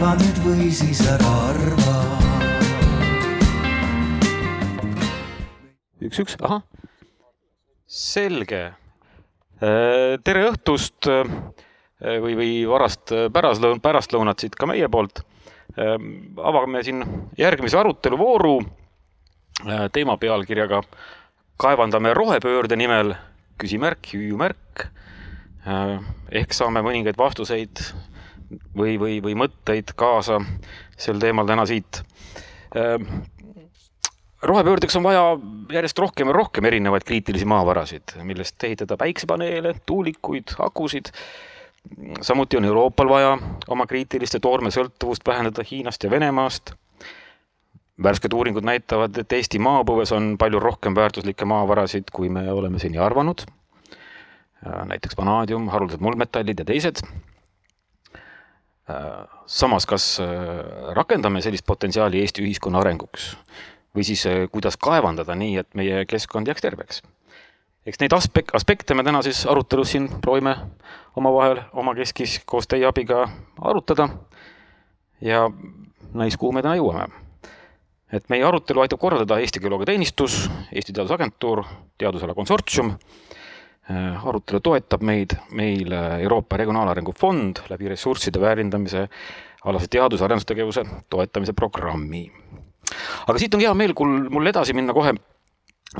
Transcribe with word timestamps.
arva 0.00 0.14
nüüd 0.16 0.38
või 0.40 0.66
siis 0.72 1.00
ära 1.04 1.30
arva 1.50 1.94
üks, 6.00 6.22
üks, 6.22 6.38
ahah. 6.40 6.62
selge. 7.84 8.62
tere 9.60 10.46
õhtust 10.48 11.04
äh, 11.12 11.28
või, 12.00 12.32
või 12.32 12.48
varast 12.70 13.12
äh, 13.12 13.28
pärastlõun-, 13.28 13.84
pärastlõunat 13.84 14.40
siit 14.40 14.56
ka 14.56 14.70
meie 14.70 14.88
poolt. 14.88 15.20
avame 15.76 16.80
siin 16.82 17.04
järgmise 17.36 17.76
aruteluvooru 17.84 18.56
äh, 18.64 19.90
teema 19.92 20.16
pealkirjaga 20.16 20.80
Kaevandame 21.60 22.14
rohepöörde 22.16 22.76
nimel, 22.76 23.18
küsimärk, 23.60 24.14
hüüumärk. 24.14 24.88
ehk 26.32 26.56
saame 26.56 26.80
mõningaid 26.80 27.20
vastuseid 27.20 27.84
või, 28.76 28.96
või, 29.00 29.18
või 29.22 29.36
mõtteid 29.38 29.94
kaasa 29.96 30.40
sel 30.98 31.20
teemal 31.22 31.46
täna 31.46 31.66
siit 31.66 32.02
rohepöördeks 34.42 34.96
on 34.96 35.02
vaja 35.02 35.22
järjest 35.72 35.98
rohkem 35.98 36.28
ja 36.28 36.32
rohkem 36.32 36.64
erinevaid 36.64 37.04
kriitilisi 37.04 37.44
maavarasid, 37.44 38.16
millest 38.22 38.64
ehitada 38.64 38.96
päiksepaneele, 38.96 39.74
tuulikuid, 39.86 40.56
akusid. 40.58 41.12
samuti 42.20 42.56
on 42.56 42.64
Euroopal 42.64 43.08
vaja 43.08 43.38
oma 43.68 43.86
kriitiliste 43.86 44.40
toormesõltuvust 44.40 45.26
vähendada 45.26 45.64
Hiinast 45.70 46.04
ja 46.04 46.10
Venemaast. 46.10 46.72
värsked 48.02 48.32
uuringud 48.32 48.64
näitavad, 48.64 49.16
et 49.18 49.32
Eesti 49.32 49.58
maapõues 49.58 50.12
on 50.16 50.38
palju 50.38 50.60
rohkem 50.60 50.94
väärtuslikke 50.94 51.44
maavarasid, 51.44 52.04
kui 52.12 52.28
me 52.28 52.52
oleme 52.52 52.78
seni 52.78 52.98
arvanud. 52.98 53.42
näiteks 54.86 55.16
vanaadium, 55.16 55.68
haruldased 55.68 56.00
muldmetallid 56.00 56.58
ja 56.58 56.64
teised 56.64 57.00
samas, 59.46 59.86
kas 59.86 60.20
rakendame 60.96 61.42
sellist 61.42 61.66
potentsiaali 61.66 62.20
Eesti 62.20 62.44
ühiskonna 62.44 62.80
arenguks 62.80 63.34
või 63.96 64.04
siis 64.06 64.24
kuidas 64.52 64.76
kaevandada 64.78 65.34
nii, 65.34 65.56
et 65.62 65.74
meie 65.74 66.04
keskkond 66.06 66.46
jääks 66.46 66.62
terveks. 66.62 67.02
eks 67.86 68.00
neid 68.00 68.12
aspek-, 68.12 68.54
aspekte 68.54 68.94
me 68.94 69.04
täna 69.04 69.22
siis 69.22 69.46
arutelus 69.46 69.90
siin 69.90 70.08
proovime 70.20 70.56
omavahel 71.16 71.62
omakeskis 71.72 72.40
koos 72.46 72.68
teie 72.68 72.86
abiga 72.86 73.28
arutada. 73.60 74.08
ja 75.20 75.50
näis, 76.14 76.36
kuhu 76.36 76.52
me 76.52 76.62
täna 76.62 76.76
jõuame. 76.76 77.10
et 78.12 78.28
meie 78.28 78.44
arutelu 78.44 78.80
aitab 78.80 78.98
korraldada 78.98 79.38
Eesti 79.38 79.60
Geoloogiateenistus, 79.60 80.50
Eesti 80.72 80.92
Teadusagentuur, 80.92 81.64
Teadusala 81.98 82.34
Konsortsium. 82.34 82.96
Arutelu 83.90 84.60
toetab 84.60 85.02
meid, 85.02 85.34
meil 85.56 85.92
Euroopa 86.20 86.56
Regionaalarengu 86.56 87.12
Fond 87.18 87.64
läbi 87.70 87.88
ressursside 87.90 88.40
väärindamise 88.40 89.08
alase 89.64 89.86
teadus- 89.90 90.20
ja 90.20 90.28
arendustegevuse 90.28 90.84
toetamise 91.10 91.52
programmi 91.52 92.28
aga 93.26 93.38
siit 93.38 93.54
on 93.54 93.62
hea 93.64 93.72
meel, 93.76 93.94
kui 93.96 94.08
mul 94.32 94.50
edasi 94.50 94.74
minna 94.76 94.94
kohe 94.96 95.14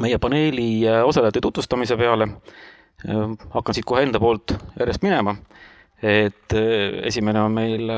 meie 0.00 0.18
paneeli 0.22 0.84
osalejate 1.04 1.42
tutvustamise 1.42 1.96
peale. 1.98 2.28
hakkan 3.54 3.74
siit 3.74 3.86
kohe 3.88 4.02
enda 4.04 4.20
poolt 4.20 4.52
järjest 4.78 5.02
minema. 5.02 5.36
et 6.02 6.52
esimene 7.04 7.40
on 7.40 7.52
meil 7.52 7.92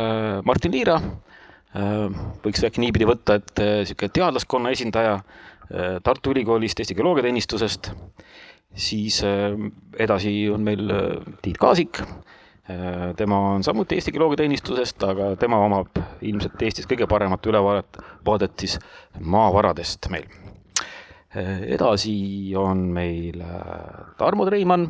Martin 0.44 0.72
Liira. 0.72 1.00
võiks 2.44 2.64
äkki 2.66 2.80
niipidi 2.80 3.06
võtta, 3.08 3.38
et 3.40 3.64
sihuke 3.88 4.08
teadlaskonna 4.08 4.70
esindaja 4.70 5.20
Tartu 6.02 6.30
Ülikoolist, 6.34 6.80
Eesti 6.80 6.94
Geoloogiateenistusest. 6.94 7.92
Siis 8.74 9.20
edasi 9.98 10.50
on 10.50 10.62
meil 10.64 10.92
Tiit 11.42 11.58
Kaasik 11.60 12.02
tema 13.16 13.38
on 13.52 13.64
samuti 13.64 13.94
Eesti 13.94 14.12
Geoloogiateenistusest, 14.12 15.02
aga 15.02 15.32
tema 15.36 15.58
omab 15.64 15.98
ilmselt 16.22 16.62
Eestis 16.62 16.86
kõige 16.86 17.08
paremat 17.10 17.46
ülevaadet, 17.46 17.98
vaadet 18.26 18.54
siis 18.64 18.78
maavaradest 19.18 20.08
meil. 20.14 20.28
edasi 21.74 22.14
on 22.56 22.86
meil 22.92 23.42
Tarmo 24.18 24.46
Treimann, 24.46 24.88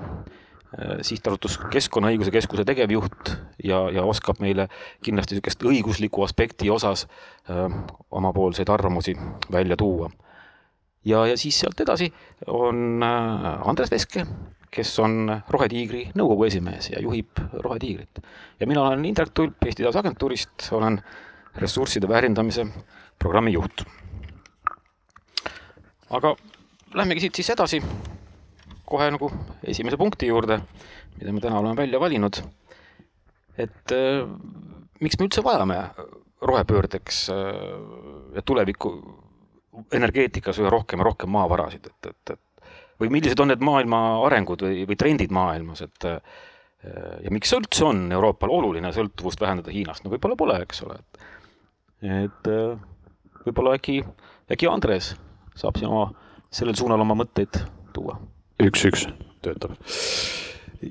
sihtasutus 1.04 1.58
Keskkonnaõiguse 1.70 2.32
Keskuse 2.32 2.64
tegevjuht 2.64 3.34
ja, 3.64 3.84
ja 3.92 4.04
oskab 4.08 4.40
meile 4.40 4.68
kindlasti 5.04 5.36
niisugust 5.36 5.64
õigusliku 5.68 6.24
aspekti 6.24 6.70
osas 6.72 7.06
öö, 7.50 7.68
omapoolseid 8.10 8.72
arvamusi 8.72 9.12
välja 9.52 9.76
tuua. 9.76 10.08
Ja, 11.04 11.26
ja 11.26 11.36
siis 11.36 11.60
sealt 11.60 11.80
edasi 11.80 12.12
on 12.46 13.02
Andres 13.02 13.90
Veske 13.90 14.26
kes 14.72 14.92
on 15.04 15.28
Rohetiigri 15.52 16.06
nõukogu 16.16 16.46
esimees 16.48 16.88
ja 16.94 17.00
juhib 17.04 17.40
Rohetiigrit. 17.64 18.22
ja 18.60 18.66
mina 18.66 18.86
olen 18.86 19.04
Indrek 19.04 19.32
Tulp 19.34 19.64
Eesti 19.66 19.82
Teadusagentuurist, 19.82 20.68
olen 20.72 20.96
ressursside 21.60 22.08
väärindamise 22.08 22.66
programmi 23.18 23.52
juht. 23.52 23.84
aga 26.10 26.34
lähmegi 26.94 27.20
siit 27.20 27.34
siis 27.34 27.50
edasi 27.50 27.82
kohe 28.84 29.10
nagu 29.10 29.30
esimese 29.64 29.96
punkti 29.96 30.28
juurde, 30.28 30.60
mida 31.19 31.32
me 31.32 31.40
täna 31.40 31.58
oleme 31.58 31.76
välja 31.76 32.00
valinud. 32.00 32.40
et 33.58 33.92
äh, 33.92 34.24
miks 35.00 35.19
me 35.19 35.28
üldse 35.28 35.44
vajame 35.44 35.76
rohepöördeks 36.40 37.28
äh, 37.28 37.36
ja 38.34 38.42
tuleviku 38.42 38.96
energeetikas 39.93 40.60
üha 40.62 40.70
rohkem 40.72 41.03
ja 41.03 41.09
rohkem 41.09 41.32
maavarasid, 41.34 41.91
et, 41.91 42.10
et, 42.12 42.34
et 42.37 42.72
või 43.03 43.10
millised 43.16 43.41
on 43.43 43.50
need 43.50 43.62
maailma 43.65 44.00
arengud 44.26 44.62
või, 44.62 44.87
või 44.88 44.98
trendid 44.98 45.32
maailmas, 45.34 45.82
et 45.82 46.06
ja 46.82 47.31
miks 47.31 47.53
üldse 47.54 47.84
on 47.87 48.04
Euroopal 48.12 48.50
oluline 48.50 48.91
sõltuvust 48.94 49.41
vähendada 49.43 49.70
Hiinast, 49.75 50.03
no 50.04 50.10
võib-olla 50.10 50.38
pole, 50.38 50.59
eks 50.65 50.82
ole, 50.87 50.98
et 50.98 51.28
et 52.03 52.48
võib-olla 53.47 53.76
äkki, 53.78 54.00
äkki 54.50 54.69
Andres 54.70 55.12
saab 55.59 55.78
siin 55.78 55.91
oma, 55.91 56.09
sellel 56.53 56.76
suunal 56.78 57.03
oma 57.04 57.16
mõtteid 57.19 57.60
tuua. 57.94 58.19
üks, 58.62 58.87
üks 58.88 59.06
töötab. 59.44 59.76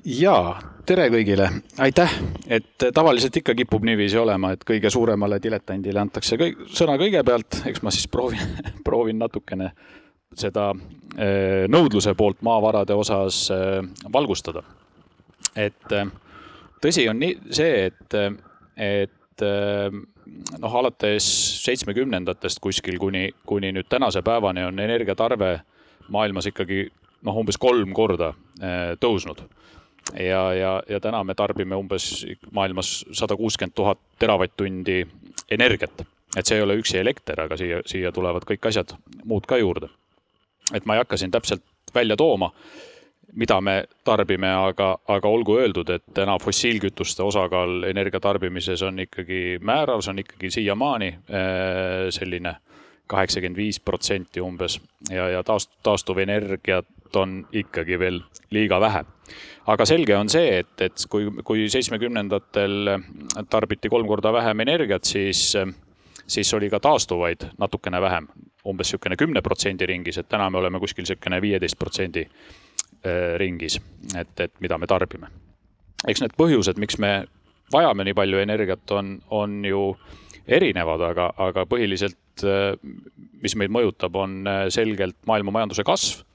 Jaa, 0.06 0.60
tere 0.88 1.08
kõigile, 1.12 1.48
aitäh, 1.84 2.14
et 2.48 2.86
tavaliselt 2.94 3.36
ikka 3.42 3.56
kipub 3.58 3.84
niiviisi 3.86 4.18
olema, 4.20 4.54
et 4.56 4.64
kõige 4.68 4.90
suuremale 4.94 5.40
diletandile 5.44 6.00
antakse 6.02 6.38
kõik, 6.40 6.66
sõna 6.72 6.98
kõigepealt, 7.02 7.62
eks 7.70 7.84
ma 7.84 7.94
siis 7.94 8.08
proovin 8.12 8.56
proovin 8.88 9.20
natukene 9.22 9.72
seda 10.38 10.72
nõudluse 11.68 12.14
poolt 12.16 12.40
maavarade 12.46 12.96
osas 12.96 13.50
valgustada. 14.14 14.64
et 15.56 15.92
tõsi 16.82 17.10
on 17.10 17.20
nii 17.20 17.52
see, 17.52 17.90
et, 17.90 18.16
et 18.78 19.44
noh, 19.44 20.78
alates 20.80 21.28
seitsmekümnendatest 21.66 22.64
kuskil 22.64 22.98
kuni, 23.00 23.30
kuni 23.46 23.74
nüüd 23.76 23.90
tänase 23.92 24.22
päevani 24.24 24.64
on 24.64 24.80
energiatarve 24.80 25.58
maailmas 26.10 26.48
ikkagi 26.48 26.86
noh, 27.28 27.36
umbes 27.44 27.60
kolm 27.60 27.92
korda 27.94 28.32
tõusnud. 29.02 29.44
Ja, 30.20 30.54
ja, 30.54 30.72
ja 30.90 31.00
täna 31.00 31.24
me 31.24 31.36
tarbime 31.36 31.76
umbes 31.76 32.26
maailmas 32.52 33.06
sada 33.12 33.36
kuuskümmend 33.36 33.76
tuhat 33.76 34.00
teravatt-tundi 34.20 35.06
energiat. 35.52 36.06
et 36.38 36.46
see 36.46 36.56
ei 36.58 36.64
ole 36.64 36.78
üksi 36.80 36.98
elekter, 36.98 37.42
aga 37.42 37.58
siia, 37.58 37.82
siia 37.86 38.12
tulevad 38.12 38.46
kõik 38.48 38.68
asjad 38.68 38.96
muud 39.26 39.46
ka 39.46 39.58
juurde 39.58 39.90
et 40.74 40.86
ma 40.86 40.96
ei 40.96 41.04
hakka 41.04 41.18
siin 41.18 41.32
täpselt 41.32 41.64
välja 41.96 42.18
tooma, 42.18 42.52
mida 43.36 43.62
me 43.62 43.84
tarbime, 44.04 44.50
aga, 44.68 44.96
aga 45.08 45.28
olgu 45.28 45.58
öeldud, 45.60 45.90
et 45.90 46.04
täna 46.14 46.38
fossiilkütuste 46.40 47.24
osakaal 47.24 47.84
energia 47.88 48.20
tarbimises 48.20 48.84
on 48.84 49.00
ikkagi 49.00 49.60
määrav, 49.64 50.04
see 50.04 50.14
on 50.14 50.24
ikkagi 50.24 50.52
siiamaani 50.52 51.14
selline 52.12 52.56
kaheksakümmend 53.12 53.60
viis 53.60 53.80
protsenti 53.84 54.44
umbes 54.44 54.80
ja, 55.10 55.30
ja 55.30 55.44
taast-, 55.44 55.74
taastuvenergiat 55.84 57.16
on 57.20 57.42
ikkagi 57.52 58.00
veel 58.00 58.22
liiga 58.52 58.80
vähe. 58.80 59.04
Aga 59.72 59.86
selge 59.86 60.16
on 60.18 60.30
see, 60.30 60.60
et, 60.62 60.74
et 60.82 61.06
kui, 61.10 61.28
kui 61.46 61.68
seitsmekümnendatel 61.72 62.96
tarbiti 63.50 63.90
kolm 63.90 64.08
korda 64.10 64.34
vähem 64.34 64.66
energiat, 64.66 65.06
siis, 65.06 65.52
siis 66.28 66.54
oli 66.58 66.70
ka 66.70 66.80
taastuvaid 66.84 67.52
natukene 67.62 68.02
vähem 68.02 68.30
umbes 68.68 68.92
niisugune 68.92 69.18
kümne 69.18 69.42
protsendi 69.42 69.86
ringis, 69.90 70.18
et 70.22 70.30
täna 70.30 70.50
me 70.50 70.60
oleme 70.62 70.80
kuskil 70.80 71.06
niisugune 71.06 71.42
viieteist 71.42 71.80
protsendi 71.80 72.26
ringis, 73.38 73.80
et, 74.18 74.34
et 74.40 74.54
mida 74.62 74.78
me 74.78 74.88
tarbime. 74.88 75.32
eks 76.08 76.22
need 76.22 76.34
põhjused, 76.38 76.78
miks 76.82 76.98
me 77.02 77.26
vajame 77.74 78.06
nii 78.06 78.18
palju 78.18 78.42
energiat, 78.42 78.84
on, 78.92 79.16
on 79.30 79.62
ju 79.66 79.82
erinevad, 80.48 81.02
aga, 81.12 81.30
aga 81.38 81.66
põhiliselt, 81.70 82.44
mis 83.42 83.56
meid 83.58 83.74
mõjutab, 83.74 84.16
on 84.18 84.44
selgelt 84.74 85.18
maailma 85.30 85.54
majanduse 85.58 85.86
kasv, 85.88 86.26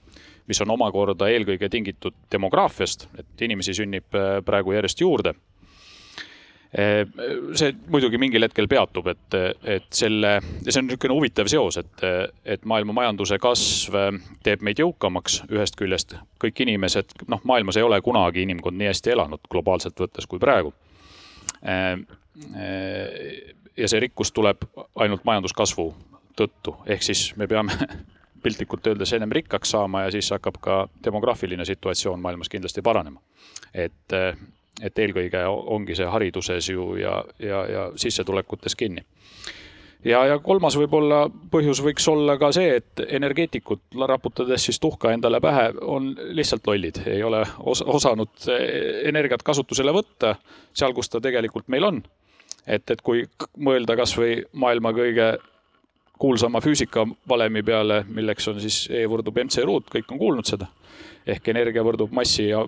mis 0.46 0.60
on 0.62 0.70
omakorda 0.76 1.28
eelkõige 1.32 1.68
tingitud 1.72 2.14
demograafiast, 2.32 3.08
et 3.18 3.46
inimesi 3.46 3.74
sünnib 3.74 4.18
praegu 4.46 4.76
järjest 4.76 5.00
juurde 5.00 5.34
see 6.76 7.70
muidugi 7.88 8.18
mingil 8.20 8.44
hetkel 8.44 8.66
peatub, 8.68 9.06
et, 9.08 9.36
et 9.64 9.86
selle, 9.94 10.32
see 10.66 10.80
on 10.80 10.88
niisugune 10.88 11.14
huvitav 11.16 11.48
seos, 11.50 11.78
et, 11.80 12.04
et 12.44 12.66
maailma 12.68 12.92
majanduse 12.96 13.38
kasv 13.40 13.96
teeb 14.44 14.64
meid 14.66 14.82
jõukamaks 14.82 15.44
ühest 15.52 15.78
küljest. 15.78 16.16
kõik 16.42 16.60
inimesed, 16.66 17.14
noh, 17.32 17.40
maailmas 17.48 17.78
ei 17.78 17.86
ole 17.86 18.00
kunagi 18.04 18.44
inimkond 18.44 18.76
nii 18.76 18.90
hästi 18.90 19.14
elanud 19.14 19.48
globaalselt 19.50 20.00
võttes 20.04 20.28
kui 20.28 20.42
praegu. 20.42 20.74
ja 23.76 23.88
see 23.88 24.00
rikkus 24.02 24.32
tuleb 24.32 24.66
ainult 24.96 25.24
majanduskasvu 25.24 25.88
tõttu, 26.36 26.76
ehk 26.86 27.02
siis 27.02 27.30
me 27.36 27.48
peame 27.48 27.72
piltlikult 28.46 28.86
öeldes 28.86 29.12
ennem 29.16 29.32
rikkaks 29.34 29.74
saama 29.74 30.06
ja 30.06 30.12
siis 30.14 30.30
hakkab 30.30 30.60
ka 30.62 30.82
demograafiline 31.04 31.64
situatsioon 31.66 32.22
maailmas 32.22 32.52
kindlasti 32.52 32.82
paranema. 32.82 33.20
et, 33.74 34.14
et 34.82 34.98
eelkõige 35.04 35.42
ongi 35.50 35.96
see 35.98 36.06
hariduses 36.06 36.70
ju 36.70 36.94
ja, 37.00 37.18
ja, 37.42 37.64
ja 37.70 37.90
sissetulekutes 37.96 38.76
kinni 38.78 39.02
ja, 40.06 40.22
ja 40.30 40.38
kolmas 40.42 40.76
võib-olla 40.78 41.24
põhjus 41.50 41.80
võiks 41.84 42.06
olla 42.10 42.36
ka 42.40 42.52
see, 42.54 42.78
et 42.80 43.02
energeetikud 43.18 43.98
raputades 44.08 44.68
siis 44.68 44.78
tuhka 44.82 45.12
endale 45.14 45.40
pähe, 45.42 45.70
on 45.82 46.12
lihtsalt 46.36 46.66
lollid, 46.68 47.02
ei 47.10 47.22
ole 47.26 47.42
os 47.58 47.82
osanud 47.82 48.48
energiat 49.08 49.42
kasutusele 49.46 49.94
võtta 49.96 50.36
seal, 50.76 50.94
kus 50.94 51.10
ta 51.10 51.22
tegelikult 51.24 51.68
meil 51.72 51.90
on. 51.90 52.02
et, 52.66 52.90
et 52.90 53.02
kui 53.02 53.26
mõelda 53.58 53.96
kasvõi 53.98 54.40
maailma 54.52 54.92
kõige 54.94 55.36
kuulsama 56.18 56.60
füüsikavalemi 56.60 57.62
peale, 57.62 58.04
milleks 58.08 58.48
on 58.48 58.60
siis 58.60 58.86
E 58.90 59.04
võrdub 59.08 59.36
mc 59.44 59.64
ruut, 59.64 59.88
kõik 59.92 60.12
on 60.12 60.18
kuulnud 60.18 60.48
seda. 60.48 60.66
ehk 61.26 61.48
energia 61.48 61.82
võrdub 61.82 62.12
massi 62.14 62.48
ja 62.48 62.64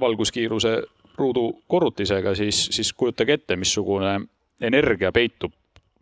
valguskiiruse 0.00 0.82
ruudu 1.16 1.60
korrutisega, 1.68 2.34
siis, 2.34 2.68
siis 2.74 2.92
kujutage 2.92 3.32
ette, 3.32 3.56
missugune 3.56 4.20
energia 4.60 5.12
peitub 5.12 5.52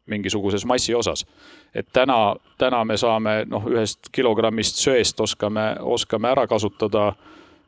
mingisuguses 0.07 0.65
massi 0.65 0.95
osas. 0.95 1.27
et 1.75 1.87
täna, 1.93 2.37
täna 2.59 2.85
me 2.85 2.97
saame 2.97 3.45
noh, 3.49 3.65
ühest 3.71 4.11
kilogrammist 4.13 4.77
söest 4.77 5.21
oskame, 5.21 5.77
oskame 5.81 6.29
ära 6.29 6.47
kasutada 6.47 7.13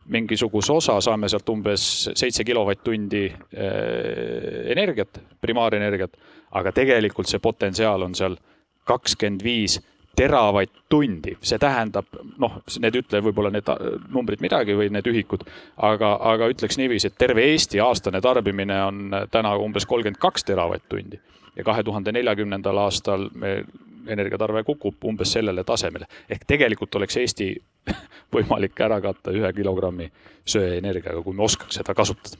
mingisuguse 0.09 0.73
osa, 0.73 1.01
saame 1.01 1.29
sealt 1.29 1.49
umbes 1.49 2.11
seitse 2.15 2.45
kilovatt-tundi 2.45 3.25
eh, 3.25 4.73
energiat, 4.73 5.21
primaarenergiat, 5.41 6.17
aga 6.51 6.73
tegelikult 6.73 7.31
see 7.31 7.41
potentsiaal 7.41 8.03
on 8.03 8.15
seal 8.15 8.37
kakskümmend 8.85 9.45
viis 9.45 9.81
teravatt-tundi, 10.17 11.35
see 11.43 11.59
tähendab, 11.59 12.07
noh, 12.39 12.61
need 12.79 12.99
ütle 13.01 13.21
võib-olla 13.25 13.51
need 13.51 13.71
numbrid 14.15 14.43
midagi 14.45 14.77
või 14.79 14.93
need 14.95 15.09
ühikud, 15.11 15.43
aga, 15.91 16.13
aga 16.33 16.49
ütleks 16.53 16.79
niiviisi, 16.79 17.11
et 17.11 17.19
terve 17.19 17.43
Eesti 17.51 17.83
aastane 17.83 18.21
tarbimine 18.23 18.79
on 18.85 19.17
täna 19.35 19.57
umbes 19.59 19.87
kolmkümmend 19.91 20.21
kaks 20.23 20.47
teravatt-tundi 20.47 21.19
ja 21.57 21.65
kahe 21.67 21.83
tuhande 21.83 22.15
neljakümnendal 22.15 22.79
aastal 22.87 23.29
me 23.35 23.65
energiatarve 24.07 24.63
kukub 24.65 25.05
umbes 25.05 25.33
sellele 25.33 25.65
tasemele. 25.65 26.07
ehk 26.31 26.45
tegelikult 26.47 26.95
oleks 26.95 27.17
Eesti 27.17 27.49
võimalik 28.35 28.81
ära 28.81 29.01
katta 29.01 29.33
ühe 29.33 29.53
kilogrammi 29.53 30.11
söeenergiaga, 30.45 31.23
kui 31.23 31.35
me 31.35 31.43
oskaks 31.43 31.81
seda 31.81 31.95
kasutada. 31.95 32.39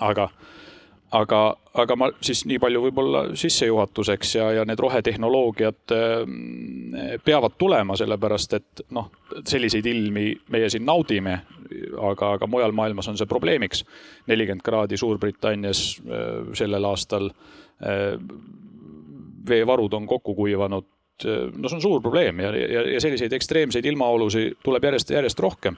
aga 0.00 0.28
aga, 1.14 1.40
aga 1.78 1.96
ma 1.98 2.08
siis 2.24 2.44
nii 2.48 2.58
palju 2.62 2.82
võib-olla 2.86 3.24
sissejuhatuseks 3.38 4.34
ja, 4.38 4.48
ja 4.58 4.64
need 4.68 4.80
rohetehnoloogiad 4.82 5.94
mm, 5.94 7.20
peavad 7.24 7.58
tulema, 7.58 7.96
sellepärast 7.98 8.56
et 8.58 8.84
noh, 8.96 9.10
selliseid 9.46 9.86
ilmi 9.90 10.30
meie 10.54 10.70
siin 10.72 10.86
naudime, 10.88 11.38
aga, 12.10 12.34
aga 12.38 12.48
mujal 12.50 12.74
maailmas 12.76 13.08
on 13.12 13.20
see 13.20 13.30
probleemiks. 13.30 13.84
nelikümmend 14.30 14.64
kraadi 14.64 14.96
Suurbritannias 14.96 15.84
äh, 16.00 16.50
sellel 16.54 16.90
aastal. 16.90 17.30
Äh, 17.82 18.18
veevarud 19.44 19.92
on 19.92 20.06
kokku 20.08 20.32
kuivanud 20.34 20.86
no 21.24 21.68
see 21.68 21.76
on 21.76 21.82
suur 21.82 22.00
probleem 22.02 22.40
ja, 22.40 22.48
ja, 22.56 22.80
ja 22.94 23.00
selliseid 23.00 23.32
ekstreemseid 23.36 23.84
ilmaolusid 23.86 24.56
tuleb 24.64 24.86
järjest, 24.88 25.12
järjest 25.14 25.42
rohkem 25.44 25.76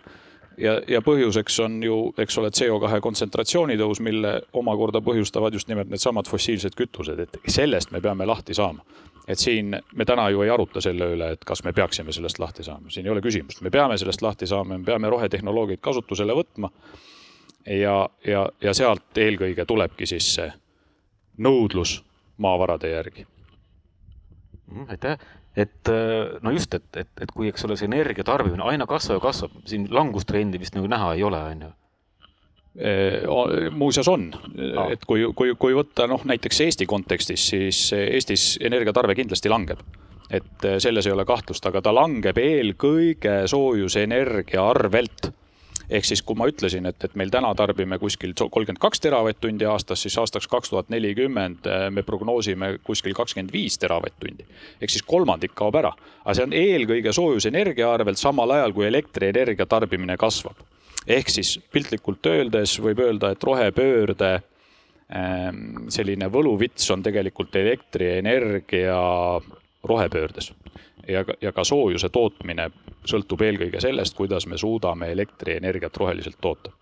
ja, 0.59 0.77
ja 0.89 1.01
põhjuseks 1.05 1.59
on 1.65 1.81
ju, 1.85 1.97
eks 2.19 2.39
ole, 2.41 2.51
CO2 2.55 3.01
kontsentratsiooni 3.05 3.77
tõus, 3.81 4.01
mille 4.05 4.39
omakorda 4.57 5.03
põhjustavad 5.05 5.55
just 5.55 5.69
nimelt 5.69 5.91
needsamad 5.93 6.29
fossiilsed 6.31 6.77
kütused, 6.79 7.21
et 7.23 7.39
sellest 7.53 7.93
me 7.95 8.01
peame 8.01 8.27
lahti 8.27 8.55
saama. 8.55 8.85
et 9.27 9.39
siin 9.39 9.75
me 9.95 10.05
täna 10.07 10.29
ju 10.31 10.43
ei 10.43 10.51
aruta 10.51 10.81
selle 10.81 11.09
üle, 11.11 11.33
et 11.35 11.45
kas 11.45 11.65
me 11.65 11.73
peaksime 11.73 12.13
sellest 12.13 12.39
lahti 12.39 12.63
saama, 12.63 12.91
siin 12.91 13.07
ei 13.07 13.11
ole 13.11 13.21
küsimust, 13.21 13.61
me 13.61 13.71
peame 13.71 13.99
sellest 13.99 14.23
lahti 14.23 14.47
saama, 14.47 14.79
me 14.79 14.85
peame 14.85 15.11
rohetehnoloogiaid 15.11 15.81
kasutusele 15.83 16.33
võtma. 16.33 16.71
ja, 17.67 18.09
ja, 18.27 18.49
ja 18.63 18.75
sealt 18.75 19.19
eelkõige 19.19 19.65
tulebki 19.67 20.07
siis 20.07 20.35
see 20.35 20.53
nõudlus 21.39 22.03
maavarade 22.39 22.91
järgi. 22.91 23.27
aitäh, 24.89 25.19
et 25.57 25.89
äh, 25.89 26.37
no 26.43 26.53
just, 26.53 26.75
et, 26.77 26.87
et, 26.97 27.11
et 27.25 27.33
kui, 27.33 27.49
eks 27.49 27.65
ole, 27.65 27.79
see 27.81 27.89
energia 27.89 28.27
tarbimine 28.27 28.65
aina 28.69 28.87
kasvab 28.89 29.21
ja 29.21 29.25
kasvab, 29.25 29.59
siin 29.69 29.89
langustrendi 29.93 30.61
vist 30.61 30.77
nagu 30.77 30.91
näha 30.91 31.15
ei 31.17 31.27
ole, 31.27 31.43
on 31.53 31.67
ju. 31.69 31.75
Muuseas 33.73 34.09
on, 34.13 34.27
et 34.93 35.07
kui, 35.09 35.23
kui, 35.33 35.55
kui 35.57 35.73
võtta 35.73 36.05
noh, 36.11 36.21
näiteks 36.29 36.59
Eesti 36.61 36.85
kontekstis, 36.85 37.47
siis 37.55 37.79
Eestis 37.97 38.59
energiatarve 38.61 39.17
kindlasti 39.17 39.49
langeb. 39.49 39.81
et 40.27 40.65
selles 40.83 41.07
ei 41.07 41.13
ole 41.15 41.25
kahtlust, 41.25 41.65
aga 41.71 41.81
ta 41.81 41.95
langeb 41.95 42.37
eelkõige 42.37 43.47
soojusenergia 43.49 44.65
arvelt 44.75 45.31
ehk 45.91 46.07
siis, 46.09 46.23
kui 46.27 46.37
ma 46.39 46.49
ütlesin, 46.51 46.87
et, 46.91 46.99
et 47.05 47.15
meil 47.19 47.31
täna 47.33 47.53
tarbime 47.59 47.99
kuskil 48.03 48.35
kolmkümmend 48.37 48.81
kaks 48.83 49.03
teravatt-tundi 49.05 49.69
aastas, 49.71 50.03
siis 50.05 50.17
aastaks 50.21 50.49
kaks 50.51 50.73
tuhat 50.73 50.91
nelikümmend 50.93 51.69
äh, 51.71 51.87
me 51.95 52.05
prognoosime 52.07 52.77
kuskil 52.87 53.15
kakskümmend 53.17 53.53
viis 53.55 53.79
teravatt-tundi. 53.83 54.47
ehk 54.81 54.93
siis 54.93 55.05
kolmandik 55.07 55.55
kaob 55.59 55.79
ära, 55.79 55.93
aga 56.25 56.35
see 56.37 56.49
on 56.49 56.57
eelkõige 56.57 57.15
soojusenergia 57.17 57.91
arvelt, 57.93 58.21
samal 58.21 58.57
ajal 58.57 58.75
kui 58.77 58.89
elektrienergia 58.89 59.67
tarbimine 59.67 60.17
kasvab. 60.21 60.59
ehk 61.07 61.31
siis 61.31 61.57
piltlikult 61.73 62.27
öeldes 62.27 62.79
võib 62.83 63.03
öelda, 63.07 63.31
et 63.33 63.45
rohepöörde 63.45 64.33
ähm, 64.37 65.87
selline 65.89 66.31
võluvits 66.33 66.91
on 66.91 67.03
tegelikult 67.07 67.57
elektrienergia 67.57 68.99
rohepöördes 69.87 70.53
ja, 71.09 71.25
ja 71.41 71.53
ka 71.53 71.65
soojuse 71.65 72.11
tootmine 72.13 72.71
sõltub 73.07 73.45
eelkõige 73.47 73.81
sellest, 73.83 74.17
kuidas 74.17 74.47
me 74.51 74.59
suudame 74.59 75.11
elektrienergiat 75.15 75.97
roheliselt 76.03 76.41
toota. 76.41 76.73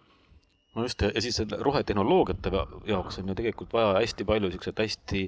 No 0.75 0.83
just, 0.83 1.03
ja 1.07 1.23
siis 1.23 1.39
rohetehnoloogiate 1.61 2.51
jaoks 2.89 3.21
on 3.21 3.29
ju 3.31 3.37
tegelikult 3.39 3.73
vaja 3.77 3.93
hästi 4.01 4.25
palju 4.27 4.51
siukseid 4.51 4.81
hästi 4.83 5.21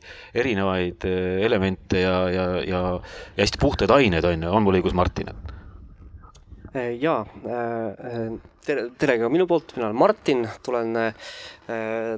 erinevaid 0.43 1.07
eh, 1.07 1.45
elemente 1.47 2.03
ja, 2.03 2.17
ja, 2.31 2.47
ja, 2.67 2.81
ja 3.37 3.45
hästi 3.45 3.61
puhtaid 3.63 3.95
aineid, 3.95 4.27
on 4.27 4.43
ju, 4.43 4.51
on 4.51 4.67
mul 4.67 4.81
õigus, 4.81 4.97
Martin? 4.99 5.31
Eh, 6.75 6.97
jaa, 6.99 7.21
eh, 7.47 8.19
tere, 8.67 8.89
tere 8.99 9.19
ka 9.23 9.31
minu 9.31 9.47
poolt, 9.47 9.77
mina 9.79 9.87
olen 9.87 10.01
Martin, 10.03 10.47
tulen 10.67 10.99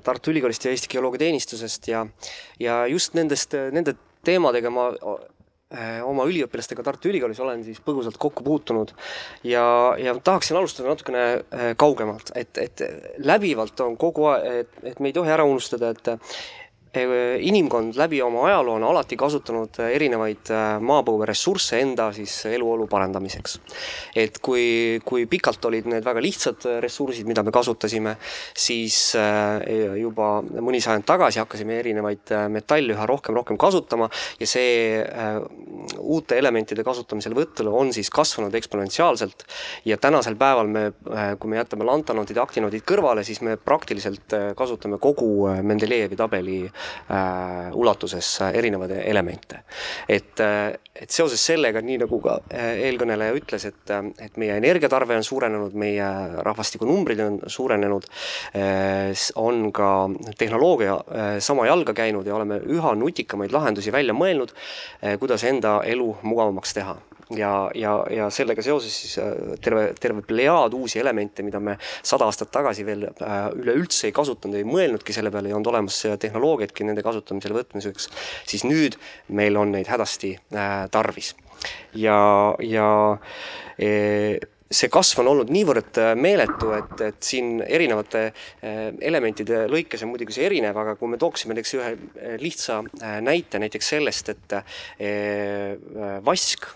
Tartu 0.05 0.33
Ülikoolist 0.33 0.65
ja 0.65 0.73
Eesti 0.73 0.89
Geoloogiateenistusest 0.95 1.89
ja, 1.93 2.07
ja 2.61 2.81
just 2.89 3.13
nendest, 3.17 3.53
nende 3.77 3.95
teemadega 4.25 4.73
ma 4.73 4.89
oma 6.09 6.25
üliõpilastega 6.25 6.81
Tartu 6.85 7.11
Ülikoolis 7.11 7.41
olen 7.45 7.61
siis 7.67 7.81
põgusalt 7.85 8.17
kokku 8.17 8.45
puutunud 8.45 8.95
ja, 9.45 9.65
ja 10.01 10.15
tahaksin 10.17 10.57
alustada 10.57 10.89
natukene 10.89 11.25
äh, 11.29 11.67
kaugemalt, 11.77 12.33
et, 12.41 12.57
et 12.63 12.85
läbivalt 13.21 13.81
on 13.85 13.99
kogu 14.01 14.31
aeg, 14.31 14.63
et, 14.63 14.79
et 14.95 15.03
me 15.05 15.11
ei 15.11 15.17
tohi 15.17 15.35
ära 15.35 15.45
unustada, 15.45 15.93
et 15.93 16.09
inimkond 16.95 17.97
läbi 17.97 18.23
oma 18.23 18.47
ajaloo 18.47 18.75
on 18.79 18.85
alati 18.89 19.17
kasutanud 19.17 19.77
erinevaid 19.93 20.49
äh, 20.55 20.79
maapõueressursse 20.81 21.81
enda 21.83 22.09
siis 22.17 22.33
eluolu 22.49 22.87
parandamiseks. 22.89 23.59
et 24.17 24.39
kui, 24.39 25.01
kui 25.05 25.27
pikalt 25.27 25.65
olid 25.69 25.87
need 25.87 26.05
väga 26.05 26.23
lihtsad 26.25 26.65
ressursid, 26.81 27.27
mida 27.29 27.43
me 27.43 27.53
kasutasime, 27.53 28.17
siis 28.57 29.15
äh, 29.21 29.61
juba 30.01 30.41
mõni 30.43 30.81
sajand 30.81 31.05
tagasi 31.05 31.43
hakkasime 31.43 31.77
erinevaid 31.83 32.33
äh, 32.33 32.47
metalle 32.49 32.97
üha 32.97 33.07
rohkem, 33.07 33.37
rohkem 33.37 33.59
kasutama 33.59 34.09
ja 34.41 34.47
see 34.49 35.05
uute 35.99 36.39
elementide 36.39 36.85
kasutamiselevõtul 36.87 37.69
on 37.69 37.93
siis 37.93 38.09
kasvanud 38.11 38.55
eksponentsiaalselt 38.55 39.45
ja 39.85 39.99
tänasel 40.01 40.39
päeval 40.41 40.71
me, 40.71 40.85
kui 41.39 41.51
me 41.51 41.59
jätame 41.61 41.85
lantanoodid, 41.85 42.39
aktinoodid 42.41 42.85
kõrvale, 42.89 43.25
siis 43.27 43.43
me 43.45 43.57
praktiliselt 43.61 44.37
kasutame 44.57 44.99
kogu 45.03 45.49
Mendelejevi 45.63 46.17
tabeli 46.17 46.61
äh, 46.67 46.78
ulatuses 47.73 48.29
erinevaid 48.53 48.91
elemente. 49.05 49.63
et, 50.09 50.41
äh, 50.41 50.73
et 50.95 51.11
seoses 51.11 51.41
sellega, 51.47 51.81
nii 51.85 51.99
nagu 52.03 52.21
ka 52.23 52.39
äh, 52.53 52.83
eelkõneleja 52.89 53.37
ütles, 53.39 53.67
et, 53.69 53.83
äh, 53.91 54.11
et 54.25 54.37
meie 54.41 54.57
energiatarve 54.59 55.17
on 55.17 55.27
suurenenud, 55.27 55.75
meie 55.79 56.09
rahvastikunumbrid 56.47 57.21
on 57.25 57.41
suurenenud, 57.47 58.07
on 59.37 59.61
ka 59.73 59.91
tehnoloogia 60.39 60.97
sama 61.45 61.67
jalga 61.69 61.95
käinud 61.97 62.27
ja 62.27 62.37
oleme 62.37 62.61
üha 62.67 62.95
nutikamaid 62.99 63.53
lahendusi 63.55 63.93
välja 63.93 64.15
mõelnud, 64.17 64.55
kuidas 65.21 65.45
enda 65.49 65.79
elu 65.87 66.09
mugavamaks 66.23 66.75
teha 66.77 66.97
ja, 67.37 67.53
ja, 67.75 67.93
ja 68.11 68.29
sellega 68.33 68.63
seoses 68.65 68.95
siis 69.03 69.19
äh, 69.23 69.33
terve, 69.65 69.93
terve 70.01 70.23
plejaad 70.27 70.75
uusi 70.79 71.01
elemente, 71.03 71.45
mida 71.47 71.61
me 71.61 71.77
sada 72.03 72.29
aastat 72.29 72.53
tagasi 72.55 72.87
veel 72.89 73.09
äh, 73.11 73.39
üleüldse 73.59 74.09
ei 74.09 74.17
kasutanud, 74.17 74.59
ei 74.59 74.69
mõelnudki 74.69 75.17
selle 75.17 75.33
peale, 75.35 75.51
ei 75.51 75.57
olnud 75.57 75.73
olemas 75.73 76.01
tehnoloogiatki 76.21 76.87
nende 76.89 77.05
kasutamisele 77.07 77.59
võtmiseks, 77.61 78.11
siis 78.49 78.65
nüüd 78.69 78.99
meil 79.29 79.59
on 79.61 79.75
neid 79.77 79.91
hädasti 79.91 80.37
äh, 80.39 80.85
tarvis. 80.95 81.35
ja, 81.99 82.19
ja 82.63 82.89
e, 83.79 84.39
see 84.69 84.91
kasv 84.93 85.23
on 85.23 85.31
olnud 85.33 85.51
niivõrd 85.53 85.99
äh, 86.01 86.13
meeletu, 86.19 86.73
et, 86.77 87.01
et 87.07 87.19
siin 87.25 87.63
erinevate 87.65 88.25
äh, 88.29 88.81
elementide 89.01 89.65
lõikes 89.73 90.05
on 90.05 90.13
muidugi 90.13 90.37
see 90.37 90.45
erinev, 90.49 90.77
aga 90.81 90.95
kui 91.01 91.11
me 91.11 91.21
tooksime 91.21 91.57
näiteks 91.57 91.75
ühe 91.79 91.93
äh, 91.95 92.35
lihtsa 92.43 92.83
näite 93.25 93.61
näiteks 93.63 93.89
sellest, 93.95 94.29
et 94.33 94.55
vask, 96.25 96.67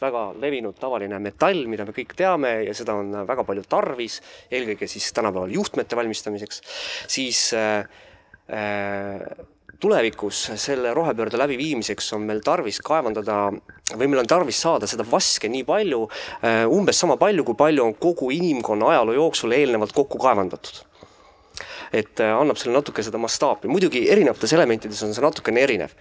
väga 0.00 0.24
levinud 0.40 0.78
tavaline 0.80 1.20
metall, 1.22 1.66
mida 1.70 1.84
me 1.86 1.94
kõik 1.96 2.14
teame 2.18 2.54
ja 2.66 2.74
seda 2.76 2.96
on 2.98 3.12
väga 3.28 3.44
palju 3.46 3.64
tarvis, 3.68 4.20
eelkõige 4.50 4.88
siis 4.90 5.10
tänapäeval 5.16 5.52
juhtmete 5.54 5.98
valmistamiseks, 5.98 6.62
siis 7.10 7.50
äh, 7.56 7.84
tulevikus 9.80 10.42
selle 10.60 10.94
rohepöörde 10.94 11.38
läbiviimiseks 11.40 12.12
on 12.16 12.26
meil 12.28 12.42
tarvis 12.44 12.80
kaevandada 12.84 13.46
või 13.96 14.06
meil 14.06 14.22
on 14.22 14.28
tarvis 14.28 14.60
saada 14.60 14.88
seda 14.90 15.06
vaske 15.08 15.48
nii 15.48 15.64
palju, 15.68 16.04
äh, 16.44 16.62
umbes 16.68 17.00
sama 17.00 17.16
palju, 17.20 17.44
kui 17.44 17.58
palju 17.58 17.86
on 17.86 17.96
kogu 18.00 18.30
inimkonna 18.34 18.94
ajaloo 18.94 19.16
jooksul 19.16 19.56
eelnevalt 19.56 19.96
kokku 19.96 20.20
kaevandatud 20.20 20.84
et 21.92 22.20
äh, 22.22 22.32
annab 22.38 22.58
selle 22.60 22.76
natuke 22.76 23.02
seda 23.04 23.18
mastaapi, 23.20 23.68
muidugi 23.70 24.04
erinevates 24.12 24.54
elementides 24.54 25.02
on 25.06 25.14
see 25.14 25.24
natukene 25.24 25.64
erinev. 25.64 25.94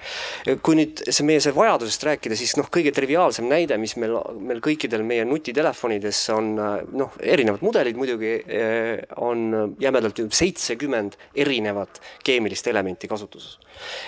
kui 0.65 0.77
nüüd 0.77 1.03
see 1.09 1.25
meie 1.27 1.41
see 1.43 1.53
vajadusest 1.55 2.05
rääkida, 2.09 2.37
siis 2.37 2.55
noh, 2.59 2.69
kõige 2.71 2.93
triviaalsem 2.95 3.47
näide, 3.49 3.77
mis 3.81 3.95
meil, 4.01 4.17
meil 4.37 4.61
kõikidel 4.65 5.03
meie 5.07 5.25
nutitelefonides 5.29 6.21
on 6.35 6.51
äh, 6.57 6.75
noh, 7.01 7.17
erinevad 7.19 7.65
mudelid 7.65 7.97
muidugi, 7.99 8.35
äh, 8.45 9.03
on 9.17 9.75
jämedalt 9.81 10.21
seitsekümmend 10.35 11.17
erinevat 11.35 12.01
keemilist 12.25 12.67
elementi 12.69 13.09
kasutuses. 13.09 13.57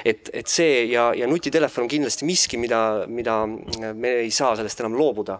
et, 0.05 0.29
et 0.33 0.47
see 0.51 0.85
ja, 0.91 1.11
ja 1.17 1.27
nutitelefon 1.29 1.85
on 1.85 1.91
kindlasti 1.91 2.27
miski, 2.27 2.59
mida, 2.61 3.07
mida 3.07 3.41
me 3.47 4.17
ei 4.25 4.31
saa 4.31 4.53
sellest 4.59 4.83
enam 4.83 4.97
loobuda. 4.99 5.39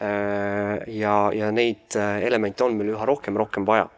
ja, 0.00 1.14
ja 1.34 1.50
neid 1.52 1.96
elemente 1.96 2.64
on 2.64 2.76
meil 2.76 2.92
üha 2.94 3.08
rohkem 3.08 3.36
rohkem 3.40 3.66
vaja 3.66 3.88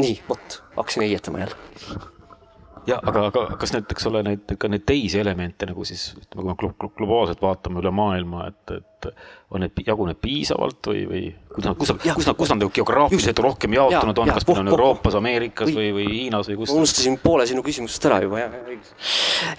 nii, 0.00 0.20
vot, 0.28 0.60
hakkasin 0.76 1.02
heietama 1.02 1.38
jälle. 1.38 1.56
ja 2.86 2.98
aga, 3.02 3.26
aga 3.30 3.44
kas 3.60 3.72
need, 3.74 3.86
eks 3.90 4.06
ole, 4.10 4.22
neid 4.26 4.56
ka 4.60 4.68
neid 4.70 4.84
teisi 4.86 5.18
elemente 5.20 5.66
nagu 5.68 5.84
siis 5.88 6.08
ütleme, 6.20 6.54
kui 6.58 6.70
me 6.70 6.90
globaalselt 6.98 7.40
vaatame 7.42 7.80
üle 7.82 7.90
maailma, 7.94 8.46
et, 8.52 8.76
et 8.76 9.08
on 9.50 9.64
need, 9.64 9.80
jaguneb 9.86 10.20
piisavalt 10.22 10.90
või, 10.90 11.06
või 11.10 11.22
kus 11.54 11.66
nad, 11.66 11.78
kus 11.80 11.92
nad, 11.94 12.04
kus 12.04 12.28
nad, 12.28 12.38
kus 12.38 12.52
nad 12.52 12.62
nagu 12.62 12.74
geograafiliselt 12.76 13.42
rohkem 13.44 13.78
jaotunud 13.78 14.20
ja, 14.20 14.26
on, 14.26 14.34
kas 14.36 14.46
meil 14.50 14.62
on 14.62 14.74
Euroopas, 14.74 15.18
Ameerikas 15.18 15.72
või, 15.74 15.88
või 15.96 16.06
Hiinas 16.12 16.52
või 16.52 16.60
kus? 16.62 16.76
unustasin 16.76 17.18
poole 17.22 17.48
sinu 17.48 17.64
küsimusest 17.66 18.06
ära 18.10 18.20
juba, 18.24 18.44
jah, 18.44 18.60
õigus. 18.66 18.94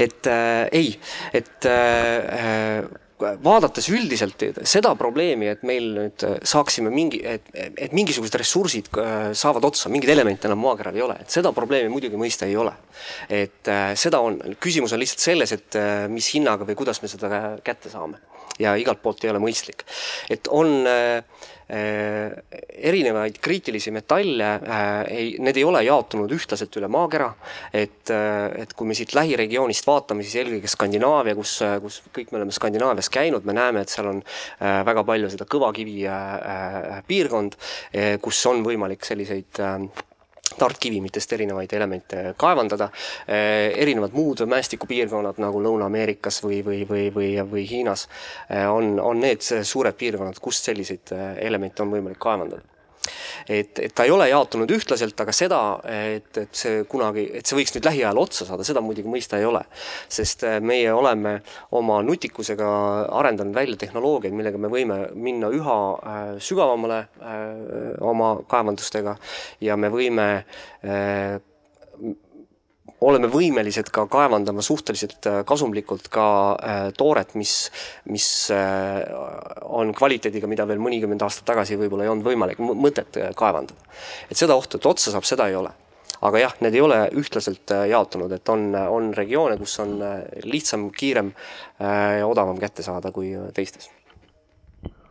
et 0.08 0.32
äh, 0.32 0.64
ei, 0.84 0.96
et 1.42 1.70
äh, 1.72 2.88
vaadates 3.18 3.88
üldiselt 3.90 4.44
seda 4.68 4.94
probleemi, 4.98 5.50
et 5.50 5.64
meil 5.66 5.90
nüüd 5.96 6.26
saaksime 6.48 6.92
mingi, 6.94 7.20
et, 7.26 7.50
et 7.54 7.96
mingisugused 7.96 8.38
ressursid 8.38 8.90
äh, 9.02 9.16
saavad 9.38 9.66
otsa, 9.68 9.90
mingeid 9.94 10.14
elemente 10.14 10.50
enam 10.50 10.62
maakeral 10.62 10.98
ei 10.98 11.06
ole, 11.06 11.18
et 11.24 11.34
seda 11.34 11.52
probleemi 11.56 11.90
muidugi 11.94 12.20
mõista 12.20 12.50
ei 12.50 12.58
ole. 12.60 12.76
et 13.30 13.72
äh, 13.74 13.92
seda 13.98 14.22
on, 14.22 14.40
küsimus 14.62 14.94
on 14.94 15.02
lihtsalt 15.02 15.26
selles, 15.26 15.56
et 15.58 15.80
äh, 15.80 16.06
mis 16.12 16.30
hinnaga 16.36 16.68
või 16.68 16.78
kuidas 16.78 17.02
me 17.02 17.10
seda 17.12 17.58
kätte 17.66 17.90
saame 17.94 18.22
ja 18.60 18.76
igalt 18.76 19.02
poolt 19.04 19.24
ei 19.24 19.34
ole 19.34 19.44
mõistlik. 19.44 19.86
et 20.30 20.48
on 20.48 20.88
äh, 20.88 21.24
Äh, 21.68 22.32
erinevaid 22.80 23.42
kriitilisi 23.44 23.92
metalle, 23.92 24.54
äh, 24.56 25.02
ei, 25.12 25.34
need 25.44 25.58
ei 25.60 25.66
ole 25.68 25.82
jaotunud 25.84 26.32
ühtlaselt 26.32 26.78
üle 26.80 26.88
maakera, 26.88 27.28
et, 27.76 28.08
äh, 28.08 28.64
et 28.64 28.72
kui 28.72 28.88
me 28.88 28.96
siit 28.96 29.12
lähiregioonist 29.18 29.90
vaatame, 29.90 30.24
siis 30.24 30.38
eelkõige 30.40 30.72
Skandinaavia, 30.72 31.36
kus, 31.36 31.58
kus 31.84 32.00
kõik 32.16 32.32
me 32.32 32.40
oleme 32.40 32.56
Skandinaavias 32.56 33.12
käinud, 33.12 33.44
me 33.44 33.58
näeme, 33.58 33.84
et 33.84 33.92
seal 33.92 34.08
on 34.14 34.24
väga 34.62 35.04
palju 35.12 35.34
seda 35.34 35.44
kõvakivi 35.44 36.08
piirkond, 37.10 37.60
kus 38.24 38.46
on 38.48 38.64
võimalik 38.64 39.04
selliseid 39.04 39.60
tartkivimitest 40.58 41.34
erinevaid 41.34 41.74
elemente 41.74 42.24
kaevandada. 42.38 42.90
Eh, 43.28 43.74
erinevad 43.84 44.16
muud 44.18 44.46
mäestikupiirkonnad 44.48 45.42
nagu 45.44 45.62
Lõuna-Ameerikas 45.64 46.42
või, 46.46 46.62
või, 46.66 46.82
või, 46.90 47.10
või, 47.14 47.30
või 47.52 47.68
Hiinas 47.70 48.08
eh, 48.50 48.66
on, 48.72 48.98
on 49.00 49.22
need 49.22 49.44
suured 49.44 49.98
piirkonnad, 49.98 50.40
kust 50.42 50.70
selliseid 50.70 51.14
eh, 51.16 51.30
elemente 51.50 51.84
on 51.84 51.94
võimalik 51.94 52.22
kaevandada 52.22 52.77
et, 53.48 53.80
et 53.80 53.94
ta 53.96 54.06
ei 54.08 54.14
ole 54.14 54.30
jaotunud 54.30 54.72
ühtlaselt, 54.76 55.20
aga 55.24 55.36
seda, 55.36 55.62
et, 55.92 56.30
et 56.38 56.62
see 56.62 56.84
kunagi, 56.90 57.28
et 57.40 57.48
see 57.48 57.58
võiks 57.60 57.76
nüüd 57.76 57.90
lähiajal 57.90 58.22
otsa 58.22 58.48
saada, 58.50 58.66
seda 58.68 58.84
muidugi 58.86 59.12
mõista 59.12 59.40
ei 59.40 59.48
ole. 59.48 59.64
sest 60.10 60.46
äh, 60.48 60.60
meie 60.64 60.94
oleme 60.94 61.40
oma 61.78 62.02
nutikusega 62.06 62.70
arendanud 63.20 63.56
välja 63.56 63.78
tehnoloogiaid, 63.86 64.36
millega 64.36 64.62
me 64.62 64.72
võime 64.72 65.00
minna 65.16 65.52
üha 65.54 65.78
äh, 65.98 66.24
sügavamale 66.44 67.04
äh, 67.04 67.44
oma 68.02 68.36
kaevandustega 68.48 69.18
ja 69.62 69.78
me 69.78 69.92
võime 69.94 70.28
oleme 73.06 73.30
võimelised 73.30 73.92
ka 73.94 74.06
kaevandama 74.10 74.64
suhteliselt 74.66 75.28
äh, 75.30 75.40
kasumlikult 75.48 76.08
ka 76.14 76.28
äh, 76.56 76.78
tooret, 76.98 77.36
mis, 77.38 77.70
mis 78.10 78.28
äh, 78.54 79.04
on 79.66 79.94
kvaliteediga, 79.98 80.50
mida 80.50 80.66
veel 80.70 80.82
mõnikümmend 80.82 81.26
aastat 81.26 81.46
tagasi 81.52 81.78
võib-olla 81.78 82.08
ei 82.08 82.14
olnud 82.14 82.26
võimalik 82.26 82.62
mõtet 82.62 83.20
kaevandada. 83.38 83.78
et 84.32 84.40
seda 84.40 84.58
ohtu, 84.58 84.80
et 84.80 84.90
otsa 84.90 85.14
saab, 85.14 85.28
seda 85.30 85.50
ei 85.52 85.60
ole 85.60 85.74
aga 86.18 86.40
jah, 86.42 86.56
need 86.66 86.74
ei 86.74 86.82
ole 86.82 86.98
ühtlaselt 87.20 87.70
jaotunud, 87.92 88.32
et 88.34 88.50
on, 88.50 88.72
on 88.74 89.12
regioone, 89.14 89.60
kus 89.62 89.76
on 89.84 90.00
lihtsam, 90.50 90.88
kiirem 90.90 91.30
ja 91.78 92.26
odavam 92.26 92.58
kätte 92.58 92.82
saada 92.82 93.12
kui 93.14 93.36
teistes 93.54 93.92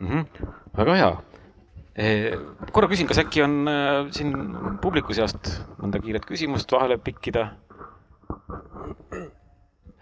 mm. 0.00 0.08
-hmm. 0.08 0.50
väga 0.76 0.96
hea. 0.98 1.12
korra 2.72 2.88
küsin, 2.90 3.06
kas 3.06 3.22
äkki 3.22 3.44
on 3.46 3.70
siin 4.10 4.34
publiku 4.82 5.14
seast 5.14 5.52
mõnda 5.78 6.02
kiiret 6.02 6.26
küsimust 6.26 6.74
vahele 6.74 6.98
pikkida? 6.98 7.52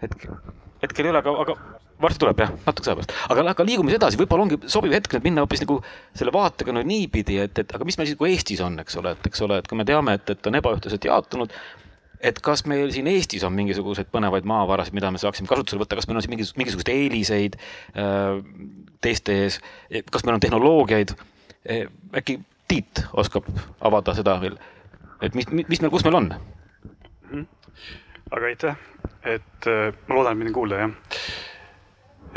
Hetkel, 0.01 0.37
hetkel 0.83 1.07
ei 1.07 1.13
ole, 1.13 1.21
aga, 1.21 1.33
aga 1.45 1.55
varsti 2.01 2.21
tuleb 2.21 2.41
jah, 2.43 2.51
natukese 2.65 2.91
aja 2.91 2.99
pärast, 2.99 3.15
aga, 3.31 3.45
aga 3.53 3.65
liigume 3.67 3.91
siis 3.91 3.99
edasi, 3.99 4.19
võib-olla 4.19 4.45
ongi 4.45 4.59
sobiv 4.71 4.95
hetk 4.95 5.15
nüüd 5.15 5.29
minna 5.29 5.45
hoopis 5.45 5.63
nagu 5.63 5.79
selle 6.17 6.33
vaatega 6.35 6.75
nüüd 6.75 6.89
niipidi, 6.89 7.39
et, 7.45 7.63
et 7.63 7.75
aga 7.77 7.87
mis 7.87 7.97
meil 7.97 8.09
siis 8.09 8.17
nagu 8.17 8.29
Eestis 8.29 8.61
on, 8.65 8.77
eks 8.83 8.99
ole, 9.01 9.15
et 9.15 9.29
eks 9.31 9.45
ole, 9.45 9.59
et 9.61 9.69
kui 9.71 9.79
me 9.79 9.87
teame, 9.87 10.17
et, 10.19 10.33
et 10.35 10.49
on 10.51 10.59
ebaühtlaselt 10.59 11.07
jaotunud, 11.07 11.55
et 12.25 12.41
kas 12.43 12.65
meil 12.69 12.91
siin 12.93 13.07
Eestis 13.11 13.45
on 13.47 13.55
mingisuguseid 13.55 14.09
põnevaid 14.13 14.47
maavarasid, 14.49 14.95
mida 14.97 15.11
me 15.13 15.21
saaksime 15.21 15.49
kasutusele 15.51 15.83
võtta, 15.83 15.99
kas 15.99 16.09
meil 16.09 16.19
on 16.19 16.25
siin 16.25 16.35
mingisugust, 16.35 16.59
mingisuguseid 16.61 16.91
eeliseid 16.95 17.57
äh, 17.59 18.41
teiste 19.05 19.39
ees, 19.45 19.61
kas 20.11 20.27
meil 20.27 20.37
on 20.37 20.43
tehnoloogiaid? 20.43 21.15
Äh,, 21.65 21.87
äkki 22.15 22.41
Tiit 22.65 23.03
oskab 23.13 23.45
avada 23.85 24.15
seda 24.17 24.39
veel, 24.41 24.55
et 25.21 25.35
mis, 25.37 25.45
mis 25.53 25.81
meil, 25.83 25.91
kus 25.93 26.01
meil 26.07 26.17
on? 26.17 26.31
Aga 28.31 28.45
aitäh, 28.49 28.77
et 29.25 29.67
äh, 29.69 29.91
ma 30.07 30.17
loodan, 30.17 30.33
et 30.33 30.41
mind 30.41 30.51
on 30.51 30.55
kuulda, 30.57 30.79
jah. 30.81 31.19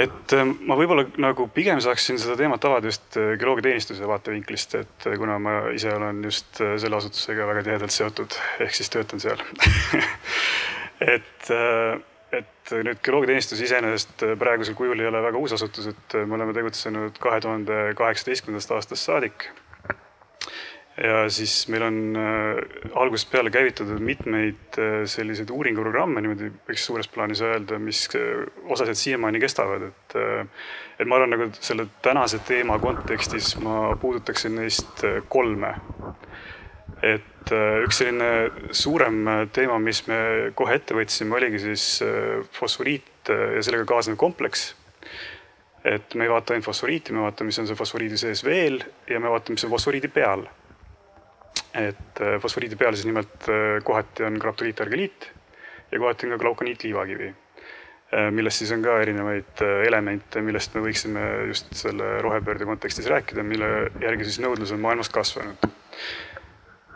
et 0.05 0.35
äh, 0.37 0.45
ma 0.69 0.77
võib-olla 0.79 1.07
nagu 1.21 1.49
pigem 1.55 1.81
saaksin 1.85 2.21
seda 2.21 2.37
teemat 2.41 2.65
avada 2.69 2.91
just 2.91 3.17
äh, 3.21 3.35
geoloogiateenistuse 3.41 4.09
vaatevinklist, 4.11 4.77
et 4.83 5.09
kuna 5.21 5.39
ma 5.43 5.57
ise 5.75 5.93
olen 5.95 6.21
just 6.29 6.61
selle 6.61 7.01
asutusega 7.01 7.49
väga 7.49 7.65
tihedalt 7.71 7.95
seotud, 7.95 8.39
ehk 8.67 8.77
siis 8.77 8.93
töötan 8.95 9.25
seal. 9.25 9.43
Et, 10.99 11.47
et 12.35 12.71
nüüd 12.75 12.99
geoloogiateenistus 13.07 13.61
iseenesest 13.63 14.25
praegusel 14.41 14.75
kujul 14.75 14.99
ei 14.99 15.07
ole 15.07 15.21
väga 15.23 15.39
uus 15.39 15.53
asutus, 15.55 15.87
et 15.93 16.17
me 16.27 16.35
oleme 16.35 16.51
tegutsenud 16.57 17.21
kahe 17.23 17.39
tuhande 17.45 17.77
kaheksateistkümnendast 18.01 18.73
aastast 18.75 19.07
saadik 19.07 19.47
ja 21.03 21.31
siis 21.31 21.69
meil 21.71 21.83
on 21.87 21.99
äh, 22.17 22.59
algusest 22.99 23.31
peale 23.31 23.51
käivitatud 23.51 24.01
mitmeid 24.03 24.79
äh, 24.79 25.03
selliseid 25.07 25.51
uuringuprogramme, 25.55 26.23
niimoodi 26.25 26.51
võiks 26.69 26.87
suures 26.89 27.09
plaanis 27.13 27.43
öelda, 27.45 27.79
mis 27.83 28.05
äh, 28.19 28.43
osaliselt 28.67 29.01
siiamaani 29.03 29.43
kestavad, 29.43 29.89
et 29.91 30.17
et 30.99 31.07
ma 31.07 31.19
arvan, 31.19 31.31
nagu 31.31 31.47
selle 31.61 31.87
tänase 32.03 32.41
teema 32.47 32.79
kontekstis 32.83 33.53
ma 33.63 33.95
puudutaksin 34.01 34.57
neist 34.59 35.05
kolme. 35.31 35.75
et 37.03 37.53
üks 37.85 38.01
selline 38.01 38.73
suurem 38.75 39.21
teema, 39.55 39.79
mis 39.79 40.03
me 40.09 40.19
kohe 40.59 40.75
ette 40.75 40.97
võtsime, 40.97 41.37
oligi 41.37 41.61
siis 41.63 41.85
fosforiit 42.53 43.31
ja 43.31 43.63
sellega 43.63 43.87
kaasnev 43.87 44.17
kompleks 44.19 44.73
et 45.85 46.15
me 46.15 46.27
ei 46.27 46.33
vaata 46.33 46.55
ainult 46.55 46.67
fosforiiti, 46.67 47.13
me 47.15 47.23
vaatame, 47.23 47.53
mis 47.53 47.61
on 47.63 47.69
see 47.69 47.79
fosforiidi 47.79 48.19
sees 48.19 48.43
veel 48.45 48.83
ja 49.09 49.21
me 49.21 49.31
vaatame, 49.31 49.55
mis 49.55 49.69
on 49.69 49.77
fosforiidi 49.77 50.11
peal 50.11 50.49
et 51.75 52.23
äh, 52.23 52.39
fosforiidi 52.41 52.77
peal 52.77 52.97
siis 52.97 53.09
nimelt 53.09 53.49
äh, 53.49 53.79
kohati 53.85 54.25
on 54.25 54.39
graptoliitargeliit 54.41 55.29
ja 55.93 55.99
kohati 55.99 56.27
on 56.27 56.35
ka 56.35 56.39
glaukoniitliivakivi, 56.43 57.29
äh, 57.29 58.31
millest 58.35 58.63
siis 58.63 58.73
on 58.73 58.85
ka 58.85 58.99
erinevaid 59.03 59.65
elemente, 59.87 60.43
millest 60.45 60.75
me 60.75 60.85
võiksime 60.87 61.25
just 61.51 61.73
selle 61.77 62.19
rohepöörde 62.25 62.69
kontekstis 62.69 63.09
rääkida, 63.11 63.45
mille 63.45 63.69
järgi 64.03 64.29
siis 64.29 64.41
nõudlus 64.45 64.73
on 64.73 64.81
maailmas 64.85 65.13
kasvanud. 65.13 65.69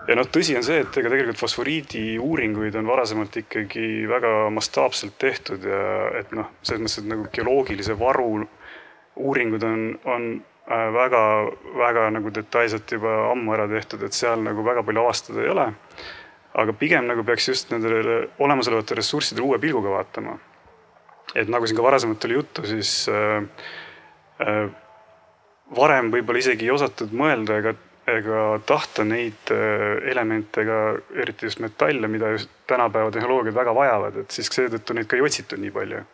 ja 0.08 0.16
noh, 0.18 0.28
tõsi 0.32 0.56
on 0.56 0.64
see, 0.66 0.80
et 0.82 0.96
ega 0.98 1.12
tegelikult 1.12 1.40
fosforiidi 1.40 2.18
uuringuid 2.18 2.74
on 2.80 2.88
varasemalt 2.88 3.36
ikkagi 3.44 4.08
väga 4.08 4.50
mastaapselt 4.50 5.18
tehtud 5.18 5.68
ja 5.68 5.84
et 6.20 6.32
noh, 6.32 6.50
selles 6.62 6.82
mõttes, 6.82 7.02
et 7.04 7.12
nagu 7.12 7.28
geoloogilise 7.32 7.98
varu 7.98 8.48
uuringud 9.16 9.62
on, 9.68 9.84
on 10.08 10.32
väga-väga 10.68 12.10
nagu 12.14 12.30
detailselt 12.30 12.90
juba 12.92 13.30
ammu 13.32 13.54
ära 13.56 13.66
tehtud, 13.68 14.02
et 14.06 14.14
seal 14.14 14.42
nagu 14.44 14.62
väga 14.64 14.84
palju 14.86 15.02
avastada 15.02 15.42
ei 15.42 15.50
ole. 15.50 15.72
aga 16.54 16.72
pigem 16.76 17.06
nagu 17.08 17.24
peaks 17.24 17.48
just 17.48 17.70
nendele 17.72 18.28
olemasolevatele 18.38 19.00
ressurssidele 19.00 19.46
uue 19.46 19.58
pilguga 19.58 19.90
vaatama. 19.90 20.38
et 21.34 21.48
nagu 21.48 21.66
siin 21.66 21.76
ka 21.76 21.82
varasemalt 21.82 22.24
oli 22.24 22.34
juttu, 22.34 22.66
siis 22.66 23.08
äh, 23.08 23.42
äh, 24.40 24.68
varem 25.76 26.12
võib-olla 26.12 26.38
isegi 26.38 26.68
ei 26.68 26.70
osatud 26.70 27.12
mõelda 27.12 27.58
ega, 27.58 27.74
ega 28.06 28.42
tahta 28.66 29.04
neid 29.04 29.50
äh, 29.50 30.10
elemente 30.12 30.62
ega 30.62 30.98
eriti 31.14 31.46
just 31.46 31.58
metalle, 31.58 32.08
mida 32.08 32.36
just 32.36 32.50
tänapäeva 32.66 33.10
tehnoloogiad 33.10 33.54
väga 33.54 33.74
vajavad, 33.74 34.16
et 34.22 34.30
siis 34.30 34.52
seetõttu 34.52 34.94
neid 34.94 35.08
ka 35.08 35.16
ei 35.16 35.24
otsitud 35.26 35.58
nii 35.58 35.74
palju 35.74 36.04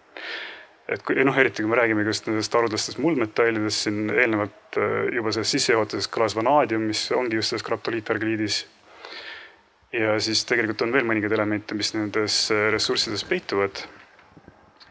et 0.88 1.02
kui 1.04 1.21
noh, 1.25 1.37
eriti 1.37 1.62
kui 1.62 1.71
me 1.71 1.76
räägime 1.76 2.04
just 2.07 2.28
nendest 2.28 2.54
haruldatest 2.57 3.00
muldmetallidest 3.02 3.87
siin 3.87 4.09
eelnevalt 4.09 4.78
äh, 4.80 5.11
juba 5.12 5.33
selles 5.35 5.52
sissejuhatuses 5.57 6.09
kõlas 6.12 6.37
vanaadium, 6.38 6.87
mis 6.88 7.04
ongi 7.16 7.37
just 7.37 7.52
selles 7.52 7.66
kraptoliitargliidis. 7.66 8.62
ja 9.92 10.18
siis 10.21 10.45
tegelikult 10.49 10.83
on 10.85 10.92
veel 10.92 11.07
mõningaid 11.09 11.33
elemente, 11.37 11.76
mis 11.76 11.92
nendes 11.97 12.47
äh, 12.54 12.68
ressurssides 12.73 13.25
peituvad. 13.28 13.85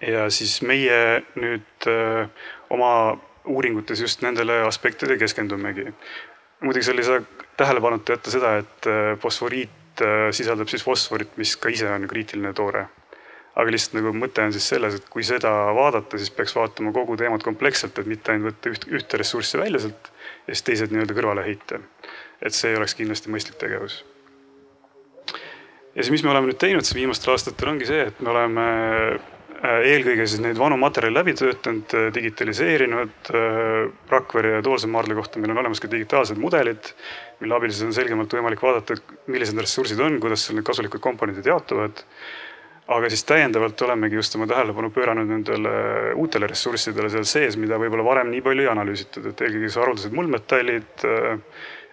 ja 0.01 0.27
siis 0.29 0.61
meie 0.61 1.23
nüüd 1.35 1.89
öö, 1.89 2.21
äh, 2.21 2.29
oma 2.69 3.17
uuringutes 3.47 4.01
just 4.01 4.21
nendele 4.21 4.61
aspektidele 4.67 5.17
keskendumegi. 5.17 5.87
muidugi 6.61 6.85
seal 6.85 7.01
ei 7.01 7.09
saa 7.09 7.21
tähelepanuta 7.57 8.13
jätta 8.13 8.31
seda, 8.31 8.57
et 8.61 8.89
fosforiit 9.21 10.03
sisaldab 10.31 10.69
siis 10.69 10.83
fosforit, 10.85 11.37
mis 11.41 11.55
ka 11.57 11.69
ise 11.73 11.89
on 11.89 12.05
kriitiline 12.07 12.53
toore 12.53 12.85
aga 13.57 13.73
lihtsalt 13.73 13.97
nagu 13.97 14.11
mõte 14.13 14.43
on 14.45 14.53
siis 14.53 14.67
selles, 14.69 14.99
et 14.99 15.07
kui 15.11 15.25
seda 15.25 15.51
vaadata, 15.77 16.19
siis 16.21 16.33
peaks 16.33 16.53
vaatama 16.57 16.93
kogu 16.95 17.17
teemat 17.17 17.45
kompleksselt, 17.45 17.97
et 17.97 18.09
mitte 18.09 18.33
ainult 18.33 18.53
võtta 18.53 18.73
üht, 18.73 18.85
ühte 18.99 19.21
ressurssi 19.21 19.61
välja 19.61 19.81
sealt 19.87 20.11
ja 20.45 20.53
siis 20.53 20.67
teised 20.67 20.93
nii-öelda 20.93 21.17
kõrvale 21.17 21.45
heita. 21.47 21.81
et 22.41 22.53
see 22.53 22.75
oleks 22.77 22.93
kindlasti 22.93 23.33
mõistlik 23.33 23.57
tegevus. 23.57 24.03
ja 25.95 26.03
siis, 26.03 26.13
mis 26.13 26.23
me 26.23 26.35
oleme 26.35 26.51
nüüd 26.51 26.61
teinud 26.61 26.85
siis 26.85 26.99
viimastel 26.99 27.33
aastatel 27.33 27.73
ongi 27.73 27.89
see, 27.89 28.05
et 28.11 28.21
me 28.21 28.29
oleme 28.29 28.67
äh, 29.17 29.89
eelkõige 29.95 30.29
siis 30.29 30.43
neid 30.45 30.61
vanu 30.61 30.77
materjale 30.77 31.17
läbi 31.17 31.33
töötanud, 31.33 31.97
äh, 31.97 32.09
digitaliseerinud. 32.13 33.31
Äh, 33.33 33.89
Rakvere 34.13 34.57
ja 34.59 34.61
Toolse 34.61 34.87
maardla 34.87 35.17
kohta 35.17 35.41
meil 35.41 35.55
on 35.55 35.63
olemas 35.63 35.81
ka 35.81 35.89
digitaalsed 35.89 36.37
mudelid, 36.37 36.93
mille 37.41 37.57
abil 37.57 37.73
siis 37.73 37.89
on 37.89 37.97
selgemalt 37.97 38.37
võimalik 38.37 38.61
vaadata, 38.61 39.01
millised 39.25 39.57
need 39.57 39.65
ressursid 39.65 40.03
on, 40.05 40.21
kuidas 40.21 40.45
seal 40.45 40.61
need 40.61 40.69
kasulikud 40.69 41.01
komponendid 41.01 41.49
jaotuvad 41.49 42.05
aga 42.87 43.09
siis 43.11 43.25
täiendavalt 43.27 43.81
olemegi 43.83 44.15
just 44.15 44.35
oma 44.37 44.47
tähelepanu 44.47 44.89
pööranud 44.95 45.27
nendele 45.27 45.71
uutele 46.15 46.47
ressurssidele 46.47 47.09
seal 47.11 47.25
sees, 47.27 47.57
mida 47.59 47.79
võib-olla 47.81 48.05
varem 48.07 48.31
nii 48.31 48.43
palju 48.45 48.63
ei 48.63 48.71
analüüsitud, 48.71 49.27
et 49.27 49.43
eelkõige 49.43 49.67
siis 49.67 49.79
haruldased 49.81 50.15
muldmetallid. 50.15 51.07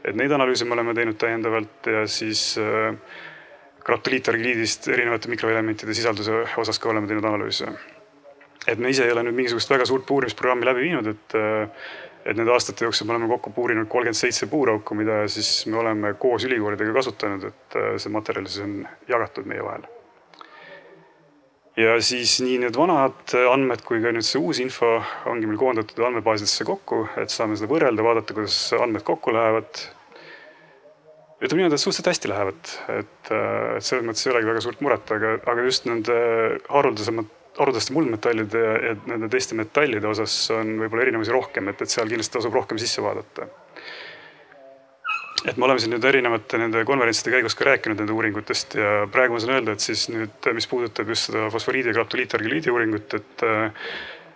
et 0.05 0.15
neid 0.15 0.33
analüüse 0.37 0.67
me 0.69 0.77
oleme 0.77 0.95
teinud 0.95 1.19
täiendavalt 1.19 1.89
ja 1.91 2.05
siis 2.07 2.59
kraptoliitargliidist 3.85 4.89
erinevate 4.89 5.29
mikroelementide 5.33 5.95
sisalduse 5.97 6.45
osas 6.61 6.79
ka 6.79 6.89
oleme 6.93 7.11
teinud 7.11 7.25
analüüse. 7.25 7.67
et 8.69 8.79
me 8.79 8.91
ise 8.95 9.05
ei 9.05 9.13
ole 9.13 9.27
nüüd 9.27 9.41
mingisugust 9.41 9.71
väga 9.71 9.87
suurt 9.87 10.07
puurimisprogrammi 10.07 10.71
läbi 10.71 10.89
viinud, 10.89 11.11
et 11.11 11.39
et 12.25 12.37
nende 12.39 12.53
aastate 12.53 12.87
jooksul 12.87 13.07
me 13.07 13.13
oleme 13.13 13.29
kokku 13.29 13.51
puurinud 13.51 13.89
kolmkümmend 13.89 14.17
seitse 14.17 14.47
puurauku, 14.47 14.95
mida 14.95 15.27
siis 15.29 15.67
me 15.67 15.77
oleme 15.77 16.15
koos 16.15 16.47
ülikoolidega 16.47 16.95
kasutanud, 16.97 17.51
et 17.51 17.77
see 17.99 18.15
materjal 18.15 18.47
siis 18.47 18.65
on 18.65 18.79
jagatud 19.09 19.51
meie 19.51 19.67
vahel 19.67 19.85
ja 21.77 21.97
siis 22.03 22.37
nii 22.45 22.61
need 22.63 22.77
vanad 22.79 23.35
andmed 23.51 23.83
kui 23.87 24.01
ka 24.03 24.13
nüüd 24.15 24.27
see 24.27 24.41
uus 24.43 24.61
info 24.63 24.97
ongi 25.31 25.49
meil 25.51 25.61
koondatud 25.61 26.05
andmebaasidesse 26.07 26.67
kokku, 26.69 27.05
et 27.21 27.35
saame 27.35 27.59
seda 27.59 27.71
võrrelda, 27.71 28.05
vaadata, 28.07 28.37
kuidas 28.37 28.59
andmed 28.79 29.05
kokku 29.07 29.35
lähevad. 29.35 29.85
ütleme 31.45 31.63
niimoodi, 31.65 31.77
et 31.77 31.83
suhteliselt 31.83 32.13
hästi 32.13 32.31
lähevad, 32.31 32.61
et, 32.99 33.33
et 33.33 33.33
selles 33.85 34.07
mõttes 34.07 34.27
ei 34.27 34.33
olegi 34.33 34.51
väga 34.53 34.63
suurt 34.65 34.85
muret, 34.87 35.17
aga, 35.17 35.35
aga 35.51 35.67
just 35.67 35.91
nende 35.91 36.15
haruldasemad, 36.71 37.35
haruldaste 37.59 37.95
muldmetallide 37.95 38.63
ja 38.63 38.95
nende 39.11 39.29
teiste 39.31 39.59
metallide 39.59 40.09
osas 40.11 40.39
on 40.55 40.77
võib-olla 40.81 41.05
erinevusi 41.05 41.35
rohkem, 41.35 41.69
et, 41.71 41.83
et 41.83 41.91
seal 41.91 42.09
kindlasti 42.11 42.39
tasub 42.39 42.55
rohkem 42.55 42.81
sisse 42.81 43.03
vaadata 43.05 43.51
et 45.45 45.57
me 45.57 45.67
oleme 45.67 45.83
siin 45.83 45.93
nüüd 45.93 46.05
erinevate 46.09 46.59
nende 46.61 46.83
konverentside 46.89 47.35
käigus 47.35 47.57
ka 47.59 47.69
rääkinud 47.69 48.01
nende 48.01 48.17
uuringutest 48.17 48.79
ja 48.81 48.93
praegu 49.13 49.37
ma 49.37 49.43
saan 49.43 49.59
öelda, 49.59 49.77
et 49.77 49.85
siis 49.85 50.07
nüüd, 50.13 50.51
mis 50.57 50.69
puudutab 50.71 51.11
just 51.13 51.29
seda 51.29 51.49
fosforiidi 51.53 51.93
ja 51.93 51.97
graptoliitargiliidi 51.99 52.73
uuringut, 52.73 53.17
et 53.21 53.49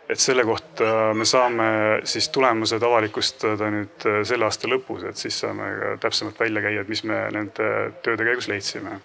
et 0.09 0.21
selle 0.21 0.40
kohta 0.49 1.12
me 1.16 1.27
saame 1.29 1.68
siis 2.09 2.31
tulemused 2.33 2.83
avalikustada 2.85 3.68
nüüd 3.73 4.07
selle 4.25 4.47
aasta 4.47 4.71
lõpus, 4.71 5.05
et 5.05 5.21
siis 5.21 5.37
saame 5.44 5.68
ka 5.81 5.90
täpsemalt 6.07 6.40
välja 6.40 6.62
käia, 6.64 6.81
et 6.85 6.88
mis 6.88 7.05
me 7.05 7.21
nende 7.35 7.68
tööde 8.05 8.25
käigus 8.25 8.49
leidsime. 8.49 8.97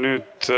nüüd 0.00 0.48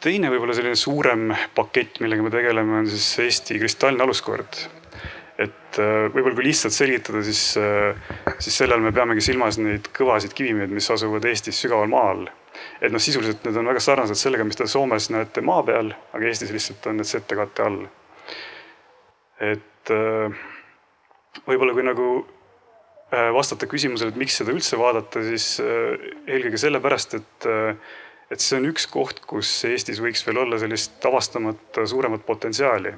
teine 0.00 0.30
võib-olla 0.32 0.54
selline 0.56 0.78
suurem 0.78 1.32
pakett, 1.54 1.98
millega 2.00 2.22
me 2.24 2.30
tegeleme, 2.32 2.78
on 2.78 2.86
siis 2.90 3.10
Eesti 3.26 3.58
kristalline 3.58 4.06
aluskord 4.06 4.62
et 5.38 5.78
äh, 5.78 6.08
võib-olla 6.10 6.34
kui 6.34 6.48
lihtsalt 6.48 6.74
selgitada, 6.74 7.22
siis, 7.26 7.42
äh, 7.62 8.16
siis 8.42 8.56
selle 8.58 8.74
all 8.74 8.82
me 8.82 8.92
peamegi 8.94 9.22
silmas 9.22 9.60
neid 9.62 9.86
kõvasid 9.94 10.34
kivimeid, 10.36 10.72
mis 10.74 10.88
asuvad 10.90 11.28
Eestis 11.30 11.60
sügaval 11.62 11.90
maa 11.92 12.10
all. 12.14 12.24
et 12.82 12.90
noh, 12.90 13.02
sisuliselt 13.02 13.44
need 13.46 13.58
on 13.60 13.70
väga 13.70 13.82
sarnased 13.82 14.18
sellega, 14.18 14.46
mis 14.46 14.58
te 14.58 14.66
Soomes 14.66 15.10
näete 15.14 15.44
maa 15.46 15.62
peal, 15.66 15.92
aga 16.12 16.26
Eestis 16.26 16.50
lihtsalt 16.54 16.90
on 16.90 16.98
need 16.98 17.10
settekatte 17.10 17.68
all. 17.68 17.84
et 19.52 19.94
äh, 19.94 20.42
võib-olla 21.46 21.76
kui 21.76 21.86
nagu 21.86 22.10
vastata 23.08 23.64
küsimusele, 23.64 24.12
et 24.12 24.18
miks 24.20 24.34
seda 24.36 24.52
üldse 24.52 24.76
vaadata, 24.76 25.22
siis 25.24 25.62
eelkõige 25.64 26.58
sellepärast, 26.60 27.14
et 27.16 27.46
et 28.28 28.42
see 28.44 28.58
on 28.58 28.66
üks 28.68 28.84
koht, 28.92 29.22
kus 29.24 29.48
Eestis 29.64 30.02
võiks 30.04 30.26
veel 30.26 30.42
olla 30.42 30.58
sellist 30.60 31.00
avastamata 31.08 31.86
suuremat 31.88 32.26
potentsiaali 32.28 32.92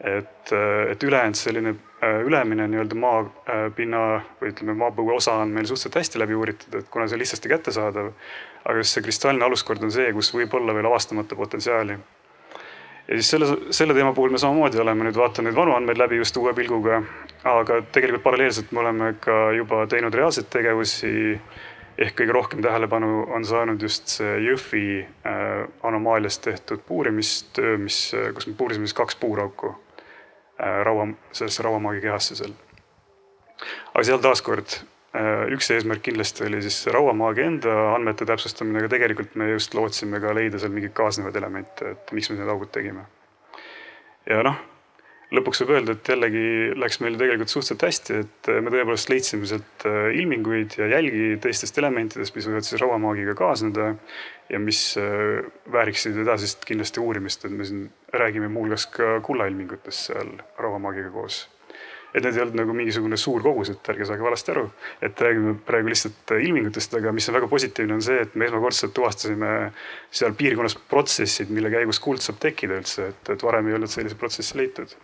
et, 0.00 0.52
et 0.90 1.02
ülejäänud 1.02 1.34
selline 1.38 1.70
äh, 1.70 2.20
ülemine 2.26 2.66
nii-öelda 2.68 2.96
maapinna 2.98 4.00
või 4.40 4.50
ütleme, 4.50 4.74
maapõue 4.78 5.14
osa 5.16 5.36
on 5.44 5.54
meil 5.54 5.68
suhteliselt 5.68 6.00
hästi 6.00 6.20
läbi 6.22 6.34
uuritud, 6.34 6.74
et 6.80 6.88
kuna 6.90 7.06
see 7.08 7.18
on 7.18 7.22
lihtsasti 7.22 7.52
kättesaadav. 7.52 8.10
aga 8.64 8.76
just 8.80 8.96
see 8.96 9.04
kristalline 9.04 9.44
aluskord 9.44 9.82
on 9.82 9.92
see, 9.92 10.12
kus 10.12 10.32
võib 10.34 10.54
olla 10.54 10.74
veel 10.74 10.86
avastamata 10.86 11.36
potentsiaali. 11.36 11.98
ja 13.08 13.14
siis 13.14 13.30
selle, 13.30 13.46
selle 13.70 13.94
teema 13.94 14.12
puhul 14.12 14.30
me 14.30 14.38
samamoodi 14.38 14.80
oleme 14.80 15.04
nüüd 15.04 15.20
vaadanud 15.20 15.50
neid 15.50 15.60
vanu 15.60 15.76
andmeid 15.76 15.98
läbi 15.98 16.16
just 16.16 16.36
uue 16.36 16.54
pilguga. 16.54 17.02
aga 17.44 17.82
tegelikult 17.92 18.22
paralleelselt 18.22 18.72
me 18.72 18.80
oleme 18.80 19.14
ka 19.20 19.52
juba 19.52 19.86
teinud 19.86 20.14
reaalseid 20.14 20.50
tegevusi 20.50 21.38
ehk 21.98 22.16
kõige 22.18 22.34
rohkem 22.34 22.62
tähelepanu 22.62 23.28
on 23.30 23.44
saanud 23.44 23.82
just 23.82 24.08
see 24.18 24.40
Jõhvi 24.48 25.04
äh, 25.04 25.68
anomaaliast 25.82 26.42
tehtud 26.42 26.82
puurimistöö, 26.88 27.78
mis, 27.78 28.10
kus 28.34 28.46
me 28.46 28.54
puurisime 28.58 28.90
siis 28.90 28.96
kaks 28.98 29.16
puurauku 29.16 29.74
Äh, 29.74 29.83
raua, 30.58 31.08
sellesse 31.32 31.62
rauamaagi 31.66 32.04
kehasse 32.04 32.36
seal. 32.38 32.52
aga 33.94 34.04
seal 34.04 34.20
taaskord 34.22 34.76
äh, 35.16 35.46
üks 35.54 35.70
eesmärk 35.74 36.04
kindlasti 36.06 36.46
oli 36.46 36.62
siis 36.62 36.86
rauamaagi 36.94 37.46
enda 37.46 37.74
andmete 37.94 38.26
täpsustamine, 38.28 38.82
aga 38.82 38.92
tegelikult 38.96 39.34
me 39.40 39.50
just 39.52 39.74
lootsime 39.74 40.20
ka 40.22 40.34
leida 40.36 40.60
seal 40.62 40.74
mingeid 40.74 40.94
kaasnevaid 40.96 41.36
elemente, 41.42 41.94
et 41.96 42.14
miks 42.16 42.30
me 42.30 42.38
need 42.38 42.54
augud 42.54 42.72
tegime. 42.74 43.06
ja 44.30 44.42
noh, 44.46 44.60
lõpuks 45.34 45.64
võib 45.64 45.74
öelda, 45.76 45.96
et 45.96 46.12
jällegi 46.14 46.46
läks 46.78 47.00
meil 47.02 47.18
tegelikult 47.20 47.52
suhteliselt 47.52 47.86
hästi, 47.88 48.20
et 48.24 48.52
me 48.62 48.72
tõepoolest 48.72 49.10
leidsime 49.12 49.50
sealt 49.50 49.86
äh, 49.90 50.12
ilminguid 50.20 50.78
ja 50.80 50.88
jälgi 50.96 51.34
teistest 51.42 51.78
elementidest, 51.82 52.36
mis 52.36 52.48
võivad 52.50 52.66
siis 52.66 52.80
rauamaagiga 52.82 53.36
kaasneda 53.38 53.92
ja 54.50 54.60
mis 54.60 54.98
vääriksid 55.72 56.18
edasist 56.20 56.64
kindlasti 56.68 57.00
uurimist, 57.00 57.44
et 57.44 57.52
me 57.52 57.64
siin 57.64 57.88
räägime 58.12 58.48
muuhulgas 58.48 58.86
ka 58.92 59.18
kullailmingutest 59.24 60.10
seal 60.10 60.30
rauamaagiga 60.58 61.10
koos. 61.10 61.48
et 62.14 62.22
need 62.22 62.36
ei 62.36 62.42
olnud 62.44 62.54
nagu 62.60 62.74
mingisugune 62.78 63.16
suur 63.18 63.42
kogus, 63.42 63.72
et 63.72 63.88
ärge 63.90 64.06
saage 64.06 64.22
valesti 64.22 64.52
aru, 64.52 64.68
et 65.02 65.18
räägime 65.18 65.56
praegu 65.66 65.90
lihtsalt 65.90 66.30
ilmingutest, 66.36 66.92
aga 66.94 67.10
mis 67.12 67.26
on 67.26 67.34
väga 67.34 67.48
positiivne, 67.50 67.96
on 67.96 68.04
see, 68.06 68.20
et 68.22 68.36
me 68.38 68.46
esmakordselt 68.46 68.94
tuvastasime 68.94 69.48
seal 70.14 70.36
piirkonnas 70.38 70.76
protsessid, 70.92 71.50
mille 71.50 71.72
käigus 71.74 71.98
kuld 72.04 72.22
saab 72.22 72.38
tekkida 72.44 72.78
üldse, 72.78 73.08
et, 73.10 73.32
et 73.34 73.42
varem 73.42 73.66
ei 73.66 73.74
olnud 73.74 73.90
selliseid 73.90 74.20
protsesse 74.20 74.60
leitud. 74.60 74.94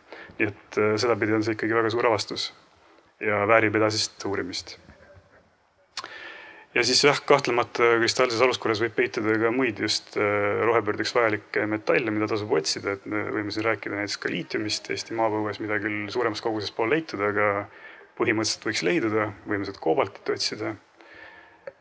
Nii 0.40 0.48
et 0.48 0.80
äh, 0.80 0.94
sedapidi 1.00 1.36
on 1.36 1.44
see 1.44 1.58
ikkagi 1.58 1.76
väga 1.76 1.92
suur 1.92 2.08
avastus 2.08 2.50
ja 3.20 3.44
väärib 3.48 3.76
edasist 3.76 4.24
uurimist 4.24 4.78
ja 6.74 6.84
siis 6.86 7.02
jah, 7.04 7.18
kahtlemata 7.26 7.96
kristallises 7.98 8.42
aluskorras 8.44 8.80
võib 8.82 8.94
peituda 8.96 9.34
ka 9.42 9.50
muid 9.54 9.80
just 9.82 10.14
äh, 10.20 10.62
rohepöördeks 10.66 11.14
vajalikke 11.16 11.66
metalle, 11.70 12.14
mida 12.14 12.28
tasub 12.30 12.52
otsida, 12.54 12.94
et 12.94 13.06
me 13.10 13.24
võime 13.34 13.54
siin 13.54 13.66
rääkida 13.66 13.98
näiteks 13.98 14.20
ka 14.22 14.32
liitiumist 14.32 14.90
Eesti 14.94 15.18
maapõues, 15.18 15.60
mida 15.62 15.80
küll 15.82 16.06
suuremas 16.14 16.42
koguses 16.44 16.72
pole 16.74 16.96
leitud, 16.96 17.22
aga 17.26 17.66
põhimõtteliselt 18.20 18.68
võiks 18.68 18.84
leiduda, 18.86 19.30
võime 19.48 19.66
sealt 19.66 19.82
koobaltit 19.82 20.34
otsida. 20.36 20.74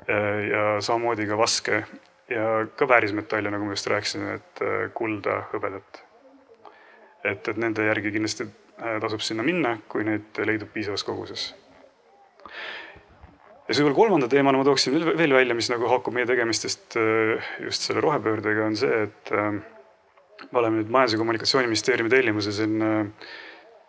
Äh, 0.10 0.43
ja 0.50 0.65
samamoodi 0.84 1.30
ka 1.30 1.38
vaske 1.38 1.84
ja 2.30 2.50
ka 2.78 2.89
väärismetalle, 2.89 3.54
nagu 3.54 3.65
ma 3.65 3.78
just 3.78 3.89
rääkisin, 3.89 4.28
et 4.38 4.62
kulda, 4.98 5.43
hõbedat. 5.54 6.09
Et, 7.23 7.47
et 7.47 7.58
nende 7.60 7.86
järgi 7.88 8.13
kindlasti 8.15 8.47
tasub 9.03 9.23
sinna 9.23 9.43
minna, 9.43 9.75
kui 9.91 10.05
neid 10.08 10.39
leidub 10.47 10.71
piisavas 10.73 11.03
koguses. 11.08 11.49
ja 12.45 13.73
siis 13.73 13.82
võib-olla 13.82 13.97
kolmanda 13.97 14.29
teemana 14.32 14.62
ma 14.62 14.67
tooksin 14.67 14.95
veel, 14.95 15.12
veel 15.19 15.36
välja, 15.36 15.58
mis 15.58 15.69
nagu 15.71 15.89
haakub 15.91 16.15
meie 16.15 16.29
tegemistest 16.29 16.95
just 17.65 17.86
selle 17.88 18.03
rohepöördega, 18.05 18.69
on 18.69 18.79
see, 18.79 19.03
et 19.10 19.34
me 19.36 20.62
oleme 20.62 20.79
nüüd 20.79 20.91
Majandus- 20.93 21.17
ja 21.17 21.21
Kommunikatsiooniministeeriumi 21.21 22.13
tellimuse 22.13 22.55
siin 22.55 22.79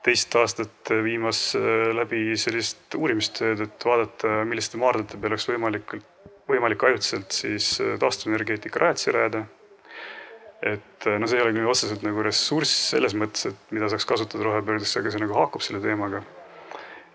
teist 0.05 0.35
aastat 0.41 0.91
viimas 1.05 1.53
läbi 1.95 2.35
sellist 2.41 2.97
uurimistööd, 2.99 3.63
et 3.67 3.87
vaadata, 3.87 4.41
milliste 4.49 4.81
maardlate 4.81 5.21
peal 5.21 5.37
oleks 5.37 5.49
võimalikult, 5.49 6.07
võimalik 6.51 6.85
ajutiselt 6.89 7.37
siis 7.37 7.77
taastuvenergeetika 8.01 8.83
rajatisi 8.83 9.15
rajada 9.15 9.45
et 10.63 11.07
no 11.19 11.29
see 11.29 11.39
ei 11.39 11.45
ole 11.45 11.55
küll 11.57 11.71
otseselt 11.71 12.03
nagu 12.05 12.25
ressurss 12.25 12.91
selles 12.93 13.17
mõttes, 13.17 13.49
et 13.49 13.73
mida 13.75 13.89
saaks 13.89 14.07
kasutada 14.09 14.45
rohepöördesse, 14.45 15.01
aga 15.01 15.13
see 15.13 15.23
nagu 15.23 15.37
haakub 15.39 15.65
selle 15.65 15.81
teemaga. 15.85 16.23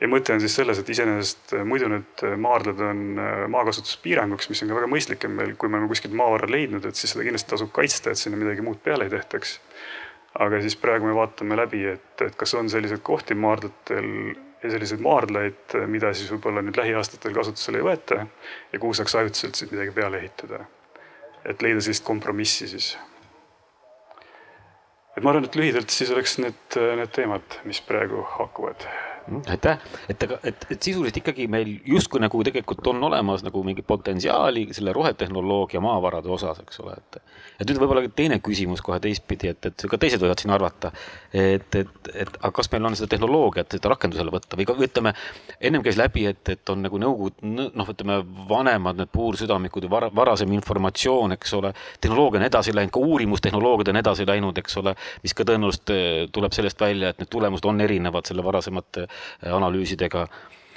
ja 0.01 0.09
mõte 0.11 0.33
on 0.33 0.41
siis 0.43 0.55
selles, 0.57 0.79
et 0.81 0.89
iseenesest 0.91 1.53
muidu 1.63 1.87
need 1.91 2.23
maardlad 2.41 2.81
on 2.89 3.03
maakasutuspiiranguks, 3.53 4.49
mis 4.49 4.63
on 4.63 4.71
ka 4.71 4.79
väga 4.79 4.89
mõistlik, 4.91 5.23
et 5.23 5.31
meil, 5.31 5.53
kui 5.55 5.69
me 5.69 5.79
oleme 5.79 5.91
kuskilt 5.93 6.17
maavara 6.17 6.49
leidnud, 6.51 6.85
et 6.85 6.99
siis 6.99 7.13
seda 7.13 7.23
kindlasti 7.27 7.53
tasub 7.53 7.71
kaitsta, 7.75 8.11
et 8.11 8.19
sinna 8.19 8.39
midagi 8.39 8.65
muud 8.65 8.81
peale 8.83 9.07
ei 9.07 9.13
tehtaks. 9.13 9.59
aga 10.45 10.59
siis 10.61 10.75
praegu 10.75 11.07
me 11.07 11.13
vaatame 11.15 11.55
läbi, 11.55 11.85
et, 11.93 12.21
et 12.25 12.35
kas 12.35 12.53
on 12.59 12.69
selliseid 12.69 13.05
kohti 13.05 13.37
maardlatel 13.39 14.09
ja 14.65 14.71
selliseid 14.73 15.01
maardlaid, 15.05 15.77
mida 15.87 16.11
siis 16.17 16.31
võib-olla 16.33 16.63
nüüd 16.65 16.77
lähiaastatel 16.79 17.33
kasutusele 17.35 17.79
ei 17.79 17.85
võeta 17.85 18.25
ja 18.73 18.79
kuhu 18.79 18.97
saaks 18.97 19.15
ajutiselt 19.21 19.55
siis 19.55 19.71
midagi 19.71 19.93
peale 19.93 20.23
ehitada. 20.23 20.65
et 21.45 21.61
leida 21.61 21.81
sellist 21.81 22.03
kompromissi 22.03 22.67
siis 22.67 22.95
et 25.15 25.23
ma 25.23 25.31
arvan, 25.31 25.47
et 25.47 25.55
lühidalt 25.59 25.93
siis 25.93 26.11
oleks 26.11 26.37
need, 26.43 26.79
need 26.99 27.11
teemad, 27.15 27.59
mis 27.67 27.81
praegu 27.87 28.25
haakuvad 28.35 28.87
aitäh, 29.49 29.79
et 30.09 30.23
aga, 30.23 30.37
et, 30.43 30.65
et 30.71 30.83
sisuliselt 30.83 31.17
ikkagi 31.17 31.47
meil 31.51 31.71
justkui 31.87 32.21
nagu 32.21 32.41
tegelikult 32.45 32.85
on 32.91 33.03
olemas 33.07 33.43
nagu 33.45 33.63
mingi 33.65 33.81
potentsiaali 33.85 34.67
selle 34.75 34.93
rohetehnoloogia 34.93 35.81
maavarade 35.81 36.29
osas, 36.29 36.59
eks 36.61 36.79
ole, 36.83 36.93
et. 36.97 37.17
et 37.59 37.65
nüüd 37.69 37.79
võib-olla 37.81 38.03
teine 38.15 38.37
küsimus 38.45 38.83
kohe 38.85 38.99
teistpidi, 39.01 39.49
et, 39.55 39.69
et 39.71 39.85
ka 39.89 39.99
teised 40.01 40.21
võivad 40.21 40.41
siin 40.41 40.53
arvata. 40.53 40.91
et, 41.33 41.75
et, 41.75 42.11
et 42.13 42.37
aga 42.37 42.51
kas 42.59 42.69
meil 42.73 42.85
on 42.85 42.97
seda 42.97 43.09
tehnoloogiat, 43.15 43.77
seda 43.77 43.91
rakendusele 43.95 44.33
võtta 44.33 44.59
või 44.59 44.67
ka 44.69 44.77
ütleme, 44.87 45.15
ennem 45.59 45.85
käis 45.85 45.97
läbi, 45.97 46.27
et, 46.29 46.43
et 46.53 46.73
on 46.73 46.85
nagu 46.85 47.01
nõukogude, 47.01 47.49
noh, 47.49 47.91
ütleme 47.95 48.19
vanemad 48.49 49.01
need 49.01 49.13
puursüdamikud 49.15 49.87
ja 49.87 49.91
vara, 49.91 50.11
varasem 50.15 50.53
informatsioon, 50.53 51.33
eks 51.39 51.57
ole. 51.57 51.73
tehnoloogia 52.01 52.43
on 52.43 52.47
edasi 52.51 52.75
läinud, 52.75 52.93
ka 52.93 53.01
uurimustehnoloogiad 53.01 53.93
on 53.93 54.01
edasi 54.03 54.29
läinud, 54.29 54.61
eks 54.61 54.77
ole, 54.83 54.95
mis 55.23 55.33
ka 55.33 55.47
tõenäoliselt 55.49 55.95
eh, 55.95 56.13
tuleb 56.35 56.53
sellest 56.53 56.81
välja, 56.81 57.09
et 57.09 57.23
need 57.23 57.33
tulemused 57.33 57.65
on 57.65 57.81
erinevad 57.81 58.29
selle 58.29 58.45
varasemate 58.45 59.07
analüüsidega. 59.57 60.27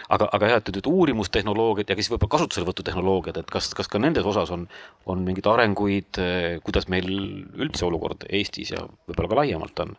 aga, 0.08 0.28
aga 0.32 0.48
jah, 0.48 0.60
et 0.62 0.70
nüüd 0.72 0.86
uurimustehnoloogiad 0.88 1.90
ja 1.90 1.96
siis 1.98 2.08
võib-olla 2.08 2.32
kasutuselevõtu 2.38 2.84
tehnoloogiad, 2.86 3.36
et 3.42 3.50
kas, 3.52 3.72
kas 3.76 3.90
ka 3.92 4.00
nendes 4.00 4.24
osas 4.24 4.50
on, 4.54 4.66
on 5.06 5.24
mingeid 5.26 5.48
arenguid, 5.50 6.20
äh, 6.22 6.58
kuidas 6.64 6.88
meil 6.88 7.08
üldse 7.58 7.84
olukord 7.84 8.24
Eestis 8.28 8.72
ja 8.72 8.86
võib-olla 9.08 9.32
ka 9.32 9.40
laiemalt 9.42 9.84
on? 9.84 9.96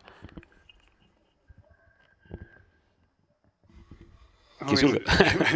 kes 4.68 4.82
julgeb? 4.84 5.06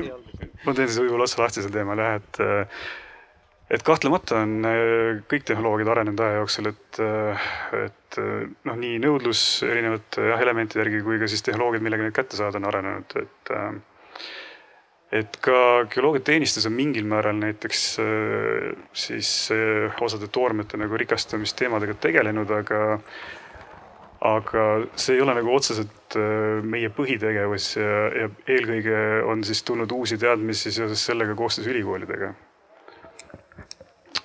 ma 0.64 0.72
teen 0.72 0.88
siis 0.88 1.00
võib-olla 1.02 1.26
otsa 1.26 1.42
lahti 1.42 1.64
sel 1.64 1.74
teemal 1.74 2.00
jah, 2.00 2.20
et 2.22 2.40
et 3.70 3.84
kahtlemata 3.84 4.42
on 4.44 4.58
äh, 4.68 5.22
kõik 5.30 5.46
tehnoloogiad 5.48 5.90
arenenud 5.94 6.20
aja 6.20 6.40
jooksul, 6.42 6.70
et, 6.72 7.00
äh, 7.00 7.48
et 7.86 8.18
äh, 8.20 8.46
noh, 8.68 8.78
nii 8.80 9.00
nõudlus 9.02 9.42
erinevate 9.66 10.28
jah, 10.30 10.42
elementide 10.44 10.84
järgi 10.84 11.02
kui 11.06 11.20
ka 11.22 11.28
siis 11.30 11.44
tehnoloogiad, 11.46 11.84
millega 11.84 12.06
neid 12.06 12.16
kätte 12.16 12.40
saada, 12.40 12.60
on 12.60 12.70
arenenud, 12.70 13.18
et 13.22 13.54
et 15.14 15.36
ka 15.44 15.84
geoloogiateenistus 15.92 16.64
on 16.66 16.72
mingil 16.74 17.04
määral 17.06 17.36
näiteks 17.38 17.82
siis 18.98 19.28
osade 20.02 20.26
toormete 20.32 20.80
nagu 20.80 20.98
rikastamisteemadega 20.98 21.94
tegelenud, 22.02 22.50
aga 22.50 22.80
aga 24.26 24.64
see 24.98 25.14
ei 25.14 25.22
ole 25.22 25.36
nagu 25.38 25.52
otseselt 25.54 26.16
meie 26.66 26.90
põhitegevus 26.96 27.68
ja, 27.78 28.00
ja 28.24 28.32
eelkõige 28.56 29.04
on 29.30 29.44
siis 29.46 29.62
tulnud 29.62 29.92
uusi 29.94 30.18
teadmisi 30.18 30.72
seoses 30.74 31.04
sellega 31.12 31.36
koostöös 31.38 31.70
ülikoolidega 31.70 32.32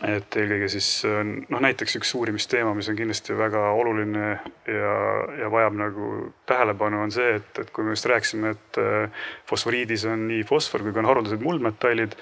et 0.08 0.36
eelkõige 0.40 0.70
siis 0.72 0.88
noh, 1.06 1.60
näiteks 1.60 1.98
üks 2.00 2.14
uurimisteema, 2.16 2.72
mis 2.78 2.88
on 2.92 2.96
kindlasti 2.96 3.36
väga 3.38 3.66
oluline 3.76 4.30
ja, 4.32 4.94
ja 5.42 5.50
vajab 5.52 5.76
nagu 5.80 6.12
tähelepanu, 6.50 7.02
on 7.04 7.12
see, 7.12 7.34
et, 7.40 7.50
et 7.60 7.74
kui 7.76 7.84
me 7.84 7.96
just 7.96 8.08
rääkisime, 8.08 8.54
et 8.56 8.80
äh, 8.80 9.26
fosforiidis 9.50 10.08
on 10.10 10.28
nii 10.30 10.46
fosfor 10.48 10.86
kui 10.86 10.96
ka 10.96 11.04
on 11.04 11.10
haruldased 11.12 11.44
muldmetallid, 11.44 12.16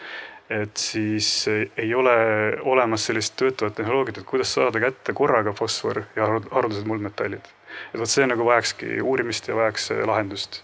et 0.57 0.79
siis 0.79 1.29
ei 1.51 1.93
ole 1.93 2.17
olemas 2.65 3.05
sellist 3.09 3.35
töötavat 3.37 3.75
tehnoloogiat, 3.77 4.21
et 4.21 4.29
kuidas 4.29 4.53
saada 4.57 4.81
kätte 4.81 5.13
korraga 5.13 5.53
fosfor 5.53 6.05
ja 6.15 6.31
haruldased 6.31 6.87
muldmetallid. 6.87 7.53
et 7.93 7.99
vot 7.99 8.09
see 8.09 8.25
nagu 8.25 8.45
vajakski 8.47 9.01
uurimist 9.01 9.47
ja 9.51 9.55
vajaks 9.55 9.91
lahendust. 10.05 10.63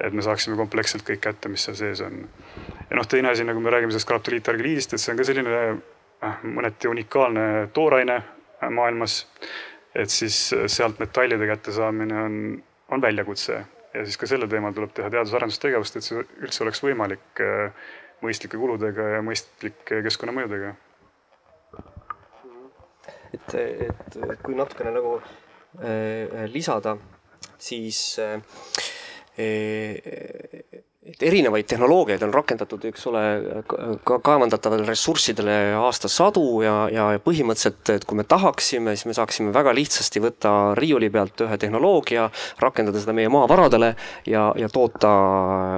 et 0.00 0.12
me 0.12 0.22
saaksime 0.22 0.56
kompleksselt 0.56 1.06
kõik 1.06 1.22
kätte, 1.24 1.48
mis 1.48 1.64
seal 1.64 1.78
sees 1.78 2.00
on. 2.04 2.26
ja 2.90 2.96
noh, 2.98 3.06
teine 3.08 3.30
asi, 3.30 3.44
nagu 3.44 3.60
me 3.60 3.70
räägime 3.70 3.94
sellest 3.94 4.08
graptoliitargiliidist, 4.10 4.92
et 4.92 5.00
see 5.00 5.14
on 5.14 5.22
ka 5.22 5.24
selline 5.24 5.54
Äh, 5.54 5.76
mõneti 6.42 6.90
unikaalne 6.90 7.68
tooraine 7.72 8.16
äh, 8.16 8.70
maailmas. 8.70 9.26
et 9.94 10.10
siis 10.10 10.52
äh, 10.52 10.66
sealt 10.66 10.98
metallide 10.98 11.46
kättesaamine 11.46 12.22
on, 12.22 12.62
on 12.88 13.02
väljakutse 13.02 13.64
ja 13.94 14.04
siis 14.04 14.16
ka 14.20 14.26
sellel 14.28 14.48
teemal 14.48 14.74
tuleb 14.76 14.92
teha 14.94 15.10
teadus-arendustegevust, 15.10 15.96
et 15.96 16.04
see 16.04 16.24
üldse 16.44 16.64
oleks 16.64 16.82
võimalik 16.84 17.44
mõistlike 18.24 18.58
kuludega 18.60 19.08
ja 19.16 19.22
mõistlike 19.24 20.02
keskkonnamõjudega. 20.06 20.74
et, 23.34 23.54
et 23.54 24.42
kui 24.42 24.56
natukene 24.56 24.92
nagu 24.94 25.16
äh, 25.20 26.46
lisada, 26.52 26.96
siis 27.58 28.18
äh, 28.22 28.40
et 31.06 31.22
erinevaid 31.22 31.68
tehnoloogiaid 31.70 32.24
on 32.26 32.34
rakendatud, 32.34 32.84
eks 32.90 33.06
ole, 33.10 33.22
ka 34.06 34.18
kaevandatavale 34.26 34.86
ressurssidele 34.88 35.56
aastasadu 35.78 36.44
ja, 36.64 36.74
ja 36.92 37.06
põhimõtteliselt, 37.22 37.92
et 37.94 38.06
kui 38.08 38.18
me 38.18 38.26
tahaksime, 38.26 38.96
siis 38.96 39.06
me 39.10 39.16
saaksime 39.16 39.54
väga 39.54 39.74
lihtsasti 39.76 40.22
võtta 40.24 40.52
riiuli 40.78 41.10
pealt 41.14 41.46
ühe 41.46 41.58
tehnoloogia, 41.62 42.28
rakendada 42.62 43.02
seda 43.02 43.14
meie 43.16 43.30
maavaradele 43.32 43.94
ja, 44.26 44.48
ja 44.58 44.70
toota 44.72 45.12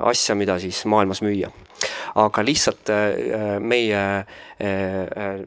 asja, 0.09 0.39
mida 0.39 0.59
siis 0.63 0.85
maailmas 0.89 1.23
müüa. 1.27 1.53
aga 2.19 2.43
lihtsalt 2.43 2.91
äh, 2.91 3.59
meie 3.61 4.03
äh, 4.19 4.49
Äh, 4.61 5.05
äh, 5.05 5.47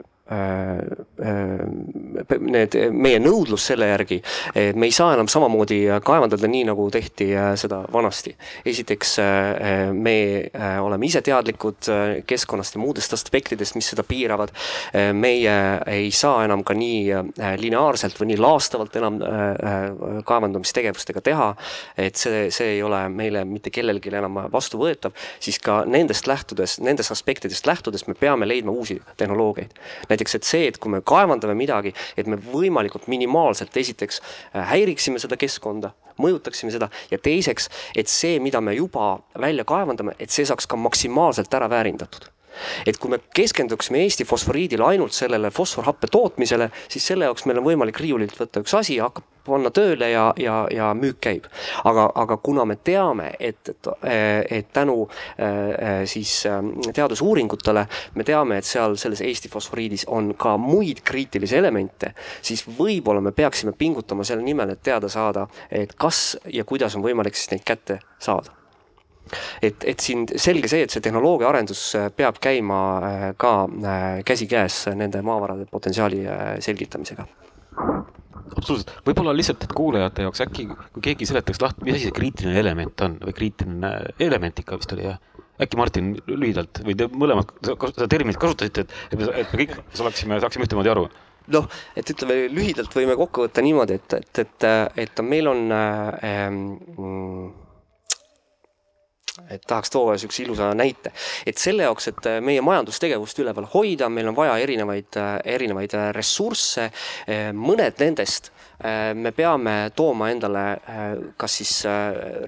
need, 2.51 2.77
meie 2.91 3.19
nõudlus 3.21 3.65
selle 3.71 3.89
järgi, 3.91 4.21
et 4.55 4.77
me 4.79 4.87
ei 4.87 4.95
saa 4.95 5.13
enam 5.15 5.27
samamoodi 5.31 5.81
kaevandada 6.05 6.49
nii, 6.51 6.63
nagu 6.71 6.87
tehti 6.93 7.31
äh, 7.35 7.51
seda 7.59 7.81
vanasti. 7.91 8.35
esiteks 8.65 9.17
me 9.93 10.15
oleme 10.81 11.05
ise 11.05 11.21
teadlikud 11.25 11.89
keskkonnast 12.27 12.75
ja 12.75 12.81
muudest 12.81 13.13
aspektidest, 13.13 13.75
mis 13.75 13.89
seda 13.91 14.03
piiravad. 14.07 14.51
meie 15.13 15.55
ei 15.87 16.11
saa 16.11 16.45
enam 16.45 16.63
ka 16.63 16.73
nii 16.77 17.11
lineaarselt 17.59 18.19
või 18.19 18.31
nii 18.31 18.39
laastavalt 18.41 18.95
enam 18.95 19.19
kaevandamistegevustega 20.27 21.21
teha, 21.25 21.49
et 21.97 22.15
see, 22.19 22.49
see 22.53 22.75
ei 22.77 22.83
ole 22.83 23.01
meile 23.09 23.43
mitte 23.45 23.69
kellelegi 23.73 24.13
enam 24.13 24.43
vastuvõetav, 24.53 25.15
siis 25.39 25.59
ka 25.63 25.81
nendest 25.89 26.27
lähtudes, 26.27 26.79
nendest 26.83 27.11
aspektidest 27.11 27.67
lähtudes 27.67 28.07
me 28.07 28.15
peame 28.17 28.47
leidma 28.47 28.71
uusi 28.71 29.01
tehnoloogiaid 29.17 29.73
näiteks, 30.09 30.20
et 30.37 30.47
see, 30.47 30.67
et 30.69 30.77
kui 30.81 30.91
me 30.93 31.01
kaevandame 31.05 31.55
midagi, 31.57 31.93
et 32.17 32.27
me 32.27 32.37
võimalikult 32.37 33.07
minimaalselt 33.11 33.77
esiteks 33.77 34.21
äh, 34.21 34.65
häiriksime 34.73 35.21
seda 35.21 35.37
keskkonda, 35.39 35.93
mõjutaksime 36.21 36.73
seda 36.73 36.91
ja 37.11 37.17
teiseks, 37.21 37.69
et 37.97 38.11
see, 38.11 38.39
mida 38.43 38.61
me 38.61 38.75
juba 38.77 39.15
välja 39.39 39.65
kaevandame, 39.67 40.15
et 40.19 40.29
see 40.33 40.45
saaks 40.47 40.69
ka 40.69 40.79
maksimaalselt 40.79 41.53
ära 41.57 41.69
väärindatud 41.71 42.29
et 42.85 42.97
kui 42.97 43.11
me 43.11 43.21
keskenduksime 43.35 44.03
Eesti 44.05 44.25
fosforiidile 44.27 44.85
ainult 44.93 45.15
sellele 45.15 45.51
fosforhappe 45.51 46.09
tootmisele, 46.11 46.71
siis 46.89 47.07
selle 47.11 47.29
jaoks 47.29 47.45
meil 47.45 47.61
on 47.61 47.69
võimalik 47.71 47.99
riiulilt 48.01 48.37
võtta 48.39 48.63
üks 48.63 48.75
asi 48.77 48.99
hakkab 49.01 49.27
panna 49.45 49.71
tööle 49.73 50.09
ja, 50.11 50.25
ja, 50.37 50.55
ja 50.71 50.91
müük 50.97 51.19
käib. 51.23 51.47
aga, 51.83 52.05
aga 52.15 52.37
kuna 52.37 52.65
me 52.65 52.77
teame, 52.83 53.31
et, 53.39 53.69
et, 53.69 53.89
et 54.51 54.69
tänu 54.73 55.07
äh, 55.07 56.03
siis 56.05 56.45
äh, 56.49 56.61
teadusuuringutele 56.93 57.85
me 58.15 58.27
teame, 58.27 58.61
et 58.61 58.69
seal 58.69 58.95
selles 59.01 59.23
Eesti 59.25 59.49
fosforiidis 59.49 60.05
on 60.07 60.33
ka 60.37 60.57
muid 60.61 61.01
kriitilisi 61.05 61.57
elemente, 61.57 62.13
siis 62.41 62.65
võib-olla 62.67 63.21
me 63.21 63.33
peaksime 63.35 63.73
pingutama 63.77 64.25
selle 64.27 64.45
nimel, 64.45 64.75
et 64.75 64.83
teada 64.83 65.09
saada, 65.09 65.47
et 65.71 65.95
kas 65.97 66.37
ja 66.53 66.65
kuidas 66.65 66.95
on 66.95 67.05
võimalik 67.05 67.37
siis 67.37 67.55
neid 67.55 67.65
kätte 67.65 68.01
saada 68.21 68.60
et, 69.61 69.83
et 69.87 70.03
siin 70.03 70.25
selge 70.35 70.69
see, 70.71 70.85
et 70.85 70.93
see 70.93 71.03
tehnoloogia 71.03 71.49
arendus 71.49 71.83
äh, 71.99 72.09
peab 72.15 72.39
käima 72.43 72.79
äh, 72.97 73.27
ka 73.39 73.53
äh, 73.67 74.07
käsikäes 74.27 74.83
nende 74.97 75.21
maavarade 75.25 75.67
potentsiaali 75.71 76.23
selgitamisega. 76.63 77.25
absoluutselt, 78.51 78.91
võib-olla 79.07 79.33
lihtsalt, 79.35 79.63
et 79.65 79.73
kuulajate 79.75 80.27
jaoks 80.27 80.43
äkki, 80.45 80.67
kui 80.93 81.05
keegi 81.09 81.27
seletaks 81.29 81.61
lahti, 81.63 81.85
mis 81.87 81.97
asi 81.97 82.09
see 82.09 82.15
kriitiline 82.15 82.59
element 82.59 83.05
on 83.05 83.17
või 83.23 83.35
kriitiline 83.37 83.91
element 84.19 84.63
ikka 84.63 84.79
vist 84.81 84.95
oli 84.97 85.07
jah? 85.07 85.19
äkki 85.61 85.77
Martin 85.77 86.13
lühidalt 86.25 86.79
või 86.85 86.95
te 86.97 87.05
mõlemad 87.13 87.51
seda 87.61 88.07
terminit 88.09 88.39
kasutasite, 88.41 88.87
et, 88.87 88.95
et 89.13 89.19
me 89.19 89.43
kõik 89.51 89.75
oleksime, 90.01 90.39
saaksime 90.41 90.65
ühtemoodi 90.65 90.89
aru 90.89 91.05
noh, 91.53 91.67
et 91.97 92.13
ütleme 92.13 92.47
lühidalt 92.53 92.93
võime 92.95 93.15
kokku 93.19 93.45
võtta 93.45 93.63
niimoodi, 93.65 93.97
et, 93.99 94.15
et, 94.19 94.41
et, 94.45 94.67
et 95.05 95.21
meil 95.25 95.49
on 95.51 95.75
äh, 95.75 96.31
et 99.51 99.63
tahaks 99.67 99.91
tuua 99.93 100.15
niisuguse 100.15 100.43
ilusa 100.45 100.71
näite, 100.77 101.11
et 101.45 101.57
selle 101.57 101.83
jaoks, 101.87 102.07
et 102.11 102.29
meie 102.43 102.61
majandustegevust 102.65 103.39
üleval 103.43 103.67
hoida, 103.73 104.09
meil 104.09 104.31
on 104.31 104.37
vaja 104.37 104.57
erinevaid, 104.63 105.19
erinevaid 105.45 105.95
ressursse. 106.15 106.89
mõned 107.53 107.99
nendest 107.99 108.51
me 109.13 109.31
peame 109.35 109.91
tooma 109.95 110.31
endale 110.33 110.63
kas 111.37 111.57
siis 111.59 111.73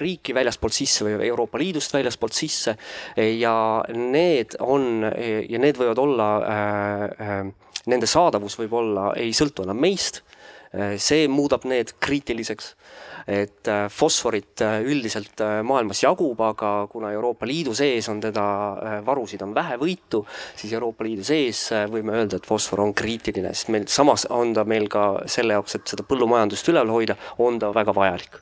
riiki 0.02 0.34
väljaspoolt 0.34 0.74
sisse 0.74 1.06
või 1.06 1.28
Euroopa 1.28 1.60
Liidust 1.62 1.94
väljaspoolt 1.94 2.34
sisse 2.34 2.76
ja 3.18 3.56
need 3.94 4.58
on 4.60 5.04
ja 5.04 5.62
need 5.62 5.78
võivad 5.78 6.02
olla, 6.02 6.30
nende 7.86 8.10
saadavus 8.10 8.58
võib 8.62 8.74
olla, 8.80 9.12
ei 9.20 9.34
sõltu 9.36 9.68
enam 9.68 9.80
meist. 9.80 10.24
see 10.98 11.28
muudab 11.30 11.68
need 11.70 11.92
kriitiliseks 12.02 12.72
et 13.28 13.68
äh, 13.68 13.88
fosforit 13.90 14.62
äh, 14.62 14.82
üldiselt 14.84 15.42
äh, 15.42 15.62
maailmas 15.66 16.04
jagub, 16.04 16.40
aga 16.44 16.74
kuna 16.92 17.12
Euroopa 17.16 17.48
Liidu 17.48 17.74
sees 17.78 18.10
on 18.12 18.22
teda, 18.24 18.46
varusid 19.06 19.44
on 19.46 19.54
vähevõitu, 19.56 20.24
siis 20.60 20.74
Euroopa 20.74 21.08
Liidu 21.08 21.26
sees 21.28 21.66
võime 21.92 22.18
öelda, 22.18 22.40
et 22.40 22.48
fosfor 22.48 22.84
on 22.84 22.94
kriitiline, 22.98 23.54
sest 23.56 23.72
meil 23.74 23.88
samas 23.92 24.28
on 24.32 24.54
ta 24.56 24.66
meil 24.68 24.90
ka 24.92 25.24
selle 25.32 25.58
jaoks, 25.58 25.80
et 25.80 25.94
seda 25.96 26.08
põllumajandust 26.08 26.74
üleval 26.74 26.98
hoida, 26.98 27.20
on 27.44 27.60
ta 27.62 27.72
väga 27.76 27.96
vajalik 27.96 28.42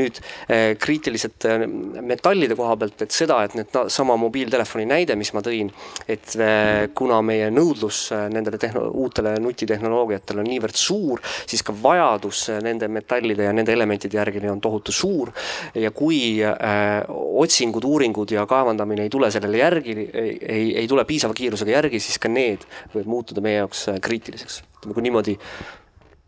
nüüd 0.00 0.20
eh, 0.48 0.72
kriitilised 0.80 1.46
eh, 1.48 1.66
metallide 2.02 2.56
koha 2.58 2.76
pealt, 2.80 3.04
et 3.06 3.14
seda, 3.14 3.40
et 3.46 3.56
need 3.58 3.78
sama 3.92 4.16
mobiiltelefoni 4.20 4.86
näide, 4.88 5.16
mis 5.18 5.32
ma 5.36 5.42
tõin, 5.44 5.70
et 6.10 6.36
eh, 6.38 6.88
kuna 6.96 7.20
meie 7.26 7.50
nõudlus 7.54 8.04
nendele 8.32 8.60
tehno-, 8.62 8.88
uutele 9.02 9.34
nutitehnoloogiatele 9.42 10.42
on 10.44 10.50
niivõrd 10.50 10.78
suur, 10.78 11.22
siis 11.46 11.64
ka 11.66 11.74
vajadus 11.82 12.46
nende 12.64 12.88
metallide 12.92 13.48
ja 13.48 13.54
nende 13.56 13.74
elementide 13.74 14.18
järgi 14.18 14.42
on 14.50 14.60
tohutu 14.62 14.92
suur 14.94 15.32
ja 15.78 15.92
kui 15.94 16.42
äh, 16.44 17.02
otsingud, 17.42 17.84
uuringud 17.88 18.32
ja 18.34 18.46
kaevandamine 18.48 19.06
ei 19.06 19.12
tule 19.12 19.30
sellele 19.34 19.60
järgi, 19.60 19.96
ei, 20.12 20.66
ei 20.82 20.88
tule 20.90 21.04
piisava 21.08 21.36
kiirusega 21.36 21.76
järgi, 21.76 22.00
siis 22.02 22.20
ka 22.22 22.30
need 22.32 22.66
võivad 22.92 23.10
muutuda 23.10 23.44
meie 23.44 23.62
jaoks 23.62 23.88
kriitiliseks. 24.02 24.62
ütleme, 24.80 24.96
kui 24.96 25.06
niimoodi 25.06 25.36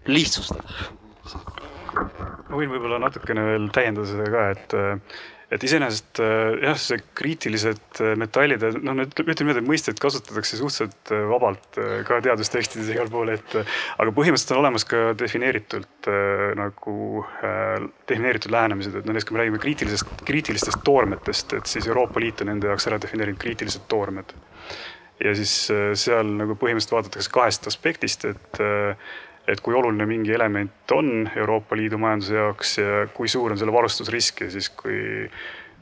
lihtsustada 0.06 0.92
ma 1.94 2.59
võin 2.59 2.72
võib-olla 2.72 2.98
natukene 3.02 3.44
veel 3.46 3.70
täiendada 3.74 4.07
seda 4.09 4.26
ka, 4.33 4.44
et, 4.54 4.74
et 5.54 5.64
iseenesest 5.66 6.20
jah, 6.20 6.78
see 6.80 7.00
kriitilised 7.16 8.00
metallid, 8.20 8.64
noh, 8.85 9.02
ütleme 9.04 9.37
niimoodi, 9.40 9.62
et 9.62 9.68
mõisteid 9.68 10.00
kasutatakse 10.02 10.59
suhteliselt 10.61 11.12
vabalt 11.30 11.80
ka 12.09 12.20
teadustekstides 12.24 12.92
igal 12.94 13.11
pool, 13.12 13.35
et 13.35 13.57
aga 13.59 14.14
põhimõtteliselt 14.14 14.54
on 14.57 14.62
olemas 14.62 14.87
ka 14.88 15.02
defineeritult 15.20 16.11
nagu 16.59 16.96
defineeritud 18.09 18.54
lähenemised, 18.54 18.98
et 19.00 19.11
näiteks 19.11 19.28
kui 19.28 19.37
me 19.37 19.44
räägime 19.44 19.62
kriitilisest, 19.62 20.24
kriitilistest 20.28 20.83
toormetest, 20.87 21.59
et 21.61 21.70
siis 21.70 21.90
Euroopa 21.90 22.22
Liit 22.22 22.42
on 22.44 22.54
enda 22.57 22.72
jaoks 22.72 22.90
ära 22.90 23.00
defineerinud 23.02 23.40
kriitilised 23.42 23.87
toormed. 23.92 24.35
ja 25.24 25.30
siis 25.38 25.52
seal 26.00 26.33
nagu 26.40 26.57
põhimõtteliselt 26.59 26.96
vaadatakse 26.96 27.30
kahest 27.33 27.68
aspektist, 27.70 28.24
et 28.26 28.59
et 29.48 29.61
kui 29.61 29.74
oluline 29.76 30.07
mingi 30.09 30.33
element 30.33 30.94
on 30.96 31.28
Euroopa 31.37 31.76
Liidu 31.76 31.98
majanduse 32.00 32.38
jaoks 32.38 32.78
ja 32.78 33.04
kui 33.14 33.28
suur 33.28 33.52
on 33.52 33.61
selle 33.61 33.74
varustusrisk 33.74 34.46
ja 34.46 34.50
siis 34.54 34.70
kui 34.72 34.96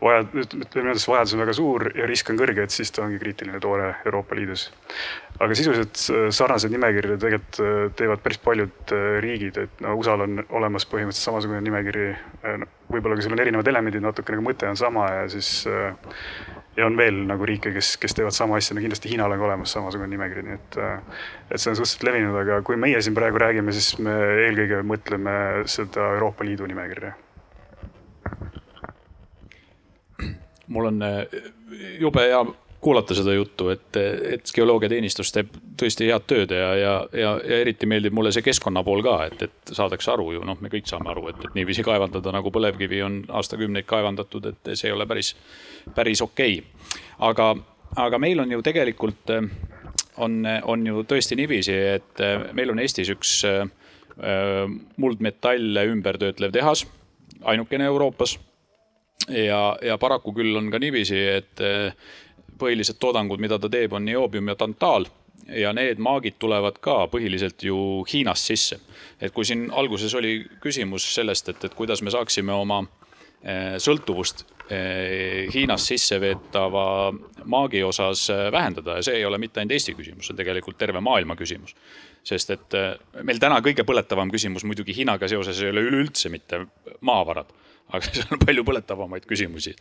vajad-, 0.03 0.33
ütleme 0.35 0.89
niimoodi, 0.89 1.03
vajadus 1.09 1.35
on 1.37 1.43
väga 1.43 1.55
suur 1.57 1.87
ja 1.97 2.07
risk 2.09 2.31
on 2.33 2.39
kõrge, 2.41 2.67
et 2.67 2.75
siis 2.75 2.91
ta 2.95 3.05
ongi 3.05 3.21
kriitiline 3.23 3.61
toore 3.63 3.93
Euroopa 4.07 4.37
Liidus. 4.39 4.69
aga 5.43 5.57
sisuliselt 5.59 6.03
sarnaseid 6.35 6.75
nimekirju 6.75 7.19
tegelikult 7.23 7.61
äh, 7.63 7.85
teevad 7.99 8.23
päris 8.25 8.41
paljud 8.43 8.95
äh, 8.95 9.07
riigid, 9.25 9.59
et 9.65 9.85
no 9.85 9.97
USA-l 9.99 10.27
on 10.27 10.43
olemas 10.51 10.87
põhimõtteliselt 10.91 11.31
samasugune 11.31 11.63
nimekiri. 11.65 12.11
Äh, 12.47 12.67
võib-olla 12.93 13.19
ka 13.19 13.27
seal 13.27 13.37
on 13.37 13.45
erinevad 13.45 13.71
elemendid 13.73 14.05
natukene, 14.05 14.39
aga 14.39 14.49
mõte 14.51 14.69
on 14.71 14.79
sama 14.79 15.09
ja 15.11 15.25
siis 15.33 15.65
ja 16.77 16.87
on 16.87 16.97
veel 16.97 17.23
nagu 17.29 17.47
riike, 17.49 17.73
kes, 17.75 17.97
kes 18.01 18.17
teevad 18.17 18.37
sama 18.37 18.57
asja, 18.57 18.77
no 18.77 18.85
kindlasti 18.85 19.11
Hiinal 19.13 19.35
on 19.35 19.43
ka 19.43 19.49
olemas 19.49 19.75
samasugune 19.77 20.09
nimekiri, 20.13 20.45
nii 20.47 20.57
et, 20.57 20.79
et 21.51 21.61
see 21.61 21.73
on 21.73 21.77
suhteliselt 21.79 22.07
levinud, 22.09 22.39
aga 22.43 22.63
kui 22.67 22.79
meie 22.81 23.03
siin 23.05 23.17
praegu 23.17 23.41
räägime, 23.43 23.75
siis 23.77 23.99
me 24.03 24.15
eelkõige 24.47 24.81
mõtleme 24.89 25.35
seda 25.71 26.13
Euroopa 26.17 26.49
Liidu 26.49 26.69
nimekirja. 26.71 27.15
mul 30.73 30.87
on 30.89 31.03
jube 32.01 32.23
hea 32.25 32.39
kuulata 32.83 33.15
seda 33.15 33.35
juttu, 33.35 33.69
et, 33.71 33.97
et 34.35 34.51
geoloogiateenistus 34.55 35.31
teeb 35.33 35.53
tõesti 35.79 36.09
head 36.11 36.25
tööd 36.27 36.51
ja, 36.57 36.71
ja, 36.75 36.95
ja, 37.15 37.35
ja 37.39 37.59
eriti 37.63 37.87
meeldib 37.87 38.15
mulle 38.17 38.33
see 38.35 38.43
keskkonna 38.43 38.83
pool 38.87 39.05
ka, 39.07 39.15
et, 39.29 39.45
et 39.47 39.75
saadakse 39.79 40.11
aru 40.11 40.33
ju, 40.35 40.43
noh, 40.47 40.59
me 40.61 40.71
kõik 40.73 40.91
saame 40.91 41.13
aru, 41.13 41.29
et, 41.31 41.45
et 41.47 41.59
niiviisi 41.59 41.85
kaevandada 41.87 42.35
nagu 42.35 42.51
põlevkivi 42.55 43.03
on 43.07 43.21
aastakümneid 43.41 43.87
kaevandatud, 43.87 44.49
et 44.51 44.73
see 44.75 44.91
ei 44.91 44.97
ole 44.97 45.07
päris, 45.07 45.35
päris 45.95 46.25
okei. 46.27 46.59
Okay.. 46.59 47.05
aga, 47.31 47.53
aga 48.03 48.21
meil 48.23 48.43
on 48.43 48.57
ju 48.57 48.65
tegelikult, 48.67 49.31
on, 50.27 50.41
on 50.75 50.87
ju 50.87 51.05
tõesti 51.09 51.39
niiviisi, 51.39 51.77
et 52.01 52.25
meil 52.53 52.75
on 52.75 52.83
Eestis 52.83 53.13
üks 53.15 53.37
muldmetalle 55.01 55.87
ümbertöötlev 55.93 56.53
tehas, 56.53 56.83
ainukene 57.47 57.87
Euroopas. 57.89 58.41
Ja, 59.31 59.77
ja 59.79 59.95
paraku 60.03 60.33
küll 60.35 60.57
on 60.59 60.67
ka 60.73 60.81
niiviisi, 60.83 61.19
et 61.31 61.61
põhilised 62.63 63.01
toodangud, 63.03 63.43
mida 63.43 63.59
ta 63.59 63.71
teeb, 63.73 63.93
on 63.99 64.07
nioobium 64.07 64.53
ja 64.53 64.57
tantaal 64.59 65.09
ja 65.49 65.73
need 65.75 66.01
maagid 66.03 66.39
tulevad 66.39 66.79
ka 66.83 67.07
põhiliselt 67.13 67.63
ju 67.67 67.77
Hiinast 68.13 68.51
sisse. 68.51 68.81
et 69.21 69.33
kui 69.33 69.45
siin 69.45 69.71
alguses 69.71 70.15
oli 70.15 70.45
küsimus 70.61 71.07
sellest, 71.15 71.49
et, 71.49 71.65
et 71.65 71.75
kuidas 71.75 72.03
me 72.03 72.11
saaksime 72.11 72.53
oma 72.53 72.83
eh, 73.43 73.79
sõltuvust 73.79 74.45
eh, 74.71 75.49
Hiinast 75.55 75.93
sisse 75.93 76.21
veetava 76.21 77.13
maagi 77.45 77.83
osas 77.83 78.29
eh, 78.31 78.51
vähendada 78.53 78.99
ja 78.99 79.03
see 79.03 79.19
ei 79.21 79.25
ole 79.25 79.39
mitte 79.39 79.61
ainult 79.61 79.79
Eesti 79.79 79.95
küsimus, 79.99 80.27
see 80.27 80.35
on 80.35 80.43
tegelikult 80.43 80.79
terve 80.79 81.01
maailma 81.01 81.37
küsimus. 81.37 81.75
sest 82.23 82.51
et 82.51 82.79
meil 83.23 83.39
täna 83.43 83.59
kõige 83.61 83.85
põletavam 83.85 84.31
küsimus 84.31 84.65
muidugi 84.65 84.95
Hiinaga 84.95 85.29
seoses 85.29 85.61
ei 85.63 85.71
ole 85.75 85.83
üleüldse 85.89 86.31
mitte 86.31 86.67
maavarad 87.01 87.51
aga 87.89 88.09
seal 88.13 88.37
on 88.37 88.43
palju 88.47 88.65
põletavamaid 88.69 89.27
küsimusi. 89.29 89.75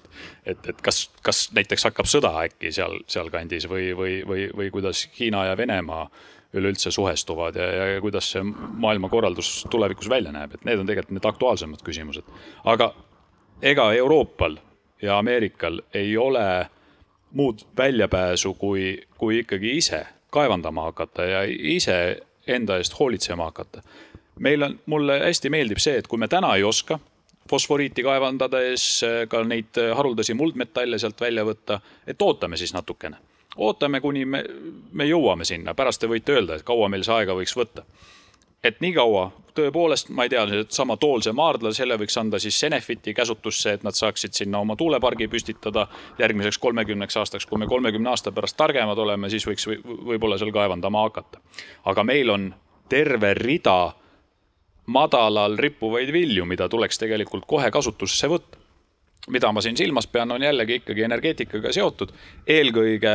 et, 0.46 0.68
et 0.68 0.82
kas, 0.82 1.06
kas 1.24 1.50
näiteks 1.56 1.88
hakkab 1.90 2.10
sõda 2.10 2.34
äkki 2.46 2.74
seal, 2.76 3.00
sealkandis 3.08 3.70
või, 3.70 3.92
või, 3.98 4.20
või, 4.28 4.50
või 4.56 4.72
kuidas 4.74 5.08
Hiina 5.20 5.46
ja 5.52 5.58
Venemaa 5.58 6.08
üleüldse 6.54 6.92
suhestuvad 6.92 7.56
ja, 7.56 7.70
ja 7.94 8.02
kuidas 8.04 8.28
see 8.34 8.44
maailmakorraldus 8.44 9.68
tulevikus 9.72 10.10
välja 10.12 10.34
näeb, 10.36 10.58
et 10.58 10.66
need 10.68 10.82
on 10.82 10.90
tegelikult 10.90 11.16
need 11.16 11.30
aktuaalsemad 11.30 11.84
küsimused. 11.86 12.28
aga 12.66 12.92
ega 13.62 13.94
Euroopal 13.94 14.58
ja 15.02 15.18
Ameerikal 15.18 15.82
ei 15.94 16.18
ole 16.18 16.68
muud 17.32 17.64
väljapääsu, 17.78 18.54
kui, 18.54 19.04
kui 19.18 19.40
ikkagi 19.40 19.78
ise 19.78 20.06
kaevandama 20.32 20.84
hakata 20.90 21.24
ja 21.24 21.44
ise 21.48 22.22
enda 22.48 22.78
eest 22.78 23.00
hoolitsema 23.00 23.44
hakata. 23.44 23.82
meil 24.40 24.64
on, 24.64 24.80
mulle 24.86 25.20
hästi 25.20 25.50
meeldib 25.50 25.78
see, 25.78 25.98
et 25.98 26.08
kui 26.08 26.20
me 26.20 26.28
täna 26.28 26.56
ei 26.56 26.64
oska 26.64 27.00
fosforiiti 27.52 28.06
kaevandades 28.06 28.86
ka 29.30 29.44
neid 29.48 29.80
haruldasi 29.98 30.36
muldmetalle 30.38 31.00
sealt 31.02 31.20
välja 31.22 31.46
võtta, 31.48 31.82
et 32.08 32.22
ootame 32.22 32.58
siis 32.58 32.74
natukene. 32.74 33.20
ootame, 33.58 34.00
kuni 34.02 34.26
me, 34.26 34.44
me 34.94 35.06
jõuame 35.10 35.46
sinna, 35.46 35.76
pärast 35.76 36.02
te 36.02 36.08
võite 36.08 36.38
öelda, 36.38 36.56
et 36.56 36.68
kaua 36.68 36.90
meil 36.90 37.04
see 37.04 37.16
aega 37.20 37.36
võiks 37.36 37.56
võtta. 37.58 37.86
et 38.64 38.82
nii 38.82 38.94
kaua, 38.94 39.32
tõepoolest, 39.58 40.10
ma 40.16 40.24
ei 40.24 40.30
tea, 40.30 40.46
seesama 40.48 40.98
Toolse 41.02 41.32
maardla, 41.36 41.74
selle 41.74 41.98
võiks 42.00 42.18
anda 42.22 42.40
siis 42.40 42.64
Enefiti 42.64 43.14
käsutusse, 43.14 43.74
et 43.74 43.84
nad 43.84 43.98
saaksid 43.98 44.38
sinna 44.38 44.62
oma 44.62 44.76
tuulepargi 44.78 45.28
püstitada 45.28 45.88
järgmiseks 46.20 46.58
kolmekümneks 46.58 47.18
aastaks. 47.18 47.46
kui 47.46 47.60
me 47.60 47.68
kolmekümne 47.68 48.10
aasta 48.10 48.32
pärast 48.32 48.58
targemad 48.58 48.98
oleme, 48.98 49.30
siis 49.30 49.48
võiks 49.48 49.68
võib-olla 49.68 50.38
seal 50.38 50.52
kaevandama 50.52 51.02
hakata. 51.08 51.42
aga 51.86 52.04
meil 52.04 52.30
on 52.30 52.54
terve 52.90 53.34
rida 53.34 53.94
madalal 54.92 55.58
rippuvaid 55.58 56.12
vilju, 56.14 56.46
mida 56.46 56.68
tuleks 56.70 57.00
tegelikult 57.02 57.48
kohe 57.48 57.72
kasutusse 57.72 58.30
võtta. 58.32 58.58
mida 59.30 59.52
ma 59.54 59.62
siin 59.62 59.78
silmas 59.78 60.08
pean, 60.08 60.32
on 60.32 60.42
jällegi 60.42 60.80
ikkagi 60.80 61.04
energeetikaga 61.06 61.72
seotud, 61.72 62.10
eelkõige 62.48 63.12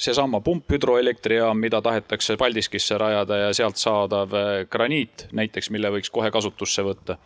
seesama 0.00 0.40
pumphüdroelektrijaam, 0.40 1.58
mida 1.60 1.82
tahetakse 1.82 2.36
Paldiskisse 2.40 2.98
rajada 2.98 3.36
ja 3.36 3.50
sealt 3.54 3.76
saadav 3.76 4.32
eh, 4.34 4.66
graniit 4.72 5.26
näiteks, 5.36 5.70
mille 5.70 5.90
võiks 5.92 6.10
kohe 6.10 6.30
kasutusse 6.32 6.84
võtta. 6.86 7.18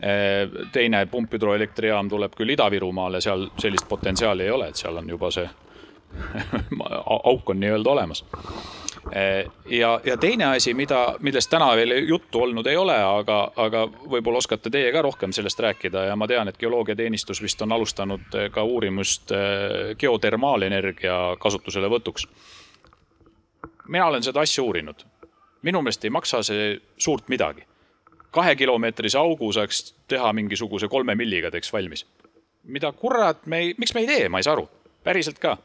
Eh, 0.00 0.44
teine 0.72 1.06
pumphüdroelektrijaam 1.06 2.12
tuleb 2.12 2.36
küll 2.36 2.52
Ida-Virumaale, 2.52 3.22
seal 3.24 3.48
sellist 3.56 3.88
potentsiaali 3.88 4.44
ei 4.44 4.52
ole, 4.52 4.68
et 4.68 4.84
seal 4.84 5.00
on 5.00 5.08
juba 5.08 5.32
see 5.32 5.48
auk 7.32 7.50
on 7.50 7.64
nii-öelda 7.64 7.90
olemas 7.90 8.22
ja, 9.66 10.00
ja 10.04 10.16
teine 10.16 10.44
asi, 10.44 10.74
mida, 10.74 11.16
millest 11.20 11.50
täna 11.50 11.68
veel 11.76 11.92
juttu 12.08 12.40
olnud 12.42 12.66
ei 12.66 12.76
ole, 12.76 12.96
aga, 12.96 13.38
aga 13.56 13.84
võib-olla 13.86 14.40
oskate 14.40 14.70
teie 14.72 14.92
ka 14.92 15.02
rohkem 15.04 15.32
sellest 15.32 15.60
rääkida 15.60 16.06
ja 16.08 16.16
ma 16.16 16.28
tean, 16.28 16.48
et 16.48 16.58
geoloogiateenistus 16.58 17.42
vist 17.42 17.62
on 17.62 17.72
alustanud 17.72 18.38
ka 18.52 18.64
uurimust 18.64 19.32
äh, 19.32 19.92
geotermaalenergia 19.98 21.36
kasutuselevõtuks. 21.40 22.26
mina 23.88 24.06
olen 24.06 24.22
seda 24.22 24.40
asja 24.40 24.64
uurinud. 24.64 25.04
minu 25.62 25.82
meelest 25.82 26.04
ei 26.04 26.10
maksa 26.10 26.42
see 26.42 26.80
suurt 26.96 27.28
midagi. 27.28 27.64
kahekilomeetrise 28.30 29.18
augu 29.18 29.52
saaks 29.52 29.94
teha 30.08 30.32
mingisuguse 30.32 30.88
kolme 30.88 31.14
milliga 31.14 31.50
teeks 31.50 31.72
valmis. 31.72 32.06
mida 32.64 32.92
kurat 32.92 33.46
me 33.46 33.58
ei, 33.58 33.74
miks 33.78 33.94
me 33.94 34.00
ei 34.00 34.06
tee, 34.06 34.28
ma 34.28 34.38
ei 34.38 34.42
saa 34.42 34.52
aru, 34.52 34.68
päriselt 35.04 35.38
ka 35.38 35.58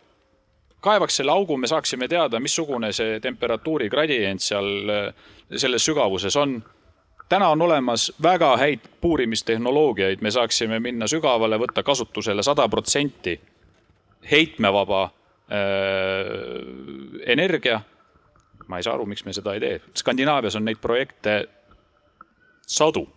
kaevaks 0.81 1.17
selle 1.19 1.31
augu, 1.31 1.57
me 1.57 1.67
saaksime 1.67 2.07
teada, 2.07 2.39
missugune 2.39 2.91
see 2.95 3.19
temperatuuri 3.19 3.89
gradient 3.89 4.41
seal 4.41 4.91
selles 5.55 5.85
sügavuses 5.85 6.35
on. 6.39 6.63
täna 7.29 7.49
on 7.49 7.61
olemas 7.61 8.11
väga 8.23 8.57
häid 8.57 8.79
puurimistehnoloogiaid, 9.01 10.21
me 10.21 10.31
saaksime 10.31 10.79
minna 10.79 11.07
sügavale, 11.07 11.59
võtta 11.59 11.83
kasutusele 11.83 12.43
sada 12.43 12.67
protsenti 12.69 13.39
heitmevaba 14.31 15.03
äh, 15.03 15.11
energia. 17.25 17.81
ma 18.67 18.77
ei 18.77 18.83
saa 18.83 18.93
aru, 18.93 19.05
miks 19.05 19.25
me 19.25 19.33
seda 19.33 19.53
ei 19.53 19.59
tee. 19.59 19.81
Skandinaavias 19.97 20.55
on 20.55 20.65
neid 20.65 20.77
projekte 20.81 21.47
sadu 22.67 23.07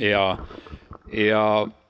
ja, 0.00 0.38
ja 1.12 1.42
Eh, 1.66 1.83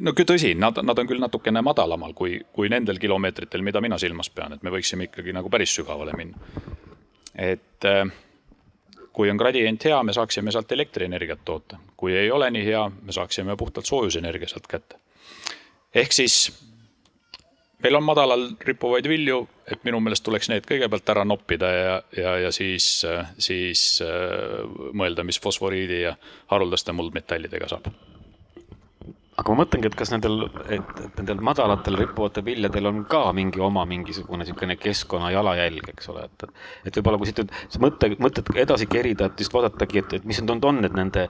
no 0.00 0.12
küll 0.12 0.28
tõsi, 0.28 0.52
nad, 0.58 0.78
nad 0.84 0.98
on 1.00 1.08
küll 1.08 1.22
natukene 1.22 1.62
madalamal 1.64 2.12
kui, 2.16 2.38
kui 2.52 2.68
nendel 2.72 3.00
kilomeetritel, 3.00 3.64
mida 3.64 3.80
mina 3.80 3.98
silmas 3.98 4.28
pean, 4.34 4.56
et 4.56 4.64
me 4.66 4.72
võiksime 4.74 5.08
ikkagi 5.08 5.32
nagu 5.36 5.50
päris 5.52 5.72
sügavale 5.78 6.12
minna. 6.18 6.36
et 7.34 7.88
eh, 7.88 8.02
kui 9.12 9.30
on 9.32 9.40
gradient 9.40 9.84
hea, 9.84 10.02
me 10.04 10.12
saaksime 10.12 10.52
sealt 10.52 10.72
elektrienergiat 10.72 11.44
toota, 11.44 11.78
kui 11.96 12.16
ei 12.16 12.30
ole 12.30 12.50
nii 12.50 12.66
hea, 12.66 12.88
me 13.02 13.16
saaksime 13.16 13.56
puhtalt 13.56 13.88
soojusenergia 13.88 14.48
sealt 14.48 14.68
kätte. 14.68 15.00
ehk 15.94 16.12
siis 16.12 16.52
meil 17.80 17.96
on 17.96 18.04
madalal 18.04 18.46
rippuvaid 18.60 19.08
vilju, 19.08 19.40
et 19.72 19.84
minu 19.88 20.02
meelest 20.04 20.24
tuleks 20.24 20.52
need 20.52 20.68
kõigepealt 20.68 21.16
ära 21.16 21.24
noppida 21.24 21.72
ja, 21.72 21.98
ja, 22.16 22.36
ja 22.44 22.52
siis, 22.52 23.06
siis 23.38 24.02
eh, 24.04 24.62
mõelda, 24.92 25.24
mis 25.24 25.40
fosforiidi 25.40 26.04
ja 26.04 26.16
haruldaste 26.52 26.92
muldmetallidega 26.92 27.72
saab 27.72 27.88
aga 29.40 29.54
ma 29.54 29.62
mõtlengi, 29.62 29.88
et 29.88 29.96
kas 29.96 30.10
nendel, 30.12 30.42
et, 30.68 30.90
et 31.06 31.20
nendel 31.20 31.40
madalatel 31.44 31.96
rippuvatel 32.02 32.44
viljadel 32.44 32.90
on 32.90 33.02
ka 33.08 33.22
mingi 33.36 33.62
oma 33.64 33.86
mingisugune 33.88 34.44
niisugune 34.44 34.76
keskkonna 34.80 35.30
jalajälg, 35.32 35.88
eks 35.94 36.10
ole, 36.12 36.26
et, 36.28 36.44
et 36.88 36.98
võib-olla 36.98 37.20
kui 37.20 37.30
siit 37.30 37.40
nüüd 37.40 37.54
see 37.62 37.82
mõte, 37.82 38.10
mõtet 38.20 38.50
edasi 38.64 38.88
kerida, 38.90 39.30
et 39.30 39.40
just 39.40 39.54
vaadatagi, 39.56 40.02
et, 40.02 40.16
et 40.18 40.26
mis 40.28 40.40
need 40.42 40.66
on, 40.68 40.80
need 40.84 40.96
nende 40.96 41.26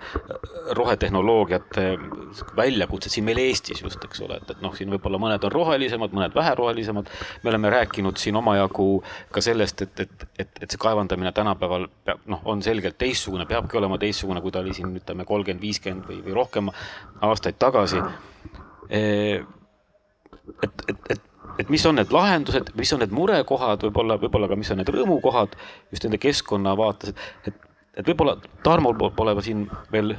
rohetehnoloogiate 0.79 1.87
väljakutsed 2.59 3.15
siin 3.15 3.29
meil 3.29 3.43
Eestis 3.45 3.85
just, 3.85 4.03
eks 4.07 4.25
ole, 4.27 4.41
et, 4.41 4.55
et 4.57 4.65
noh, 4.65 4.75
siin 4.77 4.91
võib-olla 4.95 5.21
mõned 5.23 5.47
on 5.47 5.55
rohelisemad, 5.55 6.15
mõned 6.17 6.35
vähe 6.35 6.55
rohelisemad. 6.59 7.11
me 7.45 7.53
oleme 7.53 7.71
rääkinud 7.71 8.19
siin 8.19 8.37
omajagu 8.41 8.89
ka 9.31 9.45
sellest, 9.45 9.87
et, 9.87 10.05
et, 10.07 10.27
et, 10.39 10.63
et 10.65 10.71
see 10.71 10.83
kaevandamine 10.83 11.33
tänapäeval 11.37 11.87
peab, 12.05 12.27
noh, 12.31 12.43
on 12.45 12.63
selgelt 12.63 12.99
teistsugune, 12.99 13.47
peabki 13.47 13.79
olema 13.79 13.99
teistsugune, 14.03 14.43
kui 14.43 14.51
ta 14.51 14.65
oli 14.65 14.75
siin 14.75 14.99
ütleme 14.99 15.27
kolmkümmend, 15.29 15.63
viiskümmend 15.63 16.11
või, 16.11 16.21
või 16.27 16.37
rohkem 16.41 16.75
aastaid 17.27 17.59
tagasi 17.61 18.00
et, 18.91 20.85
et, 20.89 21.11
et, 21.15 21.27
et 21.59 21.73
mis 21.73 21.87
on 21.87 21.99
need 21.99 22.13
lahendused, 22.15 22.73
mis 22.79 22.93
on 22.97 23.03
need 23.05 23.15
murekohad, 23.15 23.85
võib-olla, 23.89 24.19
võib-olla 24.23 24.51
ka, 24.51 24.59
mis 24.59 24.71
on 24.73 24.81
need 24.81 24.93
rõõmukohad 24.95 25.57
just 25.93 26.07
nende 26.07 26.21
keskkonna 26.23 26.75
vaates, 26.79 27.13
et, 27.13 27.53
et, 27.53 27.69
et 28.01 28.13
võib-olla 28.13 28.37
Tarmol 28.67 28.99
pole 29.17 29.37
siin 29.45 29.67
veel 29.93 30.15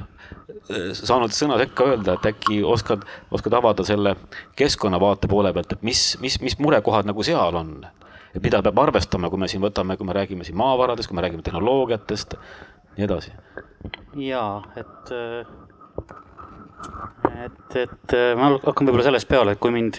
saanud 0.96 1.34
sõna 1.34 1.58
sekka 1.60 1.86
öelda, 1.90 2.16
et 2.16 2.28
äkki 2.32 2.60
oskad, 2.64 3.04
oskad 3.34 3.56
avada 3.58 3.84
selle 3.86 4.14
keskkonnavaate 4.58 5.30
poole 5.30 5.52
pealt, 5.54 5.74
et 5.74 5.82
mis, 5.86 6.04
mis, 6.22 6.38
mis 6.44 6.58
murekohad 6.62 7.08
nagu 7.08 7.26
seal 7.26 7.58
on? 7.58 7.74
et 8.32 8.40
mida 8.40 8.62
peab 8.64 8.78
arvestama, 8.80 9.28
kui 9.28 9.40
me 9.42 9.48
siin 9.50 9.60
võtame, 9.60 9.98
kui 10.00 10.08
me 10.08 10.14
räägime 10.16 10.44
siin 10.46 10.56
maavaradest, 10.56 11.10
kui 11.10 11.18
me 11.18 11.24
räägime 11.24 11.44
tehnoloogiatest, 11.44 12.38
nii 12.96 13.04
edasi. 13.04 13.34
ja, 14.16 14.46
et 14.80 15.12
et, 17.44 17.76
et 17.76 18.14
äh, 18.16 18.32
ma 18.38 18.52
hakkan 18.54 18.88
võib-olla 18.88 19.06
sellest 19.06 19.30
peale, 19.30 19.54
et 19.54 19.62
kui 19.62 19.72
mind 19.74 19.98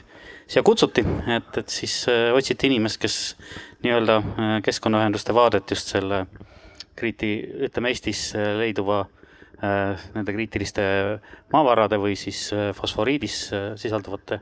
siia 0.50 0.64
kutsuti, 0.66 1.04
et, 1.32 1.60
et 1.60 1.72
siis 1.72 1.96
äh, 2.12 2.30
otsiti 2.36 2.70
inimest, 2.70 3.00
kes 3.02 3.18
nii-öelda 3.86 4.18
äh, 4.22 4.56
keskkonnaühenduste 4.66 5.36
vaadet 5.36 5.74
just 5.76 5.94
selle 5.94 6.26
kriiti-, 7.00 7.40
ütleme 7.68 7.94
Eestis 7.94 8.32
leiduva 8.36 9.06
nende 9.64 10.34
kriitiliste 10.36 10.84
maavarade 11.54 11.96
või 11.96 12.18
siis 12.20 12.50
fosforiidis 12.76 13.38
sisalduvate 13.80 14.42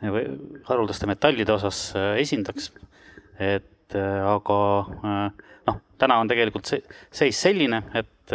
või 0.00 0.22
haruldaste 0.64 1.04
metallide 1.10 1.52
osas 1.52 1.90
esindaks. 2.16 2.70
et 3.36 3.96
aga 4.00 4.56
noh, 5.68 5.76
täna 6.00 6.16
on 6.22 6.30
tegelikult 6.32 6.72
see 6.72 6.80
seis 7.20 7.42
selline, 7.44 7.82
et 7.92 8.32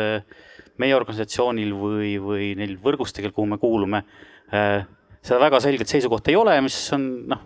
meie 0.81 0.95
organisatsioonil 0.97 1.71
või, 1.77 2.15
või 2.21 2.49
neil 2.59 2.75
võrgustikel, 2.81 3.33
kuhu 3.35 3.53
me 3.53 3.59
kuulume, 3.61 4.03
äh, 4.53 4.83
seda 5.21 5.39
väga 5.43 5.61
selget 5.63 5.91
seisukohta 5.91 6.33
ei 6.33 6.39
ole, 6.39 6.57
mis 6.65 6.77
on 6.95 7.07
noh, 7.31 7.45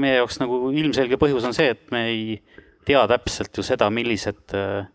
meie 0.00 0.18
jaoks 0.20 0.40
nagu 0.40 0.64
ilmselge 0.72 1.18
põhjus 1.20 1.46
on 1.48 1.56
see, 1.56 1.72
et 1.74 1.92
me 1.94 2.06
ei 2.10 2.24
tea 2.88 3.04
täpselt 3.10 3.58
ju 3.58 3.64
seda, 3.66 3.90
millised, 3.94 4.42
äh, 4.56 4.86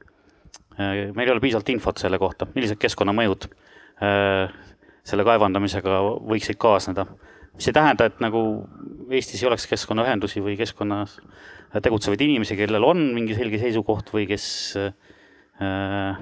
äh, 0.80 1.04
meil 1.16 1.28
ei 1.28 1.36
ole 1.36 1.44
piisavalt 1.44 1.74
infot 1.76 2.02
selle 2.02 2.20
kohta, 2.22 2.50
millised 2.56 2.80
keskkonnamõjud 2.82 3.52
selle 3.98 5.24
kaevandamisega 5.26 5.96
võiksid 6.30 6.60
kaasneda. 6.62 7.08
mis 7.58 7.66
ei 7.66 7.74
tähenda, 7.74 8.06
et 8.06 8.20
nagu 8.22 8.40
Eestis 9.10 9.42
ei 9.42 9.48
oleks 9.48 9.66
keskkonnaühendusi 9.72 10.44
või 10.46 10.54
keskkonnas 10.60 11.16
tegutsevaid 11.84 12.22
inimesi, 12.22 12.58
kellel 12.60 12.86
on 12.86 13.02
mingi 13.16 13.36
selge 13.38 13.58
seisukoht 13.62 14.12
või 14.14 14.28
kes 14.30 14.46
äh, 14.78 16.20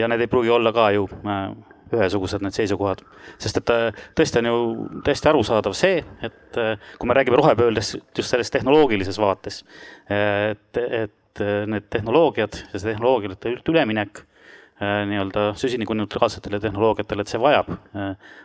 ja 0.00 0.08
need 0.08 0.24
ei 0.24 0.30
pruugi 0.30 0.50
olla 0.50 0.72
ka 0.72 0.90
ju 0.94 1.06
äh, 1.24 1.50
ühesugused 1.90 2.42
need 2.44 2.54
seisukohad, 2.54 3.02
sest 3.42 3.60
et 3.60 3.72
äh, 3.74 4.02
tõesti 4.18 4.40
on 4.40 4.48
ju 4.50 4.58
täiesti 5.06 5.30
arusaadav 5.30 5.76
see, 5.76 6.00
et 6.26 6.58
äh, 6.60 6.90
kui 6.98 7.10
me 7.10 7.16
räägime 7.18 7.40
rohepöördest 7.40 7.98
just 8.16 8.30
selles 8.30 8.52
tehnoloogilises 8.54 9.18
vaates, 9.20 9.62
et, 10.10 10.80
et 10.80 11.44
need 11.70 11.86
tehnoloogiad 11.90 12.58
ja 12.72 12.78
see 12.78 12.90
tehnoloogiate 12.90 13.54
üleminek 13.70 14.24
nii-öelda 14.80 15.50
süsinikuneutraalsetele 15.60 16.56
tehnoloogiatele, 16.60 17.22
et 17.22 17.30
see 17.30 17.40
vajab 17.40 17.68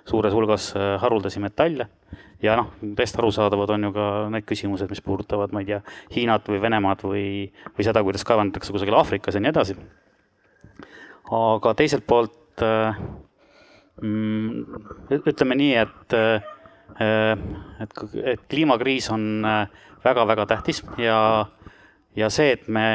suures 0.03 0.33
hulgas 0.35 0.65
haruldasi 0.99 1.39
metalle. 1.39 1.87
ja 2.43 2.57
noh, 2.59 2.73
täiesti 2.97 3.21
arusaadavad 3.21 3.71
on 3.73 3.87
ju 3.87 3.91
ka 3.95 4.07
need 4.33 4.45
küsimused, 4.45 4.91
mis 4.91 5.01
puudutavad, 5.01 5.55
ma 5.55 5.63
ei 5.63 5.69
tea, 5.71 5.79
Hiinat 6.15 6.51
või 6.51 6.59
Venemaad 6.61 7.05
või, 7.07 7.27
või 7.77 7.87
seda, 7.87 8.03
kuidas 8.03 8.27
kaevandatakse 8.27 8.75
kusagil 8.75 8.99
Aafrikas 8.99 9.39
ja 9.39 9.41
nii 9.41 9.53
edasi 9.53 9.77
aga 11.33 11.73
teiselt 11.77 12.05
poolt 12.07 12.61
äh, 12.63 12.97
mm, 14.01 14.65
ütleme 15.25 15.57
nii, 15.57 15.73
et, 15.81 16.15
äh, 16.17 17.35
et, 17.81 18.03
et 18.35 18.43
kliimakriis 18.51 19.09
on 19.13 19.45
väga-väga 20.05 20.45
äh, 20.45 20.51
tähtis 20.53 20.83
ja, 21.01 21.17
ja 22.15 22.29
see, 22.29 22.53
et 22.55 22.67
me 22.67 22.85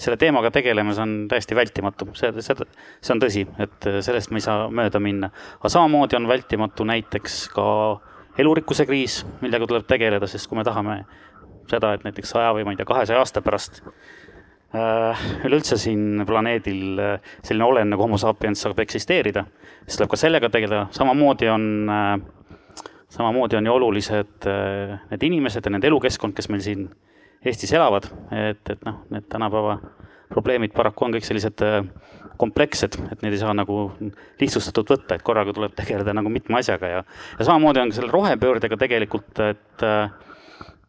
selle 0.00 0.16
teemaga 0.20 0.52
tegeleme, 0.54 0.94
see 0.96 1.06
on 1.06 1.16
täiesti 1.30 1.56
vältimatu, 1.56 2.10
see, 2.18 2.32
see, 2.40 2.68
see 3.00 3.16
on 3.16 3.24
tõsi, 3.24 3.46
et 3.60 3.90
sellest 4.04 4.32
me 4.32 4.40
ei 4.40 4.46
saa 4.46 4.68
mööda 4.72 5.00
minna. 5.02 5.32
aga 5.58 5.72
samamoodi 5.72 6.20
on 6.20 6.28
vältimatu 6.28 6.86
näiteks 6.88 7.42
ka 7.56 7.66
elurikkuse 8.40 8.86
kriis, 8.88 9.24
millega 9.42 9.66
tuleb 9.68 9.88
tegeleda, 9.88 10.28
sest 10.30 10.48
kui 10.48 10.60
me 10.60 10.64
tahame 10.64 11.02
seda, 11.70 11.92
et 11.94 12.04
näiteks 12.06 12.32
saja 12.32 12.54
või 12.56 12.64
ma 12.64 12.72
ei 12.72 12.80
tea, 12.80 12.88
kahesaja 12.88 13.20
aasta 13.20 13.42
pärast 13.44 13.82
Äh, 13.84 14.19
üleüldse 14.70 15.78
siin 15.80 16.22
planeedil 16.26 17.00
äh, 17.02 17.30
selline 17.42 17.66
olend 17.66 17.90
nagu 17.94 18.04
homo 18.06 18.18
sapiens 18.20 18.62
saab 18.62 18.78
eksisteerida, 18.84 19.44
siis 19.82 19.98
tuleb 19.98 20.12
ka 20.12 20.18
sellega 20.20 20.50
tegeleda, 20.52 20.84
samamoodi 20.94 21.50
on, 21.50 21.64
äh, 21.90 22.92
samamoodi 23.10 23.58
on 23.58 23.66
ju 23.66 23.74
olulised 23.74 24.46
need 25.10 25.26
inimesed 25.26 25.66
ja 25.66 25.74
nende 25.74 25.90
elukeskkond, 25.90 26.36
kes 26.36 26.50
meil 26.52 26.62
siin 26.66 26.90
Eestis 27.40 27.70
elavad, 27.72 28.04
et, 28.36 28.60
et 28.68 28.82
noh, 28.84 28.98
need 29.08 29.24
tänapäeva 29.32 29.78
probleemid 30.28 30.74
paraku 30.76 31.06
on 31.06 31.14
kõik 31.14 31.24
sellised 31.24 31.62
komplekssed, 32.38 32.98
et 33.10 33.22
neid 33.24 33.32
ei 33.32 33.40
saa 33.40 33.54
nagu 33.56 33.86
lihtsustatult 34.42 34.92
võtta, 34.92 35.16
et 35.16 35.24
korraga 35.24 35.54
tuleb 35.56 35.72
tegeleda 35.78 36.12
nagu 36.14 36.28
mitme 36.30 36.60
asjaga 36.60 36.90
ja, 36.92 37.00
ja 37.38 37.46
samamoodi 37.48 37.80
on 37.80 37.94
ka 37.94 37.96
selle 37.96 38.12
rohepöördega 38.12 38.76
tegelikult, 38.84 39.40
et 39.40 39.86
Mm, 39.86 40.29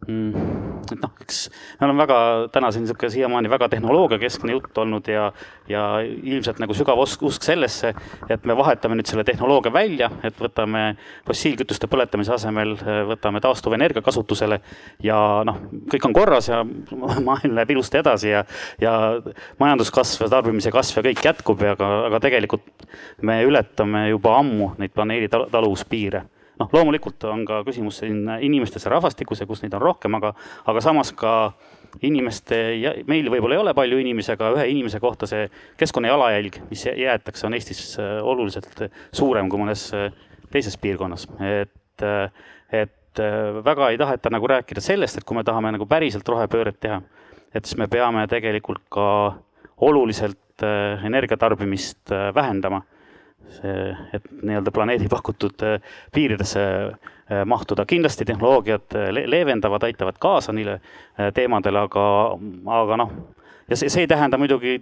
et 0.02 0.97
noh, 0.97 1.12
eks 1.22 1.43
me 1.80 1.86
oleme 1.86 2.02
väga 2.02 2.18
täna 2.54 2.72
siin 2.74 2.86
niisugune 2.86 3.12
siiamaani 3.14 3.52
väga 3.52 3.68
tehnoloogiakeskne 3.70 4.56
jutt 4.56 4.80
olnud 4.82 5.08
ja, 5.12 5.28
ja 5.70 5.84
ilmselt 6.02 6.58
nagu 6.64 6.74
sügav 6.74 6.99
usk, 7.04 7.22
usk 7.28 7.45
sellesse, 7.45 7.93
et 8.34 8.47
me 8.49 8.56
vahetame 8.58 8.97
nüüd 8.97 9.12
selle 9.12 9.26
tehnoloogia 9.28 9.74
välja, 9.74 10.10
et 10.26 10.41
võtame 10.41 10.95
fossiilkütuste 11.28 11.89
põletamise 11.91 12.34
asemel, 12.34 12.74
võtame 13.12 13.43
taastuvenergia 13.45 14.02
kasutusele 14.06 14.62
ja 15.06 15.20
noh, 15.45 15.62
kõik 15.93 16.10
on 16.10 16.18
korras 16.18 16.49
ja 16.49 16.64
maailm 17.30 17.56
läheb 17.60 17.78
ilusti 17.78 18.02
edasi 18.02 18.34
ja, 18.34 18.43
ja 18.82 18.97
majanduskasv 19.62 20.26
ja 20.26 20.34
tarbimise 20.34 20.74
kasv 20.74 20.97
ja 20.97 21.08
kõik 21.12 21.26
jätkub 21.30 21.62
ja 21.62 21.78
aga, 21.78 21.93
aga 22.10 22.26
tegelikult 22.26 22.89
me 23.22 23.41
ületame 23.45 24.08
juba 24.10 24.39
ammu 24.41 24.74
neid 24.82 24.97
planeedi 24.97 25.30
taluvuspiire 25.30 26.26
noh, 26.62 26.70
loomulikult 26.74 27.24
on 27.30 27.45
ka 27.47 27.62
küsimus 27.68 28.01
siin 28.03 28.24
inimestes 28.39 28.86
ja 28.86 28.93
rahvastikus 28.95 29.41
ja 29.41 29.49
kus 29.49 29.64
neid 29.64 29.76
on 29.78 29.84
rohkem, 29.84 30.16
aga, 30.20 30.34
aga 30.70 30.84
samas 30.84 31.14
ka 31.18 31.36
inimeste, 32.05 32.57
meil 33.09 33.28
võib-olla 33.32 33.57
ei 33.57 33.62
ole 33.66 33.74
palju 33.76 33.99
inimesi, 34.01 34.32
aga 34.36 34.53
ühe 34.55 34.68
inimese 34.72 35.01
kohta 35.03 35.28
see 35.30 35.47
keskkonna 35.80 36.12
jalajälg, 36.12 36.62
mis 36.70 36.86
jäetakse, 36.88 37.45
on 37.47 37.57
Eestis 37.57 37.84
äh, 37.99 38.20
oluliselt 38.24 38.86
suurem 39.16 39.49
kui 39.51 39.59
mõnes 39.59 39.88
äh, 39.97 40.09
teises 40.53 40.78
piirkonnas, 40.82 41.28
et, 41.43 42.05
äh, 42.05 42.51
et 42.72 43.22
väga 43.66 43.89
ei 43.91 43.99
taheta 43.99 44.32
nagu 44.32 44.47
rääkida 44.47 44.84
sellest, 44.84 45.20
et 45.20 45.28
kui 45.28 45.36
me 45.36 45.43
tahame 45.43 45.74
nagu 45.76 45.84
päriselt 45.89 46.28
rohepööret 46.32 46.80
teha, 46.80 47.01
et 47.51 47.68
siis 47.68 47.76
me 47.80 47.89
peame 47.91 48.24
tegelikult 48.32 48.86
ka 48.91 49.07
oluliselt 49.84 50.64
energiatarbimist 50.64 52.14
vähendama 52.36 52.84
see, 53.50 53.92
et 54.16 54.26
nii-öelda 54.42 54.72
planeedi 54.74 55.10
pakutud 55.12 55.64
äh, 55.66 55.82
piiridesse 56.14 56.64
äh, 56.64 57.44
mahtuda. 57.46 57.86
kindlasti 57.86 58.26
tehnoloogiad 58.26 58.96
äh, 58.96 59.12
leevendavad, 59.26 59.84
aitavad 59.84 60.20
kaasa 60.20 60.54
neile 60.54 60.80
teemadele, 61.36 61.86
aga, 61.88 62.06
aga 62.82 62.98
noh, 63.04 63.14
ja 63.70 63.78
see, 63.78 63.92
see 63.92 64.06
ei 64.06 64.10
tähenda 64.12 64.39
muidugi 64.42 64.80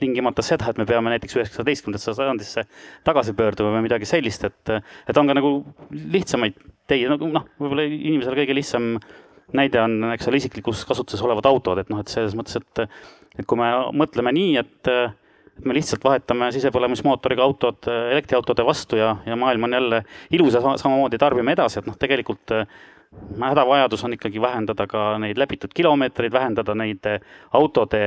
tingimata 0.00 0.44
seda, 0.46 0.70
et 0.70 0.78
me 0.78 0.86
peame 0.86 1.10
näiteks 1.10 1.36
üheksateistkümnendasse 1.40 2.14
sajandisse 2.14 2.66
tagasi 3.04 3.34
pöörduma 3.36 3.74
või 3.74 3.86
midagi 3.88 4.08
sellist, 4.08 4.46
et, 4.46 4.74
et 5.08 5.18
on 5.18 5.26
ka 5.26 5.36
nagu 5.36 5.52
lihtsamaid 5.90 6.58
teid, 6.86 7.08
nagu 7.10 7.30
noh, 7.34 7.46
võib-olla 7.58 7.86
inimesele 7.90 8.38
kõige 8.44 8.58
lihtsam 8.60 8.96
näide 9.56 9.80
on, 9.82 9.98
eks 10.14 10.26
ole, 10.30 10.40
isiklikus 10.40 10.84
kasutuses 10.86 11.22
olevad 11.26 11.46
autod, 11.50 11.82
et 11.82 11.90
noh, 11.90 12.02
et 12.02 12.10
selles 12.10 12.34
mõttes, 12.38 12.58
et, 12.58 12.86
et 13.38 13.46
kui 13.46 13.58
me 13.58 13.70
mõtleme 13.94 14.32
nii, 14.34 14.56
et 14.62 14.92
et 15.58 15.64
me 15.64 15.76
lihtsalt 15.76 16.04
vahetame 16.04 16.50
sisepõlemismootoriga 16.54 17.44
autod 17.44 17.88
äh, 17.88 18.10
elektriautode 18.16 18.64
vastu 18.66 19.00
ja, 19.00 19.16
ja 19.26 19.36
maailm 19.36 19.68
on 19.68 19.78
jälle 19.78 20.02
ilus 20.36 20.54
ja 20.54 20.60
samamoodi 20.76 21.18
tarbime 21.18 21.56
edasi, 21.56 21.80
et 21.80 21.88
noh, 21.88 21.96
tegelikult 21.98 22.52
äh, 22.52 22.66
hädavajadus 23.40 24.04
on 24.04 24.16
ikkagi 24.16 24.40
vähendada 24.42 24.86
ka 24.90 25.08
neid 25.22 25.40
läbitud 25.40 25.72
kilomeetreid, 25.74 26.32
vähendada 26.32 26.76
neid 26.76 27.08
äh, 27.08 27.20
autode 27.52 28.04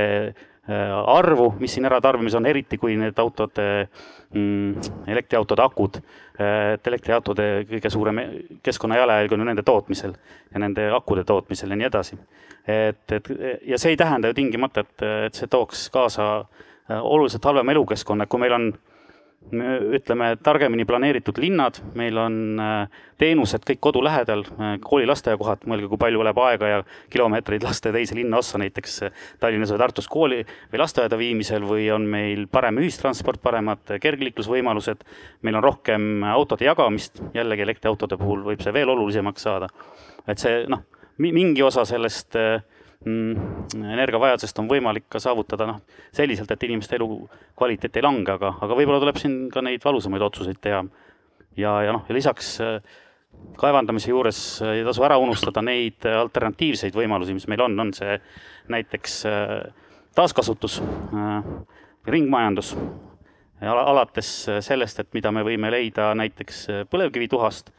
arvu, 1.10 1.48
mis 1.58 1.74
siin 1.74 1.88
äratarbimis 1.90 2.36
on, 2.38 2.46
eriti 2.46 2.78
kui 2.78 2.94
need 3.00 3.18
autode 3.18 3.64
mm,, 4.36 4.92
elektriautode 5.10 5.64
akud, 5.64 5.98
et 6.38 6.90
elektriautode 6.92 7.48
kõige 7.72 7.90
suurem 7.90 8.20
keskkonna 8.62 9.00
jalajälg 9.00 9.34
on 9.34 9.42
ju 9.42 9.48
nende 9.50 9.64
tootmisel 9.66 10.14
ja 10.54 10.62
nende 10.62 10.86
akude 10.94 11.24
tootmisel 11.26 11.74
ja 11.74 11.80
nii 11.80 11.88
edasi. 11.90 12.20
et, 12.68 13.02
et 13.18 13.32
ja 13.66 13.82
see 13.82 13.96
ei 13.96 13.98
tähenda 13.98 14.30
ju 14.30 14.38
tingimata, 14.38 14.86
et, 14.86 15.08
et 15.26 15.42
see 15.42 15.50
tooks 15.50 15.88
kaasa 15.90 16.30
Äh, 16.38 16.69
oluliselt 16.90 17.46
halvema 17.46 17.72
elukeskkonna, 17.76 18.26
kui 18.26 18.42
meil 18.42 18.56
on 18.56 18.72
ütleme, 19.96 20.34
targemini 20.44 20.86
planeeritud 20.86 21.38
linnad, 21.42 21.80
meil 21.98 22.18
on 22.22 22.60
äh, 22.62 23.00
teenused 23.22 23.64
kõik 23.66 23.80
kodu 23.82 24.02
lähedal, 24.04 24.44
äh, 24.46 24.76
kooli 24.84 25.08
lasteaiakohad, 25.10 25.64
mõelge, 25.70 25.88
kui 25.90 26.02
palju 26.02 26.22
läheb 26.26 26.42
aega 26.44 26.70
ja 26.70 26.80
kilomeetreid 27.14 27.64
laste 27.66 27.94
teise 27.96 28.18
linna 28.18 28.42
ossa, 28.44 28.60
näiteks 28.62 29.00
Tallinnas 29.42 29.72
või 29.74 29.82
Tartus 29.82 30.10
kooli 30.12 30.42
või 30.44 30.82
lasteaeda 30.84 31.18
viimisel 31.18 31.66
või 31.66 31.88
on 31.96 32.06
meil 32.12 32.46
parem 32.52 32.82
ühistransport, 32.84 33.42
paremad 33.42 33.96
kergliiklusvõimalused, 34.04 35.06
meil 35.48 35.60
on 35.60 35.66
rohkem 35.66 36.26
autode 36.30 36.68
jagamist, 36.68 37.24
jällegi 37.34 37.66
elektriautode 37.66 38.20
puhul 38.20 38.44
võib 38.52 38.62
see 38.66 38.76
veel 38.76 38.92
olulisemaks 38.94 39.48
saada. 39.48 39.72
et 40.28 40.38
see 40.38 40.66
noh, 40.70 40.84
mingi 41.18 41.64
osa 41.64 41.88
sellest 41.88 42.36
äh, 42.38 42.60
energiavajadusest 43.06 44.58
on 44.60 44.68
võimalik 44.68 45.06
ka 45.12 45.22
saavutada 45.24 45.68
noh, 45.70 45.78
selliselt, 46.16 46.50
et 46.52 46.64
inimeste 46.68 46.98
elukvaliteet 46.98 47.96
ei 47.96 48.04
lange, 48.04 48.34
aga, 48.34 48.52
aga 48.60 48.76
võib-olla 48.76 49.00
tuleb 49.00 49.20
siin 49.22 49.38
ka 49.54 49.64
neid 49.64 49.84
valusamaid 49.86 50.26
otsuseid 50.28 50.60
teha. 50.62 50.84
ja, 51.56 51.76
ja 51.86 51.94
noh, 51.96 52.04
ja 52.10 52.16
lisaks 52.16 52.58
äh, 52.64 52.82
kaevandamise 53.60 54.12
juures 54.12 54.42
äh, 54.62 54.80
ei 54.80 54.84
tasu 54.88 55.06
ära 55.08 55.18
unustada 55.18 55.64
neid 55.64 56.04
alternatiivseid 56.12 56.96
võimalusi, 56.96 57.34
mis 57.38 57.48
meil 57.48 57.64
on, 57.64 57.80
on 57.80 57.94
see 57.96 58.18
näiteks 58.70 59.22
äh, 59.30 59.56
taaskasutus, 60.16 60.82
ringmajandus, 62.10 62.74
alates 63.62 64.30
sellest, 64.66 65.00
et 65.00 65.14
mida 65.16 65.32
me 65.32 65.46
võime 65.48 65.70
leida 65.72 66.10
näiteks 66.18 66.66
põlevkivituhast, 66.92 67.70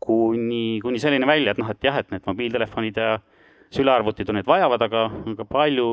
kuni, 0.00 0.78
kuni 0.80 1.00
selleni 1.02 1.28
välja, 1.28 1.52
et 1.52 1.60
noh, 1.60 1.68
et 1.68 1.84
jah, 1.84 1.98
et 2.00 2.08
need 2.14 2.24
mobiiltelefonid 2.28 3.00
ja 3.02 3.18
sülearvutid 3.72 4.30
on 4.30 4.38
neid 4.40 4.48
vajavad, 4.48 4.86
aga, 4.88 5.04
aga 5.34 5.46
palju, 5.48 5.88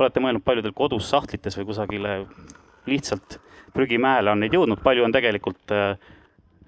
olete 0.00 0.22
mõelnud, 0.22 0.44
paljudel 0.44 0.74
kodus 0.76 1.08
sahtlites 1.12 1.58
või 1.58 1.68
kusagile 1.70 2.18
lihtsalt 2.88 3.38
prügimäele 3.74 4.32
on 4.32 4.44
neid 4.44 4.54
jõudnud, 4.54 4.82
palju 4.84 5.04
on 5.06 5.14
tegelikult 5.14 5.74
äh, 5.74 5.96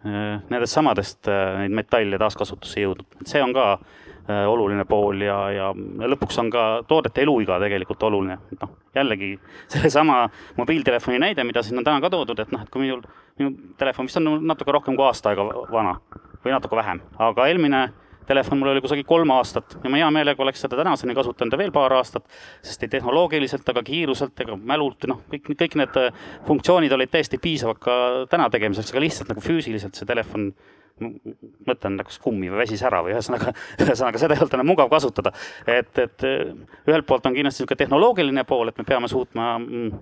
äh 0.07 0.43
nendest 0.51 0.76
samadest 0.76 1.28
äh, 1.30 1.62
neid 1.62 1.74
metalle 1.80 2.18
taaskasutusse 2.20 2.82
jõudnud, 2.82 3.18
et 3.20 3.30
see 3.30 3.43
on 3.43 3.55
ka 3.57 3.66
äh, 3.74 4.45
oluline 4.51 4.84
pool 4.89 5.22
ja, 5.24 5.39
ja 5.55 5.70
lõpuks 6.14 6.41
on 6.43 6.51
ka 6.53 6.66
toodete 6.89 7.24
eluiga 7.24 7.61
tegelikult 7.62 8.03
oluline, 8.09 8.39
et 8.53 8.62
noh, 8.62 8.74
jällegi 8.97 9.34
sellesama 9.72 10.24
mobiiltelefoni 10.59 11.20
näide, 11.22 11.45
mida 11.45 11.62
siin 11.62 11.80
on 11.80 11.87
täna 11.87 12.03
ka 12.05 12.12
toodud, 12.12 12.43
et 12.43 12.55
noh, 12.55 12.64
et 12.64 12.72
kui 12.72 12.87
minul, 12.87 13.05
minu 13.41 13.55
telefon 13.78 14.11
vist 14.11 14.20
on 14.20 14.32
natuke 14.47 14.74
rohkem 14.74 14.99
kui 14.99 15.07
aasta 15.07 15.32
aega 15.32 15.47
vana 15.72 15.99
või 16.45 16.55
natuke 16.55 16.78
vähem, 16.78 17.01
aga 17.30 17.49
eelmine 17.51 17.87
telefon 18.27 18.61
mul 18.61 18.72
oli 18.72 18.83
kusagil 18.85 19.07
kolm 19.09 19.33
aastat 19.37 19.79
ja 19.83 19.91
ma 19.91 20.01
hea 20.01 20.11
meelega 20.14 20.43
oleks 20.43 20.64
seda 20.64 20.79
tänaseni 20.81 21.14
kasutanud 21.16 21.59
veel 21.59 21.72
paar 21.74 21.97
aastat, 21.99 22.27
sest 22.64 22.87
ei 22.87 22.93
tehnoloogiliselt 22.97 23.68
ega 23.72 23.83
kiiruselt 23.87 24.45
ega 24.45 24.57
mälult, 24.57 25.09
noh, 25.11 25.22
kõik, 25.33 25.53
kõik 25.53 25.77
need 25.83 26.01
äh, 26.01 26.24
funktsioonid 26.47 26.93
olid 26.97 27.12
täiesti 27.12 27.41
piisavad 27.43 27.81
ka 27.83 27.99
täna 28.31 28.51
tegemiseks, 28.53 28.95
aga 28.95 29.05
lihtsalt 29.05 29.33
nagu 29.33 29.45
füüsiliselt 29.45 29.99
see 29.99 30.09
telefon 30.09 30.51
mõtlen 30.97 31.99
nagu 31.99 32.14
kummi 32.22 32.49
või 32.49 32.62
väsis 32.62 32.83
ära 32.87 33.03
või 33.05 33.12
ühesõnaga, 33.12 33.53
ühesõnaga 33.85 34.20
seda 34.20 34.37
ei 34.37 34.41
olnud 34.41 34.57
enam 34.57 34.70
mugav 34.72 34.89
kasutada. 34.93 35.33
et, 35.66 35.93
et 35.99 36.24
äh, 36.24 36.55
ühelt 36.89 37.07
poolt 37.07 37.27
on 37.27 37.37
kindlasti 37.37 37.62
niisugune 37.62 37.85
tehnoloogiline 37.85 38.45
pool, 38.49 38.72
et 38.72 38.79
me 38.81 38.89
peame 38.89 39.11
suutma 39.12 39.57
mm, 39.59 40.01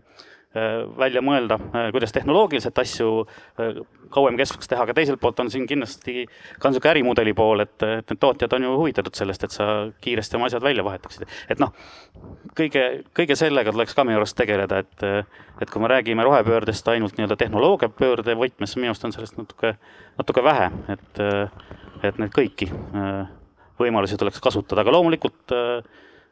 välja 0.98 1.22
mõelda, 1.24 1.56
äh, 1.74 1.88
kuidas 1.92 2.12
tehnoloogiliselt 2.14 2.78
asju 2.78 3.08
äh, 3.24 3.80
kauem 4.14 4.36
kestvaks 4.38 4.68
teha, 4.70 4.84
aga 4.86 4.94
teiselt 4.94 5.18
poolt 5.20 5.40
on 5.42 5.50
siin 5.50 5.66
kindlasti 5.66 6.26
ka 6.62 6.70
niisugune 6.70 6.92
ärimudeli 6.92 7.32
pool, 7.34 7.64
et, 7.64 7.74
et 7.82 8.12
need 8.12 8.20
tootjad 8.22 8.52
on 8.54 8.66
ju 8.66 8.74
huvitatud 8.78 9.18
sellest, 9.18 9.46
et 9.46 9.54
sa 9.54 9.66
kiiresti 10.04 10.38
oma 10.38 10.46
asjad 10.46 10.62
välja 10.62 10.84
vahetaksid. 10.86 11.26
et 11.50 11.62
noh, 11.62 11.72
kõige, 12.54 12.84
kõige 13.16 13.36
sellega 13.38 13.72
tuleks 13.74 13.96
ka 13.98 14.04
minu 14.06 14.20
arust 14.20 14.38
tegeleda, 14.38 14.84
et, 14.84 15.06
et 15.64 15.72
kui 15.72 15.82
me 15.82 15.90
räägime 15.90 16.26
rohepöördest 16.26 16.88
ainult 16.92 17.18
nii-öelda 17.18 17.38
tehnoloogiapöörde 17.40 18.36
võtmes, 18.38 18.76
minu 18.78 18.92
arust 18.92 19.08
on 19.08 19.14
sellest 19.16 19.40
natuke, 19.40 19.74
natuke 20.20 20.44
vähe, 20.46 20.70
et, 20.94 21.24
et 22.06 22.22
neid 22.22 22.34
kõiki 22.36 22.70
võimalusi 23.82 24.20
tuleks 24.20 24.38
kasutada, 24.38 24.84
aga 24.84 24.94
loomulikult 24.94 25.56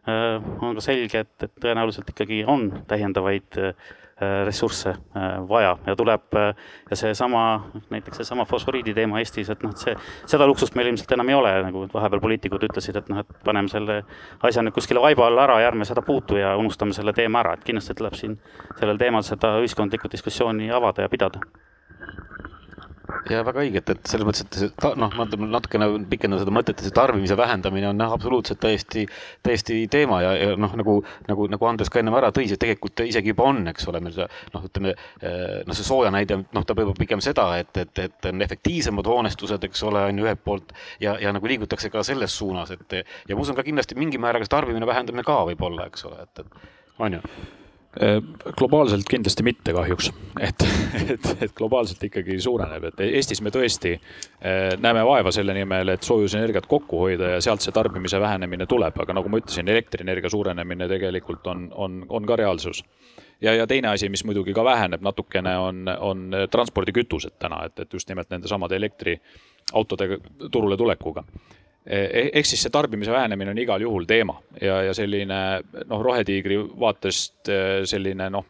on 0.07 0.79
ka 0.79 0.83
selge, 0.83 1.27
et, 1.27 1.35
et 1.43 1.53
tõenäoliselt 1.63 2.15
ikkagi 2.15 2.45
on 2.47 2.69
täiendavaid 2.91 3.59
Äh, 3.59 4.12
ressursse 4.47 4.91
äh, 4.91 5.49
vaja. 5.49 5.77
Ja 5.87 5.97
tuleb 5.97 6.35
äh, 6.35 6.55
ja 6.91 6.97
seesama, 6.97 7.43
näiteks 7.91 8.23
seesama 8.23 8.45
fosforiidi 8.45 8.95
teema 8.95 9.21
Eestis, 9.23 9.51
et 9.51 9.63
noh, 9.63 9.75
et 9.75 9.83
see, 9.85 9.97
seda 10.35 10.47
luksust 10.49 10.77
meil 10.79 10.93
ilmselt 10.93 11.13
enam 11.17 11.33
ei 11.33 11.39
ole, 11.39 11.55
nagu 11.67 11.87
vahepeal 11.95 12.23
poliitikud 12.23 12.69
ütlesid, 12.69 12.99
et 13.01 13.11
noh, 13.13 13.23
et 13.23 13.43
paneme 13.47 13.73
selle 13.73 14.03
asja 14.43 14.65
nüüd 14.65 14.77
kuskile 14.77 15.03
vaiba 15.03 15.27
alla 15.29 15.47
ära 15.49 15.61
ja 15.63 15.73
ärme 15.73 15.89
seda 15.89 16.05
puutu 16.07 16.41
ja 16.41 16.55
unustame 16.61 16.97
selle 16.97 17.15
teema 17.17 17.43
ära, 17.45 17.57
et 17.57 17.67
kindlasti 17.67 17.99
tuleb 17.99 18.17
siin 18.19 18.39
sellel 18.81 19.01
teemal 19.01 19.27
seda 19.27 19.57
ühiskondlikku 19.63 20.11
diskussiooni 20.13 20.71
avada 20.73 21.07
ja 21.07 21.13
pidada 21.13 21.43
ja 23.31 23.43
väga 23.47 23.63
õiget, 23.63 23.91
et 23.93 24.11
selles 24.11 24.27
mõttes, 24.27 24.45
et 24.47 24.57
see 24.59 24.93
noh, 24.99 25.13
ma 25.17 25.27
natukene 25.29 25.89
pikendan 26.11 26.41
seda 26.43 26.55
mõtet, 26.55 26.79
et 26.79 26.89
see 26.89 26.95
tarbimise 26.97 27.37
vähendamine 27.39 27.89
on 27.91 28.03
jah, 28.03 28.15
absoluutselt 28.17 28.61
täiesti, 28.63 29.05
täiesti 29.47 29.79
teema 29.93 30.21
ja, 30.25 30.33
ja 30.39 30.57
noh, 30.61 30.75
nagu, 30.79 30.97
nagu, 31.29 31.47
nagu 31.53 31.69
Andres 31.69 31.93
ka 31.93 32.03
ennem 32.03 32.17
ära 32.19 32.33
tõi, 32.35 32.49
see 32.51 32.61
tegelikult 32.61 33.05
isegi 33.07 33.33
juba 33.35 33.47
on, 33.53 33.63
eks 33.73 33.89
ole, 33.93 34.03
meil 34.05 34.17
see 34.17 34.29
noh, 34.55 34.67
ütleme 34.69 34.95
noh, 34.97 35.79
see 35.79 35.87
sooja 35.87 36.13
näide, 36.15 36.43
noh, 36.57 36.67
ta 36.67 36.77
võib 36.79 36.93
pigem 36.99 37.23
seda, 37.25 37.49
et, 37.63 37.73
et, 37.85 38.05
et 38.07 38.31
on 38.33 38.47
efektiivsemad 38.49 39.09
hoonestused, 39.13 39.69
eks 39.71 39.87
ole, 39.89 40.05
on 40.11 40.21
ju 40.21 40.29
ühelt 40.29 40.45
poolt 40.45 40.77
ja, 41.03 41.17
ja 41.23 41.33
nagu 41.35 41.51
liigutakse 41.51 41.93
ka 41.93 42.05
selles 42.07 42.37
suunas, 42.39 42.75
et 42.75 43.01
ja 43.03 43.37
ma 43.37 43.43
usun 43.43 43.59
ka 43.59 43.67
kindlasti 43.67 43.99
mingi 43.99 44.21
määraga 44.23 44.49
see 44.49 44.57
tarbimine 44.57 44.89
vähendamine 44.89 45.27
ka 45.27 45.43
võib 45.49 45.67
olla, 45.71 45.89
eks 45.91 46.09
ole, 46.11 46.25
et, 46.27 46.45
et 46.45 47.03
on 47.03 47.21
ju 47.21 47.27
globaalselt 48.59 49.05
kindlasti 49.09 49.45
mitte 49.45 49.73
kahjuks, 49.77 50.09
et, 50.41 50.65
et, 51.13 51.27
et 51.45 51.53
globaalselt 51.57 52.01
ikkagi 52.09 52.39
suureneb, 52.41 52.87
et 52.89 53.03
Eestis 53.05 53.43
me 53.45 53.53
tõesti 53.53 53.93
eh, 53.93 54.73
näeme 54.81 55.03
vaeva 55.05 55.33
selle 55.35 55.53
nimel, 55.57 55.93
et 55.93 56.09
soojusenergiat 56.09 56.67
kokku 56.71 57.03
hoida 57.05 57.35
ja 57.35 57.43
sealt 57.45 57.61
see 57.61 57.75
tarbimise 57.77 58.21
vähenemine 58.21 58.67
tuleb, 58.67 58.97
aga 59.05 59.19
nagu 59.19 59.29
ma 59.29 59.43
ütlesin, 59.43 59.69
elektrienergia 59.69 60.33
suurenemine 60.33 60.89
tegelikult 60.89 61.53
on, 61.53 61.69
on, 61.77 62.01
on 62.09 62.29
ka 62.29 62.41
reaalsus. 62.41 62.81
Ja, 63.43 63.53
ja 63.59 63.67
teine 63.67 63.93
asi, 63.93 64.09
mis 64.09 64.25
muidugi 64.25 64.55
ka 64.57 64.65
väheneb 64.65 65.03
natukene, 65.05 65.57
on, 65.59 65.85
on 65.99 66.29
transpordikütused 66.51 67.37
täna, 67.43 67.67
et, 67.69 67.77
et 67.85 67.93
just 67.93 68.09
nimelt 68.09 68.31
nendesamade 68.33 68.79
elektriautode 68.79 70.17
turule 70.49 70.81
tulekuga 70.81 71.27
ehk 71.87 72.47
siis 72.47 72.63
see 72.63 72.71
tarbimise 72.71 73.11
vähenemine 73.11 73.51
on 73.51 73.59
igal 73.59 73.83
juhul 73.83 74.05
teema 74.07 74.37
ja, 74.61 74.77
ja 74.87 74.95
selline 74.95 75.39
noh, 75.91 76.03
Rohetiigri 76.03 76.61
vaatest 76.81 77.51
eh, 77.51 77.83
selline 77.91 78.29
noh, 78.31 78.47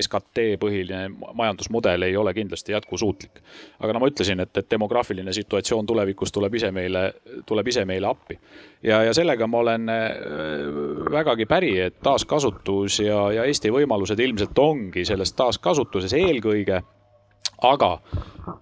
SKT 0.00 0.44
põhiline 0.60 1.06
majandusmudel 1.08 2.04
ei 2.04 2.16
ole 2.20 2.34
kindlasti 2.36 2.76
jätkusuutlik. 2.76 3.40
aga 3.80 3.96
no 3.96 4.04
ma 4.04 4.10
ütlesin, 4.12 4.44
et, 4.44 4.52
et 4.56 4.68
demograafiline 4.70 5.32
situatsioon 5.32 5.88
tulevikus 5.88 6.32
tuleb 6.36 6.54
ise 6.60 6.68
meile, 6.70 7.06
tuleb 7.48 7.72
ise 7.72 7.86
meile 7.88 8.10
appi. 8.12 8.36
ja, 8.82 9.02
ja 9.08 9.16
sellega 9.16 9.48
ma 9.48 9.64
olen 9.64 9.88
eh, 9.88 10.08
vägagi 11.16 11.48
päri, 11.48 11.78
et 11.80 12.00
taaskasutus 12.04 13.00
ja, 13.00 13.30
ja 13.32 13.48
Eesti 13.48 13.72
võimalused 13.72 14.20
ilmselt 14.20 14.58
ongi 14.58 15.08
selles 15.08 15.32
taaskasutuses 15.32 16.12
eelkõige 16.12 16.82
aga 17.66 17.94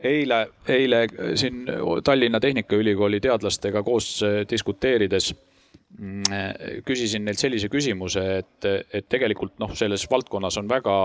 eile, 0.05 0.46
eile 0.68 1.05
siin 1.38 1.66
Tallinna 2.05 2.40
Tehnikaülikooli 2.40 3.20
teadlastega 3.20 3.82
koos 3.86 4.22
äh, 4.22 4.40
diskuteerides 4.51 5.32
mm, 5.99 6.22
äh, 6.32 6.53
küsisin 6.86 7.24
neilt 7.26 7.40
sellise 7.40 7.70
küsimuse, 7.72 8.24
et, 8.42 8.68
et 8.92 9.09
tegelikult 9.09 9.59
noh, 9.62 9.74
selles 9.78 10.07
valdkonnas 10.11 10.59
on 10.61 10.70
väga 10.70 10.96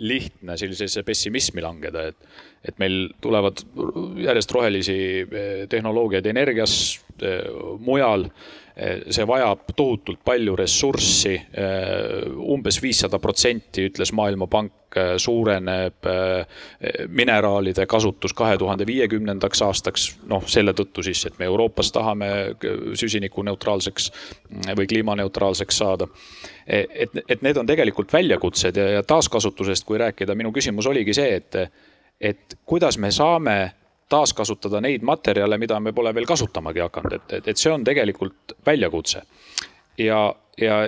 lihtne 0.00 0.56
sellisesse 0.56 1.02
pessimismi 1.04 1.62
langeda, 1.64 2.06
et, 2.08 2.30
et 2.64 2.78
meil 2.80 3.10
tulevad 3.20 3.60
järjest 4.24 4.56
rohelisi 4.56 4.98
äh, 5.24 5.50
tehnoloogiaid 5.72 6.26
energias, 6.32 6.74
mujal 7.80 8.26
Eh, 8.80 9.00
see 9.12 9.26
vajab 9.28 9.74
tohutult 9.76 10.22
palju 10.24 10.54
ressurssi 10.56 11.34
eh, 11.34 12.28
umbes 12.54 12.78
viissada 12.80 13.18
protsenti, 13.20 13.82
ütles 13.90 14.12
Maailmapank, 14.16 14.94
eh, 14.96 15.10
suureneb 15.20 16.08
mineraalide 17.12 17.84
kasutus 17.90 18.32
kahe 18.36 18.56
tuhande 18.58 18.86
viiekümnendaks 18.88 19.62
aastaks. 19.66 20.06
noh, 20.30 20.46
selle 20.48 20.72
tõttu 20.72 21.04
siis, 21.04 21.26
et 21.26 21.36
me 21.38 21.50
Euroopas 21.50 21.92
tahame 21.92 22.30
süsinikuneutraalseks 22.94 24.10
mm, 24.12 24.70
või 24.78 24.88
kliimaneutraalseks 24.94 25.82
saada. 25.82 26.08
et, 26.66 27.20
et 27.28 27.42
need 27.42 27.56
on 27.56 27.66
tegelikult 27.66 28.12
väljakutsed 28.12 28.76
ja, 28.76 28.88
ja 28.96 29.02
taaskasutusest, 29.02 29.84
kui 29.84 29.98
rääkida, 29.98 30.34
minu 30.34 30.54
küsimus 30.56 30.86
oligi 30.86 31.14
see, 31.14 31.34
et, 31.36 31.60
et 32.20 32.58
kuidas 32.64 32.98
me 32.98 33.10
saame 33.10 33.58
taaskasutada 34.10 34.80
neid 34.84 35.04
materjale, 35.06 35.58
mida 35.58 35.80
me 35.80 35.94
pole 35.96 36.12
veel 36.14 36.28
kasutamagi 36.28 36.82
hakanud, 36.84 37.16
et, 37.18 37.36
et, 37.38 37.50
et 37.52 37.60
see 37.60 37.72
on 37.72 37.84
tegelikult 37.86 38.56
väljakutse. 38.66 39.22
ja, 39.98 40.20
ja, 40.60 40.80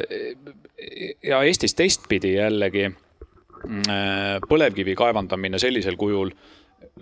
ja 1.22 1.42
Eestis 1.42 1.74
teistpidi 1.78 2.34
jällegi 2.34 2.88
mm, 2.88 4.42
põlevkivi 4.48 4.96
kaevandamine 4.98 5.58
sellisel 5.62 5.96
kujul 5.96 6.34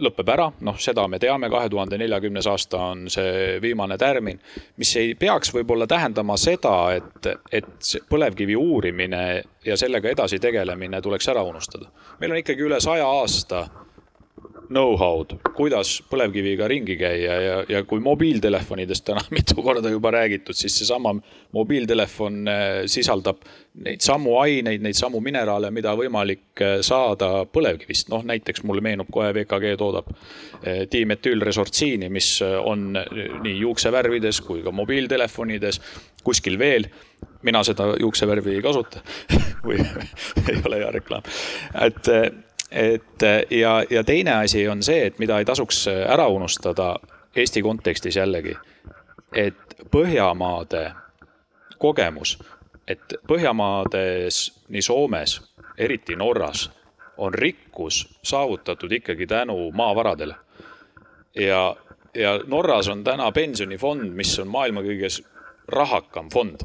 lõpeb 0.00 0.28
ära, 0.32 0.46
noh, 0.66 0.76
seda 0.80 1.06
me 1.08 1.18
teame, 1.18 1.48
kahe 1.50 1.68
tuhande 1.72 1.98
neljakümnes 1.98 2.46
aasta 2.50 2.80
on 2.92 3.06
see 3.12 3.58
viimane 3.62 3.96
tärmin, 3.98 4.38
mis 4.80 4.92
ei 5.00 5.14
peaks 5.18 5.52
võib-olla 5.54 5.86
tähendama 5.90 6.36
seda, 6.40 6.74
et, 6.96 7.28
et 7.52 7.92
põlevkivi 8.10 8.56
uurimine 8.56 9.22
ja 9.66 9.76
sellega 9.80 10.12
edasi 10.12 10.38
tegelemine 10.40 11.00
tuleks 11.02 11.28
ära 11.32 11.42
unustada. 11.42 11.90
meil 12.20 12.32
on 12.32 12.42
ikkagi 12.42 12.66
üle 12.68 12.80
saja 12.80 13.06
aasta 13.06 13.66
know-how'd, 14.70 15.34
kuidas 15.56 15.96
põlevkiviga 16.10 16.68
ringi 16.70 16.94
käia 17.00 17.36
ja, 17.42 17.54
ja 17.68 17.82
kui 17.88 18.00
mobiiltelefonidest 18.04 19.04
täna 19.08 19.22
mitu 19.36 19.58
korda 19.62 19.90
juba 19.90 20.12
räägitud, 20.14 20.56
siis 20.56 20.78
seesama 20.78 21.14
mobiiltelefon 21.56 22.38
äh, 22.48 22.68
sisaldab 22.90 23.42
neid 23.84 24.02
samu 24.04 24.36
aineid, 24.40 24.82
neid 24.82 24.98
samu 24.98 25.20
mineraale, 25.24 25.72
mida 25.74 25.94
võimalik 25.98 26.62
äh, 26.62 26.76
saada 26.86 27.44
põlevkivist. 27.50 28.10
noh, 28.12 28.24
näiteks 28.26 28.62
mulle 28.66 28.84
meenub 28.84 29.10
kohe 29.12 29.32
VKG 29.34 29.74
toodab 29.80 30.12
äh, 30.12 30.84
dimetüülresortsiini, 30.92 32.10
mis 32.12 32.36
on 32.42 32.92
nii 32.94 33.56
juuksevärvides 33.64 34.40
kui 34.46 34.62
ka 34.62 34.74
mobiiltelefonides, 34.74 35.80
kuskil 36.24 36.58
veel 36.60 36.86
mina 37.42 37.62
seda 37.64 37.94
juuksevärvi 38.00 38.54
ei 38.58 38.62
kasuta 38.62 39.02
või 39.66 39.80
ei 40.50 40.62
ole 40.62 40.80
hea 40.84 40.94
reklaam, 40.94 41.26
et 41.86 42.14
et 42.70 43.22
ja, 43.50 43.84
ja 43.90 44.04
teine 44.04 44.34
asi 44.34 44.68
on 44.68 44.82
see, 44.82 45.06
et 45.06 45.18
mida 45.18 45.38
ei 45.38 45.44
tasuks 45.44 45.86
ära 45.88 46.28
unustada 46.28 46.96
Eesti 47.36 47.62
kontekstis 47.62 48.16
jällegi, 48.16 48.56
et 49.32 49.56
Põhjamaade 49.90 50.92
kogemus, 51.78 52.36
et 52.86 53.14
Põhjamaades, 53.26 54.38
nii 54.68 54.82
Soomes, 54.82 55.40
eriti 55.78 56.16
Norras, 56.16 56.68
on 57.18 57.34
rikkus 57.34 58.18
saavutatud 58.22 58.92
ikkagi 58.92 59.26
tänu 59.26 59.70
maavaradele. 59.70 60.34
ja, 61.34 61.76
ja 62.14 62.40
Norras 62.46 62.88
on 62.88 63.04
täna 63.04 63.32
pensionifond, 63.32 64.10
mis 64.10 64.38
on 64.38 64.48
maailma 64.48 64.82
kõige 64.82 65.08
rahakam 65.68 66.30
fond 66.30 66.62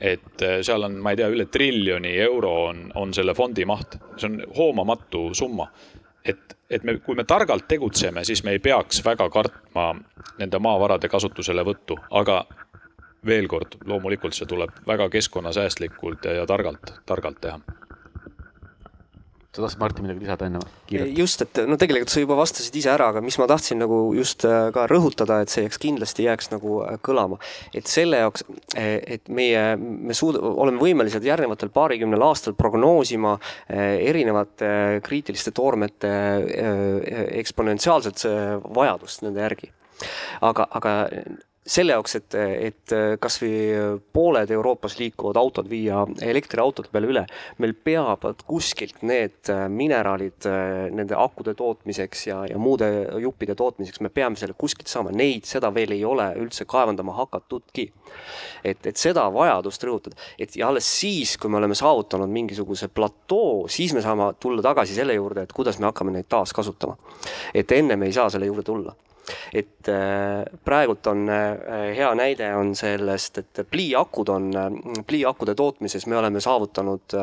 et 0.00 0.42
äh, 0.42 0.58
seal 0.62 0.82
on, 0.82 0.98
ma 1.02 1.12
ei 1.12 1.20
tea, 1.20 1.28
üle 1.32 1.46
triljoni 1.52 2.16
euro 2.20 2.52
on, 2.68 2.82
on 2.94 3.14
selle 3.16 3.34
fondi 3.34 3.64
maht, 3.68 3.98
see 4.16 4.28
on 4.28 4.42
hoomamatu 4.56 5.30
summa. 5.34 5.70
et, 6.24 6.56
et 6.70 6.84
me, 6.84 6.98
kui 6.98 7.14
me 7.14 7.24
targalt 7.24 7.68
tegutseme, 7.68 8.24
siis 8.24 8.42
me 8.44 8.56
ei 8.56 8.58
peaks 8.58 9.04
väga 9.04 9.28
kartma 9.30 9.92
nende 10.38 10.58
maavarade 10.58 11.08
kasutuselevõttu, 11.08 11.98
aga 12.10 12.44
veel 13.26 13.48
kord, 13.48 13.78
loomulikult 13.86 14.34
see 14.34 14.46
tuleb 14.46 14.82
väga 14.86 15.08
keskkonnasäästlikult 15.10 16.24
ja, 16.24 16.40
ja 16.42 16.46
targalt, 16.46 16.92
targalt 17.06 17.40
teha 17.40 17.60
sa 19.56 19.64
tahtsid, 19.64 19.80
Martin, 19.80 20.04
midagi 20.04 20.24
lisada 20.24 20.48
enne 20.48 20.60
või? 20.60 21.06
just, 21.16 21.42
et 21.46 21.60
no 21.68 21.78
tegelikult 21.80 22.12
sa 22.12 22.22
juba 22.22 22.36
vastasid 22.38 22.76
ise 22.76 22.90
ära, 22.92 23.08
aga 23.12 23.22
mis 23.24 23.38
ma 23.40 23.48
tahtsin 23.50 23.80
nagu 23.80 24.00
just 24.16 24.44
äh, 24.48 24.68
ka 24.74 24.86
rõhutada, 24.90 25.40
et 25.42 25.52
see 25.52 25.64
jääks 25.64 25.80
kindlasti 25.82 26.26
jääks 26.26 26.50
nagu 26.52 26.82
äh, 26.84 26.98
kõlama. 27.06 27.40
et 27.76 27.88
selle 27.90 28.20
jaoks, 28.20 28.44
äh, 28.76 28.92
et 29.16 29.32
meie, 29.32 29.64
me 29.80 30.16
suud-, 30.16 30.38
oleme 30.38 30.82
võimelised 30.82 31.24
järgnevatel 31.24 31.72
paarikümnel 31.74 32.26
aastal 32.26 32.56
prognoosima 32.58 33.36
erinevate 33.70 34.68
kriitiliste 35.04 35.52
toormete 35.56 36.10
eksponentsiaalset 37.40 38.24
vajadust 38.76 39.24
nende 39.24 39.44
järgi 39.44 39.70
aga, 40.44 40.66
aga 40.78 40.94
selle 41.66 41.96
jaoks, 41.96 42.14
et, 42.20 42.34
et 42.38 42.94
kasvõi 43.22 44.00
pooled 44.14 44.50
Euroopas 44.54 44.96
liikuvad 45.00 45.38
autod 45.40 45.68
viia 45.70 46.04
elektriautode 46.22 46.92
peale 46.92 47.10
üle, 47.10 47.24
meil 47.62 47.74
peavad 47.74 48.44
kuskilt 48.46 49.02
need 49.06 49.50
mineraalid 49.74 50.46
nende 50.94 51.18
akude 51.18 51.56
tootmiseks 51.58 52.26
ja, 52.28 52.40
ja 52.50 52.58
muude 52.62 52.88
juppide 53.22 53.56
tootmiseks, 53.58 54.00
me 54.04 54.12
peame 54.14 54.38
selle 54.38 54.54
kuskilt 54.58 54.90
saama, 54.90 55.14
neid, 55.16 55.46
seda 55.48 55.72
veel 55.74 55.96
ei 55.96 56.04
ole 56.06 56.28
üldse 56.40 56.68
kaevandama 56.70 57.16
hakatudki. 57.18 57.88
et, 58.64 58.86
et 58.86 58.96
seda 58.96 59.26
vajadust 59.32 59.82
rõhutada, 59.86 60.16
et 60.38 60.54
ja 60.56 60.68
alles 60.70 60.86
siis, 61.00 61.36
kui 61.40 61.50
me 61.50 61.58
oleme 61.58 61.74
saavutanud 61.74 62.30
mingisuguse 62.30 62.88
platoo, 62.88 63.66
siis 63.68 63.94
me 63.94 64.02
saame 64.04 64.32
tulla 64.40 64.62
tagasi 64.62 64.94
selle 64.94 65.18
juurde, 65.18 65.46
et 65.46 65.52
kuidas 65.56 65.80
me 65.80 65.90
hakkame 65.90 66.14
neid 66.14 66.30
taaskasutama. 66.30 66.96
et 67.54 67.72
enne 67.72 67.96
me 67.96 68.06
ei 68.06 68.16
saa 68.16 68.30
selle 68.30 68.46
juurde 68.46 68.62
tulla 68.66 68.94
et 69.52 69.88
äh, 69.88 70.44
praegult 70.64 71.06
on 71.10 71.28
äh, 71.28 71.94
hea 71.96 72.10
näide 72.18 72.50
on 72.56 72.74
sellest, 72.78 73.40
et 73.42 73.62
pliiakud 73.70 74.30
on, 74.32 74.50
äh, 74.56 75.00
pliiakude 75.06 75.54
tootmises 75.58 76.06
me 76.06 76.18
oleme 76.18 76.40
saavutanud 76.42 77.16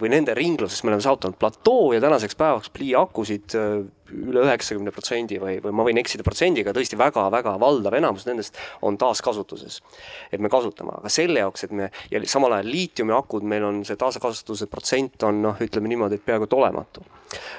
või 0.00 0.12
nende 0.12 0.34
ringluses 0.38 0.82
me 0.84 0.92
oleme 0.92 1.04
saavutanud 1.04 1.38
platoo 1.40 1.92
ja 1.96 2.00
tänaseks 2.02 2.38
päevaks 2.38 2.70
pliiakusid 2.74 3.56
üle 4.12 4.44
üheksakümne 4.46 4.92
protsendi 4.94 5.38
või, 5.42 5.56
või 5.64 5.74
ma 5.76 5.86
võin 5.86 6.00
eksida 6.02 6.24
protsendiga, 6.26 6.74
tõesti 6.76 6.98
väga-väga 7.00 7.54
valdav 7.60 7.96
enamus 7.98 8.26
nendest 8.28 8.58
on 8.82 8.98
taaskasutuses. 9.00 9.80
et 10.32 10.40
me 10.40 10.50
kasutame, 10.52 10.94
aga 10.98 11.12
selle 11.12 11.42
jaoks, 11.42 11.64
et 11.64 11.72
me 11.72 11.90
ja 12.10 12.20
samal 12.26 12.56
ajal 12.58 12.70
liitiumiakud, 12.70 13.46
meil 13.48 13.64
on 13.68 13.82
see 13.88 13.98
taaskasutuse 14.00 14.68
protsent 14.70 15.22
on 15.28 15.42
noh, 15.42 15.60
ütleme 15.60 15.90
niimoodi, 15.92 16.20
et 16.20 16.26
peaaegu 16.26 16.48
et 16.48 16.58
olematu. 16.58 17.04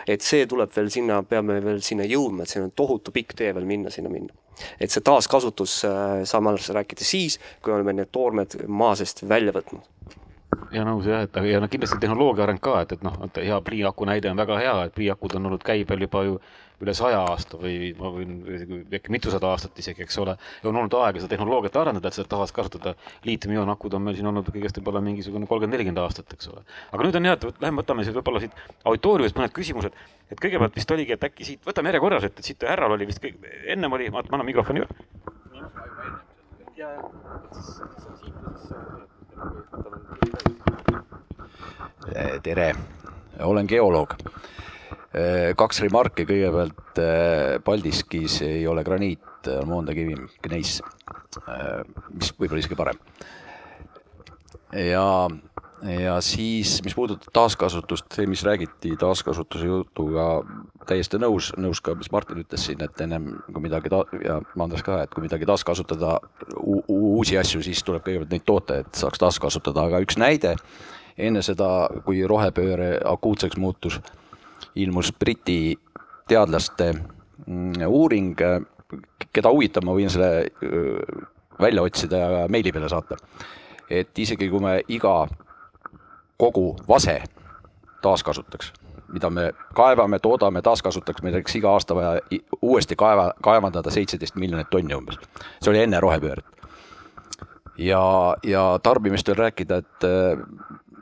et 0.07 0.21
see 0.21 0.45
tuleb 0.47 0.71
veel 0.75 0.89
sinna, 0.93 1.21
peame 1.23 1.59
veel 1.63 1.81
sinna 1.81 2.07
jõudma, 2.07 2.43
et 2.43 2.53
siin 2.53 2.67
on 2.67 2.73
tohutu 2.75 3.11
pikk 3.11 3.37
tee 3.37 3.53
veel 3.53 3.65
minna 3.65 3.93
sinna 3.93 4.09
minna. 4.13 4.33
et 4.79 4.91
see 4.91 5.01
taaskasutus 5.01 5.81
äh, 5.89 6.21
saame 6.29 6.53
alles 6.53 6.69
rääkida 6.69 7.05
siis, 7.05 7.39
kui 7.61 7.73
oleme 7.73 7.93
need 7.93 8.11
toormed 8.11 8.61
maa 8.67 8.95
seest 8.95 9.25
välja 9.29 9.55
võtnud 9.55 10.21
ja 10.73 10.83
nõus 10.87 11.07
jah, 11.09 11.23
et 11.25 11.39
ja 11.49 11.61
no 11.61 11.69
kindlasti 11.71 11.99
tehnoloogia 12.01 12.45
areng 12.47 12.61
ka, 12.63 12.79
et, 12.83 12.93
et 12.97 13.05
noh, 13.05 13.15
et 13.27 13.39
hea 13.45 13.59
pliiaku 13.65 14.07
näide 14.09 14.31
on 14.31 14.39
väga 14.39 14.59
hea, 14.59 14.75
et 14.87 14.95
pliiakud 14.95 15.35
on 15.37 15.51
olnud 15.51 15.65
käibel 15.65 16.05
juba 16.05 16.23
ju 16.27 16.37
üle 16.83 16.93
saja 16.97 17.19
aasta 17.29 17.57
või 17.59 17.91
ma 17.97 18.09
võin 18.11 18.31
äkki 18.97 19.13
mitusada 19.13 19.51
aastat 19.53 19.77
isegi, 19.79 20.03
eks 20.05 20.17
ole. 20.23 20.35
ja 20.63 20.69
on 20.69 20.79
olnud 20.81 20.95
aega 20.99 21.21
seda 21.21 21.31
tehnoloogiat 21.35 21.77
arendada, 21.79 22.09
et 22.09 22.17
seda 22.17 22.27
taaskasutada. 22.33 22.95
liitiumioonakud 23.27 23.93
on 23.93 24.03
meil 24.07 24.17
siin 24.17 24.27
olnud 24.31 24.49
kõigest 24.49 24.79
võib-olla 24.79 25.03
mingisugune 25.05 25.47
kolmkümmend, 25.47 25.77
nelikümmend 25.77 26.03
aastat, 26.03 26.33
eks 26.35 26.49
ole. 26.51 26.65
aga 26.91 27.07
nüüd 27.07 27.19
on 27.19 27.29
jah, 27.29 27.39
et 27.39 27.63
lähme 27.63 27.81
võtame 27.83 28.07
siis 28.07 28.17
võib-olla 28.17 28.43
siit 28.43 28.59
auditooriumist 28.83 29.39
mõned 29.39 29.55
küsimused. 29.55 29.95
et 30.31 30.39
kõigepealt 30.39 30.75
vist 30.75 30.91
oligi, 30.97 31.15
et 31.15 31.23
äkki 31.29 31.47
siit, 31.47 31.63
võtame 31.67 31.93
järjekorras, 31.93 32.27
et, 32.27 32.39
et 32.39 32.51
siit 32.51 32.67
härral 32.67 32.97
oli 32.97 33.07
vist 33.07 33.23
ennem 33.23 33.99
oli, 33.99 34.09
ma 34.09 34.25
annan 34.25 34.49
mikrofoni 34.49 34.83
üle. 34.83 34.89
Tere, 42.43 42.73
olen 43.39 43.67
geoloog. 43.69 44.15
kaks 45.55 45.81
remarki, 45.83 46.25
kõigepealt 46.25 47.01
Paldiskis 47.63 48.39
ei 48.45 48.67
ole 48.67 48.83
graniit, 48.83 49.47
on 49.59 49.69
moondakivi, 49.69 50.15
gneis, 50.45 50.79
mis 52.13 52.33
võib-olla 52.39 52.63
isegi 52.63 52.77
parem. 52.79 52.99
ja, 54.73 55.05
ja 55.83 56.21
siis, 56.21 56.77
mis 56.83 56.95
puudutab 56.95 57.33
taaskasutust, 57.33 58.17
mis 58.27 58.43
räägiti 58.43 58.95
taaskasutuse 58.99 59.65
jutuga, 59.67 60.27
täiesti 60.87 61.19
nõus, 61.19 61.51
nõus 61.59 61.81
ka, 61.83 61.95
mis 61.99 62.11
Martin 62.11 62.39
ütles 62.43 62.65
siin, 62.67 62.81
et 62.83 63.01
ennem 63.03 63.29
kui 63.51 63.63
midagi 63.63 63.91
ta- 63.91 64.05
ja 64.23 64.39
Andres 64.59 64.83
ka, 64.83 65.01
et 65.03 65.13
kui 65.13 65.25
midagi 65.25 65.47
taaskasutada, 65.49 66.19
uusi 66.87 67.37
asju, 67.37 67.63
siis 67.63 67.83
tuleb 67.83 68.05
kõigepealt 68.05 68.31
neid 68.31 68.45
toota, 68.45 68.79
et 68.83 68.95
saaks 68.95 69.19
taaskasutada, 69.19 69.87
aga 69.89 70.01
üks 70.05 70.17
näide 70.17 70.55
enne 71.17 71.41
seda, 71.45 71.89
kui 72.05 72.23
rohepööre 72.27 72.97
akuutseks 73.05 73.57
muutus, 73.57 73.99
ilmus 74.75 75.11
Briti 75.19 75.75
teadlaste 76.27 76.93
mm, 76.93 77.83
uuring, 77.87 78.39
keda 79.33 79.51
huvitab, 79.51 79.85
ma 79.85 79.93
võin 79.97 80.09
selle 80.09 80.47
välja 81.59 81.83
otsida 81.83 82.17
ja 82.17 82.47
meili 82.49 82.71
peale 82.71 82.89
saata. 82.89 83.17
et 83.89 84.19
isegi 84.19 84.47
kui 84.49 84.59
me 84.63 84.81
iga 84.87 85.27
kogu 86.37 86.75
vase 86.87 87.21
taaskasutaks, 88.01 88.73
mida 89.13 89.29
me 89.29 89.51
kaevame, 89.75 90.19
toodame, 90.19 90.61
taaskasutaks, 90.61 91.23
meil 91.23 91.37
oleks 91.39 91.55
iga 91.55 91.71
aasta 91.71 91.95
vaja 91.95 92.41
uuesti 92.61 92.95
kaeva, 92.99 93.31
kaevandada 93.43 93.91
seitseteist 93.93 94.35
miljonit 94.35 94.69
tonni 94.69 94.95
umbes. 94.95 95.19
see 95.61 95.71
oli 95.71 95.83
enne 95.83 95.99
rohepööret. 96.03 96.45
ja, 97.77 98.03
ja 98.43 98.63
tarbimist 98.83 99.27
veel 99.27 99.39
rääkida, 99.45 99.77
et 99.77 100.07
äh, 100.07 100.39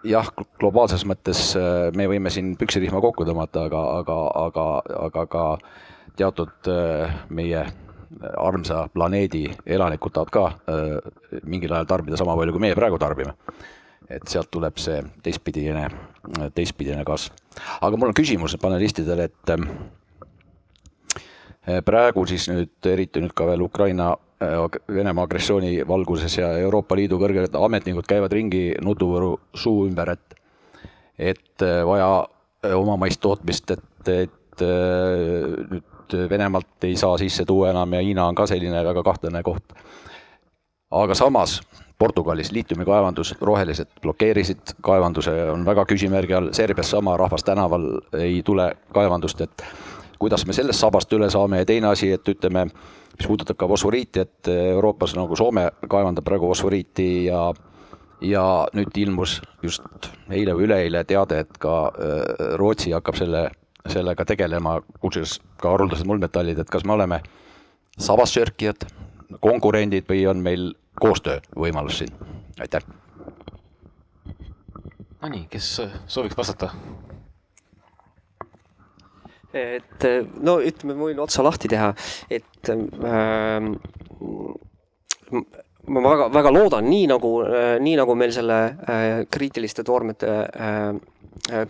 jah, 0.03 0.31
globaalses 0.59 1.05
mõttes 1.05 1.51
äh, 1.57 1.89
me 1.95 2.07
võime 2.07 2.29
siin 2.29 2.55
püksirihma 2.57 3.01
kokku 3.01 3.25
tõmmata, 3.25 3.65
aga, 3.69 3.85
aga, 3.99 4.19
aga, 4.45 4.67
aga 5.07 5.25
ka 5.25 5.45
teatud 6.15 6.71
äh, 6.71 7.21
meie 7.29 7.65
armsa 8.37 8.89
planeedi 8.93 9.45
elanikud 9.65 10.11
tahavad 10.11 10.31
ka 10.35 10.73
mingil 11.47 11.71
ajal 11.71 11.85
tarbida 11.87 12.17
sama 12.19 12.35
palju, 12.35 12.51
kui 12.51 12.63
meie 12.67 12.75
praegu 12.75 12.99
tarbime. 12.99 13.31
Et 14.11 14.27
sealt 14.27 14.51
tuleb 14.51 14.79
see 14.81 14.99
teistpidine, 15.23 15.87
teistpidine 16.55 17.03
kasv. 17.07 17.35
aga 17.81 17.97
mul 17.97 18.11
on 18.11 18.17
küsimus 18.17 18.57
panelistidele, 18.61 19.29
et 19.29 19.53
ähm, 19.53 19.67
praegu 21.85 22.25
siis 22.29 22.49
nüüd, 22.51 22.75
eriti 22.91 23.23
nüüd 23.23 23.35
ka 23.37 23.47
veel 23.49 23.63
Ukraina 23.67 24.13
Venemaa 24.41 25.27
agressiooni 25.27 25.83
valguses 25.85 26.33
ja 26.39 26.47
Euroopa 26.57 26.95
Liidu 26.97 27.19
kõrged 27.21 27.53
ametnikud 27.53 28.07
käivad 28.09 28.33
ringi 28.33 28.71
nutuvõru 28.81 29.35
suu 29.53 29.85
ümber, 29.85 30.15
et 30.15 30.37
et 31.21 31.61
äh, 31.61 31.83
vaja 31.85 32.25
omamaist 32.75 33.21
tootmist, 33.21 33.71
et, 33.71 34.09
et 34.09 34.63
nüüd 35.71 35.87
Venemaalt 36.29 36.83
ei 36.83 36.97
saa 36.99 37.17
sisse 37.17 37.45
tuua 37.47 37.69
enam 37.71 37.93
ja 37.93 38.01
Hiina 38.03 38.25
on 38.27 38.35
ka 38.35 38.45
selline 38.49 38.83
väga 38.83 39.03
kahtlane 39.03 39.43
koht. 39.43 39.63
aga 40.91 41.15
samas 41.15 41.61
Portugalis 42.01 42.49
liitiumikaevandus, 42.51 43.35
rohelised 43.41 43.91
blokeerisid. 44.01 44.73
Kaevanduse, 44.81 45.33
on 45.53 45.65
väga 45.65 45.85
küsimärgi 45.85 46.33
all, 46.33 46.49
Serbias 46.57 46.89
sama, 46.89 47.13
rahvas 47.17 47.45
tänaval 47.45 47.85
ei 48.17 48.39
tule 48.45 48.71
kaevandust, 48.93 49.43
et 49.45 49.65
kuidas 50.21 50.47
me 50.49 50.55
sellest 50.57 50.81
sabast 50.81 51.13
üle 51.13 51.29
saame. 51.29 51.61
Ja 51.61 51.67
teine 51.69 51.91
asi, 51.91 52.09
et 52.15 52.27
ütleme, 52.33 52.65
mis 53.17 53.27
puudutab 53.27 53.59
ka 53.61 53.69
fosforiiti, 53.69 54.25
et 54.25 54.49
Euroopas 54.49 55.13
nagu 55.17 55.37
Soome 55.37 55.67
kaevandab 55.89 56.25
praegu 56.25 56.49
fosforiiti 56.49 57.11
ja 57.27 57.51
ja 58.21 58.43
nüüd 58.77 58.97
ilmus 59.01 59.39
just 59.65 60.09
eile 60.29 60.53
või 60.57 60.67
üleeile 60.67 61.03
teade, 61.09 61.41
et 61.45 61.57
ka 61.61 61.75
äh, 61.89 62.43
Rootsi 62.61 62.93
hakkab 62.93 63.17
selle, 63.17 63.47
sellega 63.89 64.25
tegelema, 64.29 64.79
kusjuures 65.01 65.39
ka 65.61 65.73
haruldased 65.73 66.05
muldmetallid, 66.09 66.61
et 66.61 66.69
kas 66.69 66.85
me 66.85 66.93
oleme 66.97 67.21
sabassörkijad, 68.01 68.85
konkurendid 69.41 70.05
või 70.09 70.25
on 70.29 70.45
meil 70.45 70.69
koostöövõimalus 70.99 72.01
siin, 72.01 72.11
aitäh. 72.59 72.83
Nonii, 75.21 75.45
kes 75.49 75.79
äh, 75.85 75.95
sooviks 76.07 76.37
vastata? 76.37 76.71
et 79.53 80.05
no 80.39 80.61
ütleme, 80.63 80.93
ma 80.95 81.09
võin 81.09 81.17
otsa 81.19 81.43
lahti 81.43 81.67
teha, 81.67 81.89
et 82.31 82.69
ähm, 82.71 83.73
ma 85.31 86.03
väga, 86.05 86.29
väga 86.33 86.53
loodan, 86.55 86.87
nii 86.87 87.09
nagu, 87.11 87.31
nii 87.83 87.97
nagu 87.99 88.15
meil 88.15 88.31
selle 88.31 88.59
äh, 88.63 89.07
kriitiliste 89.31 89.83
toormete 89.83 90.31
äh, 90.31 90.95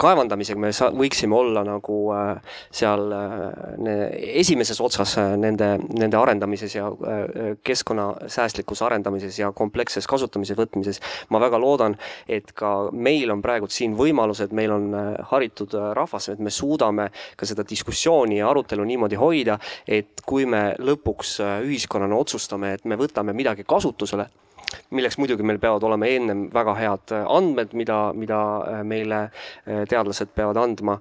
kaevandamisega 0.01 0.59
me 0.59 0.71
sa-, 0.75 0.89
võiksime 0.95 1.35
olla 1.37 1.63
nagu 1.65 1.97
äh, 2.15 2.57
seal 2.73 3.11
äh, 3.15 4.01
esimeses 4.41 4.81
otsas 4.83 5.15
äh, 5.21 5.35
nende, 5.39 5.73
nende 5.97 6.17
arendamises 6.19 6.75
ja 6.75 6.87
äh, 6.89 7.53
keskkonnasäästlikkuse 7.63 8.85
arendamises 8.85 9.39
ja 9.39 9.51
kompleksses 9.55 10.07
kasutamise 10.09 10.57
võtmises. 10.57 11.01
ma 11.29 11.39
väga 11.39 11.59
loodan, 11.61 11.95
et 12.27 12.51
ka 12.57 12.89
meil 12.91 13.31
on 13.31 13.41
praegu 13.41 13.69
siin 13.69 13.95
võimalused, 13.97 14.53
meil 14.55 14.75
on 14.75 14.91
äh, 14.93 15.09
haritud 15.31 15.75
äh, 15.77 15.91
rahvas, 15.97 16.29
et 16.33 16.39
me 16.39 16.49
suudame 16.53 17.09
ka 17.37 17.45
seda 17.45 17.65
diskussiooni 17.67 18.41
ja 18.41 18.49
arutelu 18.49 18.85
niimoodi 18.85 19.19
hoida, 19.19 19.59
et 19.87 20.25
kui 20.25 20.45
me 20.45 20.71
lõpuks 20.79 21.37
äh, 21.41 21.57
ühiskonnana 21.67 22.17
otsustame, 22.17 22.75
et 22.77 22.85
me 22.85 22.97
võtame 22.99 23.35
midagi 23.37 23.65
kasutusele, 23.67 24.27
milleks 24.95 25.17
muidugi 25.19 25.45
meil 25.47 25.59
peavad 25.61 25.83
olema 25.87 26.07
ennem 26.09 26.45
väga 26.53 26.75
head 26.77 27.13
andmed, 27.21 27.75
mida, 27.77 27.99
mida 28.17 28.39
meile 28.87 29.21
teadlased 29.65 30.33
peavad 30.35 30.59
andma, 30.61 30.97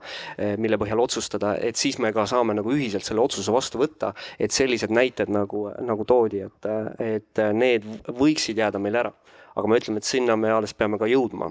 mille 0.60 0.78
põhjal 0.80 1.02
otsustada, 1.04 1.54
et 1.56 1.78
siis 1.80 1.98
me 2.02 2.12
ka 2.16 2.26
saame 2.30 2.56
nagu 2.58 2.74
ühiselt 2.74 3.06
selle 3.06 3.22
otsuse 3.24 3.52
vastu 3.54 3.80
võtta, 3.82 4.12
et 4.38 4.54
sellised 4.54 4.92
näited 4.94 5.32
nagu, 5.32 5.68
nagu 5.86 6.06
toodi, 6.08 6.44
et, 6.46 6.70
et 6.98 7.42
need 7.56 7.86
võiksid 8.10 8.60
jääda 8.60 8.82
meil 8.82 9.02
ära. 9.04 9.14
aga 9.50 9.68
me 9.68 9.76
ütleme, 9.80 9.98
et 9.98 10.06
sinna 10.06 10.36
me 10.38 10.50
alles 10.54 10.72
peame 10.78 10.98
ka 10.98 11.08
jõudma, 11.10 11.50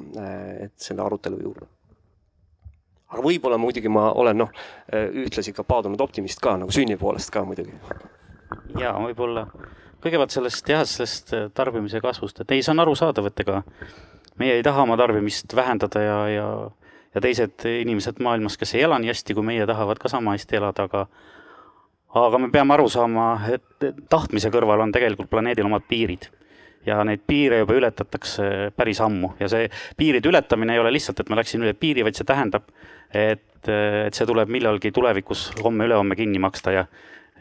et 0.63 0.73
selle 0.79 1.03
arutelu 1.03 1.41
juurde 1.43 1.67
aga 3.09 3.23
võib-olla 3.25 3.57
muidugi 3.57 3.89
ma 3.89 4.11
olen 4.13 4.37
noh, 4.43 4.51
ühtlasi 4.93 5.53
ka 5.53 5.65
paadunud 5.67 6.01
optimist 6.01 6.41
ka 6.43 6.55
nagu 6.61 6.73
sünni 6.73 6.97
poolest 6.97 7.31
ka 7.33 7.43
muidugi. 7.45 7.73
ja 8.79 8.93
võib-olla 9.01 9.47
kõigepealt 10.03 10.35
sellest 10.35 10.69
jah, 10.69 10.83
sellest 10.87 11.33
tarbimise 11.53 12.01
kasvust, 12.03 12.41
et 12.41 12.51
ei, 12.55 12.63
see 12.63 12.73
on 12.73 12.83
arusaadav, 12.85 13.29
et 13.29 13.45
ega 13.45 13.63
meie 14.39 14.59
ei 14.59 14.63
taha 14.63 14.85
oma 14.87 14.97
tarbimist 14.99 15.55
vähendada 15.55 16.03
ja, 16.03 16.19
ja 16.33 16.49
ja 17.15 17.21
teised 17.21 17.65
inimesed 17.65 18.19
maailmas, 18.23 18.57
kes 18.57 18.75
ei 18.77 18.83
ela 18.85 18.99
nii 19.01 19.09
hästi 19.09 19.35
kui 19.37 19.45
meie, 19.45 19.65
tahavad 19.67 19.97
ka 20.01 20.11
sama 20.11 20.35
hästi 20.35 20.59
elada, 20.59 20.85
aga 20.85 21.05
aga 22.19 22.41
me 22.41 22.49
peame 22.53 22.73
aru 22.73 22.87
saama, 22.89 23.31
et 23.53 23.87
tahtmise 24.09 24.49
kõrval 24.53 24.85
on 24.85 24.93
tegelikult 24.93 25.29
planeedil 25.29 25.67
omad 25.69 25.85
piirid. 25.89 26.29
Ja 26.87 27.01
neid 27.05 27.21
piire 27.27 27.59
juba 27.59 27.75
ületatakse 27.75 28.71
päris 28.77 29.01
ammu. 29.03 29.33
Ja 29.39 29.49
see 29.51 29.67
piiride 29.99 30.29
ületamine 30.31 30.73
ei 30.73 30.79
ole 30.81 30.93
lihtsalt, 30.95 31.19
et 31.19 31.29
ma 31.29 31.37
läksin 31.37 31.61
üle 31.65 31.75
piiri, 31.77 32.05
vaid 32.07 32.17
see 32.17 32.25
tähendab, 32.25 32.69
et, 33.11 33.67
et 33.67 34.15
see 34.15 34.25
tuleb 34.25 34.49
millalgi 34.49 34.93
tulevikus 34.95 35.49
homme-ülehomme 35.59 36.17
kinni 36.17 36.39
maksta 36.41 36.73
ja 36.73 36.85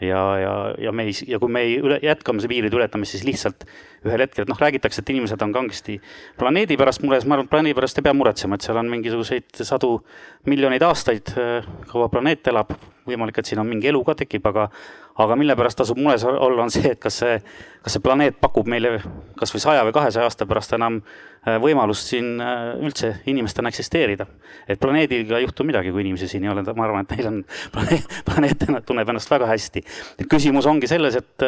ja, 0.00 0.22
ja, 0.38 0.54
ja 0.78 0.92
me 0.92 1.08
ei, 1.08 1.14
ja 1.26 1.40
kui 1.42 1.52
me 1.52 1.64
ei 1.66 1.78
üle, 1.82 1.98
jätkame 2.04 2.42
see 2.42 2.50
piiride 2.50 2.78
ületamist, 2.78 3.16
siis 3.16 3.26
lihtsalt 3.26 3.66
ühel 4.06 4.24
hetkel, 4.24 4.44
et 4.44 4.52
noh, 4.52 4.60
räägitakse, 4.60 5.02
et 5.02 5.10
inimesed 5.14 5.42
on 5.42 5.54
kangesti 5.54 5.98
planeedi 6.38 6.78
pärast 6.80 7.02
mures, 7.02 7.26
ma 7.26 7.38
arvan, 7.38 7.48
et 7.48 7.54
planeedi 7.54 7.78
pärast 7.78 7.98
ei 7.98 8.06
pea 8.06 8.14
muretsema, 8.16 8.58
et 8.58 8.66
seal 8.66 8.78
on 8.78 8.92
mingisuguseid 8.92 9.64
sadu 9.66 9.96
miljoneid 10.48 10.84
aastaid, 10.86 11.34
kaua 11.90 12.08
planeet 12.12 12.52
elab, 12.52 12.74
võimalik, 13.08 13.40
et 13.40 13.50
siin 13.50 13.62
on 13.62 13.68
mingi 13.68 13.90
elu 13.90 14.02
ka 14.06 14.18
tekib, 14.22 14.46
aga 14.50 14.68
aga 15.18 15.34
mille 15.38 15.56
pärast 15.58 15.80
tasub 15.80 15.98
mures 15.98 16.22
olla, 16.28 16.62
on 16.62 16.70
see, 16.70 16.92
et 16.92 17.00
kas 17.02 17.16
see, 17.22 17.38
kas 17.82 17.96
see 17.96 18.02
planeet 18.04 18.38
pakub 18.38 18.68
meile 18.70 18.98
kas 19.38 19.50
või 19.54 19.62
saja 19.64 19.82
või 19.86 19.94
kahesaja 19.96 20.28
aasta 20.28 20.46
pärast 20.46 20.76
enam 20.76 21.00
võimalust 21.62 22.10
siin 22.12 22.42
üldse 22.84 23.12
inimestena 23.30 23.70
eksisteerida. 23.72 24.26
et 24.68 24.80
planeediga 24.80 25.38
ei 25.38 25.46
juhtu 25.46 25.64
midagi, 25.64 25.90
kui 25.94 26.02
inimesi 26.04 26.28
siin 26.28 26.44
ei 26.44 26.50
ole, 26.52 26.62
ma 26.76 26.84
arvan, 26.84 27.06
et 27.06 27.16
neil 27.16 27.28
on, 27.30 27.38
planeet, 27.74 28.18
planeet 28.26 28.66
tunneb 28.86 29.08
ennast 29.08 29.30
väga 29.30 29.46
hästi. 29.46 29.82
küsimus 30.28 30.66
ongi 30.66 30.90
selles, 30.90 31.16
et, 31.16 31.46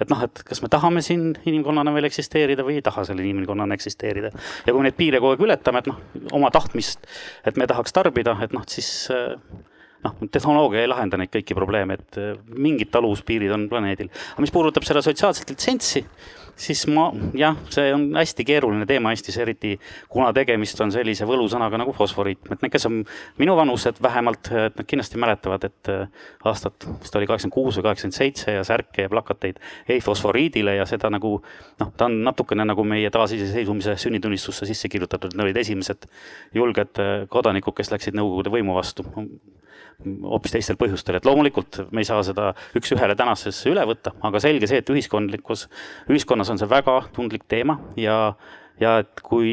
et 0.00 0.10
noh, 0.10 0.22
et 0.24 0.42
kas 0.48 0.62
me 0.62 0.70
tahame 0.72 1.02
siin 1.02 1.32
inimkonnana 1.44 1.91
veel 1.96 2.08
eksisteerida 2.08 2.66
või 2.66 2.78
ei 2.80 2.86
taha 2.86 3.04
selle 3.08 3.24
inimkonnana 3.26 3.78
eksisteerida. 3.78 4.32
ja 4.66 4.72
kui 4.72 4.80
me 4.80 4.88
neid 4.88 4.98
piire 4.98 5.20
kogu 5.22 5.36
aeg 5.36 5.44
ületame, 5.48 5.82
et 5.82 5.90
noh, 5.90 6.00
oma 6.38 6.50
tahtmist, 6.54 7.06
et 7.46 7.60
me 7.60 7.68
tahaks 7.70 7.92
tarbida, 7.92 8.36
et 8.44 8.52
noh, 8.56 8.64
siis 8.68 9.08
noh, 10.04 10.16
tehnoloogia 10.34 10.82
ei 10.84 10.90
lahenda 10.90 11.20
neid 11.20 11.32
kõiki 11.32 11.56
probleeme, 11.58 11.98
et 11.98 12.20
mingid 12.54 12.92
taluvuspiirid 12.94 13.52
on 13.54 13.68
planeedil. 13.70 14.10
aga 14.34 14.44
mis 14.44 14.54
puudutab 14.54 14.86
seda 14.86 15.02
sotsiaalset 15.04 15.54
litsentsi, 15.54 16.04
siis 16.56 16.84
ma 16.90 17.06
jah, 17.36 17.56
see 17.72 17.92
on 17.94 18.04
hästi 18.16 18.44
keeruline 18.46 18.86
teema 18.88 19.12
Eestis, 19.12 19.36
eriti 19.40 19.72
kuna 20.12 20.30
tegemist 20.36 20.80
on 20.84 20.92
sellise 20.94 21.26
võlusõnaga 21.28 21.80
nagu 21.80 21.94
fosforiit, 21.96 22.42
et 22.50 22.62
need, 22.62 22.72
kes 22.74 22.86
on 22.88 23.00
minuvanused 23.40 24.00
vähemalt, 24.04 24.50
et 24.66 24.76
nad 24.78 24.88
kindlasti 24.88 25.20
mäletavad, 25.22 25.64
et 25.68 25.92
äh, 25.92 26.26
aastat 26.48 26.86
vist 27.02 27.16
oli 27.18 27.28
kaheksakümmend 27.30 27.56
kuus 27.56 27.78
või 27.78 27.88
kaheksakümmend 27.88 28.18
seitse 28.18 28.56
ja 28.58 28.66
särke 28.68 29.06
ja 29.06 29.12
plakateid 29.12 29.60
ei 29.90 30.02
fosforiidile 30.04 30.76
ja 30.78 30.86
seda 30.88 31.10
nagu 31.12 31.38
noh, 31.80 31.94
ta 31.96 32.08
on 32.10 32.20
natukene 32.26 32.66
nagu 32.68 32.84
meie 32.86 33.10
taasiseseisvumise 33.14 33.96
sünnitunnistusse 34.04 34.68
sisse 34.68 34.92
kirjutatud, 34.92 35.34
need 35.34 35.48
olid 35.48 35.62
esimesed 35.64 36.06
julged 36.54 37.02
äh, 37.02 37.16
kodanikud, 37.32 37.76
kes 37.78 37.92
läksid 37.94 38.18
Nõukogude 38.18 38.52
võimu 38.52 38.76
vastu 38.76 39.06
hoopis 40.04 40.56
teistel 40.56 40.78
põhjustel, 40.80 41.18
et 41.18 41.26
loomulikult 41.28 41.82
me 41.94 42.02
ei 42.02 42.08
saa 42.08 42.22
seda 42.26 42.50
üks-ühele 42.78 43.16
tänasesse 43.18 43.70
üle 43.70 43.84
võtta, 43.88 44.14
aga 44.26 44.40
selge 44.42 44.68
see, 44.70 44.82
et 44.82 44.90
ühiskondlikus, 44.90 45.68
ühiskonnas 46.10 46.50
on 46.52 46.60
see 46.60 46.70
väga 46.70 46.98
tundlik 47.14 47.46
teema 47.50 47.78
ja 48.00 48.34
ja 48.80 48.96
et 49.02 49.20
kui 49.22 49.52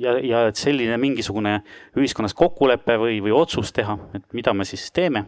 ja, 0.00 0.14
ja 0.22 0.44
et 0.48 0.58
selline 0.58 0.96
mingisugune 1.00 1.58
ühiskonnas 1.98 2.36
kokkulepe 2.38 2.96
või, 3.00 3.18
või 3.24 3.34
otsus 3.36 3.72
teha, 3.76 3.96
et 4.16 4.24
mida 4.36 4.54
me 4.56 4.66
siis 4.68 4.86
teeme, 4.94 5.24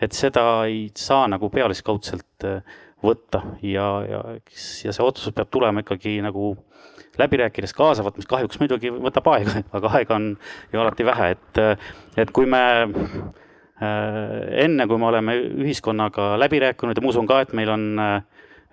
et 0.00 0.14
seda 0.16 0.44
ei 0.68 0.86
saa 0.96 1.26
nagu 1.28 1.50
pealiskaudselt 1.52 2.46
äh, 2.46 2.78
võtta. 3.04 3.42
Ja, 3.62 3.88
ja, 4.08 4.22
ja 4.38 4.94
see 4.94 5.04
otsus 5.04 5.34
peab 5.34 5.50
tulema 5.54 5.84
ikkagi 5.84 6.16
nagu 6.24 6.54
läbi 7.18 7.42
rääkides 7.42 7.74
kaasavalt, 7.74 8.16
mis 8.18 8.30
kahjuks 8.30 8.60
muidugi 8.62 8.94
võtab 8.94 9.28
aega, 9.34 9.60
aga 9.76 9.92
aega 9.98 10.16
on 10.16 10.32
ju 10.72 10.82
alati 10.82 11.06
vähe, 11.06 11.34
et, 11.34 11.62
et 12.24 12.32
kui 12.34 12.48
me 12.48 12.62
Äh, 12.62 13.47
enne, 13.78 14.86
kui 14.90 14.98
me 14.98 15.06
oleme 15.06 15.36
ühiskonnaga 15.62 16.32
läbi 16.40 16.58
rääkinud 16.64 16.98
ja 16.98 17.02
ma 17.04 17.12
usun 17.12 17.28
ka, 17.30 17.40
et 17.44 17.52
meil 17.54 17.70
on 17.70 17.84
äh, 18.02 18.16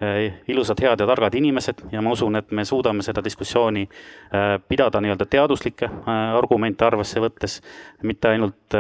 Äh, 0.01 0.34
ilusad, 0.47 0.82
head 0.84 0.99
ja 0.99 1.06
targad 1.08 1.36
inimesed 1.39 1.86
ja 1.91 2.01
ma 2.03 2.12
usun, 2.12 2.36
et 2.36 2.49
me 2.51 2.66
suudame 2.68 3.03
seda 3.03 3.22
diskussiooni 3.24 3.86
äh, 3.88 4.58
pidada 4.68 4.99
nii-öelda 4.99 5.24
teaduslikke 5.32 5.88
äh, 5.88 6.10
argumente 6.36 6.84
arvesse 6.84 7.24
võttes, 7.24 7.62
mitte 8.03 8.34
ainult 8.34 8.76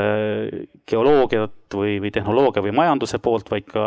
geoloogiat 0.91 1.77
või, 1.79 2.01
või 2.03 2.11
tehnoloogia 2.11 2.65
või 2.65 2.75
majanduse 2.75 3.21
poolt, 3.23 3.47
vaid 3.53 3.63
ka 3.71 3.85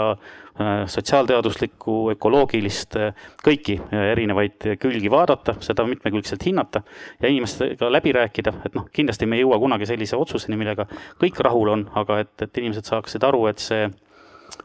sotsiaalteaduslikku, 0.58 1.96
ökoloogilist, 2.14 2.96
kõiki 3.44 3.76
erinevaid 3.94 4.66
külgi 4.82 5.10
vaadata, 5.12 5.54
seda 5.62 5.86
mitmekülgselt 5.86 6.42
hinnata 6.48 6.82
ja 7.22 7.30
inimestega 7.30 7.90
läbi 7.92 8.12
rääkida, 8.16 8.54
et 8.66 8.74
noh, 8.74 8.88
kindlasti 8.94 9.28
me 9.28 9.38
ei 9.38 9.44
jõua 9.44 9.60
kunagi 9.62 9.86
sellise 9.86 10.18
otsuseni, 10.18 10.58
millega 10.58 10.88
kõik 11.22 11.38
rahul 11.46 11.72
on, 11.76 11.86
aga 11.98 12.20
et, 12.24 12.34
et 12.42 12.62
inimesed 12.62 12.90
saaksid 12.90 13.24
aru, 13.28 13.46
et 13.52 13.62
see 13.62 13.86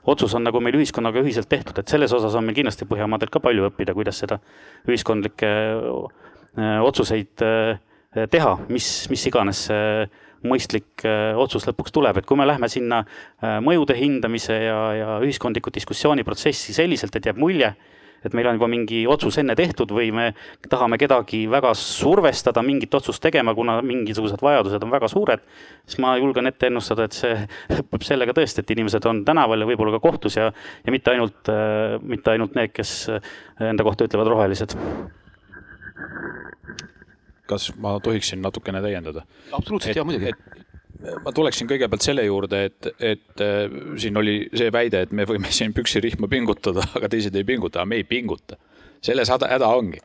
otsus 0.10 0.34
on 0.36 0.46
nagu 0.48 0.62
meil 0.64 0.80
ühiskonnaga 0.80 1.22
ühiselt 1.22 1.50
tehtud, 1.52 1.78
et 1.80 1.92
selles 1.92 2.14
osas 2.16 2.36
on 2.40 2.46
meil 2.48 2.58
kindlasti 2.58 2.88
Põhjamaadelt 2.90 3.32
ka 3.34 3.42
palju 3.44 3.70
õppida, 3.70 3.96
kuidas 3.96 4.20
seda 4.24 4.40
ühiskondlikke 4.90 5.50
äh, 5.54 6.78
otsuseid 6.84 7.44
äh, 7.46 8.28
teha, 8.30 8.58
mis, 8.70 8.90
mis 9.12 9.26
iganes 9.30 9.68
see 9.70 10.06
mõistlik 10.48 11.06
äh, 11.08 11.32
otsus 11.40 11.68
lõpuks 11.70 11.94
tuleb, 11.96 12.20
et 12.20 12.28
kui 12.30 12.40
me 12.40 12.48
lähme 12.48 12.70
sinna 12.72 13.04
mõjude 13.64 13.96
hindamise 13.98 14.56
ja, 14.66 14.78
ja 14.98 15.18
ühiskondliku 15.24 15.72
diskussiooni 15.74 16.24
protsessi 16.24 16.76
selliselt, 16.76 17.16
et 17.16 17.28
jääb 17.28 17.40
mulje, 17.42 17.74
et 18.24 18.36
meil 18.38 18.48
on 18.48 18.58
juba 18.58 18.70
mingi 18.72 19.02
otsus 19.10 19.38
enne 19.42 19.56
tehtud 19.60 19.92
või 19.92 20.12
me 20.16 20.30
tahame 20.72 20.98
kedagi 21.02 21.44
väga 21.52 21.74
survestada 21.76 22.64
mingit 22.64 22.94
otsust 22.96 23.24
tegema, 23.24 23.56
kuna 23.56 23.80
mingisugused 23.84 24.44
vajadused 24.44 24.86
on 24.86 24.94
väga 24.94 25.10
suured, 25.12 25.44
siis 25.84 26.00
ma 26.04 26.16
julgen 26.22 26.48
ette 26.48 26.70
ennustada, 26.72 27.10
et 27.10 27.18
see 27.18 27.34
lõpeb 27.76 28.08
sellega 28.08 28.36
tõesti, 28.38 28.64
et 28.64 28.76
inimesed 28.78 29.10
on 29.12 29.24
tänaval 29.28 29.66
ja 29.66 29.70
võib-olla 29.70 29.98
ka 29.98 30.04
kohtus 30.06 30.40
ja, 30.40 30.52
ja 30.86 30.96
mitte 30.96 31.12
ainult, 31.12 31.52
mitte 32.04 32.34
ainult 32.36 32.56
need, 32.60 32.72
kes 32.76 32.96
enda 33.60 33.86
kohta 33.88 34.08
ütlevad 34.08 34.32
rohelised 34.32 34.78
kas 37.50 37.72
ma 37.78 37.98
tohiksin 38.04 38.42
natukene 38.42 38.82
täiendada? 38.84 39.26
absoluutselt, 39.52 39.96
jaa 39.96 40.08
muidugi 40.08 40.34
ma 41.24 41.34
tuleksin 41.36 41.70
kõigepealt 41.70 42.06
selle 42.06 42.26
juurde, 42.28 42.66
et, 42.70 42.92
et 43.00 43.44
äh, 43.44 43.66
siin 44.00 44.18
oli 44.20 44.38
see 44.54 44.70
väide, 44.74 45.04
et 45.04 45.16
me 45.16 45.28
võime 45.30 45.52
siin 45.58 45.74
püksirihma 45.76 46.30
pingutada, 46.32 46.86
aga 46.98 47.12
teised 47.12 47.36
ei 47.36 47.48
pinguta, 47.48 47.82
aga 47.82 47.92
me 47.92 48.02
ei 48.02 48.08
pinguta. 48.08 48.60
selles 49.04 49.28
häda, 49.28 49.50
häda 49.52 49.68
ongi. 49.68 50.00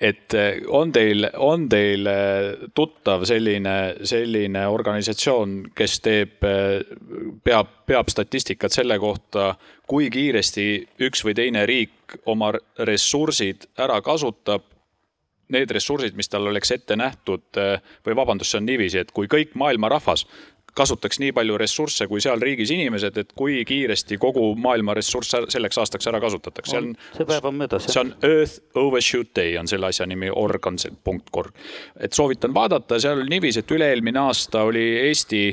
et 0.00 0.34
äh, 0.34 0.62
on 0.68 0.92
teil, 0.92 1.28
on 1.38 1.68
teil 1.68 2.06
äh, 2.06 2.66
tuttav 2.74 3.24
selline, 3.24 3.94
selline 4.02 4.66
organisatsioon, 4.66 5.70
kes 5.74 6.00
teeb, 6.00 6.38
peab, 7.44 7.72
peab 7.86 8.10
statistikat 8.10 8.72
selle 8.72 8.98
kohta, 8.98 9.54
kui 9.86 10.10
kiiresti 10.10 10.68
üks 11.06 11.24
või 11.24 11.34
teine 11.34 11.66
riik 11.66 12.18
oma 12.26 12.52
ressursid 12.78 13.68
ära 13.78 14.00
kasutab 14.02 14.73
need 15.52 15.70
ressursid, 15.76 16.16
mis 16.16 16.30
tal 16.32 16.46
oleks 16.50 16.70
ette 16.74 16.96
nähtud 16.96 17.60
eh, 17.60 17.78
või 18.06 18.16
vabandust, 18.16 18.54
see 18.54 18.62
on 18.62 18.68
niiviisi, 18.68 19.02
et 19.04 19.12
kui 19.14 19.28
kõik 19.30 19.56
maailma 19.60 19.90
rahvas 19.92 20.26
kasutaks 20.74 21.20
nii 21.22 21.32
palju 21.34 21.58
ressursse 21.58 22.06
kui 22.10 22.22
seal 22.22 22.42
riigis 22.42 22.72
inimesed, 22.74 23.18
et 23.20 23.32
kui 23.38 23.60
kiiresti 23.68 24.18
kogu 24.22 24.46
maailma 24.58 24.96
ressurss 24.98 25.36
selleks 25.54 25.78
aastaks 25.78 26.10
ära 26.10 26.20
kasutatakse. 26.22 26.70
see 26.72 26.80
on, 26.80 26.90
see 27.14 27.28
päev 27.28 27.46
on 27.50 27.58
möödas. 27.60 27.86
see 27.86 28.00
on 28.00 28.14
Earth 28.22 28.58
Overshoot 28.74 29.30
Day 29.36 29.56
on 29.60 29.70
selle 29.70 29.86
asja 29.92 30.06
nimi, 30.06 30.30
org.org. 30.30 31.64
et 32.00 32.12
soovitan 32.12 32.54
vaadata, 32.54 32.98
seal 32.98 33.22
oli 33.22 33.36
niiviisi, 33.36 33.62
et 33.62 33.76
üle-eelmine 33.78 34.20
aasta 34.26 34.64
oli 34.66 34.84
Eesti 35.06 35.46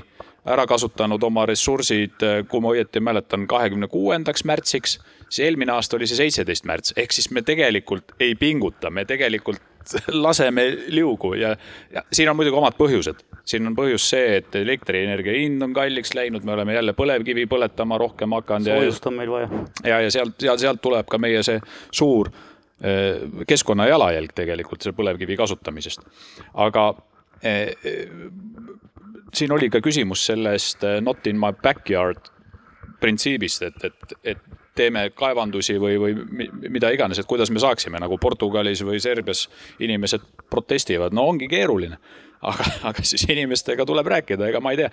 ära 0.52 0.66
kasutanud 0.66 1.24
oma 1.24 1.46
ressursid, 1.46 2.24
kui 2.50 2.62
ma 2.66 2.74
õieti 2.74 3.02
mäletan, 3.04 3.46
kahekümne 3.48 3.88
kuuendaks 3.92 4.42
märtsiks, 4.50 4.98
siis 5.30 5.46
eelmine 5.46 5.76
aasta 5.76 6.00
oli 6.00 6.10
see 6.10 6.18
seitseteist 6.24 6.66
märts, 6.66 6.96
ehk 6.98 7.14
siis 7.14 7.30
me 7.32 7.46
tegelikult 7.46 8.16
ei 8.20 8.34
pinguta, 8.36 8.90
me 8.90 9.06
tegelikult 9.06 9.62
laseme 10.26 10.66
liugu 10.88 11.34
ja, 11.34 11.56
ja 11.94 12.04
siin 12.14 12.30
on 12.30 12.36
muidugi 12.40 12.58
omad 12.58 12.78
põhjused. 12.80 13.24
siin 13.46 13.68
on 13.68 13.76
põhjus 13.76 14.06
see, 14.14 14.38
et 14.38 14.56
elektrienergia 14.56 15.34
hind 15.40 15.64
on 15.66 15.74
kalliks 15.74 16.14
läinud, 16.18 16.46
me 16.46 16.54
oleme 16.54 16.76
jälle 16.78 16.94
põlevkivi 16.98 17.48
põletama 17.52 17.98
rohkem 18.02 18.38
hakanud. 18.38 18.70
soojust 18.70 19.08
on 19.10 19.20
meil 19.20 19.32
vaja. 19.32 19.50
ja, 19.84 20.02
ja 20.06 20.12
sealt, 20.12 20.42
ja 20.42 20.58
sealt 20.58 20.82
tuleb 20.82 21.10
ka 21.12 21.20
meie 21.22 21.44
see 21.44 21.60
suur 21.92 22.32
eh, 22.82 23.24
keskkonna 23.48 23.88
jalajälg 23.92 24.36
tegelikult 24.38 24.82
selle 24.82 24.98
põlevkivi 24.98 25.38
kasutamisest. 25.40 26.06
aga 26.54 26.88
eh, 27.44 27.74
siin 29.34 29.52
oli 29.52 29.70
ka 29.74 29.82
küsimus 29.84 30.26
sellest 30.30 30.84
eh, 30.84 31.00
not 31.02 31.28
in 31.28 31.40
my 31.40 31.54
backyard 31.64 32.32
printsiibist, 33.02 33.64
et, 33.66 33.86
et, 33.86 34.18
et 34.36 34.61
teeme 34.76 35.10
kaevandusi 35.16 35.78
või, 35.82 35.98
või 36.00 36.50
mida 36.70 36.92
iganes, 36.94 37.20
et 37.20 37.30
kuidas 37.30 37.52
me 37.52 37.60
saaksime, 37.60 38.00
nagu 38.00 38.18
Portugalis 38.22 38.84
või 38.88 39.02
Serbias 39.04 39.48
inimesed 39.80 40.24
protestivad, 40.50 41.16
no 41.16 41.28
ongi 41.32 41.50
keeruline. 41.52 41.98
aga, 42.42 42.66
aga 42.90 43.04
siis 43.06 43.28
inimestega 43.30 43.86
tuleb 43.86 44.08
rääkida, 44.08 44.48
ega 44.50 44.60
ma 44.60 44.72
ei 44.74 44.80
tea. 44.80 44.88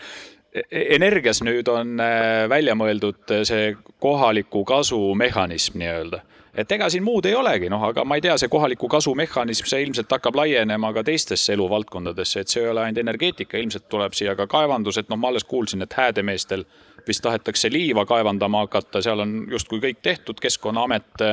E-, 0.52 0.82
energias 0.98 1.40
nüüd 1.40 1.68
on 1.72 1.94
äh, 2.00 2.44
välja 2.48 2.74
mõeldud 2.76 3.32
see 3.48 3.70
kohaliku 4.04 4.64
kasu 4.68 4.98
mehhanism 5.16 5.78
nii-öelda 5.80 6.20
et 6.58 6.72
ega 6.74 6.88
siin 6.90 7.04
muud 7.06 7.26
ei 7.28 7.36
olegi, 7.38 7.68
noh, 7.70 7.82
aga 7.90 8.04
ma 8.08 8.18
ei 8.18 8.24
tea, 8.24 8.34
see 8.40 8.50
kohaliku 8.50 8.88
kasu 8.90 9.14
mehhanism, 9.18 9.68
see 9.70 9.84
ilmselt 9.84 10.10
hakkab 10.10 10.36
laienema 10.40 10.90
ka 10.96 11.04
teistesse 11.06 11.54
eluvaldkondadesse, 11.54 12.42
et 12.42 12.52
see 12.52 12.64
ei 12.64 12.70
ole 12.72 12.82
ainult 12.82 13.02
energeetika, 13.04 13.60
ilmselt 13.60 13.86
tuleb 13.92 14.16
siia 14.18 14.34
ka 14.38 14.48
kaevandus, 14.50 14.98
et 14.98 15.10
noh, 15.12 15.20
ma 15.20 15.30
alles 15.30 15.46
kuulsin, 15.48 15.84
et 15.86 15.94
Häädemeestel 15.94 16.64
vist 17.08 17.24
tahetakse 17.24 17.70
liiva 17.72 18.06
kaevandama 18.08 18.64
hakata, 18.66 19.02
seal 19.04 19.24
on 19.24 19.38
justkui 19.50 19.80
kõik 19.82 20.02
tehtud, 20.04 20.40
Keskkonnaamet 20.40 21.24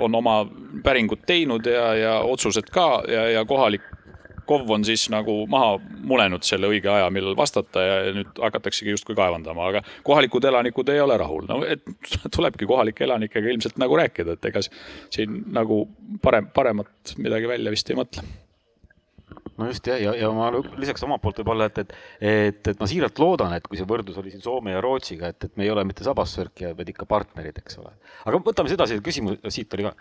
on 0.00 0.14
oma 0.14 0.36
päringud 0.84 1.26
teinud 1.26 1.66
ja, 1.66 1.86
ja 1.98 2.12
otsused 2.24 2.70
ka 2.72 3.02
ja, 3.10 3.26
ja 3.34 3.42
kohalik 3.44 3.84
KOV 4.50 4.70
on 4.70 4.84
siis 4.84 5.04
nagu 5.12 5.44
maha 5.50 5.76
mulenud 6.10 6.42
selle 6.46 6.66
õige 6.70 6.90
aja, 6.90 7.06
millal 7.14 7.36
vastata 7.38 7.82
ja 7.84 7.98
nüüd 8.16 8.40
hakataksegi 8.42 8.90
justkui 8.96 9.14
kaevandama, 9.18 9.68
aga 9.70 9.82
kohalikud 10.06 10.46
elanikud 10.50 10.90
ei 10.90 11.02
ole 11.04 11.18
rahul. 11.20 11.46
no 11.48 11.60
et 11.62 11.84
tulebki 12.36 12.66
kohalike 12.66 13.06
elanikega 13.06 13.52
ilmselt 13.52 13.78
nagu 13.82 13.98
rääkida, 14.00 14.34
et 14.34 14.50
ega 14.50 14.64
siin 14.66 15.44
nagu 15.54 15.84
parem, 16.22 16.50
paremat 16.54 17.14
midagi 17.22 17.50
välja 17.50 17.74
vist 17.74 17.94
ei 17.94 18.00
mõtle 18.00 18.26
no 19.60 19.68
just 19.70 19.86
ja, 19.90 19.98
ja, 20.00 20.14
ja 20.18 20.32
ma 20.34 20.50
lisaks 20.80 21.04
omalt 21.06 21.22
poolt 21.24 21.42
võib-olla, 21.42 21.68
et, 21.70 21.82
et, 21.84 21.94
et, 22.20 22.72
et 22.72 22.80
ma 22.80 22.88
siiralt 22.90 23.20
loodan, 23.22 23.54
et 23.56 23.68
kui 23.68 23.78
see 23.80 23.88
võrdlus 23.88 24.18
oli 24.22 24.32
siin 24.32 24.44
Soome 24.44 24.74
ja 24.74 24.82
Rootsiga, 24.84 25.30
et, 25.34 25.50
et 25.50 25.60
me 25.60 25.68
ei 25.68 25.74
ole 25.74 25.84
mitte 25.88 26.06
sabassörkijad, 26.06 26.76
vaid 26.78 26.94
ikka 26.94 27.08
partnerid, 27.10 27.62
eks 27.62 27.80
ole. 27.82 27.94
aga 28.24 28.42
võtame 28.50 28.72
siis 28.72 28.80
edasi, 28.80 29.00
küsimus 29.04 29.40
siit 29.52 29.78
oli 29.78 29.88
ka 29.90 29.94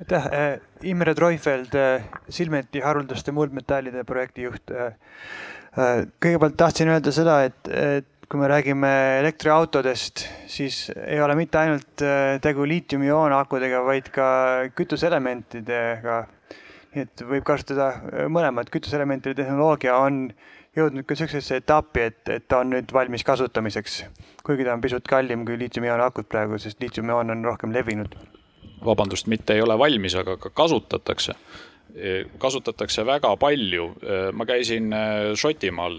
aitäh, 0.00 0.26
äh, 0.26 0.60
Imre 0.82 1.14
Treufeld, 1.14 1.74
äh, 1.74 2.02
Silmeti 2.28 2.80
haruldaste 2.80 3.32
muldmetallide 3.32 4.04
projektijuht. 4.04 4.72
Äh, 4.72 4.96
kõigepealt 6.20 6.56
tahtsin 6.58 6.90
öelda 6.90 7.12
seda, 7.14 7.42
et, 7.46 7.68
et 7.70 8.26
kui 8.30 8.40
me 8.40 8.48
räägime 8.50 8.90
elektriautodest, 9.20 10.24
siis 10.50 10.88
ei 11.04 11.20
ole 11.22 11.34
mitte 11.38 11.58
ainult 11.58 12.04
tegu 12.42 12.66
liitiumioonakudega, 12.66 13.82
vaid 13.86 14.10
ka 14.14 14.26
kütuseelementidega. 14.78 16.20
Nii 16.94 17.04
et 17.06 17.22
võib 17.26 17.46
kasutada 17.46 17.90
äh, 17.92 18.26
mõlemat, 18.32 18.70
kütuseelementide 18.72 19.36
tehnoloogia 19.42 19.96
on 20.02 20.26
jõudnud 20.76 21.06
ka 21.06 21.16
niisugusesse 21.16 21.60
etappi, 21.62 22.04
et, 22.10 22.20
et 22.30 22.46
ta 22.48 22.60
on 22.64 22.70
nüüd 22.74 22.92
valmis 22.94 23.24
kasutamiseks. 23.26 24.04
kuigi 24.46 24.66
ta 24.66 24.74
on 24.74 24.84
pisut 24.84 25.08
kallim 25.08 25.46
kui 25.46 25.58
liitiumioon 25.58 26.04
akud 26.04 26.28
praegu, 26.30 26.58
sest 26.58 26.82
liitiumioon 26.82 27.34
on 27.36 27.44
rohkem 27.44 27.74
levinud. 27.74 28.14
vabandust, 28.84 29.26
mitte 29.26 29.54
ei 29.54 29.62
ole 29.62 29.78
valmis, 29.78 30.14
aga 30.14 30.36
ka 30.36 30.50
kasutatakse 30.50 31.34
kasutatakse 32.38 33.02
väga 33.02 33.32
palju. 33.36 33.88
ma 34.32 34.44
käisin 34.46 34.94
Šotimaal 35.34 35.96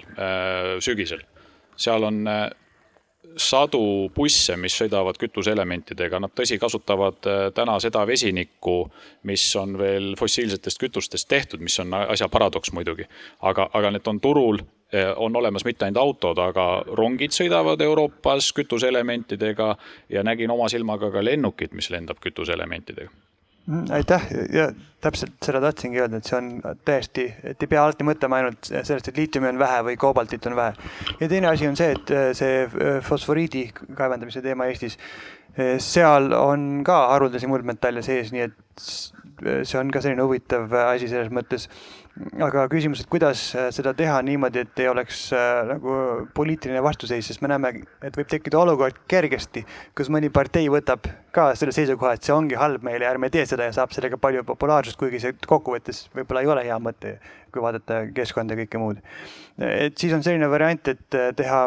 sügisel 0.79 1.19
seal 1.81 2.03
on 2.03 2.27
äh, 2.27 2.49
sadu 3.37 4.09
busse, 4.15 4.55
mis 4.57 4.75
sõidavad 4.77 5.17
kütuseelementidega, 5.21 6.19
nad 6.19 6.33
tõsi, 6.35 6.57
kasutavad 6.61 7.29
äh, 7.29 7.39
täna 7.55 7.77
seda 7.83 8.03
vesinikku, 8.07 8.75
mis 9.29 9.45
on 9.59 9.77
veel 9.79 10.13
fossiilsetest 10.19 10.81
kütustest 10.81 11.29
tehtud, 11.31 11.63
mis 11.63 11.79
on 11.83 11.93
asja 12.01 12.29
paradoks 12.29 12.73
muidugi. 12.75 13.07
aga, 13.41 13.69
aga 13.73 13.91
need 13.91 14.07
on 14.07 14.19
turul, 14.19 14.61
äh, 14.93 15.13
on 15.15 15.35
olemas 15.35 15.65
mitte 15.65 15.85
ainult 15.85 16.03
autod, 16.03 16.43
aga 16.43 16.83
rongid 16.97 17.35
sõidavad 17.35 17.81
Euroopas 17.81 18.53
kütuseelementidega 18.53 19.75
ja 20.09 20.23
nägin 20.23 20.51
oma 20.51 20.69
silmaga 20.69 21.11
ka 21.11 21.25
lennukit, 21.25 21.73
mis 21.73 21.89
lendab 21.89 22.19
kütuseelementidega 22.21 23.30
aitäh 23.93 24.23
ja 24.53 24.71
täpselt 25.01 25.33
seda 25.45 25.61
tahtsingi 25.61 26.01
öelda, 26.01 26.19
et 26.19 26.29
see 26.29 26.37
on 26.37 26.49
täiesti, 26.85 27.27
et 27.47 27.61
ei 27.61 27.69
pea 27.69 27.83
alati 27.83 28.05
mõtlema 28.05 28.39
ainult 28.39 28.69
sellest, 28.69 29.09
et 29.09 29.17
liitiumi 29.17 29.49
on 29.51 29.61
vähe 29.61 29.79
või 29.89 29.97
koobaltit 30.01 30.45
on 30.49 30.57
vähe. 30.57 30.73
ja 31.19 31.29
teine 31.29 31.49
asi 31.51 31.67
on 31.69 31.77
see, 31.79 31.91
et 31.95 32.13
äh, 32.13 32.27
see 32.37 32.65
äh, 32.65 32.99
fosforiidi 33.05 33.67
kaevandamise 33.97 34.43
teema 34.45 34.67
Eestis, 34.69 34.97
äh, 35.55 35.77
seal 35.81 36.31
on 36.37 36.83
ka 36.87 36.99
haruldasi 37.13 37.49
muldmetalle 37.49 38.03
sees, 38.05 38.33
nii 38.33 38.47
et 38.49 38.87
see 39.41 39.79
on 39.79 39.89
ka 39.93 40.01
selline 40.03 40.25
huvitav 40.25 40.73
asi 40.85 41.09
selles 41.09 41.31
mõttes 41.33 41.69
aga 42.43 42.65
küsimus, 42.71 43.01
et 43.01 43.09
kuidas 43.11 43.41
äh, 43.55 43.69
seda 43.73 43.93
teha 43.97 44.17
niimoodi, 44.25 44.65
et 44.65 44.79
ei 44.83 44.89
oleks 44.91 45.23
äh, 45.35 45.61
nagu 45.69 45.93
poliitiline 46.35 46.81
vastuseis, 46.83 47.29
sest 47.29 47.43
me 47.43 47.51
näeme, 47.51 47.71
et 48.03 48.17
võib 48.17 48.29
tekkida 48.31 48.59
olukord 48.59 48.99
kergesti, 49.11 49.63
kus 49.97 50.11
mõni 50.13 50.31
partei 50.33 50.67
võtab 50.71 51.07
ka 51.35 51.51
selle 51.59 51.75
seisukoha, 51.75 52.17
et 52.17 52.27
see 52.27 52.35
ongi 52.35 52.59
halb 52.59 52.83
meile, 52.85 53.07
ärme 53.07 53.31
tee 53.33 53.45
seda 53.49 53.69
ja 53.69 53.75
saab 53.75 53.95
sellega 53.95 54.19
palju 54.21 54.43
populaarsust, 54.47 54.99
kuigi 54.99 55.23
see 55.23 55.37
kokkuvõttes 55.47 56.03
võib-olla 56.15 56.43
ei 56.43 56.51
ole 56.51 56.67
hea 56.67 56.79
mõte, 56.83 57.15
kui 57.53 57.63
vaadata 57.63 58.03
keskkonda 58.15 58.57
ja 58.57 58.65
kõike 58.65 58.83
muud. 58.83 59.01
et 59.61 59.97
siis 59.97 60.13
on 60.17 60.23
selline 60.25 60.51
variant, 60.51 60.91
et 60.91 61.19
äh, 61.19 61.31
teha 61.37 61.63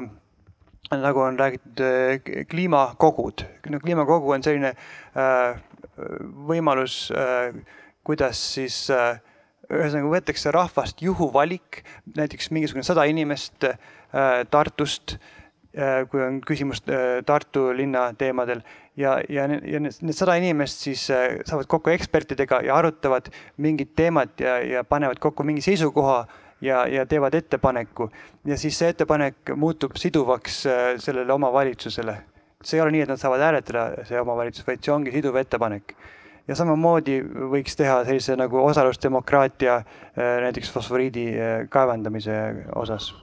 nagu 0.95 1.20
on 1.24 1.38
räägitud 1.40 2.45
kliimakogud, 2.51 3.47
no 3.72 3.80
kliimakogu 3.80 4.36
on 4.36 4.45
selline 4.45 4.74
äh, 4.76 5.62
võimalus 6.53 7.09
äh,, 7.16 7.55
kuidas 8.05 8.40
siis 8.55 8.76
äh, 8.92 9.16
ühesõnaga 9.73 10.11
võetakse 10.12 10.53
rahvast 10.55 11.03
juhuvalik, 11.03 11.83
näiteks 12.17 12.51
mingisugune 12.55 12.85
sada 12.87 13.07
inimest 13.11 13.67
äh, 13.69 13.77
Tartust 14.51 15.17
äh,, 15.17 16.05
kui 16.11 16.23
on 16.23 16.41
küsimus 16.45 16.83
äh, 16.89 17.21
Tartu 17.27 17.71
linna 17.77 18.11
teemadel 18.19 18.62
ja, 18.97 19.19
ja, 19.29 19.47
ja 19.49 19.81
need 19.83 20.17
sada 20.17 20.37
inimest 20.41 20.87
siis 20.87 21.07
äh, 21.11 21.41
saavad 21.47 21.69
kokku 21.71 21.93
ekspertidega 21.95 22.61
ja 22.67 22.79
arutavad 22.79 23.31
mingit 23.57 23.95
teemat 23.97 24.41
ja, 24.41 24.59
ja 24.62 24.85
panevad 24.85 25.21
kokku 25.23 25.47
mingi 25.47 25.65
seisukoha 25.65 26.25
ja, 26.65 26.87
ja 26.87 27.07
teevad 27.07 27.35
ettepaneku 27.35 28.11
ja 28.47 28.59
siis 28.61 28.79
see 28.79 28.93
ettepanek 28.95 29.55
muutub 29.57 29.99
siduvaks 30.01 30.65
äh, 30.67 30.85
sellele 31.03 31.33
omavalitsusele. 31.33 32.17
see 32.65 32.79
ei 32.79 32.83
ole 32.83 32.95
nii, 32.95 33.01
et 33.05 33.11
nad 33.12 33.21
saavad 33.21 33.43
hääletada, 33.45 34.05
see 34.09 34.21
omavalitsus, 34.21 34.65
vaid 34.67 34.81
see 34.81 34.93
ongi 34.95 35.12
siduv 35.12 35.37
ettepanek 35.37 35.97
ja 36.49 36.57
samamoodi 36.59 37.20
võiks 37.53 37.76
teha 37.78 38.03
sellise 38.05 38.36
nagu 38.36 38.61
osalusdemokraatia 38.64 39.76
äh, 39.76 39.84
näiteks 40.47 40.72
fosforiidi 40.72 41.28
äh, 41.34 41.55
kaevandamise 41.72 42.40
osas 42.76 43.14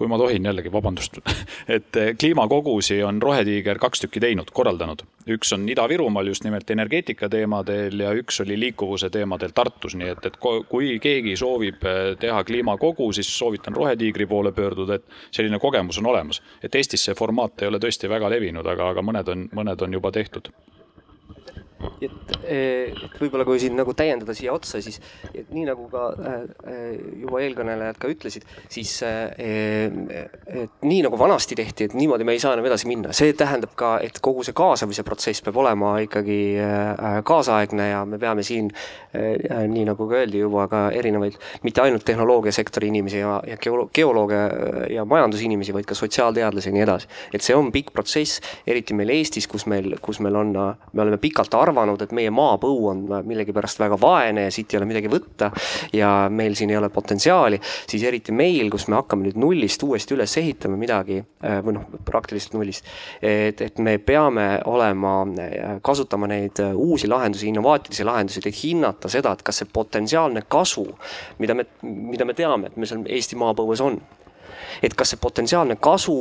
kui 0.00 0.08
ma 0.08 0.16
tohin 0.16 0.46
jällegi, 0.48 0.70
vabandust, 0.72 1.18
et 1.76 1.96
äh, 2.00 2.14
kliimakogusi 2.20 3.02
on 3.04 3.18
Rohetiiger 3.22 3.78
kaks 3.78 4.00
tükki 4.00 4.22
teinud, 4.24 4.48
korraldanud. 4.56 5.02
üks 5.28 5.52
on 5.52 5.66
Ida-Virumaal 5.68 6.30
just 6.32 6.44
nimelt 6.46 6.70
energeetika 6.72 7.28
teemadel 7.28 8.00
ja 8.00 8.14
üks 8.16 8.40
oli 8.40 8.56
liikuvuse 8.60 9.10
teemadel 9.12 9.52
Tartus, 9.54 9.94
nii 10.00 10.08
et, 10.14 10.30
et 10.30 10.40
kui 10.40 10.94
keegi 11.04 11.36
soovib 11.36 11.84
teha 12.20 12.40
kliimakogu, 12.48 13.12
siis 13.12 13.28
soovitan 13.38 13.76
Rohetiigri 13.76 14.26
poole 14.26 14.56
pöörduda, 14.56 14.96
et 14.96 15.36
selline 15.36 15.60
kogemus 15.60 16.00
on 16.00 16.08
olemas. 16.14 16.40
et 16.62 16.74
Eestis 16.74 17.04
see 17.04 17.14
formaat 17.14 17.60
ei 17.62 17.68
ole 17.68 17.78
tõesti 17.78 18.08
väga 18.08 18.32
levinud, 18.32 18.66
aga, 18.66 18.94
aga 18.94 19.04
mõned 19.04 19.28
on, 19.28 19.48
mõned 19.52 19.84
on 19.84 20.00
juba 20.00 20.16
tehtud 20.16 20.48
et, 22.00 22.34
eh, 22.44 22.92
et 22.92 23.16
võib-olla 23.20 23.46
kui 23.48 23.60
siin 23.62 23.76
nagu 23.78 23.94
täiendada 23.96 24.34
siia 24.36 24.52
otsa, 24.54 24.80
siis 24.84 25.00
nii 25.50 25.66
nagu 25.68 25.86
ka 25.92 26.06
äh, 26.16 26.94
juba 27.22 27.40
eelkõnelejad 27.44 28.00
ka 28.00 28.10
ütlesid, 28.10 28.46
siis 28.70 28.92
et 29.02 30.82
nii 30.84 31.00
nagu 31.04 31.18
vanasti 31.18 31.56
tehti, 31.58 31.88
et 31.88 31.94
niimoodi 31.96 32.26
me 32.26 32.34
ei 32.36 32.42
saa 32.42 32.54
enam 32.56 32.66
edasi 32.68 32.88
minna, 32.90 33.14
see 33.16 33.32
tähendab 33.36 33.72
ka, 33.78 33.94
et 34.04 34.20
kogu 34.22 34.44
see 34.46 34.56
kaasamise 34.56 35.04
protsess 35.06 35.44
peab 35.44 35.58
olema 35.62 35.94
ikkagi 36.04 36.40
kaasaegne 37.26 37.88
ja 37.90 38.02
me 38.08 38.18
peame 38.20 38.44
siin 38.46 38.70
nii 39.12 39.86
nagu 39.88 40.08
ka 40.10 40.20
öeldi 40.20 40.42
juba 40.42 40.66
ka 40.70 40.82
erinevaid, 40.96 41.38
mitte 41.66 41.84
ainult 41.84 42.04
tehnoloogiasektori 42.08 42.90
inimesi 42.90 43.22
ja, 43.22 43.38
ja 43.46 43.58
geolooge 43.60 44.40
ja 44.94 45.04
majandusinimesi, 45.08 45.74
vaid 45.76 45.88
ka 45.88 45.96
sotsiaalteadlasi 45.98 46.70
ja 46.70 46.76
nii 46.76 46.86
edasi. 46.86 47.10
et 47.34 47.44
see 47.44 47.56
on 47.56 47.72
pikk 47.72 47.94
protsess, 47.96 48.40
eriti 48.66 48.96
meil 48.96 49.12
Eestis, 49.14 49.48
kus 49.50 49.66
meil, 49.70 49.96
kus 50.02 50.20
meil 50.20 50.36
on, 50.38 50.52
me 50.92 51.02
oleme 51.02 51.18
pikalt 51.20 51.54
arvanud, 51.54 51.69
arvanud, 51.70 52.02
et 52.02 52.12
meie 52.16 52.30
maapõu 52.34 52.88
on 52.90 53.02
millegipärast 53.26 53.80
väga 53.80 53.98
vaene 54.00 54.46
ja 54.48 54.54
siit 54.54 54.74
ei 54.74 54.80
ole 54.80 54.88
midagi 54.90 55.10
võtta 55.10 55.50
ja 55.96 56.28
meil 56.32 56.56
siin 56.58 56.72
ei 56.72 56.78
ole 56.78 56.90
potentsiaali, 56.92 57.60
siis 57.90 58.04
eriti 58.06 58.34
meil, 58.36 58.70
kus 58.72 58.88
me 58.90 58.98
hakkame 58.98 59.28
nüüd 59.28 59.38
nullist 59.40 59.82
uuesti 59.86 60.16
üles 60.16 60.36
ehitama 60.40 60.78
midagi 60.80 61.20
äh, 61.20 61.60
või 61.64 61.76
noh, 61.78 61.86
praktiliselt 62.06 62.56
nullist, 62.58 62.88
et, 63.22 63.60
et 63.64 63.82
me 63.82 63.96
peame 64.02 64.48
olema, 64.70 65.14
äh, 65.40 65.76
kasutama 65.86 66.30
neid 66.30 66.62
äh, 66.62 66.74
uusi 66.74 67.10
lahendusi, 67.10 67.50
innovaatilisi 67.50 68.06
lahendusi, 68.06 68.42
et 68.44 68.62
hinnata 68.62 69.10
seda, 69.12 69.34
et 69.34 69.44
kas 69.46 69.62
see 69.62 69.70
potentsiaalne 69.72 70.44
kasu, 70.50 70.86
mida 71.42 71.56
me, 71.56 71.68
mida 71.82 72.26
me 72.28 72.36
teame, 72.38 72.70
et 72.70 72.80
meil 72.80 72.90
seal 72.90 73.06
Eesti 73.10 73.38
maapõues 73.40 73.82
on 73.84 74.00
et 74.84 74.92
kas 74.96 75.10
see 75.12 75.18
potentsiaalne 75.20 75.74
kasu 75.82 76.14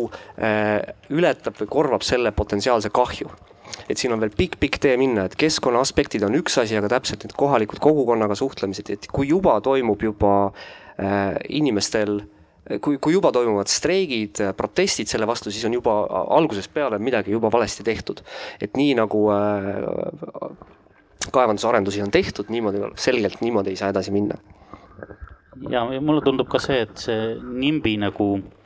ületab 1.14 1.60
või 1.60 1.68
korvab 1.70 2.04
selle 2.08 2.32
potentsiaalse 2.36 2.90
kahju 2.96 3.30
et 3.90 3.98
siin 3.98 4.14
on 4.14 4.22
veel 4.22 4.34
pikk-pikk 4.36 4.80
tee 4.84 4.96
minna, 5.00 5.28
et 5.30 5.38
keskkonna 5.40 5.82
aspektid 5.84 6.24
on 6.28 6.38
üks 6.40 6.60
asi, 6.62 6.78
aga 6.78 6.92
täpselt 6.96 7.26
need 7.26 7.36
kohalikud 7.38 7.82
kogukonnaga 7.84 8.38
suhtlemised, 8.38 8.92
et 8.96 9.08
kui 9.14 9.30
juba 9.30 9.60
toimub 9.66 10.04
juba 10.04 10.34
äh, 10.50 11.38
inimestel 11.50 12.22
kui, 12.84 13.00
kui 13.02 13.16
juba 13.16 13.32
toimuvad 13.34 13.72
streigid, 13.72 14.44
protestid 14.58 15.10
selle 15.10 15.26
vastu, 15.30 15.50
siis 15.54 15.66
on 15.66 15.74
juba 15.74 15.96
algusest 16.38 16.74
peale 16.74 17.00
midagi 17.02 17.34
juba 17.34 17.50
valesti 17.52 17.86
tehtud. 17.88 18.22
et 18.62 18.78
nii 18.78 18.94
nagu 19.00 19.26
äh, 19.34 20.54
kaevandusarendusi 21.34 22.02
on 22.02 22.12
tehtud, 22.12 22.50
niimoodi, 22.54 22.86
selgelt 22.96 23.42
niimoodi 23.42 23.74
ei 23.74 23.80
saa 23.80 23.90
edasi 23.90 24.12
minna. 24.12 24.38
ja 25.70 25.86
mulle 26.02 26.22
tundub 26.22 26.50
ka 26.50 26.62
see, 26.62 26.82
et 26.86 26.98
see 26.98 27.36
NIMBY 27.42 27.98
nagu 28.06 28.32
äh, 28.38 28.59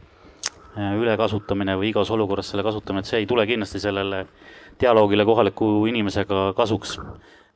ülekasutamine 0.78 1.76
või 1.78 1.92
igas 1.92 2.12
olukorras 2.14 2.50
selle 2.52 2.66
kasutamine, 2.66 3.04
et 3.04 3.10
see 3.10 3.24
ei 3.24 3.28
tule 3.30 3.46
kindlasti 3.50 3.82
sellele 3.84 4.26
dialoogile 4.82 5.26
kohaliku 5.26 5.86
inimesega 5.92 6.54
kasuks. 6.58 7.00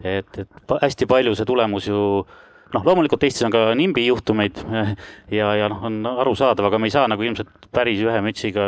et, 0.03 0.38
et 0.38 0.76
hästi 0.82 1.07
palju 1.09 1.34
see 1.36 1.45
tulemus 1.49 1.88
ju 1.88 1.99
noh, 2.74 2.84
loomulikult 2.86 3.24
Eestis 3.24 3.45
on 3.47 3.51
ka 3.51 3.74
NIMBY 3.76 4.05
juhtumeid 4.05 4.59
ja, 5.32 5.53
ja 5.57 5.70
noh, 5.72 5.84
on 5.89 6.05
arusaadav, 6.05 6.70
aga 6.70 6.78
me 6.78 6.88
ei 6.88 6.93
saa 6.93 7.07
nagu 7.09 7.24
ilmselt 7.24 7.70
päris 7.74 8.03
ühe 8.05 8.22
mütsiga, 8.22 8.68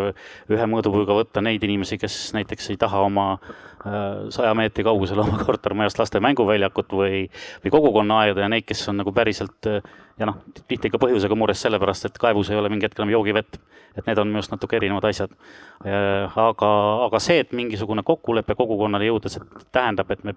ühe 0.50 0.70
mõõdupuuga 0.72 1.20
võtta 1.20 1.44
neid 1.46 1.64
inimesi, 1.64 2.00
kes 2.02 2.18
näiteks 2.34 2.72
ei 2.74 2.80
taha 2.82 3.04
oma 3.06 3.34
äh, 3.36 3.69
saja 4.30 4.52
meetri 4.58 4.84
kaugusel 4.84 5.22
oma 5.24 5.40
kortermajast 5.48 6.02
laste 6.02 6.20
mänguväljakut 6.24 6.92
või, 7.00 7.26
või 7.64 7.74
kogukonnaaeda 7.74 8.46
ja 8.46 8.52
neid, 8.52 8.68
kes 8.68 8.88
on 8.92 9.00
nagu 9.00 9.14
päriselt 9.16 9.70
ja 10.20 10.28
noh, 10.28 10.40
tihti 10.68 10.92
ka 10.92 11.00
põhjusega 11.02 11.36
mures 11.40 11.62
sellepärast, 11.64 12.10
et 12.10 12.18
kaevus 12.20 12.52
ei 12.52 12.60
ole 12.60 12.72
mingi 12.72 12.88
hetk 12.88 13.00
enam 13.00 13.14
joogivett. 13.14 13.60
et 13.98 14.06
need 14.06 14.20
on 14.22 14.28
minu 14.30 14.38
arust 14.40 14.52
natuke 14.54 14.78
erinevad 14.78 15.04
asjad. 15.10 15.32
Äh, 15.84 16.38
aga, 16.40 16.68
aga 17.08 17.20
see, 17.20 17.40
et 17.42 17.50
mingisugune 17.58 18.04
kokkulepe 18.06 18.56
kogukonnale 18.56 19.08
jõuda, 19.10 19.32
see 19.34 19.42
tähendab, 19.76 20.12
et 20.14 20.22
me, 20.24 20.36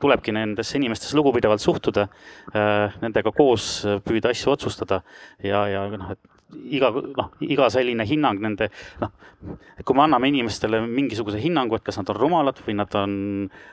tulebki 0.00 0.32
nendesse 0.32 0.78
inimestesse 0.78 1.18
lugupidavalt 1.18 1.60
suhtuda, 1.60 2.06
äh, 2.54 2.94
nendega 3.02 3.34
koos 3.36 3.66
püüda 4.06 4.30
asju 4.32 4.54
otsustada 4.54 5.02
ja, 5.42 5.66
ja 5.68 5.82
noh, 5.90 6.14
et 6.14 6.22
iga 6.52 6.90
noh, 6.92 7.30
iga 7.44 7.68
selline 7.72 8.04
hinnang 8.08 8.40
nende 8.42 8.68
noh, 9.00 9.12
kui 9.84 9.96
me 9.96 10.04
anname 10.04 10.28
inimestele 10.30 10.80
mingisuguse 10.84 11.40
hinnangu, 11.42 11.76
et 11.76 11.84
kas 11.86 11.98
nad 11.98 12.10
on 12.12 12.18
rumalad 12.18 12.60
või 12.66 12.76
nad 12.78 12.94
on, 12.98 13.14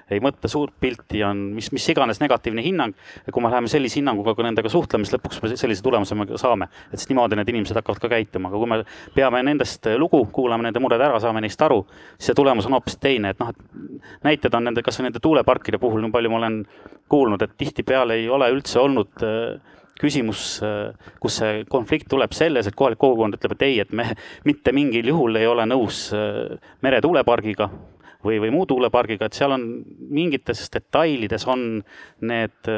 ei 0.10 0.22
mõtle 0.24 0.50
suurt 0.52 0.74
pilti, 0.82 1.22
on 1.26 1.44
mis, 1.56 1.70
mis 1.76 1.86
iganes 1.94 2.22
negatiivne 2.24 2.64
hinnang. 2.66 2.96
ja 3.26 3.34
kui 3.34 3.44
me 3.44 3.52
läheme 3.52 3.70
sellise 3.72 4.00
hinnanguga 4.00 4.34
ka 4.38 4.46
nendega 4.46 4.72
suhtlema, 4.72 5.06
siis 5.06 5.18
lõpuks 5.18 5.42
me 5.44 5.54
sellise 5.56 5.86
tulemuse 5.86 6.18
me 6.18 6.28
saame, 6.42 6.70
et 6.90 6.98
siis 6.98 7.12
niimoodi 7.12 7.38
need 7.40 7.54
inimesed 7.54 7.78
hakkavad 7.80 8.02
ka 8.02 8.12
käituma, 8.16 8.50
aga 8.50 8.62
kui 8.62 8.72
me 8.72 8.82
peame 9.16 9.44
nendest 9.46 9.90
lugu, 10.02 10.24
kuulame 10.34 10.66
nende 10.68 10.82
mured 10.82 11.02
ära, 11.02 11.20
saame 11.22 11.44
neist 11.46 11.62
aru, 11.66 11.84
siis 12.18 12.32
see 12.32 12.38
tulemus 12.38 12.70
on 12.70 12.78
hoopis 12.78 12.98
teine, 13.02 13.34
et 13.34 13.42
noh, 13.42 13.54
et 13.54 14.24
näited 14.26 14.56
on 14.56 14.70
nende, 14.70 14.86
kasvõi 14.86 15.10
nende 15.10 15.22
tuuleparkide 15.24 15.82
puhul, 15.82 16.02
nii 16.06 16.16
palju 16.16 16.34
ma 16.34 16.42
olen 16.42 16.62
kuulnud, 17.10 17.44
et 17.46 17.58
tihtipeale 17.58 18.20
ei 18.22 18.30
ole 18.30 18.50
üldse 18.54 18.82
olnud 18.82 19.26
äh, 19.26 19.78
küsimus, 20.00 20.62
kus 21.20 21.40
see 21.42 21.64
konflikt 21.70 22.10
tuleb 22.12 22.34
selles, 22.36 22.68
et 22.68 22.78
kohalik 22.80 23.00
kogukond 23.02 23.36
ütleb, 23.38 23.56
et 23.58 23.68
ei, 23.68 23.80
et 23.84 23.92
me 23.92 24.08
mitte 24.48 24.74
mingil 24.76 25.12
juhul 25.12 25.40
ei 25.40 25.48
ole 25.50 25.66
nõus 25.70 26.08
meretuulepargiga 26.86 27.70
või, 28.26 28.40
või 28.44 28.52
muu 28.52 28.66
tuulepargiga, 28.68 29.30
et 29.30 29.38
seal 29.38 29.54
on 29.56 29.66
mingites 30.12 30.66
detailides 30.74 31.46
on 31.50 31.62
need 32.28 32.72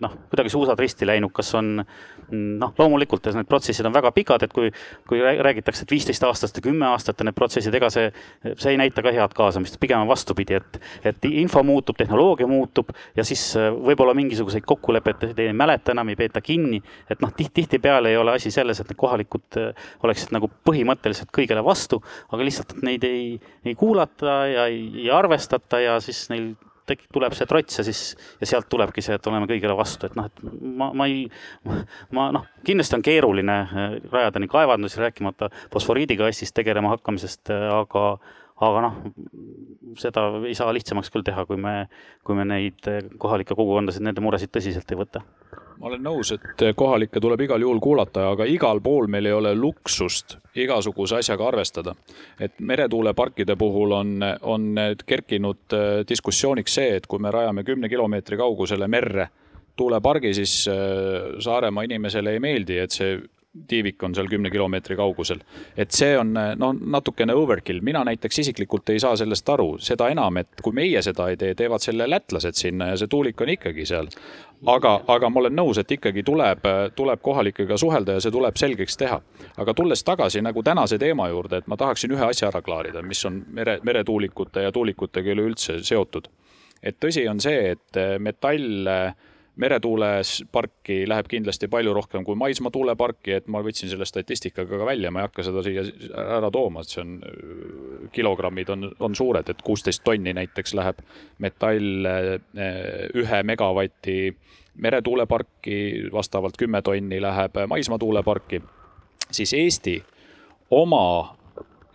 noh, 0.00 0.14
kuidagi 0.30 0.52
suusad 0.52 0.80
risti 0.80 1.08
läinud, 1.08 1.32
kas 1.36 1.52
on 1.58 1.74
noh, 1.78 2.72
loomulikult 2.78 3.28
need 3.36 3.48
protsessid 3.48 3.86
on 3.88 3.94
väga 3.94 4.12
pikad, 4.16 4.46
et 4.46 4.54
kui, 4.54 4.70
kui 5.08 5.20
räägitakse, 5.20 5.84
et 5.84 5.92
viisteist 5.92 6.24
aastast 6.24 6.56
ja 6.56 6.64
kümme 6.64 6.88
aastat 6.88 7.20
on 7.20 7.28
need 7.28 7.36
protsessid, 7.36 7.74
ega 7.74 7.90
see, 7.92 8.08
see 8.54 8.72
ei 8.72 8.80
näita 8.80 9.04
ka 9.04 9.12
head 9.12 9.36
kaasamist, 9.36 9.76
pigem 9.80 10.04
on 10.04 10.10
vastupidi, 10.10 10.56
et, 10.56 10.80
et 11.12 11.28
info 11.30 11.62
muutub, 11.66 11.98
tehnoloogia 11.98 12.48
muutub 12.48 12.92
ja 13.16 13.26
siis 13.28 13.44
võib-olla 13.58 14.16
mingisuguseid 14.16 14.64
kokkuleppeid 14.68 15.44
ei 15.44 15.52
mäleta 15.56 15.92
enam, 15.92 16.08
ei 16.12 16.16
peeta 16.20 16.40
kinni. 16.44 16.80
et 17.10 17.20
noh, 17.20 17.32
tihti, 17.36 17.58
tihtipeale 17.58 18.12
ei 18.12 18.16
ole 18.16 18.36
asi 18.38 18.50
selles, 18.54 18.80
et 18.80 18.88
need 18.88 18.98
kohalikud 19.00 19.60
oleksid 20.06 20.32
nagu 20.32 20.48
põhimõtteliselt 20.68 21.32
kõigele 21.34 21.64
vastu, 21.64 22.00
aga 22.32 22.44
lihtsalt, 22.44 22.76
et 22.76 22.84
neid 22.86 23.04
ei, 23.04 23.24
ei 23.66 23.74
kuulata 23.78 24.40
ja 24.48 24.66
ei 24.70 24.77
ei 24.78 25.10
arvestata 25.14 25.80
ja 25.82 25.98
siis 26.04 26.26
neil 26.32 26.52
tekib, 26.88 27.10
tuleb 27.14 27.36
see 27.36 27.48
trots 27.48 27.80
ja 27.80 27.84
siis, 27.86 28.02
ja 28.40 28.48
sealt 28.48 28.68
tulebki 28.72 29.04
see, 29.04 29.16
et 29.18 29.30
oleme 29.30 29.48
kõigile 29.50 29.76
vastu, 29.78 30.08
et 30.08 30.16
noh, 30.18 30.28
et 30.28 30.42
ma, 30.80 30.90
ma 30.96 31.08
ei, 31.10 31.26
ma 32.16 32.28
noh, 32.34 32.48
kindlasti 32.66 32.98
on 32.98 33.04
keeruline 33.04 33.56
äh, 33.64 33.96
rajada 34.12 34.42
nii 34.42 34.52
kaevandusi, 34.52 35.00
rääkimata 35.02 35.50
fosforiidikastist 35.74 36.56
tegelema 36.56 36.94
hakkamisest, 36.96 37.52
äh, 37.54 37.68
aga, 37.74 38.04
aga 38.68 38.84
noh, 38.88 39.00
seda 40.00 40.28
ei 40.48 40.56
saa 40.58 40.72
lihtsamaks 40.76 41.12
küll 41.14 41.26
teha, 41.26 41.44
kui 41.48 41.60
me, 41.60 41.76
kui 42.26 42.38
me 42.38 42.48
neid 42.48 42.90
äh, 42.90 43.02
kohalikke 43.20 43.58
kogukondasid, 43.58 44.04
nende 44.08 44.24
muresid 44.24 44.54
tõsiselt 44.54 44.94
ei 44.94 45.02
võta 45.04 45.24
ma 45.78 45.86
olen 45.86 46.02
nõus, 46.02 46.32
et 46.34 46.64
kohalikke 46.76 47.20
tuleb 47.22 47.40
igal 47.46 47.62
juhul 47.62 47.80
kuulata, 47.82 48.28
aga 48.32 48.46
igal 48.50 48.80
pool 48.82 49.06
meil 49.10 49.26
ei 49.26 49.32
ole 49.32 49.54
luksust 49.54 50.38
igasuguse 50.58 51.18
asjaga 51.20 51.48
arvestada. 51.48 51.94
et 52.40 52.60
meretuuleparkide 52.60 53.56
puhul 53.56 53.92
on, 53.92 54.18
on 54.42 54.74
kerkinud 55.06 55.74
äh, 55.74 55.88
diskussiooniks 56.08 56.74
see, 56.74 56.96
et 56.96 57.06
kui 57.06 57.18
me 57.18 57.30
rajame 57.30 57.64
kümne 57.64 57.88
kilomeetri 57.88 58.36
kaugusele 58.36 58.88
merre 58.88 59.28
tuulepargi, 59.76 60.34
siis 60.34 60.68
äh, 60.68 61.38
Saaremaa 61.38 61.86
inimesele 61.86 62.32
ei 62.32 62.40
meeldi, 62.40 62.78
et 62.78 62.90
see 62.90 63.18
tiivik 63.68 64.02
on 64.02 64.14
seal 64.14 64.28
kümne 64.28 64.50
kilomeetri 64.50 64.96
kaugusel. 64.96 65.40
et 65.76 65.90
see 65.90 66.18
on 66.18 66.32
no 66.32 66.72
natukene 66.72 67.34
overkill, 67.34 67.80
mina 67.82 68.04
näiteks 68.04 68.38
isiklikult 68.38 68.90
ei 68.92 69.00
saa 69.00 69.16
sellest 69.16 69.48
aru, 69.48 69.68
seda 69.80 70.08
enam, 70.12 70.36
et 70.36 70.62
kui 70.62 70.76
meie 70.76 71.02
seda 71.02 71.28
ei 71.28 71.36
tee, 71.36 71.54
teevad 71.54 71.82
selle 71.84 72.08
lätlased 72.10 72.58
sinna 72.58 72.92
ja 72.92 72.96
see 73.00 73.10
tuulik 73.10 73.40
on 73.40 73.54
ikkagi 73.56 73.86
seal. 73.88 74.10
Aga, 74.66 74.94
aga 75.06 75.30
ma 75.30 75.40
olen 75.40 75.56
nõus, 75.56 75.78
et 75.78 75.90
ikkagi 75.98 76.22
tuleb, 76.26 76.66
tuleb 76.96 77.22
kohalikega 77.22 77.78
suhelda 77.78 78.16
ja 78.16 78.24
see 78.24 78.34
tuleb 78.34 78.56
selgeks 78.58 78.96
teha. 78.96 79.20
aga 79.56 79.74
tulles 79.74 80.04
tagasi 80.04 80.42
nagu 80.42 80.62
tänase 80.62 80.98
teema 80.98 81.28
juurde, 81.28 81.62
et 81.62 81.66
ma 81.66 81.76
tahaksin 81.76 82.12
ühe 82.12 82.24
asja 82.24 82.48
ära 82.48 82.62
klaarida, 82.62 83.02
mis 83.02 83.24
on 83.24 83.42
mere, 83.52 83.78
meretuulikute 83.82 84.62
ja 84.62 84.72
tuulikutega 84.72 85.34
üleüldse 85.34 85.82
seotud. 85.82 86.28
et 86.82 86.96
tõsi 87.00 87.28
on 87.30 87.40
see, 87.40 87.70
et 87.72 88.02
metall 88.18 88.88
meretuuleparki 89.58 91.00
läheb 91.08 91.28
kindlasti 91.30 91.68
palju 91.70 91.92
rohkem 91.94 92.24
kui 92.24 92.38
maismaa 92.38 92.70
tuuleparki, 92.74 93.32
et 93.38 93.48
ma 93.50 93.62
võtsin 93.64 93.90
selle 93.90 94.06
statistikaga 94.06 94.78
ka 94.78 94.86
välja, 94.86 95.10
ma 95.10 95.22
ei 95.22 95.28
hakka 95.28 95.44
seda 95.48 95.64
siia 95.66 95.84
ära 96.38 96.50
tooma, 96.54 96.84
et 96.84 96.92
see 96.92 97.02
on, 97.02 97.16
kilogrammid 98.14 98.70
on, 98.74 98.90
on 99.02 99.18
suured, 99.18 99.50
et 99.50 99.64
kuusteist 99.66 100.04
tonni 100.06 100.34
näiteks 100.38 100.76
läheb 100.78 101.02
metall 101.42 102.06
eh, 102.06 102.30
ühe 103.18 103.42
megavati 103.50 104.18
meretuuleparki, 104.78 105.78
vastavalt 106.14 106.56
kümme 106.58 106.82
tonni 106.86 107.18
läheb 107.22 107.58
maismaa 107.66 107.98
tuuleparki, 107.98 108.62
siis 109.34 109.52
Eesti 109.58 109.98
oma 110.70 111.37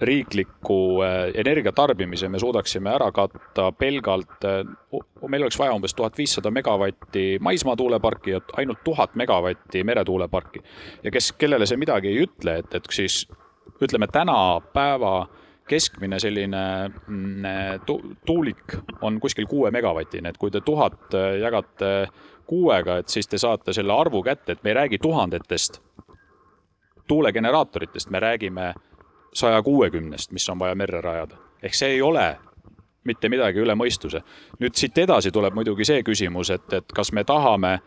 riikliku 0.06 1.02
äh, 1.04 1.32
energiatarbimise 1.40 2.30
me 2.30 2.40
suudaksime 2.40 2.92
ära 2.94 3.12
katta 3.12 3.72
pelgalt, 3.72 4.46
äh, 4.46 4.64
meil 5.28 5.46
oleks 5.46 5.60
vaja 5.60 5.76
umbes 5.76 5.96
tuhat 5.96 6.18
viissada 6.18 6.52
megavatti 6.52 7.38
maismaa 7.42 7.76
tuuleparki 7.76 8.36
ja 8.36 8.42
ainult 8.58 8.84
tuhat 8.84 9.16
megavatti 9.16 9.84
meretuuleparki. 9.84 10.60
ja 11.04 11.12
kes, 11.12 11.32
kellele 11.38 11.66
see 11.66 11.78
midagi 11.78 12.12
ei 12.12 12.26
ütle, 12.28 12.60
et, 12.64 12.76
et 12.76 12.92
siis 12.92 13.24
ütleme 13.82 14.08
tänapäeva 14.08 15.28
keskmine 15.68 16.20
selline 16.20 16.64
mm, 17.08 17.46
tu, 17.86 18.00
tuulik 18.26 18.78
on 19.02 19.20
kuskil 19.20 19.48
kuue 19.48 19.72
megavatine, 19.72 20.30
et 20.30 20.38
kui 20.38 20.52
te 20.52 20.62
tuhat 20.62 21.16
jagate 21.40 21.94
kuuega, 22.48 22.98
et 23.00 23.10
siis 23.10 23.28
te 23.28 23.40
saate 23.40 23.74
selle 23.74 23.96
arvu 23.96 24.24
kätte, 24.24 24.52
et 24.52 24.64
me 24.64 24.74
ei 24.74 24.80
räägi 24.82 25.00
tuhandetest 25.00 25.80
tuulegeneraatoritest, 27.08 28.10
me 28.10 28.20
räägime 28.20 28.74
saja 29.34 29.62
kuuekümnest, 29.64 30.32
mis 30.32 30.50
on 30.50 30.60
vaja 30.60 30.76
merre 30.76 31.02
rajada. 31.02 31.36
ehk 31.64 31.74
see 31.74 31.96
ei 31.96 32.02
ole 32.02 32.38
mitte 33.04 33.30
midagi 33.30 33.60
üle 33.60 33.76
mõistuse. 33.76 34.24
nüüd 34.60 34.76
siit 34.76 34.98
edasi 34.98 35.32
tuleb 35.32 35.54
muidugi 35.54 35.86
see 35.86 36.04
küsimus, 36.04 36.50
et, 36.50 36.74
et 36.74 36.94
kas 36.94 37.12
me 37.12 37.24
tahame 37.24 37.80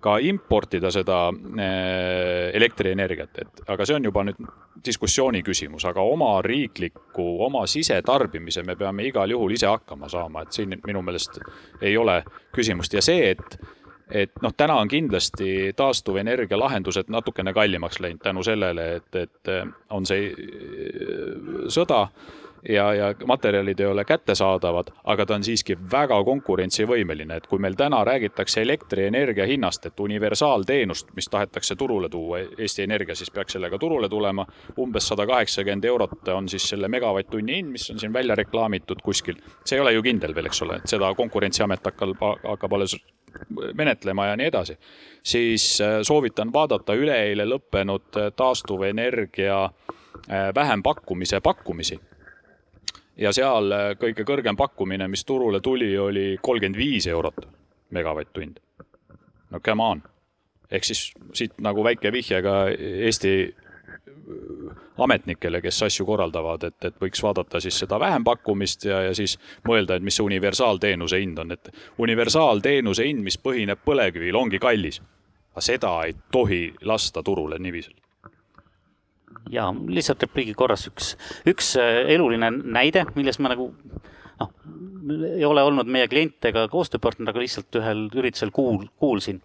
ka 0.00 0.16
importida 0.24 0.90
seda 0.92 1.28
eh, 1.60 2.50
elektrienergiat, 2.56 3.40
et 3.42 3.62
aga 3.68 3.86
see 3.86 3.98
on 3.98 4.06
juba 4.08 4.24
nüüd 4.24 4.38
diskussiooni 4.84 5.42
küsimus, 5.44 5.84
aga 5.88 6.00
oma 6.00 6.38
riikliku, 6.44 7.26
oma 7.44 7.66
sisetarbimise 7.68 8.64
me 8.64 8.76
peame 8.80 9.04
igal 9.10 9.30
juhul 9.30 9.52
ise 9.52 9.68
hakkama 9.68 10.08
saama, 10.08 10.46
et 10.46 10.56
siin 10.56 10.78
minu 10.86 11.02
meelest 11.04 11.36
ei 11.82 11.98
ole 12.00 12.22
küsimust 12.56 12.96
ja 12.96 13.04
see, 13.04 13.34
et 13.34 13.58
et 14.10 14.32
noh, 14.42 14.52
täna 14.56 14.76
on 14.80 14.88
kindlasti 14.88 15.72
taastuvenergia 15.76 16.58
lahendused 16.58 17.10
natukene 17.12 17.52
kallimaks 17.54 18.00
läinud 18.00 18.22
tänu 18.22 18.42
sellele, 18.42 18.86
et, 19.00 19.16
et 19.16 19.50
äh, 19.52 19.66
on 19.90 20.06
see 20.06 20.30
äh, 20.30 21.66
sõda 21.72 22.06
ja, 22.68 22.94
ja 22.94 23.14
materjalid 23.26 23.80
ei 23.80 23.86
ole 23.86 24.04
kättesaadavad, 24.04 24.90
aga 25.04 25.26
ta 25.26 25.34
on 25.34 25.44
siiski 25.44 25.76
väga 25.92 26.18
konkurentsivõimeline, 26.24 27.36
et 27.36 27.46
kui 27.46 27.58
meil 27.58 27.76
täna 27.78 28.02
räägitakse 28.04 28.62
elektrienergia 28.62 29.46
hinnast, 29.46 29.86
et 29.86 30.00
universaalteenust, 30.00 31.14
mis 31.16 31.28
tahetakse 31.30 31.76
turule 31.76 32.08
tuua, 32.08 32.42
Eesti 32.58 32.82
Energia 32.82 33.14
siis 33.14 33.30
peaks 33.30 33.56
sellega 33.56 33.78
turule 33.78 34.08
tulema, 34.08 34.46
umbes 34.78 35.08
sada 35.08 35.26
kaheksakümmend 35.26 35.84
eurot 35.84 36.28
on 36.34 36.48
siis 36.48 36.68
selle 36.68 36.88
megavatt-tunni 36.88 37.56
hind, 37.56 37.72
mis 37.76 37.90
on 37.90 37.98
siin 37.98 38.12
välja 38.12 38.34
reklaamitud 38.34 39.02
kuskil. 39.02 39.40
see 39.64 39.76
ei 39.76 39.80
ole 39.80 39.92
ju 39.92 40.02
kindel 40.02 40.34
veel, 40.34 40.46
eks 40.46 40.62
ole, 40.62 40.80
et 40.80 40.88
seda 40.88 41.14
Konkurentsiamet 41.14 41.84
hakkab, 41.84 42.22
hakkab 42.44 42.72
alles 42.72 42.96
menetlema 43.74 44.26
ja 44.26 44.36
nii 44.36 44.46
edasi, 44.46 44.76
siis 45.22 45.80
äh, 45.80 46.00
soovitan 46.02 46.52
vaadata 46.52 46.94
üleeile 46.94 47.46
lõppenud 47.48 48.16
äh, 48.16 48.32
taastuvenergia 48.36 49.64
äh, 49.64 50.54
vähempakkumise 50.54 51.40
pakkumisi. 51.40 52.00
Ja 53.20 53.32
seal 53.36 53.72
kõige 54.00 54.24
kõrgem 54.26 54.56
pakkumine, 54.56 55.08
mis 55.08 55.24
turule 55.28 55.60
tuli, 55.60 55.92
oli 55.98 56.26
kolmkümmend 56.42 56.78
viis 56.78 57.06
eurot 57.06 57.44
megavatt-tund. 57.90 58.60
no 59.50 59.60
come 59.60 59.82
on, 59.82 60.02
ehk 60.70 60.84
siis 60.84 61.10
siit 61.34 61.58
nagu 61.60 61.84
väike 61.84 62.12
vihje 62.12 62.42
ka 62.42 62.54
Eesti 62.70 63.34
ametnikele, 64.98 65.60
kes 65.60 65.82
asju 65.82 66.04
korraldavad, 66.06 66.64
et, 66.68 66.84
et 66.84 66.98
võiks 67.02 67.22
vaadata 67.22 67.60
siis 67.60 67.78
seda 67.82 67.98
vähempakkumist 68.00 68.84
ja, 68.84 69.00
ja 69.08 69.14
siis 69.16 69.38
mõelda, 69.66 69.96
et 69.96 70.04
mis 70.06 70.16
see 70.16 70.26
universaalteenuse 70.26 71.18
hind 71.18 71.40
on, 71.42 71.56
et 71.56 71.72
universaalteenuse 71.98 73.06
hind, 73.08 73.24
mis 73.26 73.38
põhineb 73.40 73.82
põlevkivil, 73.84 74.36
ongi 74.36 74.60
kallis. 74.62 75.00
aga 75.50 75.64
seda 75.66 75.96
ei 76.06 76.14
tohi 76.32 76.62
lasta 76.86 77.22
turule 77.22 77.58
niiviisi 77.58 77.90
ja 79.50 79.68
lihtsalt 79.72 80.22
repliigi 80.26 80.54
korras 80.58 80.86
üks, 80.90 81.14
üks 81.50 81.74
äh, 81.80 82.04
eluline 82.14 82.50
näide, 82.50 83.06
milles 83.16 83.40
ma 83.42 83.52
nagu 83.52 83.70
noh, 84.40 84.52
ei 85.36 85.44
ole 85.44 85.62
olnud 85.66 85.90
meie 85.90 86.08
klient 86.10 86.50
ega 86.50 86.66
koostööpartner, 86.72 87.32
aga 87.32 87.42
lihtsalt 87.42 87.80
ühel 87.80 88.06
üritusel 88.14 88.52
kuul-, 88.54 88.88
kuulsin 89.00 89.42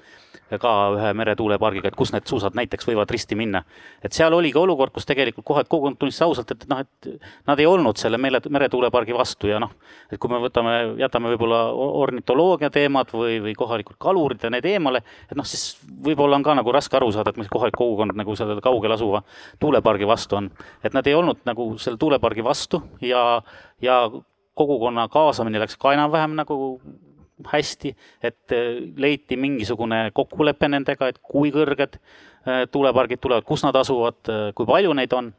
ka 0.62 0.72
ühe 0.94 1.12
meretuulepargiga, 1.18 1.90
et 1.90 1.98
kus 1.98 2.12
need 2.14 2.28
suusad 2.30 2.54
näiteks 2.58 2.86
võivad 2.86 3.10
risti 3.12 3.36
minna. 3.38 3.64
et 4.04 4.14
seal 4.14 4.34
oligi 4.34 4.60
olukord, 4.62 4.94
kus 4.94 5.08
tegelikult 5.10 5.46
kohe 5.46 5.64
kogukond 5.64 5.98
tunnistas 5.98 6.28
ausalt, 6.28 6.52
et 6.52 6.68
noh, 6.70 6.84
et 6.84 7.10
nad 7.48 7.60
ei 7.60 7.66
olnud 7.66 7.98
selle 7.98 8.20
mere, 8.22 8.42
meretuulepargi 8.50 9.16
vastu 9.18 9.50
ja 9.50 9.60
noh, 9.60 9.74
et 10.12 10.20
kui 10.22 10.30
me 10.30 10.40
võtame, 10.44 10.76
jätame 11.02 11.32
võib-olla 11.34 11.64
ornitoloogia 11.74 12.70
teemad 12.70 13.10
või, 13.14 13.40
või 13.42 13.56
kohalikud 13.58 13.98
kalurid 13.98 14.46
ja 14.46 14.54
need 14.54 14.70
eemale, 14.70 15.02
et 15.26 15.36
noh, 15.38 15.48
siis 15.50 15.80
võib-olla 16.06 16.38
on 16.38 16.46
ka 16.46 16.58
nagu 16.62 16.76
raske 16.76 17.00
aru 17.00 17.10
saada, 17.16 17.34
et 17.34 17.42
mis 17.42 17.50
kohalik 17.50 17.78
kogukond 17.78 18.14
nagu 18.16 18.38
selle 18.38 18.62
kaugel 18.62 18.94
asuva 18.94 19.24
tuulepargi 19.60 20.08
vastu 20.08 20.42
on. 20.42 20.52
et 20.84 20.94
nad 20.94 21.08
ei 21.08 21.18
olnud 21.18 21.42
nagu 21.46 21.72
selle 21.82 21.98
tuulepargi 21.98 22.46
vastu 22.46 22.84
ja, 23.02 23.42
ja 23.82 24.06
kogukonna 24.56 25.08
kaasamine 25.12 25.60
läks 25.62 25.78
ka 25.80 25.94
enam-vähem 25.96 26.36
nagu 26.40 26.58
hästi, 27.44 27.96
et 28.24 28.52
äh, 28.56 28.78
leiti 28.98 29.38
mingisugune 29.38 30.10
kokkulepe 30.16 30.70
nendega, 30.72 31.10
et 31.12 31.20
kui 31.24 31.52
kõrged 31.54 31.98
äh, 31.98 32.64
tuulepargid 32.72 33.22
tulevad, 33.24 33.46
kus 33.48 33.66
nad 33.66 33.76
asuvad, 33.76 34.22
äh, 34.32 34.46
kui 34.56 34.68
palju 34.70 34.94
neid 34.96 35.14
on. 35.14 35.34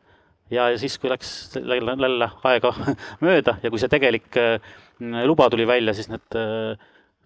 ja, 0.51 0.69
ja 0.71 0.79
siis, 0.79 0.99
kui 1.03 1.11
läks 1.11 1.57
jälle 1.57 2.29
aega 2.45 2.75
mööda 3.25 3.57
ja 3.63 3.71
kui 3.71 3.81
see 3.83 3.91
tegelik 3.91 4.37
luba 5.27 5.49
tuli 5.51 5.67
välja, 5.67 5.95
siis 5.95 6.09
need 6.09 6.37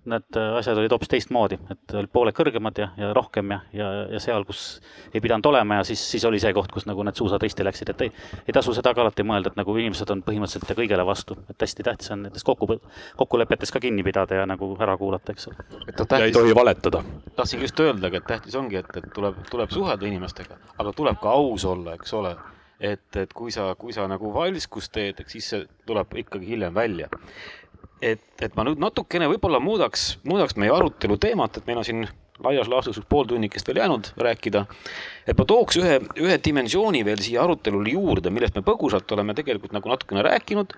need 0.09 0.37
äh, 0.37 0.57
asjad 0.57 0.79
olid 0.81 0.93
hoopis 0.95 1.11
teistmoodi, 1.13 1.59
et 1.73 1.95
olid 1.99 2.11
pooled 2.13 2.37
kõrgemad 2.37 2.79
ja, 2.81 2.89
ja 2.97 3.11
rohkem 3.17 3.53
ja, 3.53 3.59
ja, 3.77 3.89
ja 4.15 4.21
seal, 4.23 4.47
kus 4.49 4.81
ei 5.13 5.21
pidanud 5.21 5.47
olema 5.51 5.81
ja 5.81 5.87
siis, 5.91 6.03
siis 6.15 6.25
oli 6.29 6.41
see 6.41 6.53
koht, 6.57 6.73
kus 6.73 6.87
nagu 6.89 7.05
need 7.05 7.19
suusad 7.19 7.43
risti 7.45 7.67
läksid, 7.67 7.93
et 7.93 8.05
ei, 8.07 8.13
ei 8.47 8.57
tasu 8.57 8.73
seda 8.77 8.95
ka 8.97 9.05
alati 9.05 9.27
mõelda, 9.27 9.53
et 9.53 9.59
nagu 9.61 9.77
inimesed 9.77 10.13
on 10.15 10.23
põhimõtteliselt 10.27 10.73
kõigele 10.79 11.05
vastu, 11.07 11.37
et 11.53 11.67
hästi 11.67 11.87
tähtis 11.87 12.13
on 12.15 12.25
nendest 12.25 12.49
kokku, 12.49 12.79
kokkulepetest 13.21 13.77
ka 13.77 13.83
kinni 13.85 14.05
pidada 14.07 14.41
ja 14.41 14.47
nagu 14.49 14.73
ära 14.81 14.97
kuulata, 15.01 15.37
eks 15.37 15.51
ole. 15.51 15.69
ja 15.85 16.25
ei 16.25 16.33
tohi 16.33 16.55
valetada. 16.57 17.05
tahtsingi 17.37 17.69
just 17.69 17.85
öeldagi, 17.85 18.23
et 18.23 18.29
tähtis 18.31 18.57
ongi, 18.57 18.81
et, 18.81 18.97
et 18.97 19.13
tuleb, 19.15 19.45
tuleb 19.51 19.75
suhelda 19.75 20.09
inimestega, 20.09 20.57
aga 20.79 20.97
tuleb 20.97 21.21
ka 21.21 21.37
aus 21.37 21.69
olla, 21.69 21.99
eks 22.01 22.17
ole 22.17 22.35
et, 22.81 23.17
et 23.21 23.33
kui 23.37 23.53
sa, 23.53 23.75
kui 23.77 23.93
sa 23.93 24.07
nagu 24.09 24.33
valskust 24.33 24.93
teed, 24.97 25.21
eks 25.21 25.37
siis 25.37 25.51
see 25.53 25.67
tuleb 25.87 26.17
ikkagi 26.25 26.49
hiljem 26.55 26.73
välja 26.75 27.11
et, 28.03 28.25
et 28.41 28.57
ma 28.57 28.65
nüüd 28.67 28.81
natukene 28.81 29.29
võib-olla 29.31 29.61
muudaks, 29.63 30.15
muudaks 30.25 30.57
meie 30.61 30.73
arutelu 30.75 31.19
teemat, 31.21 31.61
et 31.61 31.69
meil 31.69 31.83
on 31.83 31.87
siin 31.87 32.09
laias 32.45 32.69
laastus 32.69 33.01
pool 33.09 33.27
tunnikest 33.29 33.69
veel 33.69 33.81
jäänud 33.83 34.13
rääkida. 34.17 34.65
et 35.27 35.39
ma 35.39 35.45
tooks 35.45 35.77
ühe, 35.77 35.99
ühe 36.19 36.39
dimensiooni 36.45 37.05
veel 37.05 37.21
siia 37.23 37.43
arutelule 37.45 37.93
juurde, 37.93 38.31
millest 38.35 38.57
me 38.57 38.63
põgusalt 38.67 39.13
oleme 39.13 39.35
tegelikult 39.37 39.75
nagu 39.77 39.93
natukene 39.93 40.23
rääkinud. 40.25 40.73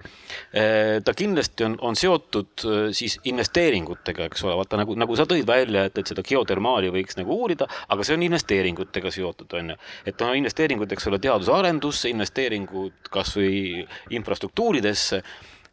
ta 1.04 1.14
kindlasti 1.14 1.64
on, 1.64 1.76
on 1.80 1.96
seotud 1.96 2.66
siis 2.92 3.18
investeeringutega, 3.24 4.26
eks 4.26 4.44
ole, 4.44 4.56
vaata 4.58 4.80
nagu, 4.82 4.96
nagu 4.98 5.16
sa 5.16 5.26
tõid 5.28 5.46
välja, 5.46 5.86
et, 5.88 5.98
et 5.98 6.12
seda 6.12 6.26
geotermaali 6.26 6.90
võiks 6.92 7.16
nagu 7.20 7.38
uurida, 7.38 7.68
aga 7.88 8.04
see 8.04 8.18
on 8.18 8.26
investeeringutega 8.26 9.14
seotud, 9.14 9.54
on 9.58 9.74
ju. 9.74 9.78
et 10.06 10.26
on 10.26 10.36
investeeringud, 10.42 10.92
eks 10.92 11.08
ole, 11.10 11.22
teadus-arendusse, 11.22 12.10
investeeringud 12.12 13.12
kasvõi 13.12 13.86
infrastruktuuridesse 14.10 15.22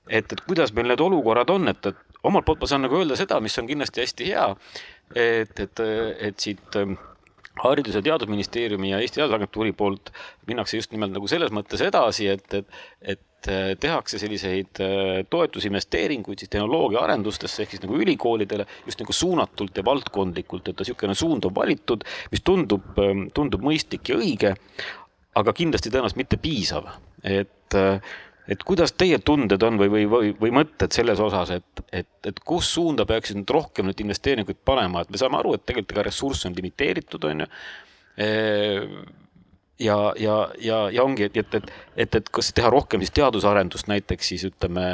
et, 0.10 0.34
et 0.34 0.42
kuidas 0.48 0.74
meil 0.76 0.90
need 0.92 1.04
olukorrad 1.04 1.52
on, 1.54 1.70
et, 1.72 1.92
et 1.92 2.24
omalt 2.28 2.48
poolt 2.48 2.64
ma 2.64 2.72
saan 2.72 2.84
nagu 2.86 2.98
öelda 3.00 3.18
seda, 3.20 3.40
mis 3.44 3.58
on 3.62 3.70
kindlasti 3.70 4.04
hästi 4.04 4.32
hea, 4.34 4.48
et, 5.16 5.62
et, 5.64 5.86
et 6.30 6.44
siit 6.44 6.80
ähm, 6.80 6.98
haridus- 7.64 7.96
ja 7.96 8.02
Teadusministeeriumi 8.02 8.90
ja 8.90 9.00
Eesti 9.00 9.20
Teadusagentuuri 9.20 9.74
poolt 9.74 10.12
minnakse 10.48 10.78
just 10.78 10.92
nimelt 10.92 11.14
nagu 11.16 11.28
selles 11.28 11.52
mõttes 11.56 11.82
edasi, 11.86 12.28
et, 12.28 12.54
et, 12.54 12.80
et 13.16 13.52
äh, 13.52 13.72
tehakse 13.80 14.20
selliseid 14.22 14.82
äh, 14.84 15.24
toetusinvesteeringuid 15.30 16.44
siis 16.44 16.52
tehnoloogia 16.52 17.04
arendustesse 17.04 17.64
ehk 17.64 17.76
siis 17.76 17.84
nagu 17.84 18.00
ülikoolidele 18.00 18.68
just 18.88 19.04
nagu 19.04 19.16
suunatult 19.16 19.78
ja 19.78 19.86
valdkondlikult, 19.86 20.72
et 20.72 20.84
niisugune 20.84 21.16
suund 21.18 21.48
on 21.48 21.56
valitud, 21.56 22.08
mis 22.34 22.44
tundub, 22.46 22.92
ähm, 23.00 23.28
tundub 23.34 23.64
mõistlik 23.66 24.12
ja 24.12 24.20
õige, 24.20 24.56
aga 25.40 25.54
kindlasti 25.56 25.92
tõenäoliselt 25.92 26.20
mitte 26.20 26.40
piisav, 26.42 26.90
et 27.24 27.78
äh, 27.78 28.18
et 28.50 28.66
kuidas 28.66 28.94
teie 28.98 29.20
tunded 29.26 29.62
on 29.66 29.78
või, 29.80 29.92
või, 29.94 30.08
või, 30.10 30.34
või 30.40 30.54
mõtted 30.62 30.94
selles 30.96 31.22
osas, 31.22 31.54
et, 31.60 31.86
et, 31.94 32.10
et 32.26 32.42
kus 32.46 32.72
suunda 32.74 33.06
peaksid 33.10 33.38
nüüd 33.40 33.54
rohkem 33.54 33.90
neid 33.90 34.02
investeeringuid 34.02 34.62
panema, 34.66 35.04
et 35.04 35.14
me 35.14 35.22
saame 35.22 35.40
aru, 35.40 35.56
et 35.56 35.66
tegelikult 35.68 35.98
ega 35.98 36.10
ressurss 36.10 36.50
on 36.50 36.58
limiteeritud, 36.58 37.30
on 37.30 37.46
ju. 37.46 37.50
ja, 39.86 39.98
ja, 40.20 40.38
ja, 40.60 40.80
ja 40.92 41.06
ongi, 41.06 41.30
et, 41.30 41.38
et, 41.38 41.60
et, 41.62 41.70
et, 41.96 42.18
et 42.20 42.32
kas 42.36 42.50
teha 42.58 42.72
rohkem 42.74 43.06
siis 43.06 43.14
teadusarendust 43.16 43.88
näiteks 43.88 44.34
siis 44.34 44.44
ütleme 44.50 44.88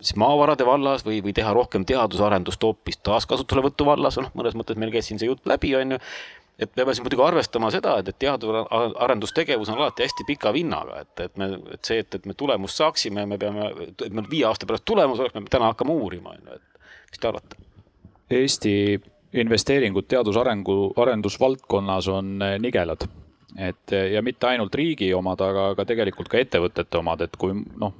siis 0.00 0.16
maavarade 0.18 0.66
vallas 0.66 1.04
või, 1.06 1.20
või 1.22 1.36
teha 1.36 1.52
rohkem 1.54 1.84
teadusarendust 1.86 2.64
hoopis 2.64 2.98
taaskasutuselevõtu 3.06 3.86
vallas, 3.86 4.18
noh, 4.18 4.32
mõnes 4.38 4.56
mõttes 4.58 4.80
meil 4.80 4.94
käis 4.96 5.12
siin 5.12 5.20
see 5.20 5.30
jutt 5.30 5.46
läbi, 5.46 5.76
on 5.78 5.98
ju 5.98 6.02
et 6.58 6.70
me 6.70 6.80
peame 6.80 6.94
siin 6.94 7.06
muidugi 7.06 7.22
arvestama 7.22 7.70
seda, 7.70 7.98
et, 8.00 8.08
et 8.10 8.18
teadus-arendustegevus 8.24 9.70
on 9.70 9.78
alati 9.78 10.06
hästi 10.06 10.26
pika 10.26 10.52
vinnaga, 10.54 11.02
et, 11.04 11.12
et 11.28 11.36
me, 11.38 11.52
et 11.74 11.90
see, 11.90 12.00
et, 12.02 12.18
et 12.18 12.26
me 12.26 12.34
tulemust 12.38 12.80
saaksime, 12.82 13.26
me 13.30 13.38
peame, 13.38 13.68
et 13.92 14.08
meil 14.08 14.26
viie 14.30 14.48
aasta 14.48 14.66
pärast 14.66 14.86
tulemus 14.88 15.22
oleks, 15.22 15.36
me 15.38 15.52
täna 15.52 15.70
hakkama 15.72 15.94
uurima, 15.94 16.34
on 16.34 16.42
ju, 16.42 16.58
et 16.58 17.12
mis 17.12 17.22
te 17.22 17.30
arvate? 17.30 17.62
Eesti 18.38 18.74
investeeringud 19.38 20.08
teadusarengu, 20.10 20.76
arendusvaldkonnas 20.98 22.10
on 22.12 22.42
eh, 22.42 22.58
nigelad. 22.62 23.06
et 23.58 23.92
eh, 23.92 24.10
ja 24.12 24.22
mitte 24.22 24.46
ainult 24.46 24.74
riigi 24.74 25.12
omad, 25.14 25.40
aga 25.40 25.70
ka 25.78 25.86
tegelikult 25.88 26.28
ka 26.28 26.42
ettevõtete 26.42 26.98
omad, 26.98 27.22
et 27.24 27.38
kui 27.38 27.54
noh, 27.54 27.94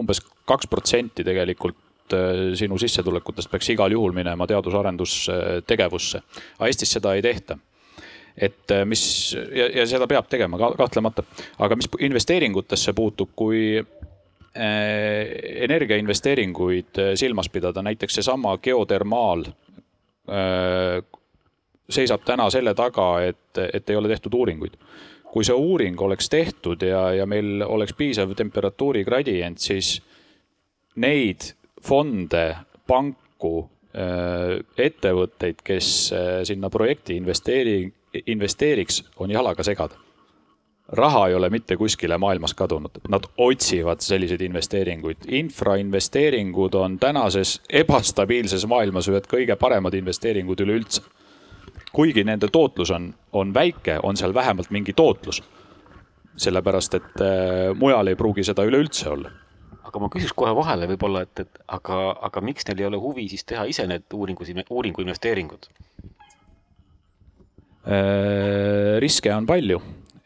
umbes 0.00 0.20
kaks 0.50 0.68
protsenti 0.70 1.24
tegelikult 1.24 1.78
Äh, 2.12 2.54
sinu 2.58 2.78
sissetulekutest 2.78 3.50
peaks 3.50 3.70
igal 3.72 3.92
juhul 3.92 4.12
minema 4.16 4.46
teadus-arendustegevusse. 4.46 6.22
aga 6.58 6.68
Eestis 6.68 6.92
seda 6.96 7.14
ei 7.14 7.22
tehta 7.22 7.58
et 8.36 8.70
äh, 8.70 8.84
mis 8.88 9.04
ja, 9.34 9.68
ja 9.80 9.86
seda 9.88 10.08
peab 10.08 10.28
tegema 10.32 10.58
kahtlemata, 10.76 11.24
aga 11.58 11.76
mis 11.76 11.88
investeeringutesse 12.00 12.92
puutub, 12.96 13.32
kui 13.36 13.78
äh, 13.78 13.86
energiainvesteeringuid 15.68 17.02
silmas 17.20 17.48
pidada, 17.52 17.82
näiteks 17.82 18.20
seesama 18.20 18.58
geotermaal 18.58 19.48
seisab 21.92 22.22
täna 22.24 22.44
selle 22.54 22.76
taga, 22.78 23.06
et, 23.26 23.58
et 23.58 23.90
ei 23.90 23.96
ole 23.98 24.08
tehtud 24.08 24.34
uuringuid. 24.38 24.76
kui 25.32 25.44
see 25.44 25.56
uuring 25.56 26.00
oleks 26.00 26.28
tehtud 26.30 26.82
ja, 26.86 27.00
ja 27.16 27.26
meil 27.26 27.64
oleks 27.66 27.92
piisav 27.98 28.34
temperatuuri 28.38 29.02
gradient, 29.04 29.58
siis 29.58 29.96
neid 30.94 31.50
fonde, 31.82 32.56
panku, 32.86 33.70
äh, 33.96 34.60
ettevõtteid, 34.78 35.62
kes 35.64 35.88
äh, 36.14 36.30
sinna 36.48 36.70
projekti 36.70 37.16
investeeri-, 37.20 37.90
investeeriks, 38.26 39.02
on 39.16 39.30
jalaga 39.30 39.62
segada. 39.62 39.94
raha 40.92 41.28
ei 41.28 41.34
ole 41.34 41.48
mitte 41.50 41.76
kuskile 41.76 42.18
maailmas 42.18 42.52
kadunud, 42.54 42.98
nad 43.08 43.24
otsivad 43.38 44.00
selliseid 44.00 44.40
investeeringuid. 44.40 45.16
infrainvesteeringud 45.28 46.74
on 46.74 46.98
tänases 46.98 47.60
ebastabiilses 47.70 48.66
maailmas 48.66 49.08
ühed 49.08 49.26
kõige 49.26 49.56
paremad 49.56 49.94
investeeringud 49.94 50.60
üleüldse. 50.60 51.02
kuigi 51.92 52.24
nende 52.24 52.48
tootlus 52.48 52.90
on, 52.90 53.14
on 53.32 53.54
väike, 53.54 53.98
on 54.02 54.16
seal 54.16 54.34
vähemalt 54.34 54.70
mingi 54.70 54.92
tootlus. 54.92 55.42
sellepärast, 56.36 56.94
et 56.94 57.20
äh, 57.20 57.74
mujal 57.74 58.06
ei 58.06 58.16
pruugi 58.16 58.44
seda 58.44 58.64
üleüldse 58.64 59.08
olla 59.08 59.30
aga 59.82 60.02
ma 60.02 60.10
küsiks 60.12 60.34
kohe 60.36 60.52
vahele 60.56 60.88
võib-olla, 60.90 61.24
et, 61.26 61.44
et 61.44 61.62
aga, 61.76 61.98
aga 62.28 62.42
miks 62.44 62.66
neil 62.68 62.82
ei 62.82 62.88
ole 62.90 63.00
huvi 63.02 63.28
siis 63.30 63.44
teha 63.48 63.64
ise 63.70 63.86
need 63.90 64.06
uuringus, 64.14 64.52
uuringu 64.70 65.04
investeeringud? 65.04 65.68
Äh, 67.82 68.98
riske 69.02 69.32
on 69.34 69.46
palju 69.46 69.80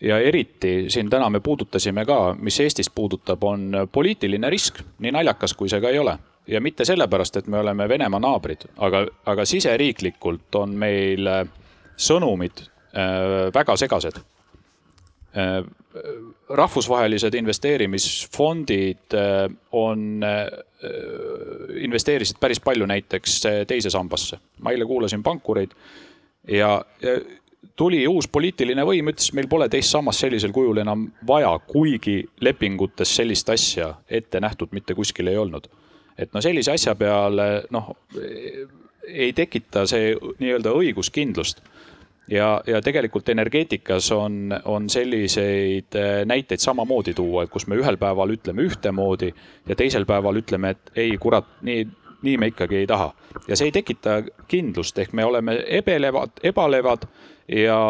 ja 0.05 0.19
eriti 0.21 0.91
siin 0.93 1.11
täna 1.11 1.31
me 1.33 1.41
puudutasime 1.41 2.05
ka, 2.05 2.37
mis 2.39 2.61
Eestist 2.61 2.93
puudutab, 2.95 3.43
on 3.49 3.87
poliitiline 3.93 4.51
risk, 4.53 4.83
nii 5.01 5.15
naljakas 5.17 5.57
kui 5.57 5.73
see 5.73 5.81
ka 5.81 5.93
ei 5.93 5.99
ole. 5.99 6.19
ja 6.47 6.61
mitte 6.61 6.85
sellepärast, 6.85 7.37
et 7.37 7.47
me 7.51 7.59
oleme 7.59 7.89
Venemaa 7.89 8.21
naabrid, 8.23 8.69
aga, 8.77 9.01
aga 9.27 9.45
siseriiklikult 9.45 10.55
on 10.55 10.77
meil 10.79 11.27
sõnumid 11.97 12.63
äh, 12.63 13.51
väga 13.55 13.77
segased 13.77 14.21
Äh, 14.21 14.36
rahvusvahelised 16.49 17.35
investeerimisfondid 17.35 19.15
äh, 19.15 19.57
on, 19.73 20.23
äh, 20.25 20.47
investeerisid 21.81 22.37
päris 22.41 22.61
palju 22.61 22.87
näiteks 22.87 23.43
teise 23.67 23.91
sambasse. 23.91 24.39
ma 24.61 24.71
eile 24.71 24.85
kuulasin 24.85 25.23
pankureid 25.23 25.71
ja 26.49 26.85
tuli 27.77 28.07
uus 28.09 28.29
poliitiline 28.29 28.85
võim, 28.85 29.11
ütles, 29.11 29.33
meil 29.35 29.49
pole 29.49 29.69
teist 29.69 29.91
sammast 29.91 30.25
sellisel 30.25 30.53
kujul 30.53 30.79
enam 30.83 31.09
vaja, 31.27 31.51
kuigi 31.67 32.23
lepingutes 32.41 33.17
sellist 33.17 33.51
asja 33.51 33.95
ette 34.09 34.41
nähtud 34.41 34.73
mitte 34.73 34.95
kuskil 34.95 35.27
ei 35.27 35.37
olnud. 35.37 35.69
et 36.19 36.33
no 36.33 36.41
sellise 36.41 36.73
asja 36.73 36.95
peale 36.95 37.65
noh, 37.71 37.91
ei 39.07 39.33
tekita 39.33 39.87
see 39.87 40.15
nii-öelda 40.39 40.73
õiguskindlust 40.73 41.61
ja, 42.29 42.63
ja 42.67 42.81
tegelikult 42.83 43.29
energeetikas 43.29 44.11
on, 44.13 44.61
on 44.65 44.91
selliseid 44.91 45.97
äh, 45.97 46.25
näiteid 46.25 46.61
samamoodi 46.61 47.15
tuua, 47.15 47.45
et 47.45 47.51
kus 47.51 47.67
me 47.67 47.79
ühel 47.79 47.97
päeval 47.97 48.35
ütleme 48.35 48.67
ühtemoodi 48.67 49.33
ja 49.69 49.77
teisel 49.77 50.07
päeval 50.07 50.43
ütleme, 50.43 50.75
et 50.75 50.93
ei, 50.97 51.17
kurat, 51.21 51.49
nii, 51.63 51.87
nii 52.23 52.37
me 52.39 52.51
ikkagi 52.53 52.83
ei 52.83 52.87
taha. 52.87 53.13
ja 53.49 53.57
see 53.57 53.71
ei 53.71 53.77
tekita 53.77 54.23
kindlust, 54.49 54.99
ehk 54.99 55.13
me 55.13 55.25
oleme 55.25 55.61
ebelevad, 55.79 56.41
ebalevad 56.43 57.07
ja, 57.49 57.81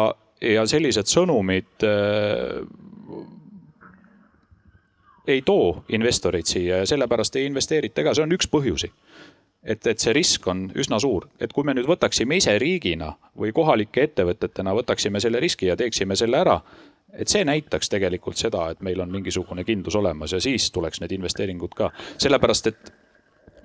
ja 0.41 0.67
sellised 0.67 1.09
sõnumid 1.09 1.87
äh, 1.87 2.61
ei 5.27 5.41
too 5.41 5.83
investoreid 5.89 6.45
siia 6.47 6.83
ja 6.83 6.85
sellepärast 6.87 7.35
ei 7.35 7.49
investeerita 7.49 8.03
ka, 8.03 8.13
see 8.15 8.23
on 8.23 8.37
üks 8.37 8.47
põhjusi 8.51 8.91
et, 9.63 9.87
et 9.87 9.99
see 9.99 10.13
risk 10.13 10.47
on 10.47 10.67
üsna 10.75 10.99
suur, 10.99 11.27
et 11.39 11.53
kui 11.53 11.65
me 11.67 11.75
nüüd 11.77 11.87
võtaksime 11.89 12.37
ise 12.37 12.57
riigina 12.59 13.13
või 13.37 13.53
kohalike 13.55 14.07
ettevõtetena 14.09 14.75
võtaksime 14.77 15.21
selle 15.23 15.41
riski 15.43 15.71
ja 15.71 15.75
teeksime 15.79 16.15
selle 16.15 16.39
ära, 16.41 16.59
et 17.13 17.27
see 17.27 17.45
näitaks 17.47 17.89
tegelikult 17.89 18.37
seda, 18.37 18.69
et 18.71 18.81
meil 18.85 19.01
on 19.01 19.11
mingisugune 19.11 19.63
kindlus 19.67 19.95
olemas 19.95 20.33
ja 20.33 20.41
siis 20.43 20.71
tuleks 20.71 21.01
need 21.01 21.17
investeeringud 21.17 21.75
ka, 21.75 21.91
sellepärast 22.17 22.71
et 22.71 22.93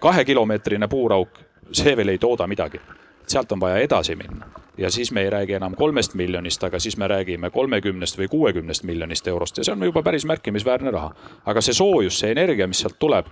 kahekilomeetrine 0.02 0.89
puurauk, 0.89 1.39
see 1.73 1.97
veel 1.97 2.14
ei 2.14 2.19
tooda 2.19 2.47
midagi. 2.47 2.81
sealt 3.27 3.52
on 3.52 3.60
vaja 3.60 3.77
edasi 3.78 4.16
minna 4.19 4.47
ja 4.78 4.90
siis 4.90 5.12
me 5.12 5.23
ei 5.23 5.31
räägi 5.31 5.52
enam 5.55 5.74
kolmest 5.74 6.14
miljonist, 6.14 6.64
aga 6.64 6.78
siis 6.78 6.97
me 6.97 7.09
räägime 7.09 7.51
kolmekümnest 7.51 8.19
või 8.19 8.28
kuuekümnest 8.28 8.82
miljonist 8.82 9.28
eurost 9.28 9.59
ja 9.59 9.64
see 9.64 9.73
on 9.73 9.82
juba 9.82 10.02
päris 10.02 10.24
märkimisväärne 10.24 10.90
raha. 10.90 11.14
aga 11.47 11.60
see 11.60 11.74
soojus, 11.74 12.19
see 12.19 12.31
energia, 12.31 12.66
mis 12.66 12.81
sealt 12.81 12.98
tuleb, 12.98 13.27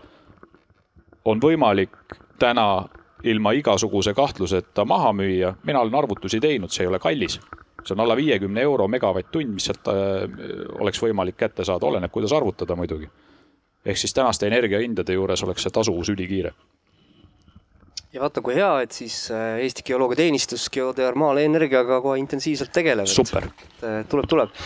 on 1.31 1.41
võimalik 1.43 1.97
täna 2.39 2.89
ilma 3.25 3.53
igasuguse 3.53 4.15
kahtluseta 4.15 4.85
maha 4.85 5.13
müüa. 5.13 5.55
mina 5.65 5.81
olen 5.81 5.95
arvutusi 5.95 6.41
teinud, 6.41 6.71
see 6.71 6.85
ei 6.85 6.89
ole 6.89 6.99
kallis. 6.99 7.41
see 7.85 7.95
on 7.95 8.01
alla 8.01 8.17
viiekümne 8.17 8.61
euro 8.61 8.89
megavatt-tund, 8.89 9.55
mis 9.55 9.65
sealt 9.65 9.89
äh, 9.89 9.95
oleks 10.79 11.03
võimalik 11.03 11.37
kätte 11.37 11.65
saada, 11.65 11.87
oleneb, 11.87 12.11
kuidas 12.11 12.33
arvutada 12.33 12.77
muidugi. 12.77 13.11
ehk 13.85 13.97
siis 13.97 14.15
tänaste 14.15 14.47
energiahindade 14.47 15.13
juures 15.13 15.43
oleks 15.43 15.63
see 15.63 15.71
tasuvus 15.71 16.09
ülikiire 16.09 16.53
ja 18.11 18.23
vaata, 18.25 18.43
kui 18.43 18.57
hea, 18.59 18.71
et 18.85 18.95
siis 18.95 19.17
äh, 19.35 19.61
Eesti 19.65 19.85
Geoloogiateenistus 19.87 20.67
geotermaalenergiaga 20.75 22.01
kohe 22.03 22.19
intensiivselt 22.19 22.73
tegeleb. 22.75 23.07
super. 23.11 23.47
Äh, 23.87 24.01
tuleb, 24.11 24.27
tuleb. 24.31 24.57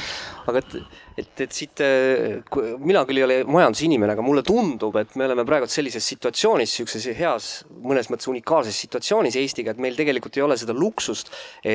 aga 0.49 0.61
et, 0.61 0.77
et, 1.21 1.43
et 1.45 1.57
siit, 1.57 1.83
äh, 1.85 2.39
mina 2.81 3.05
küll 3.09 3.21
ei 3.21 3.27
ole 3.27 3.39
majandusinimene, 3.49 4.17
aga 4.17 4.25
mulle 4.25 4.45
tundub, 4.47 4.97
et 5.01 5.13
me 5.21 5.29
oleme 5.29 5.45
praegu 5.49 5.69
sellises 5.69 6.09
situatsioonis, 6.15 6.73
niisuguses 6.73 7.19
heas, 7.19 7.51
mõnes 7.85 8.09
mõttes 8.13 8.31
unikaalses 8.33 8.81
situatsioonis 8.87 9.37
Eestiga, 9.41 9.75
et 9.75 9.83
meil 9.83 9.97
tegelikult 9.99 10.41
ei 10.41 10.47
ole 10.47 10.57
seda 10.61 10.77
luksust 10.77 11.33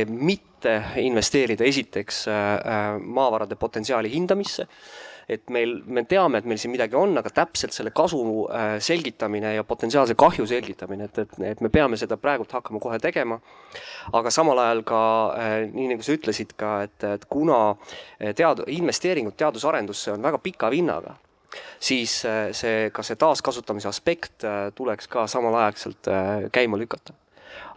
mitte 0.10 0.74
investeerida 1.02 1.66
esiteks 1.70 2.26
maavarade 3.00 3.56
potentsiaali 3.62 4.12
hindamisse 4.12 4.66
et 5.30 5.52
meil, 5.54 5.76
me 5.86 6.04
teame, 6.10 6.42
et 6.42 6.48
meil 6.50 6.60
siin 6.60 6.74
midagi 6.74 6.98
on, 6.98 7.14
aga 7.20 7.30
täpselt 7.34 7.76
selle 7.76 7.94
kasu 7.96 8.22
äh, 8.50 8.72
selgitamine 8.84 9.54
ja 9.56 9.66
potentsiaalse 9.68 10.16
kahju 10.20 10.48
selgitamine, 10.50 11.10
et, 11.10 11.22
et, 11.22 11.38
et 11.52 11.62
me 11.62 11.70
peame 11.74 12.00
seda 12.02 12.18
praegult 12.18 12.52
hakkama 12.58 12.82
kohe 12.82 13.00
tegema. 13.02 13.40
aga 14.14 14.32
samal 14.34 14.58
ajal 14.64 14.84
ka 14.88 15.02
äh, 15.38 15.56
nii 15.70 15.92
nagu 15.94 16.06
sa 16.06 16.18
ütlesid 16.18 16.56
ka, 16.58 16.74
et, 16.88 17.06
et 17.06 17.26
kuna 17.30 17.60
äh, 17.72 18.34
tead-, 18.34 18.66
investeeringud 18.74 19.38
teadusarendusse 19.38 20.16
on 20.16 20.26
väga 20.26 20.42
pika 20.42 20.72
vinnaga, 20.74 21.16
siis 21.80 22.20
see, 22.26 22.90
ka 22.94 23.06
see 23.06 23.18
taaskasutamise 23.18 23.90
aspekt 23.90 24.46
tuleks 24.78 25.08
ka 25.10 25.26
samalaegselt 25.30 26.10
käima 26.54 26.78
lükata 26.78 27.16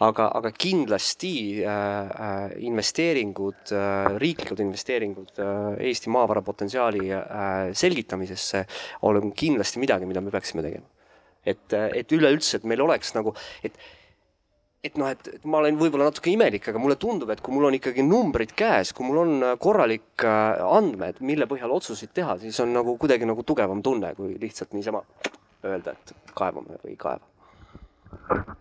aga, 0.02 0.28
aga 0.38 0.52
kindlasti 0.54 1.34
äh, 1.62 1.70
äh, 1.70 2.52
investeeringud 2.66 3.72
äh,, 3.72 4.18
riiklikud 4.22 4.62
investeeringud 4.64 5.38
äh, 5.38 5.88
Eesti 5.88 6.12
maavara 6.12 6.42
potentsiaali 6.42 7.08
äh, 7.12 7.72
selgitamisesse 7.78 8.64
on 9.08 9.32
kindlasti 9.36 9.82
midagi, 9.82 10.08
mida 10.08 10.20
me 10.20 10.34
peaksime 10.34 10.64
tegema. 10.64 10.86
et, 11.44 11.72
äh, 11.74 11.90
et 11.98 12.12
üleüldse, 12.12 12.60
et 12.60 12.64
meil 12.64 12.80
oleks 12.84 13.14
nagu, 13.16 13.34
et 13.62 13.78
et 14.82 14.96
noh, 14.98 15.06
et, 15.06 15.28
et 15.36 15.44
ma 15.46 15.60
olen 15.60 15.76
võib-olla 15.78 16.08
natuke 16.08 16.30
imelik, 16.32 16.64
aga 16.70 16.80
mulle 16.82 16.96
tundub, 16.98 17.30
et 17.30 17.40
kui 17.42 17.54
mul 17.54 17.68
on 17.68 17.76
ikkagi 17.78 18.02
numbrid 18.02 18.50
käes, 18.58 18.90
kui 18.94 19.06
mul 19.06 19.20
on 19.22 19.34
äh, 19.46 19.52
korralik 19.62 20.26
andmed, 20.26 21.22
mille 21.22 21.46
põhjal 21.50 21.74
otsuseid 21.74 22.14
teha, 22.14 22.38
siis 22.42 22.58
on 22.62 22.74
nagu 22.74 22.96
kuidagi 22.98 23.28
nagu 23.28 23.46
tugevam 23.46 23.82
tunne, 23.82 24.14
kui 24.18 24.34
lihtsalt 24.42 24.74
niisama 24.74 25.04
öelda, 25.62 25.94
et 25.94 26.16
kaevame 26.34 26.80
või 26.82 26.96
ei 26.96 26.98
kaeva 26.98 27.31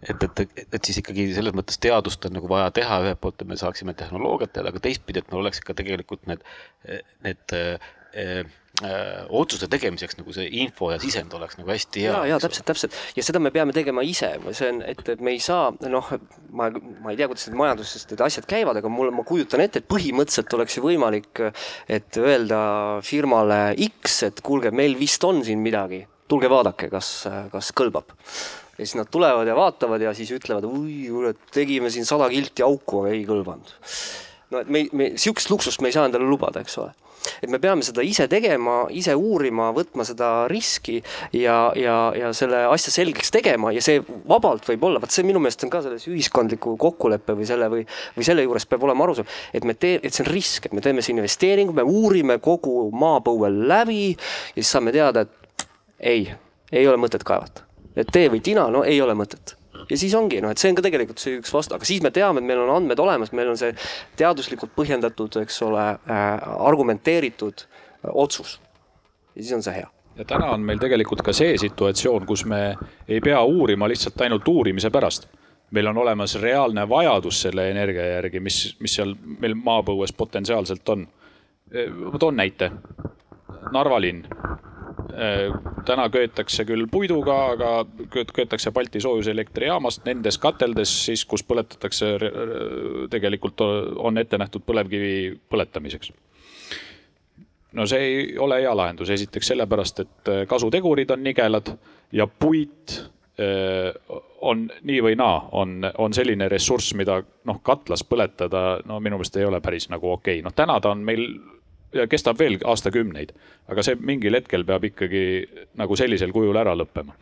et, 0.02 0.24
et, 0.24 0.40
et, 0.40 0.64
et 0.66 0.88
siis 0.88 1.02
ikkagi 1.02 1.28
selles 1.36 1.56
mõttes 1.58 1.80
teadust 1.82 2.26
on 2.28 2.36
nagu 2.38 2.50
vaja 2.52 2.72
teha 2.76 3.02
ühelt 3.06 3.22
poolt, 3.22 3.42
et 3.42 3.50
me 3.50 3.60
saaksime 3.60 3.96
tehnoloogiat 3.98 4.56
teada, 4.56 4.72
aga 4.74 4.82
teistpidi, 4.84 5.22
et 5.22 5.32
meil 5.32 5.44
oleks 5.44 5.62
ikka 5.62 5.76
tegelikult 5.78 6.24
need, 6.30 6.44
need 7.26 7.56
äh, 7.58 7.92
äh, 8.16 8.46
otsuste 9.30 9.70
tegemiseks 9.72 10.18
nagu 10.20 10.34
see 10.36 10.48
info 10.64 10.92
ja 10.92 11.00
sisend 11.02 11.34
oleks 11.38 11.60
nagu 11.60 11.72
hästi 11.72 12.06
hea. 12.06 12.14
ja, 12.14 12.22
ja 12.34 12.40
täpselt, 12.44 12.68
täpselt. 12.70 12.98
Ja 13.18 13.26
seda 13.26 13.42
me 13.44 13.52
peame 13.54 13.76
tegema 13.76 14.04
ise, 14.08 14.34
see 14.52 14.72
on, 14.74 14.82
et, 14.88 15.04
et 15.16 15.24
me 15.24 15.36
ei 15.36 15.42
saa, 15.44 15.70
noh, 15.92 16.14
ma, 16.50 16.72
ma 16.72 17.14
ei 17.14 17.20
tea, 17.20 17.30
kuidas 17.32 17.48
need 17.50 17.60
majanduses 17.62 18.08
need 18.12 18.26
asjad 18.26 18.48
käivad, 18.50 18.82
aga 18.82 18.92
mul, 18.92 19.14
ma 19.16 19.26
kujutan 19.28 19.64
ette, 19.64 19.84
et 19.84 19.92
põhimõtteliselt 19.92 20.58
oleks 20.58 20.80
ju 20.80 20.86
võimalik, 20.88 21.46
et 21.92 22.22
öelda 22.22 22.64
firmale 23.06 23.62
X, 23.92 24.24
et 24.32 24.42
kuulge, 24.46 24.74
meil 24.76 24.98
vist 25.00 25.24
on 25.28 25.44
siin 25.46 25.62
midagi, 25.64 26.04
tulge 26.32 26.50
vaadake, 26.52 26.90
kas, 26.92 27.14
kas 27.54 27.74
kõlbab 27.78 28.16
ja 28.82 28.88
siis 28.88 28.98
nad 28.98 29.12
tulevad 29.14 29.48
ja 29.48 29.56
vaatavad 29.56 30.02
ja 30.02 30.14
siis 30.18 30.32
ütlevad, 30.34 30.66
oi 30.66 31.06
kurat, 31.12 31.46
tegime 31.54 31.94
siin 31.94 32.08
sada 32.10 32.30
kilti 32.32 32.66
auku, 32.66 33.04
aga 33.04 33.14
ei 33.14 33.24
kõlvanud. 33.30 33.78
no 34.52 34.66
et 34.66 34.74
me, 34.74 34.88
me 34.92 35.14
sihukest 35.22 35.54
luksust 35.54 35.82
me 35.86 35.92
ei 35.92 35.96
saa 35.96 36.08
endale 36.10 36.26
lubada, 36.28 36.64
eks 36.66 36.78
ole. 36.82 36.92
Et 37.38 37.50
me 37.54 37.60
peame 37.62 37.86
seda 37.86 38.02
ise 38.02 38.26
tegema, 38.26 38.88
ise 38.98 39.14
uurima, 39.14 39.68
võtma 39.78 40.02
seda 40.08 40.48
riski 40.50 40.98
ja, 41.38 41.70
ja, 41.78 41.98
ja 42.18 42.34
selle 42.34 42.64
asja 42.74 42.96
selgeks 42.96 43.30
tegema 43.36 43.70
ja 43.76 43.84
see 43.86 44.02
vabalt 44.02 44.66
võib 44.72 44.90
olla, 44.90 45.02
vot 45.04 45.14
see 45.14 45.28
minu 45.30 45.40
meelest 45.44 45.68
on 45.68 45.74
ka 45.74 45.84
selles 45.86 46.10
ühiskondliku 46.10 46.74
kokkuleppe 46.82 47.38
või 47.38 47.46
selle 47.46 47.70
või, 47.70 47.86
või 48.18 48.26
selle 48.26 48.50
juures 48.50 48.66
peab 48.66 48.90
olema 48.90 49.06
arusaam, 49.06 49.30
et 49.54 49.70
me 49.70 49.78
tee-, 49.78 50.02
et 50.02 50.10
see 50.10 50.26
on 50.26 50.34
risk, 50.34 50.66
et 50.66 50.74
me 50.74 50.82
teeme 50.82 51.06
see 51.06 51.14
investeeringu, 51.14 51.78
me 51.78 51.86
uurime 51.86 52.42
kogu 52.42 52.90
maapõue 52.90 53.54
läbi 53.54 54.08
ja 54.16 54.58
siis 54.58 54.74
saame 54.74 54.96
teada, 54.98 55.28
et 55.28 55.68
ei, 56.02 56.32
ei 56.74 56.90
ole 56.90 56.98
mõtet 56.98 57.22
kaevata 57.28 57.70
et 57.96 58.12
tee 58.12 58.30
või 58.32 58.42
tina, 58.44 58.68
no 58.72 58.84
ei 58.88 59.02
ole 59.02 59.16
mõtet 59.18 59.56
ja 59.90 59.98
siis 59.98 60.14
ongi 60.16 60.42
noh, 60.44 60.52
et 60.52 60.62
see 60.62 60.72
on 60.72 60.78
ka 60.78 60.84
tegelikult 60.86 61.22
see 61.22 61.38
üks 61.40 61.54
vastu, 61.54 61.76
aga 61.76 61.88
siis 61.88 62.04
me 62.04 62.12
teame, 62.16 62.42
et 62.42 62.48
meil 62.48 62.62
on 62.64 62.74
andmed 62.76 63.00
olemas, 63.02 63.34
meil 63.36 63.52
on 63.52 63.60
see 63.60 63.72
teaduslikult 64.20 64.74
põhjendatud, 64.78 65.42
eks 65.44 65.62
ole 65.68 65.88
äh,, 65.96 66.22
argumenteeritud 66.68 67.66
äh, 67.66 68.12
otsus. 68.14 68.60
ja 69.36 69.44
siis 69.44 69.54
on 69.58 69.66
see 69.66 69.76
hea 69.80 69.90
ja 70.20 70.26
täna 70.28 70.52
on 70.56 70.66
meil 70.68 70.80
tegelikult 70.82 71.24
ka 71.26 71.34
see 71.36 71.56
situatsioon, 71.60 72.26
kus 72.28 72.46
me 72.46 72.62
ei 73.08 73.22
pea 73.24 73.42
uurima 73.48 73.88
lihtsalt 73.88 74.22
ainult 74.22 74.48
uurimise 74.48 74.92
pärast. 74.92 75.30
meil 75.72 75.88
on 75.88 75.98
olemas 75.98 76.36
reaalne 76.42 76.90
vajadus 76.90 77.42
selle 77.42 77.70
energia 77.72 78.06
järgi, 78.16 78.40
mis, 78.40 78.76
mis 78.80 78.96
seal 78.96 79.16
meil 79.40 79.56
maapõues 79.56 80.14
potentsiaalselt 80.14 80.90
on. 80.90 81.08
ma 82.12 82.20
toon 82.20 82.36
näite. 82.36 82.72
Narva 83.72 84.02
linn 84.02 84.26
Äh, 84.26 84.71
täna 85.86 86.08
köetakse 86.10 86.66
küll 86.66 86.88
puiduga, 86.92 87.38
aga 87.56 87.72
köetakse 88.34 88.72
Balti 88.72 89.02
soojuselektrijaamast 89.02 90.06
nendes 90.06 90.38
kateldes 90.42 90.94
siis, 91.06 91.26
kus 91.26 91.44
põletatakse, 91.48 92.14
tegelikult 93.12 93.62
on 93.62 94.22
ette 94.22 94.40
nähtud 94.42 94.66
põlevkivi 94.68 95.14
põletamiseks. 95.50 96.12
no 97.72 97.86
see 97.88 98.04
ei 98.04 98.38
ole 98.38 98.62
hea 98.62 98.76
lahendus, 98.76 99.10
esiteks 99.10 99.54
sellepärast, 99.54 100.00
et 100.00 100.30
äh, 100.30 100.44
kasutegurid 100.48 101.12
on 101.12 101.24
nigelad 101.24 101.72
ja 102.12 102.28
puit 102.28 102.98
äh, 103.40 103.96
on 104.42 104.66
nii 104.84 105.00
või 105.04 105.16
naa, 105.16 105.48
on, 105.52 105.80
on 105.98 106.14
selline 106.14 106.50
ressurss, 106.50 106.94
mida 107.00 107.22
noh, 107.48 107.62
katlas 107.64 108.04
põletada, 108.04 108.82
no 108.86 109.00
minu 109.00 109.20
meelest 109.22 109.38
ei 109.38 109.48
ole 109.48 109.62
päris 109.62 109.88
nagu 109.90 110.12
okei 110.12 110.40
okay., 110.40 110.46
noh 110.46 110.56
täna 110.56 110.80
ta 110.82 110.92
on 110.92 111.06
meil 111.06 111.28
ja 111.94 112.08
kestab 112.08 112.40
veel 112.40 112.58
aastakümneid. 112.64 113.34
aga 113.68 113.84
see 113.84 113.96
mingil 114.00 114.36
hetkel 114.36 114.64
peab 114.66 114.84
ikkagi 114.84 115.24
nagu 115.80 115.96
sellisel 115.96 116.32
kujul 116.32 116.56
ära 116.56 116.76
lõppema. 116.78 117.14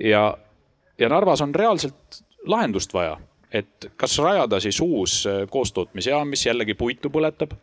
ja, 0.00 0.36
ja 0.98 1.08
Narvas 1.08 1.40
on 1.40 1.54
reaalselt 1.54 2.22
lahendust 2.46 2.94
vaja, 2.94 3.16
et 3.52 3.90
kas 3.96 4.18
rajada 4.18 4.60
siis 4.60 4.80
uus 4.80 5.24
äh, 5.26 5.46
koostootmisjaam, 5.50 6.28
mis 6.28 6.46
jällegi 6.46 6.74
puitu 6.74 7.10
põletab, 7.10 7.56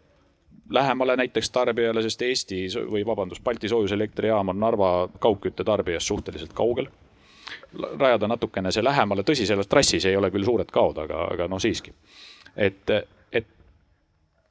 lähemale 0.69 1.15
näiteks 1.15 1.49
tarbijale, 1.49 2.01
sest 2.01 2.21
Eesti 2.21 2.65
või 2.89 3.05
vabandust, 3.05 3.43
Balti 3.43 3.69
soojuselektrijaam 3.69 4.49
on 4.49 4.59
Narva 4.59 4.91
kaugkütte 5.19 5.63
tarbijast 5.63 6.07
suhteliselt 6.07 6.53
kaugel. 6.53 6.87
rajada 7.99 8.27
natukene 8.27 8.71
see 8.71 8.83
lähemale, 8.83 9.21
tõsi, 9.21 9.45
selles 9.45 9.67
trassis 9.67 10.05
ei 10.05 10.15
ole 10.15 10.31
küll 10.31 10.45
suured 10.45 10.71
kaod, 10.71 10.97
aga, 10.97 11.27
aga 11.33 11.47
no 11.47 11.59
siiski. 11.59 11.93
et, 12.55 12.89
et 13.31 13.47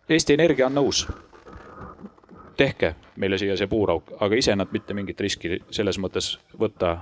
Eesti 0.09 0.35
Energia 0.35 0.67
on 0.67 0.75
nõus 0.75 1.07
tehke 2.63 2.95
meile 3.21 3.39
siia 3.39 3.57
see 3.59 3.71
puurauk, 3.71 4.15
aga 4.21 4.39
ise 4.39 4.57
nad 4.57 4.71
mitte 4.73 4.95
mingit 4.95 5.21
riski 5.21 5.59
selles 5.71 5.99
mõttes 5.99 6.37
võtta 6.59 6.97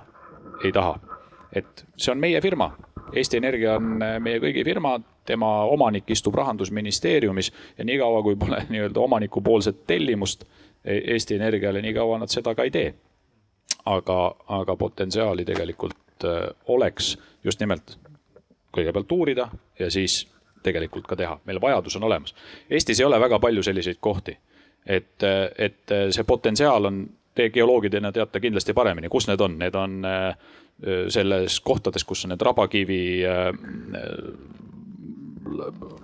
ei 0.64 0.72
taha. 0.72 0.98
et 1.52 1.84
see 1.96 2.12
on 2.12 2.20
meie 2.20 2.40
firma, 2.40 2.72
Eesti 3.12 3.40
Energia 3.40 3.74
on 3.76 3.98
meie 4.22 4.38
kõigi 4.38 4.62
firma, 4.64 4.94
tema 5.26 5.64
omanik 5.66 6.10
istub 6.10 6.34
rahandusministeeriumis 6.38 7.52
ja 7.78 7.84
niikaua, 7.84 8.22
kui 8.22 8.36
pole 8.38 8.64
nii-öelda 8.72 9.00
omanikupoolset 9.00 9.86
tellimust 9.86 10.46
E-, 10.84 11.02
Eesti 11.14 11.34
Energiale, 11.34 11.82
nii 11.82 11.94
kaua 11.94 12.18
nad 12.18 12.32
seda 12.32 12.54
ka 12.54 12.64
ei 12.64 12.70
tee. 12.70 12.94
aga, 13.86 14.34
aga 14.48 14.76
potentsiaali 14.76 15.44
tegelikult 15.44 16.24
äh, 16.24 16.50
oleks 16.68 17.18
just 17.44 17.60
nimelt 17.60 17.94
kõigepealt 18.76 19.12
uurida 19.12 19.46
ja 19.78 19.88
siis 19.90 20.26
tegelikult 20.62 21.06
ka 21.08 21.16
teha, 21.16 21.38
meil 21.48 21.60
vajadus 21.60 21.96
on 21.96 22.04
olemas. 22.04 22.34
Eestis 22.70 23.00
ei 23.00 23.06
ole 23.06 23.20
väga 23.20 23.38
palju 23.40 23.62
selliseid 23.62 23.96
kohti, 24.00 24.36
et, 24.86 25.22
et 25.58 25.94
see 26.10 26.24
potentsiaal 26.24 26.84
on, 26.90 27.02
te 27.34 27.50
geoloogidena 27.50 28.12
teate 28.12 28.40
kindlasti 28.40 28.74
paremini, 28.74 29.08
kus 29.08 29.28
need 29.28 29.40
on, 29.40 29.58
need 29.58 29.74
on 29.78 30.00
äh, 30.04 30.34
selles 31.08 31.60
kohtades, 31.60 32.04
kus 32.04 32.24
on 32.24 32.34
need 32.34 32.42
rabakivi, 32.42 33.02
äh, 33.24 33.52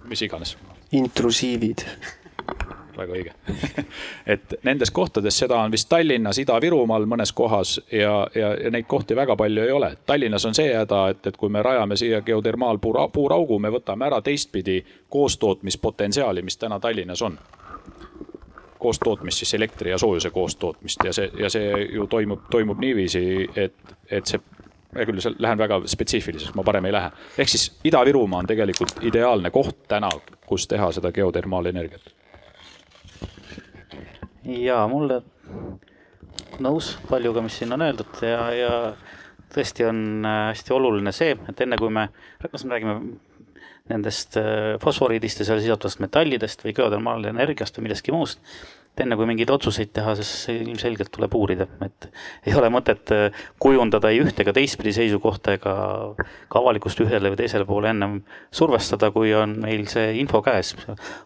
mis 0.09 0.23
iganes. 0.23 0.57
intrusiivid 0.93 1.83
väga 2.97 3.13
õige 3.13 3.33
et 4.35 4.55
nendes 4.65 4.91
kohtades, 4.95 5.39
seda 5.39 5.59
on 5.61 5.73
vist 5.73 5.89
Tallinnas, 5.89 6.39
Ida-Virumaal 6.41 7.05
mõnes 7.11 7.33
kohas 7.37 7.77
ja, 7.93 8.27
ja, 8.35 8.55
ja 8.63 8.71
neid 8.73 8.87
kohti 8.89 9.17
väga 9.17 9.37
palju 9.37 9.63
ei 9.63 9.73
ole. 9.73 9.91
Tallinnas 10.07 10.47
on 10.49 10.55
see 10.57 10.73
häda, 10.73 11.03
et, 11.13 11.27
et 11.27 11.37
kui 11.37 11.53
me 11.53 11.63
rajame 11.63 11.97
siia 11.97 12.23
geotermaalpuura, 12.25 13.09
puuraugu, 13.13 13.59
me 13.59 13.73
võtame 13.75 14.09
ära 14.09 14.23
teistpidi 14.25 14.81
koostootmispotentsiaali, 15.13 16.43
mis 16.43 16.57
täna 16.57 16.81
Tallinnas 16.81 17.23
on 17.23 17.39
koostootmist, 18.87 19.43
siis 19.43 19.55
elektri 19.59 19.91
ja 19.91 19.99
soojuse 19.99 20.31
koostootmist 20.31 21.05
ja 21.05 21.13
see, 21.17 21.31
ja 21.39 21.51
see 21.51 21.87
ju 21.93 22.07
toimub, 22.11 22.47
toimub 22.51 22.81
niiviisi, 22.83 23.23
et, 23.57 23.97
et 24.11 24.31
see 24.31 24.41
hea 24.97 25.07
küll, 25.09 25.21
lähen 25.43 25.59
väga 25.59 25.81
spetsiifiliseks, 25.91 26.55
ma 26.57 26.65
parem 26.65 26.87
ei 26.89 26.95
lähe. 26.95 27.11
ehk 27.39 27.51
siis 27.53 27.69
Ida-Virumaa 27.85 28.45
on 28.45 28.51
tegelikult 28.51 29.03
ideaalne 29.05 29.51
koht 29.51 29.83
täna, 29.89 30.11
kus 30.47 30.69
teha 30.71 30.93
seda 30.97 31.13
geotermaalenergiat 31.13 32.15
ja 34.47 34.79
mulle 34.91 35.21
nõus 36.63 36.95
paljuga, 37.11 37.43
mis 37.45 37.59
siin 37.59 37.75
on 37.77 37.85
öeldud 37.87 38.23
ja, 38.25 38.43
ja 38.55 38.73
tõesti 39.55 39.87
on 39.89 40.01
äh, 40.27 40.43
hästi 40.53 40.75
oluline 40.77 41.13
see, 41.15 41.37
et 41.51 41.61
enne 41.65 41.79
kui 41.81 41.93
me, 41.93 42.09
kas 42.43 42.65
me 42.65 42.77
räägime 42.77 42.97
nendest 43.91 44.39
äh, 44.41 44.77
fosforiidist 44.83 45.43
ja 45.43 45.47
seal 45.49 45.63
sisalduvast 45.63 46.03
metallidest 46.03 46.65
või 46.67 46.75
geotermaalenergiast 46.77 47.79
või 47.79 47.87
millestki 47.87 48.15
muust, 48.15 48.41
et 48.97 49.03
enne 49.05 49.19
kui 49.19 49.29
mingeid 49.29 49.51
otsuseid 49.53 49.93
teha, 49.95 50.15
siis 50.19 50.31
ilmselgelt 50.55 51.13
tuleb 51.15 51.35
uurida, 51.39 51.69
et 51.85 52.09
ei 52.49 52.57
ole 52.59 52.71
mõtet 52.73 53.13
äh, 53.15 53.45
kujundada 53.63 54.11
ei 54.11 54.23
ühte 54.25 54.43
ega 54.43 54.55
teistpidi 54.57 54.95
seisukohta 54.97 55.55
ega 55.59 55.77
ka 56.17 56.63
avalikkust 56.63 57.03
ühele 57.05 57.31
või 57.33 57.41
teisele 57.43 57.69
poole 57.69 57.93
ennem 57.93 58.19
survestada, 58.55 59.13
kui 59.15 59.35
on 59.37 59.59
meil 59.63 59.87
see 59.93 60.17
info 60.23 60.43
käes. 60.47 60.75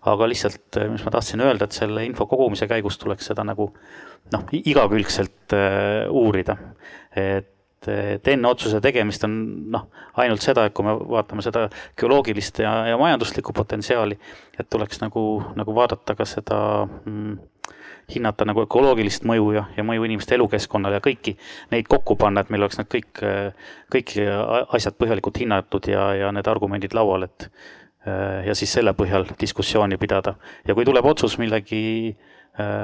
aga 0.02 0.28
lihtsalt, 0.28 0.68
äh, 0.76 0.90
mis 0.92 1.06
ma 1.06 1.14
tahtsin 1.16 1.44
öelda, 1.46 1.68
et 1.68 1.78
selle 1.78 2.04
info 2.08 2.28
kogumise 2.30 2.68
käigus 2.68 3.00
tuleks 3.00 3.32
seda 3.32 3.46
nagu 3.46 3.70
noh, 4.30 4.44
igakülgselt 4.52 5.56
uurida, 6.12 6.58
et 7.16 7.56
et 7.88 8.28
enne 8.28 8.48
otsuse 8.48 8.80
tegemist 8.84 9.24
on 9.24 9.36
noh, 9.72 9.86
ainult 10.20 10.44
seda, 10.44 10.66
et 10.66 10.74
kui 10.76 10.84
me 10.84 10.92
vaatame 10.98 11.44
seda 11.44 11.68
geoloogilist 11.98 12.60
ja, 12.60 12.74
ja 12.90 12.98
majanduslikku 13.00 13.54
potentsiaali, 13.56 14.18
et 14.58 14.68
tuleks 14.70 15.00
nagu, 15.00 15.24
nagu 15.56 15.74
vaadata 15.74 16.16
ka 16.18 16.26
seda 16.28 16.60
mm, 16.84 17.38
hinnata 18.14 18.44
nagu 18.48 18.64
ökoloogilist 18.66 19.24
mõju 19.28 19.52
ja, 19.54 19.64
ja 19.76 19.84
mõju 19.86 20.04
inimeste 20.08 20.34
elukeskkonnale 20.36 20.98
ja 20.98 21.04
kõiki 21.04 21.36
neid 21.72 21.88
kokku 21.90 22.16
panna, 22.20 22.42
et 22.42 22.50
meil 22.52 22.66
oleks 22.66 22.80
need 22.80 22.90
kõik, 22.92 23.22
kõik 23.94 24.14
asjad 24.76 24.98
põhjalikult 25.00 25.40
hinnatud 25.42 25.90
ja, 25.92 26.10
ja 26.18 26.32
need 26.34 26.50
argumendid 26.50 26.96
laual, 26.96 27.28
et 27.28 27.48
ja 28.46 28.54
siis 28.56 28.72
selle 28.72 28.94
põhjal 28.96 29.26
diskussiooni 29.40 29.98
pidada. 30.00 30.34
ja 30.66 30.74
kui 30.74 30.86
tuleb 30.88 31.04
otsus 31.04 31.36
millegi 31.38 32.16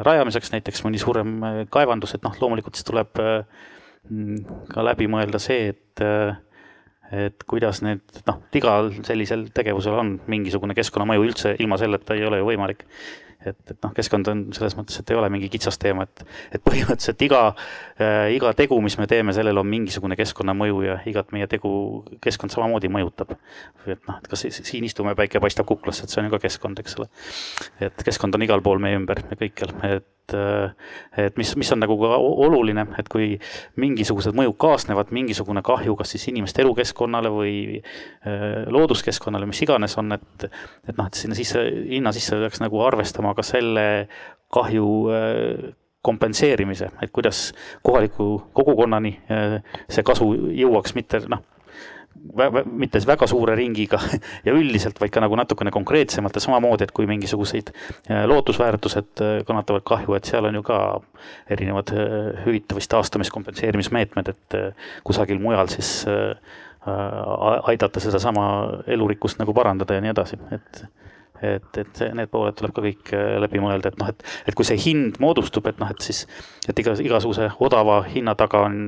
rajamiseks, 0.06 0.52
näiteks 0.52 0.84
mõni 0.84 1.00
suurem 1.00 1.38
kaevandus, 1.72 2.14
et 2.14 2.22
noh, 2.24 2.36
loomulikult 2.40 2.76
siis 2.76 2.86
tuleb 2.86 3.16
ka 4.72 4.84
läbi 4.86 5.08
mõelda 5.10 5.42
see, 5.42 5.70
et 5.74 6.04
et 7.06 7.44
kuidas 7.46 7.84
need, 7.86 8.02
noh, 8.26 8.40
igal 8.58 8.88
sellisel 9.06 9.44
tegevusel 9.54 9.94
on 9.94 10.08
mingisugune 10.26 10.74
keskkonnamõju 10.74 11.28
üldse, 11.28 11.52
ilma 11.62 11.78
selleta 11.78 12.16
ei 12.18 12.24
ole 12.26 12.40
ju 12.40 12.48
võimalik 12.48 12.82
et, 13.50 13.58
et 13.70 13.78
noh, 13.84 13.92
keskkond 13.94 14.28
on 14.30 14.42
selles 14.56 14.76
mõttes, 14.78 14.98
et 15.00 15.12
ei 15.12 15.18
ole 15.18 15.28
mingi 15.32 15.48
kitsas 15.52 15.78
teema, 15.82 16.06
et, 16.06 16.24
et 16.56 16.64
põhimõtteliselt 16.64 17.22
iga 17.26 17.42
äh,, 17.52 18.32
iga 18.36 18.52
tegu, 18.58 18.78
mis 18.84 18.96
me 19.00 19.08
teeme, 19.10 19.34
sellel 19.36 19.62
on 19.62 19.68
mingisugune 19.70 20.18
keskkonnamõju 20.18 20.82
ja 20.86 20.98
igat 21.10 21.32
meie 21.36 21.48
tegu 21.50 21.70
keskkond 22.24 22.54
samamoodi 22.54 22.90
mõjutab. 22.92 23.36
et 23.86 24.02
noh, 24.08 24.18
et 24.18 24.28
kas 24.30 24.46
siin 24.56 24.86
istume, 24.88 25.14
päike 25.18 25.42
paistab 25.42 25.68
kuklasse, 25.68 26.04
et 26.04 26.12
see 26.12 26.22
on 26.22 26.30
ju 26.30 26.36
ka 26.36 26.42
keskkond, 26.46 26.82
eks 26.82 26.98
ole. 27.00 27.08
et 27.88 28.06
keskkond 28.10 28.38
on 28.38 28.46
igal 28.46 28.64
pool 28.64 28.82
meie 28.82 28.98
ümber 28.98 29.22
ja 29.30 29.38
kõikjal, 29.38 29.76
et 29.92 30.10
et 30.34 31.36
mis, 31.38 31.52
mis 31.56 31.72
on 31.72 31.80
nagu 31.82 31.96
ka 32.00 32.16
oluline, 32.18 32.86
et 32.98 33.08
kui 33.12 33.36
mingisugused 33.80 34.34
mõjud 34.36 34.56
kaasnevad, 34.60 35.12
mingisugune 35.14 35.62
kahju, 35.66 35.96
kas 35.98 36.14
siis 36.14 36.26
inimeste 36.32 36.64
elukeskkonnale 36.64 37.30
või 37.32 37.56
äh, 37.78 38.66
looduskeskkonnale, 38.72 39.46
mis 39.46 39.62
iganes 39.66 39.96
on, 40.00 40.16
et 40.16 40.48
et 40.48 40.96
noh, 40.96 41.06
et 41.06 41.18
sinna 41.18 41.36
sisse, 41.38 41.62
hinna 41.90 42.12
sisse 42.16 42.38
peaks 42.40 42.62
nagu 42.62 42.80
arvestama 42.84 43.34
ka 43.36 43.44
selle 43.46 43.86
kahju 44.54 44.88
äh, 45.12 45.74
kompenseerimise, 46.06 46.92
et 47.02 47.10
kuidas 47.10 47.50
kohaliku 47.82 48.38
kogukonnani 48.54 49.16
äh, 49.30 49.60
see 49.90 50.06
kasu 50.06 50.30
jõuaks, 50.54 50.94
mitte 50.98 51.24
noh, 51.30 51.42
mitte 52.66 53.00
väga 53.06 53.28
suure 53.30 53.56
ringiga 53.58 54.00
ja 54.46 54.54
üldiselt, 54.54 55.00
vaid 55.00 55.14
ka 55.14 55.22
nagu 55.24 55.38
natukene 55.38 55.72
konkreetsemalt 55.74 56.36
ja 56.36 56.44
samamoodi, 56.44 56.86
et 56.86 56.94
kui 56.96 57.08
mingisugused 57.10 57.72
äh, 57.72 58.24
lootusväärtused 58.28 59.24
kannatavad 59.48 59.86
kahju, 59.86 60.16
et 60.18 60.28
seal 60.28 60.48
on 60.48 60.60
ju 60.60 60.66
ka 60.66 60.80
erinevad 61.50 61.92
hüvitamis, 62.44 62.88
taastamis, 62.92 63.32
kompenseerimismeetmed, 63.34 64.34
et 64.34 64.60
kusagil 65.06 65.40
mujal 65.42 65.70
siis 65.72 66.06
aidata 67.66 68.00
sedasama 68.00 68.44
elurikkust 68.86 69.40
nagu 69.40 69.50
parandada 69.56 69.96
ja 69.96 70.04
nii 70.04 70.12
edasi, 70.12 70.38
et 70.54 70.84
et, 71.42 71.78
et 71.80 72.02
need 72.16 72.30
pooled 72.32 72.56
tuleb 72.56 72.74
ka 72.76 72.84
kõik 72.84 73.12
äh, 73.14 73.36
läbi 73.42 73.60
mõelda, 73.62 73.92
et 73.92 74.00
noh, 74.00 74.10
et, 74.12 74.26
et 74.48 74.56
kui 74.56 74.66
see 74.66 74.78
hind 74.80 75.20
moodustub, 75.22 75.66
et 75.68 75.80
noh, 75.82 75.90
et 75.92 76.04
siis, 76.04 76.24
et 76.68 76.78
iga, 76.80 76.96
igasuguse 77.02 77.50
odava 77.64 78.02
hinna 78.08 78.36
taga 78.38 78.64
on 78.68 78.78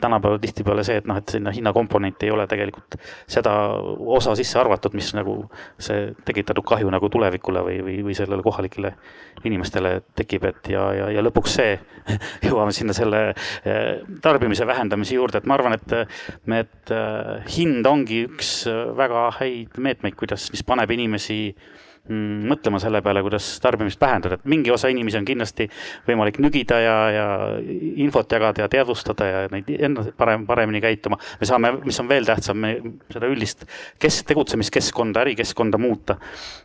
tänapäeval 0.00 0.40
tihtipeale 0.42 0.84
see, 0.86 0.98
et 1.00 1.08
noh, 1.08 1.18
et 1.20 1.34
sinna 1.34 1.52
hinnakomponenti 1.54 2.28
ei 2.28 2.34
ole 2.34 2.46
tegelikult 2.50 2.96
seda 3.30 3.54
osa 4.16 4.34
sisse 4.38 4.58
arvatud, 4.60 4.94
mis 4.98 5.12
nagu 5.16 5.36
see 5.80 6.10
tekitatud 6.26 6.66
kahju 6.66 6.90
nagu 6.92 7.10
tulevikule 7.12 7.64
või, 7.66 7.80
või, 7.86 7.96
või 8.08 8.16
sellele 8.18 8.44
kohalikele 8.46 8.94
inimestele 9.48 9.94
tekib, 10.18 10.46
et 10.50 10.72
ja, 10.74 10.86
ja, 10.96 11.10
ja 11.16 11.24
lõpuks 11.24 11.58
see, 11.60 11.76
jõuame 12.46 12.74
sinna 12.76 12.96
selle 12.96 13.26
äh, 13.30 14.00
tarbimise 14.22 14.66
vähendamise 14.68 15.16
juurde, 15.18 15.40
et 15.40 15.50
ma 15.50 15.58
arvan, 15.58 15.76
et, 15.78 16.16
et 16.60 16.94
äh, 16.96 17.36
hind 17.56 17.86
ongi 17.88 18.24
üks 18.28 18.64
väga 18.98 19.28
häid 19.40 19.78
meetmeid, 19.78 20.18
kuidas, 20.18 20.50
mis 20.54 20.66
paneb 20.66 20.90
inimesi 20.96 21.40
Mm, 21.50 21.89
mõtlema 22.10 22.80
selle 22.82 23.02
peale, 23.04 23.22
kuidas 23.24 23.46
tarbimist 23.62 24.00
vähendada, 24.00 24.38
et 24.38 24.48
mingi 24.50 24.72
osa 24.74 24.90
inimesi 24.92 25.18
on 25.20 25.26
kindlasti 25.28 25.68
võimalik 26.08 26.40
nügida 26.42 26.80
ja, 26.82 26.96
ja 27.14 27.26
infot 28.02 28.30
jagada 28.32 28.64
ja 28.64 28.70
teadvustada 28.72 29.28
ja 29.28 29.42
neid 29.52 29.70
enda 29.78 30.04
parem, 30.16 30.46
paremini 30.48 30.80
käituma. 30.82 31.18
me 31.40 31.48
saame, 31.48 31.72
mis 31.84 32.00
on 32.00 32.08
veel 32.10 32.26
tähtsam, 32.28 32.58
me 32.60 32.74
seda 33.12 33.30
üldist 33.30 33.66
kes-, 34.02 34.22
tegutsemiskeskkonda, 34.28 35.24
ärikeskkonda 35.26 35.78
muuta. 35.78 36.18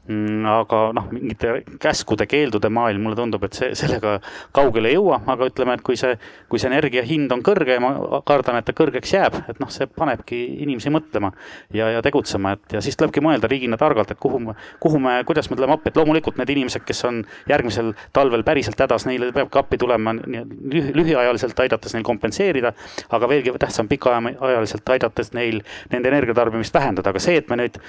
Mm, 0.05 0.45
aga 0.45 0.81
noh, 0.93 1.07
mingite 1.13 1.63
käskude-keeldude 1.81 2.69
maailm, 2.69 3.07
mulle 3.07 3.17
tundub, 3.17 3.45
et 3.47 3.57
see, 3.57 3.72
sellega 3.77 4.19
kaugele 4.53 4.91
ei 4.91 4.99
jõua, 4.99 5.22
aga 5.34 5.47
ütleme, 5.49 5.77
et 5.77 5.85
kui 5.85 5.97
see, 5.97 6.13
kui 6.49 6.61
see 6.61 6.69
energia 6.69 7.01
hind 7.05 7.34
on 7.34 7.41
kõrge 7.45 7.77
ja 7.77 7.81
ma 7.81 8.22
kardan, 8.27 8.59
et 8.59 8.67
ta 8.67 8.76
kõrgeks 8.77 9.15
jääb, 9.15 9.39
et 9.49 9.61
noh, 9.61 9.72
see 9.73 9.89
panebki 9.89 10.41
inimesi 10.65 10.93
mõtlema 10.93 11.31
ja, 11.73 11.89
ja 11.95 12.03
tegutsema, 12.05 12.53
et 12.53 12.77
ja 12.77 12.84
siis 12.85 12.97
tulebki 12.99 13.23
mõelda 13.26 13.49
riigina 13.49 13.80
targalt, 13.81 14.13
et 14.13 14.22
kuhu 14.22 14.43
me, 14.45 14.55
kuhu 14.84 15.01
me 15.01 15.17
kuidas 15.36 15.49
me 15.52 15.56
tuleme 15.60 15.76
appi, 15.76 15.91
et 15.91 15.98
loomulikult 15.99 16.38
need 16.40 16.52
inimesed, 16.53 16.86
kes 16.88 17.03
on 17.10 17.22
järgmisel 17.49 17.91
talvel 18.16 18.44
päriselt 18.48 18.80
hädas, 18.80 19.06
neile 19.10 19.34
peab 19.36 19.52
ka 19.52 19.66
appi 19.66 19.78
tulema 19.82 20.16
lühi, 20.16 20.94
lühiajaliselt 20.95 21.60
aidates 21.60 21.95
neil 21.95 22.06
kompenseerida, 22.07 22.72
aga 23.18 23.30
veelgi 23.30 23.53
tähtsam 23.60 23.91
pikaajaliselt 23.91 24.95
aidates 24.95 25.34
neil 25.36 25.60
nende 25.91 26.12
energiatarbimist 26.14 26.74
vähendada, 26.74 27.12
aga 27.12 27.24
see, 27.24 27.36
et 27.41 27.52
me 27.52 27.60
nüüd 27.60 27.82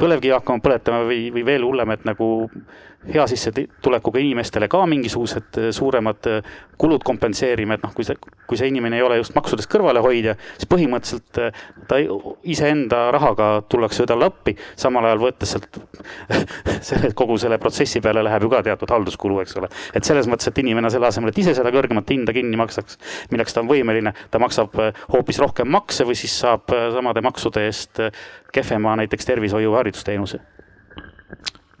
põlevkivi 0.00 0.36
hakkama 0.36 0.64
põletama 0.64 1.06
või, 1.08 1.26
või 1.32 1.46
veel 1.48 1.64
hullem, 1.64 1.96
et 1.96 2.04
nagu 2.08 2.28
hea 3.06 3.24
sissetulekuga 3.26 4.20
inimestele 4.22 4.68
ka 4.70 4.84
mingisugused 4.86 5.58
äh, 5.58 5.70
suuremad 5.74 6.28
äh, 6.30 6.50
kulud 6.78 7.02
kompenseerime, 7.06 7.74
et 7.74 7.82
noh, 7.84 7.92
kui 7.94 8.06
see, 8.06 8.16
kui 8.48 8.58
see 8.58 8.68
inimene 8.70 8.98
ei 8.98 9.04
ole 9.06 9.18
just 9.18 9.34
maksudest 9.34 9.70
kõrvalehoidja, 9.72 10.34
siis 10.58 10.70
põhimõtteliselt 10.70 11.40
äh, 11.42 11.64
ta 11.90 11.98
iseenda 12.54 13.04
rahaga 13.14 13.50
tullakse 13.70 14.06
talle 14.06 14.28
appi, 14.30 14.54
samal 14.78 15.08
ajal 15.08 15.22
võttes 15.24 15.54
sealt 15.54 15.80
selle, 16.88 17.12
kogu 17.18 17.38
selle 17.42 17.58
protsessi 17.62 18.02
peale 18.04 18.22
läheb 18.26 18.46
ju 18.46 18.52
ka 18.52 18.62
teatud 18.68 18.94
halduskulu, 18.94 19.40
eks 19.42 19.58
ole. 19.58 19.70
et 19.98 20.06
selles 20.06 20.30
mõttes, 20.30 20.52
et 20.52 20.62
inimene 20.62 20.90
selle 20.92 21.10
asemel, 21.10 21.34
et 21.34 21.42
ise 21.42 21.56
seda 21.58 21.74
kõrgemat 21.74 22.14
hinda 22.14 22.34
kinni 22.36 22.60
maksaks, 22.60 22.98
milleks 23.34 23.54
ta 23.54 23.64
on 23.64 23.70
võimeline, 23.70 24.14
ta 24.30 24.42
maksab 24.42 24.78
hoopis 25.12 25.42
rohkem 25.42 25.70
makse 25.74 26.06
või 26.06 26.18
siis 26.18 26.38
saab 26.44 26.70
samade 26.70 27.22
maksude 27.24 27.66
eest 27.66 28.02
kehvema 28.52 28.94
näiteks 29.02 29.26
tervishoiu 29.26 29.72
või 29.72 29.82
haridusteenuse. 29.82 30.42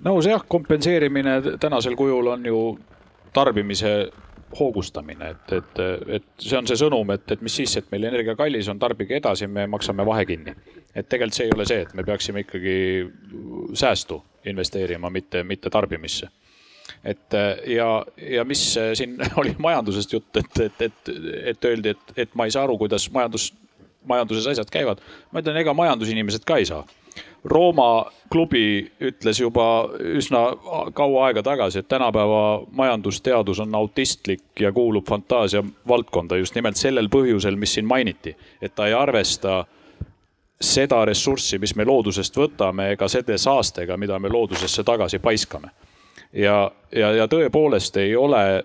Nõus 0.04 0.26
jah, 0.28 0.42
kompenseerimine 0.48 1.40
tänasel 1.60 1.96
kujul 1.98 2.32
on 2.34 2.46
ju 2.46 2.58
tarbimise 3.32 3.92
hoogustamine, 4.58 5.30
et, 5.30 5.52
et, 5.52 5.80
et 6.18 6.26
see 6.42 6.58
on 6.58 6.66
see 6.68 6.76
sõnum, 6.76 7.08
et, 7.14 7.24
et 7.32 7.40
mis 7.44 7.54
siis, 7.56 7.72
et 7.78 7.88
meil 7.92 8.04
energia 8.10 8.34
kallis 8.36 8.68
on, 8.68 8.80
tarbige 8.80 9.16
edasi, 9.16 9.48
me 9.48 9.64
maksame 9.70 10.04
vahe 10.06 10.26
kinni. 10.28 10.52
et 10.94 11.08
tegelikult 11.08 11.38
see 11.38 11.46
ei 11.48 11.54
ole 11.56 11.66
see, 11.68 11.80
et 11.86 11.94
me 11.96 12.04
peaksime 12.04 12.44
ikkagi 12.44 12.76
säästu 13.78 14.20
investeerima, 14.44 15.10
mitte, 15.10 15.42
mitte 15.48 15.70
tarbimisse. 15.70 16.28
et 17.04 17.38
ja, 17.66 17.88
ja 18.36 18.44
mis 18.44 18.66
siin 18.94 19.16
oli 19.40 19.56
majandusest 19.58 20.12
jutt, 20.12 20.36
et, 20.36 20.60
et, 20.60 20.82
et, 20.82 21.12
et 21.54 21.64
öeldi, 21.64 21.96
et, 21.96 22.16
et 22.16 22.34
ma 22.34 22.44
ei 22.44 22.52
saa 22.52 22.66
aru, 22.68 22.76
kuidas 22.78 23.08
majandus, 23.10 23.54
majanduses 24.04 24.52
asjad 24.52 24.68
käivad. 24.70 25.00
ma 25.30 25.40
ütlen, 25.40 25.56
ega 25.64 25.74
majandusinimesed 25.74 26.44
ka 26.44 26.60
ei 26.60 26.68
saa 26.68 26.84
Rooma 27.44 28.06
klubi 28.30 28.92
ütles 29.02 29.40
juba 29.40 29.88
üsna 29.98 30.44
kaua 30.94 31.26
aega 31.26 31.42
tagasi, 31.42 31.80
et 31.82 31.88
tänapäeva 31.88 32.62
majandusteadus 32.70 33.60
on 33.60 33.74
autistlik 33.74 34.60
ja 34.60 34.72
kuulub 34.72 35.08
fantaasia 35.08 35.64
valdkonda 35.88 36.38
just 36.38 36.54
nimelt 36.54 36.78
sellel 36.78 37.10
põhjusel, 37.10 37.56
mis 37.58 37.74
siin 37.74 37.86
mainiti, 37.86 38.36
et 38.62 38.74
ta 38.74 38.86
ei 38.86 38.94
arvesta 38.94 39.64
seda 40.62 41.04
ressurssi, 41.04 41.58
mis 41.58 41.74
me 41.74 41.84
loodusest 41.84 42.36
võtame, 42.38 42.92
ega 42.94 43.08
selle 43.10 43.38
saastega, 43.38 43.96
mida 43.98 44.18
me 44.22 44.30
loodusesse 44.30 44.84
tagasi 44.86 45.18
paiskame. 45.18 45.70
ja, 46.32 46.70
ja, 46.94 47.12
ja 47.12 47.26
tõepoolest 47.28 47.96
ei 47.96 48.16
ole 48.16 48.62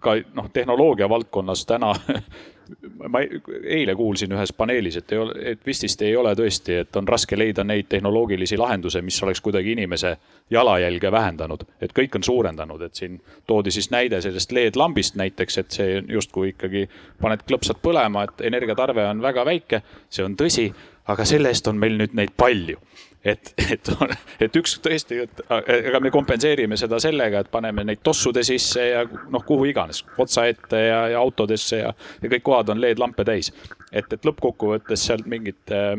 ka 0.00 0.16
noh, 0.34 0.50
tehnoloogia 0.52 1.08
valdkonnas 1.08 1.66
täna 1.66 1.94
ma 3.08 3.20
eile 3.64 3.94
kuulsin 3.94 4.32
ühes 4.32 4.52
paneelis, 4.56 4.96
et 4.96 5.12
ei 5.12 5.18
ole, 5.18 5.34
et 5.52 5.66
vist 5.66 6.02
ei 6.02 6.16
ole 6.16 6.34
tõesti, 6.38 6.78
et 6.82 6.96
on 6.96 7.08
raske 7.08 7.38
leida 7.38 7.64
neid 7.64 7.88
tehnoloogilisi 7.92 8.58
lahendusi, 8.60 9.02
mis 9.02 9.22
oleks 9.22 9.40
kuidagi 9.40 9.72
inimese 9.76 10.16
jalajälge 10.50 11.12
vähendanud, 11.12 11.64
et 11.80 11.94
kõik 11.96 12.16
on 12.18 12.26
suurendanud, 12.26 12.82
et 12.86 12.94
siin 12.94 13.20
toodi 13.46 13.70
siis 13.74 13.90
näide 13.90 14.20
sellest 14.24 14.52
LED-lambist 14.52 15.18
näiteks, 15.20 15.58
et 15.58 15.78
see 15.78 16.02
justkui 16.08 16.52
ikkagi 16.54 16.86
paned 17.20 17.44
klõpsad 17.48 17.82
põlema, 17.82 18.26
et 18.28 18.46
energiatarve 18.52 19.06
on 19.10 19.22
väga 19.22 19.46
väike, 19.48 19.82
see 20.10 20.24
on 20.24 20.36
tõsi, 20.38 20.68
aga 21.12 21.24
selle 21.26 21.50
eest 21.50 21.66
on 21.68 21.80
meil 21.82 21.98
nüüd 21.98 22.14
neid 22.18 22.36
palju 22.36 22.80
et, 23.24 23.52
et, 23.70 23.90
et 24.40 24.56
üks 24.58 24.74
tõesti, 24.82 25.20
et 25.24 25.42
ega 25.70 26.00
me 26.02 26.10
kompenseerime 26.14 26.76
seda 26.80 26.98
sellega, 27.02 27.42
et 27.42 27.50
paneme 27.52 27.84
neid 27.86 28.02
tossude 28.04 28.42
sisse 28.46 28.86
ja 28.88 29.04
noh, 29.06 29.44
kuhu 29.46 29.68
iganes, 29.70 30.02
otsa 30.22 30.46
ette 30.50 30.80
ja, 30.88 31.04
ja 31.14 31.20
autodesse 31.22 31.82
ja, 31.84 31.92
ja 32.22 32.32
kõik 32.34 32.46
kohad 32.48 32.72
on 32.74 32.82
LED-lampe 32.82 33.26
täis. 33.28 33.52
et, 33.92 34.12
et 34.12 34.26
lõppkokkuvõttes 34.26 35.06
sealt 35.06 35.28
mingit 35.30 35.74
äh, 35.74 35.96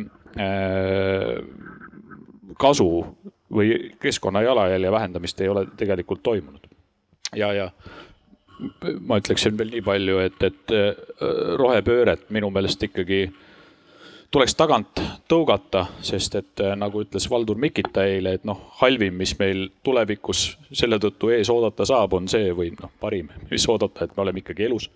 kasu 2.60 2.90
või 3.54 3.76
keskkonna 4.02 4.42
jalajälje 4.42 4.92
vähendamist 4.92 5.42
ei 5.42 5.50
ole 5.50 5.68
tegelikult 5.78 6.24
toimunud. 6.24 6.68
ja, 7.36 7.54
ja 7.54 7.70
ma 9.02 9.18
ütleksin 9.20 9.58
veel 9.58 9.72
nii 9.78 9.82
palju, 9.86 10.20
et, 10.28 10.44
et 10.44 10.76
äh, 10.76 10.92
rohepööret 11.60 12.30
minu 12.36 12.52
meelest 12.54 12.84
ikkagi 12.84 13.24
äh, 13.30 13.42
tuleks 14.34 14.56
tagant 14.58 15.02
tõugata, 15.30 15.86
sest 16.02 16.36
et 16.40 16.62
äh, 16.64 16.74
nagu 16.80 17.04
ütles 17.04 17.28
Valdur 17.30 17.60
Mikita 17.62 18.06
eile, 18.10 18.36
et 18.38 18.48
noh, 18.50 18.60
halvim, 18.80 19.16
mis 19.22 19.36
meil 19.40 19.68
tulevikus 19.86 20.46
selle 20.74 20.98
tõttu 21.02 21.30
ees 21.36 21.52
oodata 21.54 21.86
saab, 21.86 22.16
on 22.18 22.30
see 22.32 22.50
või 22.58 22.72
noh, 22.80 22.92
parim, 23.02 23.30
mis 23.52 23.68
oodata, 23.70 24.08
et 24.08 24.18
me 24.18 24.26
oleme 24.26 24.42
ikkagi 24.42 24.66
elus. 24.70 24.90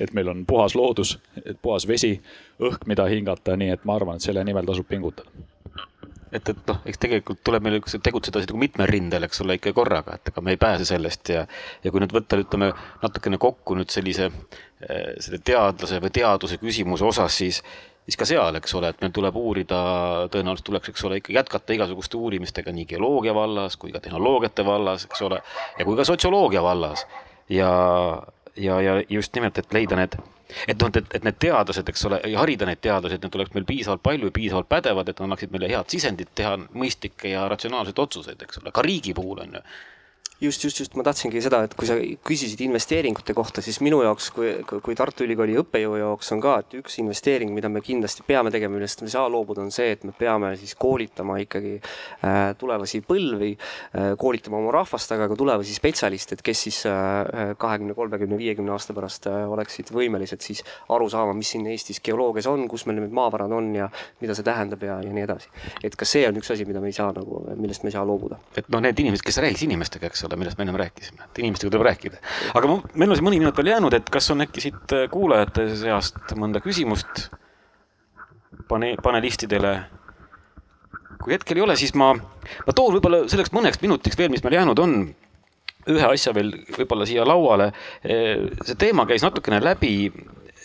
et 0.00 0.12
meil 0.12 0.28
on 0.32 0.44
puhas 0.46 0.74
loodus, 0.78 1.16
puhas 1.62 1.86
vesi, 1.88 2.16
õhk, 2.60 2.86
mida 2.90 3.06
hingata, 3.10 3.56
nii 3.56 3.70
et 3.76 3.86
ma 3.86 3.96
arvan, 4.00 4.18
et 4.18 4.26
selle 4.28 4.44
nimel 4.44 4.66
tasub 4.66 4.88
pingutada 4.90 5.48
et, 6.32 6.48
et 6.48 6.60
noh, 6.66 6.78
eks 6.88 7.00
tegelikult 7.00 7.42
tuleb 7.44 7.64
meil 7.66 7.78
tegutseda 7.84 8.40
nagu 8.42 8.58
mitmel 8.60 8.88
rindel, 8.88 9.26
eks 9.26 9.42
ole, 9.44 9.58
ikka 9.58 9.74
korraga, 9.76 10.16
et 10.16 10.32
ega 10.32 10.44
me 10.44 10.54
ei 10.54 10.60
pääse 10.60 10.86
sellest 10.88 11.32
ja 11.34 11.44
ja 11.84 11.92
kui 11.92 12.02
nüüd 12.02 12.14
võtta, 12.14 12.40
ütleme 12.40 12.72
natukene 13.02 13.38
kokku 13.42 13.76
nüüd 13.78 13.92
sellise, 13.92 14.30
äh, 14.82 15.12
selle 15.20 15.42
teadlase 15.44 16.00
või 16.02 16.14
teaduse 16.14 16.58
küsimuse 16.62 17.04
osas, 17.04 17.36
siis 17.36 17.62
siis 18.06 18.18
ka 18.18 18.26
seal, 18.28 18.58
eks 18.58 18.74
ole, 18.78 18.90
et 18.92 19.00
meil 19.02 19.14
tuleb 19.14 19.36
uurida, 19.38 19.78
tõenäoliselt 20.32 20.66
tuleks, 20.68 20.92
eks 20.92 21.04
ole, 21.08 21.20
ikka 21.20 21.34
jätkata 21.36 21.76
igasuguste 21.76 22.18
uurimistega 22.18 22.74
nii 22.74 22.86
geoloogia 22.94 23.34
vallas 23.36 23.78
kui 23.80 23.94
ka 23.94 24.02
tehnoloogiate 24.02 24.66
vallas, 24.66 25.06
eks 25.08 25.22
ole, 25.28 25.40
ja 25.78 25.86
kui 25.88 25.98
ka 25.98 26.06
sotsioloogia 26.08 26.62
vallas. 26.62 27.06
ja, 27.48 27.70
ja, 28.56 28.80
ja 28.80 29.02
just 29.08 29.34
nimelt, 29.34 29.58
et 29.58 29.72
leida 29.74 29.96
need, 29.98 30.16
et 30.68 30.82
noh, 30.82 30.90
et, 30.90 31.14
et 31.14 31.24
need 31.24 31.38
teadlased, 31.40 31.88
eks 31.88 32.04
ole, 32.08 32.20
ja 32.32 32.42
harida 32.42 32.66
neid 32.68 32.82
teadlasi, 32.84 33.18
et 33.18 33.24
need 33.24 33.38
oleks 33.38 33.54
meil 33.54 33.68
piisavalt 33.68 34.02
palju 34.02 34.30
ja 34.30 34.36
piisavalt 34.40 34.68
pädevad, 34.68 35.08
et 35.08 35.18
nad 35.18 35.30
annaksid 35.30 35.54
meile 35.54 35.70
head 35.70 35.94
sisendit 35.94 36.34
teha 36.38 36.56
mõistlikke 36.74 37.32
ja 37.32 37.46
ratsionaalseid 37.52 37.98
otsuseid, 38.02 38.42
eks 38.42 38.62
ole, 38.62 38.74
ka 38.74 38.84
riigi 38.84 39.14
puhul 39.16 39.44
on 39.46 39.58
ju 39.58 39.64
just, 40.42 40.64
just, 40.64 40.80
just 40.80 40.96
ma 40.98 41.04
tahtsingi 41.06 41.40
seda, 41.42 41.62
et 41.66 41.74
kui 41.78 41.86
sa 41.88 41.96
küsisid 42.26 42.60
investeeringute 42.66 43.34
kohta, 43.36 43.62
siis 43.64 43.78
minu 43.84 44.00
jaoks 44.02 44.30
kui, 44.34 44.50
kui 44.82 44.96
Tartu 44.98 45.26
Ülikooli 45.26 45.54
õppejõu 45.60 45.98
jaoks 46.00 46.32
on 46.34 46.42
ka, 46.42 46.56
et 46.62 46.76
üks 46.80 46.98
investeering, 47.02 47.52
mida 47.54 47.70
me 47.72 47.82
kindlasti 47.84 48.24
peame 48.26 48.50
tegema, 48.54 48.74
millest 48.76 49.04
me 49.04 49.10
ei 49.10 49.14
saa 49.14 49.28
loobuda, 49.30 49.62
on 49.62 49.70
see, 49.74 49.92
et 49.94 50.02
me 50.08 50.14
peame 50.18 50.52
siis 50.60 50.74
koolitama 50.80 51.38
ikkagi 51.44 51.76
äh, 51.78 52.40
tulevasi 52.58 53.02
põlvi 53.06 53.52
äh,, 53.54 54.12
koolitama 54.18 54.58
oma 54.58 54.74
rahvast, 54.74 55.14
aga 55.14 55.28
ka 55.30 55.38
tulevasi 55.38 55.76
spetsialiste, 55.78 56.38
et 56.38 56.44
kes 56.46 56.64
siis 56.66 56.82
äh, 56.90 57.54
kahekümne 57.62 57.94
kolmekümne, 57.98 58.38
viiekümne 58.40 58.74
aasta 58.74 58.96
pärast 58.96 59.30
oleksid 59.30 59.92
võimelised 59.94 60.42
siis 60.42 60.64
aru 60.92 61.08
saama, 61.12 61.36
mis 61.38 61.54
siin 61.54 61.68
Eestis 61.70 62.02
geoloogias 62.04 62.48
on, 62.50 62.66
kus 62.70 62.86
meil 62.88 62.98
need 63.02 63.14
maavarad 63.14 63.52
on 63.54 63.70
ja 63.76 63.88
mida 64.20 64.34
see 64.36 64.46
tähendab 64.46 64.82
ja, 64.82 64.98
ja 65.04 65.14
nii 65.14 65.26
edasi. 65.28 65.52
et 65.84 65.94
ka 65.98 66.08
see 66.08 66.26
on 66.26 66.38
üks 66.40 66.50
asi, 66.54 66.66
mida 66.66 66.82
me 66.82 66.90
ei 66.90 66.96
saa 66.96 67.12
nagu, 67.14 67.44
millest 67.54 67.86
me 67.86 67.92
ei 67.92 67.96
saa 67.96 68.04
loobuda. 68.08 68.40
et 68.58 68.68
noh, 68.72 68.82
need 68.82 68.98
inimesed, 68.98 69.24
kes 69.26 69.38
räägiks 69.44 69.66
inimestega, 69.68 70.10
eks 70.10 70.26
ole 70.26 70.31
seda, 70.32 70.40
millest 70.40 70.58
me 70.58 70.66
ennem 70.66 70.80
rääkisime, 70.80 71.28
et 71.28 71.42
inimestega 71.44 71.70
tuleb 71.70 71.86
rääkida. 71.90 72.20
aga 72.56 72.70
ma, 72.70 72.80
meil 72.96 73.12
on 73.12 73.18
siin 73.20 73.28
mõni 73.28 73.40
minut 73.42 73.58
veel 73.60 73.72
jäänud, 73.74 73.96
et 73.98 74.08
kas 74.12 74.30
on 74.32 74.44
äkki 74.46 74.64
siit 74.64 74.96
kuulajate 75.12 75.68
seast 75.76 76.32
mõnda 76.40 76.62
küsimust 76.64 77.28
pane-, 78.68 78.96
panelistidele? 79.02 79.76
kui 81.22 81.36
hetkel 81.36 81.60
ei 81.60 81.62
ole, 81.62 81.76
siis 81.78 81.92
ma, 81.94 82.10
ma 82.66 82.72
toon 82.74 82.96
võib-olla 82.96 83.22
selleks 83.30 83.52
mõneks 83.54 83.78
minutiks 83.78 84.18
veel, 84.18 84.32
mis 84.32 84.42
meil 84.42 84.56
jäänud 84.56 84.80
on, 84.82 84.96
ühe 85.92 86.08
asja 86.08 86.32
veel 86.34 86.50
võib-olla 86.74 87.06
siia 87.06 87.22
lauale. 87.26 87.68
See 88.02 88.74
teema 88.80 89.04
käis 89.06 89.22
natukene 89.22 89.60
läbi, 89.62 90.10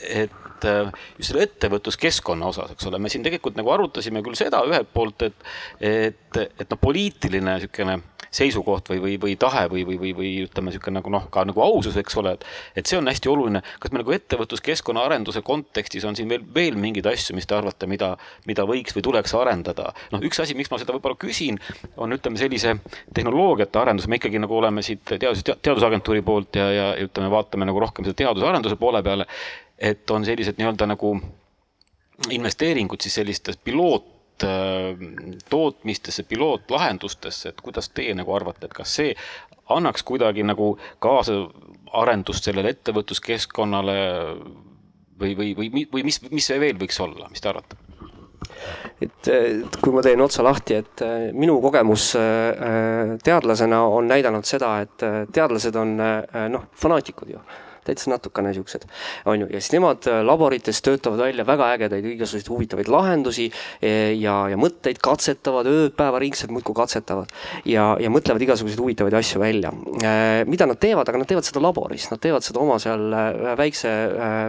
et 0.02 0.65
äh, 0.65 0.89
just 1.19 1.30
selle 1.30 1.45
ettevõtluskeskkonna 1.45 2.49
osas, 2.49 2.73
eks 2.73 2.89
ole, 2.89 2.98
me 3.02 3.14
siin 3.14 3.26
tegelikult 3.26 3.57
nagu 3.60 3.69
arutasime 3.73 4.23
küll 4.26 4.38
seda 4.39 4.64
ühelt 4.65 4.89
poolt, 4.94 5.27
et, 5.30 5.48
et, 5.77 6.41
et 6.48 6.65
noh, 6.65 6.81
poliitiline 6.81 7.60
niisugune 7.60 7.99
seisukoht 8.31 8.89
või, 8.91 9.01
või, 9.03 9.15
või 9.21 9.35
tahe 9.39 9.65
või, 9.71 9.83
või, 9.87 9.97
või, 10.01 10.13
või 10.17 10.31
ütleme, 10.45 10.71
niisugune 10.71 10.99
nagu 10.99 11.11
noh, 11.13 11.27
ka 11.33 11.43
nagu 11.47 11.63
ausus, 11.63 11.97
eks 11.99 12.17
ole, 12.21 12.35
et, 12.37 12.45
et 12.81 12.89
see 12.89 12.99
on 12.99 13.07
hästi 13.07 13.31
oluline. 13.31 13.61
kas 13.79 13.93
me 13.93 14.01
nagu 14.01 14.15
ettevõtluskeskkonna 14.15 15.05
arenduse 15.07 15.41
kontekstis 15.45 16.05
on 16.05 16.15
siin 16.15 16.29
veel, 16.29 16.45
veel 16.55 16.79
mingeid 16.79 17.07
asju, 17.11 17.35
mis 17.37 17.47
te 17.47 17.55
arvate, 17.57 17.87
mida, 17.87 18.13
mida 18.49 18.65
võiks 18.67 18.95
või 18.97 19.05
tuleks 19.09 19.35
arendada? 19.37 19.93
noh, 20.11 20.23
üks 20.23 20.41
asi, 20.43 20.57
miks 20.57 20.71
ma 20.71 20.81
seda 20.81 20.95
võib-olla 20.95 21.19
küsin, 21.19 21.59
on 21.97 22.15
ütleme 22.15 22.39
sellise 22.39 22.77
tehnoloogiate 23.13 23.79
arendus, 23.79 24.07
me 24.07 24.19
ikkagi 24.21 24.41
nagu 24.41 24.57
oleme 24.57 24.83
siit 24.85 25.05
teadus, 25.07 25.45
teadusagentuuri 25.45 26.25
poolt 26.25 26.59
ja, 26.59 26.67
ja 26.71 26.89
ütleme, 27.03 27.31
vaatame 27.31 27.67
nagu 27.69 27.79
rohkem 27.81 28.07
seda 28.07 28.23
teadusarenduse 28.25 28.79
poole 28.79 29.03
peale 29.05 29.27
et 29.77 30.09
on 30.11 30.25
sellised 30.25 30.57
nii-öelda 30.57 30.87
nagu 30.89 31.13
investeeringud 32.33 33.01
siis 33.01 33.19
sellistes 33.19 33.57
piloot 33.57 34.16
tootmistesse, 35.49 36.23
pilootlahendustesse, 36.30 37.49
et 37.49 37.61
kuidas 37.61 37.89
teie 37.89 38.14
nagu 38.18 38.34
arvate, 38.35 38.68
et 38.68 38.76
kas 38.77 38.93
see 38.99 39.15
annaks 39.73 40.05
kuidagi 40.07 40.45
nagu 40.47 40.76
kaasa 41.03 41.39
arendust 41.97 42.47
sellele 42.47 42.76
ettevõtluskeskkonnale 42.76 43.97
või, 45.19 45.35
või, 45.35 45.51
või, 45.57 45.85
või 45.93 46.07
mis, 46.07 46.22
mis 46.31 46.47
see 46.47 46.59
veel 46.61 46.80
võiks 46.80 46.99
olla, 47.03 47.30
mis 47.31 47.43
te 47.43 47.51
arvate? 47.51 47.80
et, 49.01 49.27
et 49.27 49.77
kui 49.81 49.93
ma 49.93 50.01
teen 50.05 50.22
otsa 50.23 50.45
lahti, 50.45 50.77
et 50.81 51.03
äh, 51.05 51.30
minu 51.35 51.57
kogemus 51.64 52.09
äh, 52.19 53.15
teadlasena 53.23 53.84
on 53.91 54.09
näidanud 54.09 54.47
seda, 54.47 54.77
et 54.85 55.05
äh, 55.05 55.23
teadlased 55.34 55.76
on 55.80 55.95
noh, 55.97 56.68
fanaatikud 56.77 57.34
ju 57.34 57.41
täitsa 57.88 58.11
natukene 58.11 58.53
siuksed, 58.55 58.88
on 59.26 59.43
ju, 59.43 59.49
ja 59.51 59.61
siis 59.61 59.73
nemad 59.76 60.07
äh, 60.09 60.22
laborites 60.26 60.81
töötavad 60.85 61.22
välja 61.26 61.45
väga 61.47 61.72
ägedaid, 61.76 62.05
igasuguseid 62.14 62.51
huvitavaid 62.51 62.91
lahendusi 62.91 63.47
e, 63.81 63.91
ja, 64.19 64.35
ja 64.51 64.59
mõtteid 64.59 65.01
katsetavad 65.03 65.69
ööpäevaringselt 65.72 66.53
muudkui 66.53 66.76
katsetavad 66.77 67.31
ja, 67.65 67.89
ja 68.01 68.11
mõtlevad 68.14 68.43
igasuguseid 68.45 68.81
huvitavaid 68.84 69.18
asju 69.19 69.41
välja. 69.41 69.73
Äh, 70.03 70.43
mida 70.49 70.69
nad 70.69 70.80
teevad, 70.81 71.09
aga 71.09 71.22
nad 71.22 71.30
teevad 71.30 71.47
seda 71.47 71.64
laboris, 71.64 72.09
nad 72.14 72.22
teevad 72.23 72.45
seda 72.45 72.64
oma 72.64 72.80
seal 72.84 73.07
äh, 73.14 73.53
väikse 73.57 73.93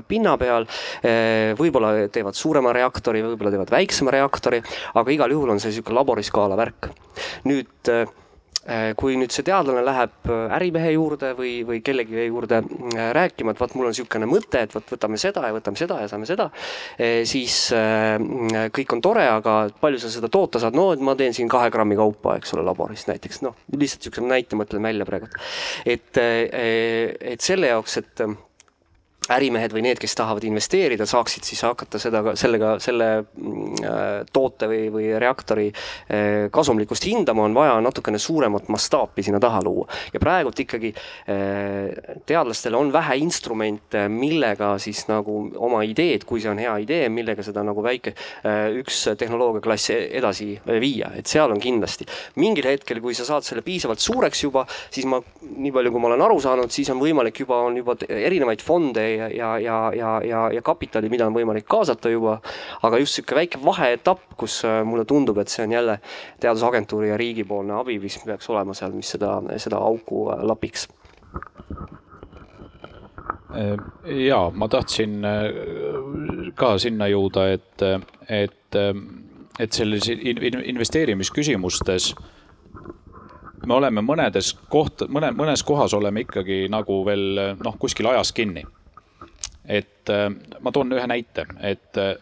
pinna 0.08 0.34
peal. 0.38 0.66
võib-olla 1.58 2.08
teevad 2.12 2.36
suurema 2.36 2.72
reaktori, 2.74 3.22
võib-olla 3.24 3.52
teevad 3.54 3.70
väiksema 3.72 4.12
reaktori, 4.14 4.60
aga 4.98 5.12
igal 5.14 5.32
juhul 5.32 5.52
on 5.54 5.60
see 5.62 5.72
niisugune 5.72 5.98
laboriskaala 5.98 6.58
värk. 6.58 6.90
nüüd 7.48 7.92
äh, 7.92 8.06
kui 8.98 9.16
nüüd 9.16 9.32
see 9.32 9.46
teadlane 9.46 9.82
läheb 9.84 10.28
äh, 10.28 10.56
ärimehe 10.58 10.92
juurde 10.92 11.32
või, 11.38 11.52
või 11.68 11.80
kellegi 11.84 12.26
juurde 12.26 12.60
äh, 12.60 13.10
rääkima, 13.16 13.54
et 13.54 13.62
vot 13.62 13.74
mul 13.78 13.88
on 13.88 13.94
niisugune 13.94 14.28
mõte, 14.28 14.62
et 14.66 14.74
vot 14.76 14.92
võtame 14.92 15.20
seda 15.20 15.46
ja 15.48 15.54
võtame 15.56 15.80
seda 15.80 16.00
ja 16.02 16.08
saame 16.10 16.28
seda, 16.28 16.48
siis 17.28 17.56
kõik 18.74 18.92
on 18.94 19.02
tore, 19.04 19.24
aga 19.30 19.54
palju 19.80 20.00
sa 20.02 20.10
seda 20.12 20.30
toota 20.32 20.60
saad, 20.62 20.76
no 20.76 20.90
et 20.94 21.02
ma 21.04 21.14
teen 21.18 21.36
siin 21.36 21.48
kahe 21.50 21.70
grammi 21.72 21.96
kaupa, 21.98 22.36
eks 22.38 22.52
ole, 22.56 22.66
laboris 22.66 23.06
näiteks, 23.08 23.42
noh, 23.46 23.56
lihtsalt 23.74 24.04
niisuguse 24.04 24.26
näite 24.26 24.58
mõtlen 24.58 24.84
välja 24.84 25.06
praegu. 25.08 25.30
et, 25.86 26.18
et 26.18 27.44
selle 27.44 27.72
jaoks, 27.72 27.98
et 28.02 28.24
ärimehed 29.34 29.74
või 29.74 29.84
need, 29.84 30.00
kes 30.00 30.14
tahavad 30.18 30.44
investeerida, 30.48 31.06
saaksid 31.08 31.46
siis 31.46 31.62
hakata 31.66 32.00
seda, 32.00 32.22
sellega, 32.38 32.74
selle 32.82 33.08
mm, 33.22 33.82
äh, 33.84 34.06
toote 34.32 34.68
või, 34.70 34.80
või 34.92 35.10
reaktori 35.20 35.68
äh, 35.70 36.48
kasumlikkust 36.54 37.08
hindama, 37.08 37.44
on 37.48 37.56
vaja 37.56 37.76
natukene 37.84 38.20
suuremat 38.22 38.70
mastaapi 38.72 39.24
sinna 39.26 39.40
taha 39.42 39.60
luua. 39.64 39.86
ja 40.12 40.20
praegult 40.22 40.60
ikkagi 40.64 40.92
äh, 40.94 42.18
teadlastel 42.26 42.76
on 42.78 42.92
vähe 42.92 43.18
instrumente, 43.22 44.06
millega 44.12 44.74
siis 44.82 45.04
nagu 45.10 45.40
oma 45.56 45.82
ideed, 45.86 46.24
kui 46.28 46.42
see 46.42 46.52
on 46.52 46.62
hea 46.62 46.76
idee, 46.84 47.08
millega 47.12 47.44
seda 47.44 47.64
nagu 47.66 47.82
väike 47.84 48.14
üks 48.78 49.00
tehnoloogiaklass 49.18 49.90
edasi 49.94 50.50
viia, 50.80 51.10
et 51.18 51.28
seal 51.30 51.52
on 51.52 51.60
kindlasti. 51.60 52.06
mingil 52.40 52.66
hetkel, 52.68 53.00
kui 53.04 53.14
sa 53.16 53.26
saad 53.28 53.46
selle 53.46 53.62
piisavalt 53.66 54.02
suureks 54.02 54.42
juba, 54.44 54.64
siis 54.94 55.06
ma, 55.08 55.20
nii 55.48 55.72
palju 55.74 55.92
kui 55.92 56.02
ma 56.02 56.10
olen 56.10 56.24
aru 56.24 56.38
saanud, 56.42 56.72
siis 56.72 56.90
on 56.92 57.00
võimalik 57.02 57.42
juba, 57.42 57.60
on 57.68 57.76
juba 57.80 57.96
erinevaid 58.08 58.62
fonde 58.64 59.04
ja, 59.18 59.28
ja, 59.28 59.58
ja, 59.58 59.92
ja, 59.96 60.20
ja, 60.24 60.50
ja 60.52 60.62
kapitali, 60.62 61.08
mida 61.10 61.26
on 61.26 61.34
võimalik 61.34 61.66
kaasata 61.68 62.10
juba. 62.12 62.38
aga 62.82 62.98
just 63.02 63.18
sihuke 63.18 63.34
väike 63.34 63.58
vaheetapp, 63.64 64.20
kus 64.38 64.60
äh, 64.64 64.84
mulle 64.86 65.04
tundub, 65.08 65.38
et 65.38 65.48
see 65.52 65.64
on 65.66 65.72
jälle 65.72 65.98
teadusagentuuri 66.40 67.08
ja 67.08 67.16
riigipoolne 67.20 67.74
abi, 67.80 67.98
mis 68.02 68.18
peaks 68.24 68.50
olema 68.50 68.74
seal, 68.74 68.92
mis 68.94 69.10
seda, 69.16 69.42
seda 69.56 69.76
auku 69.82 70.28
äh, 70.32 70.44
lapiks 70.46 70.88
äh, 73.56 73.76
ja 74.28 74.50
ma 74.54 74.68
tahtsin 74.68 75.22
ka 76.54 76.78
sinna 76.78 77.06
jõuda, 77.10 77.48
et, 77.58 77.82
et, 78.28 78.76
et 79.58 79.72
selles 79.72 80.08
investeerimisküsimustes 80.08 82.14
me 83.66 83.74
oleme 83.74 84.00
mõnedes 84.04 84.54
koht, 84.70 85.02
mõne, 85.10 85.32
mõnes 85.36 85.62
kohas 85.66 85.94
oleme 85.94 86.20
ikkagi 86.24 86.68
nagu 86.72 87.04
veel 87.06 87.56
noh, 87.58 87.78
kuskil 87.80 88.06
ajas 88.12 88.32
kinni 88.32 88.64
et 89.68 90.12
äh, 90.12 90.26
ma 90.60 90.72
toon 90.72 90.96
ühe 90.96 91.06
näite, 91.10 91.44
et 91.60 92.00
äh, 92.00 92.16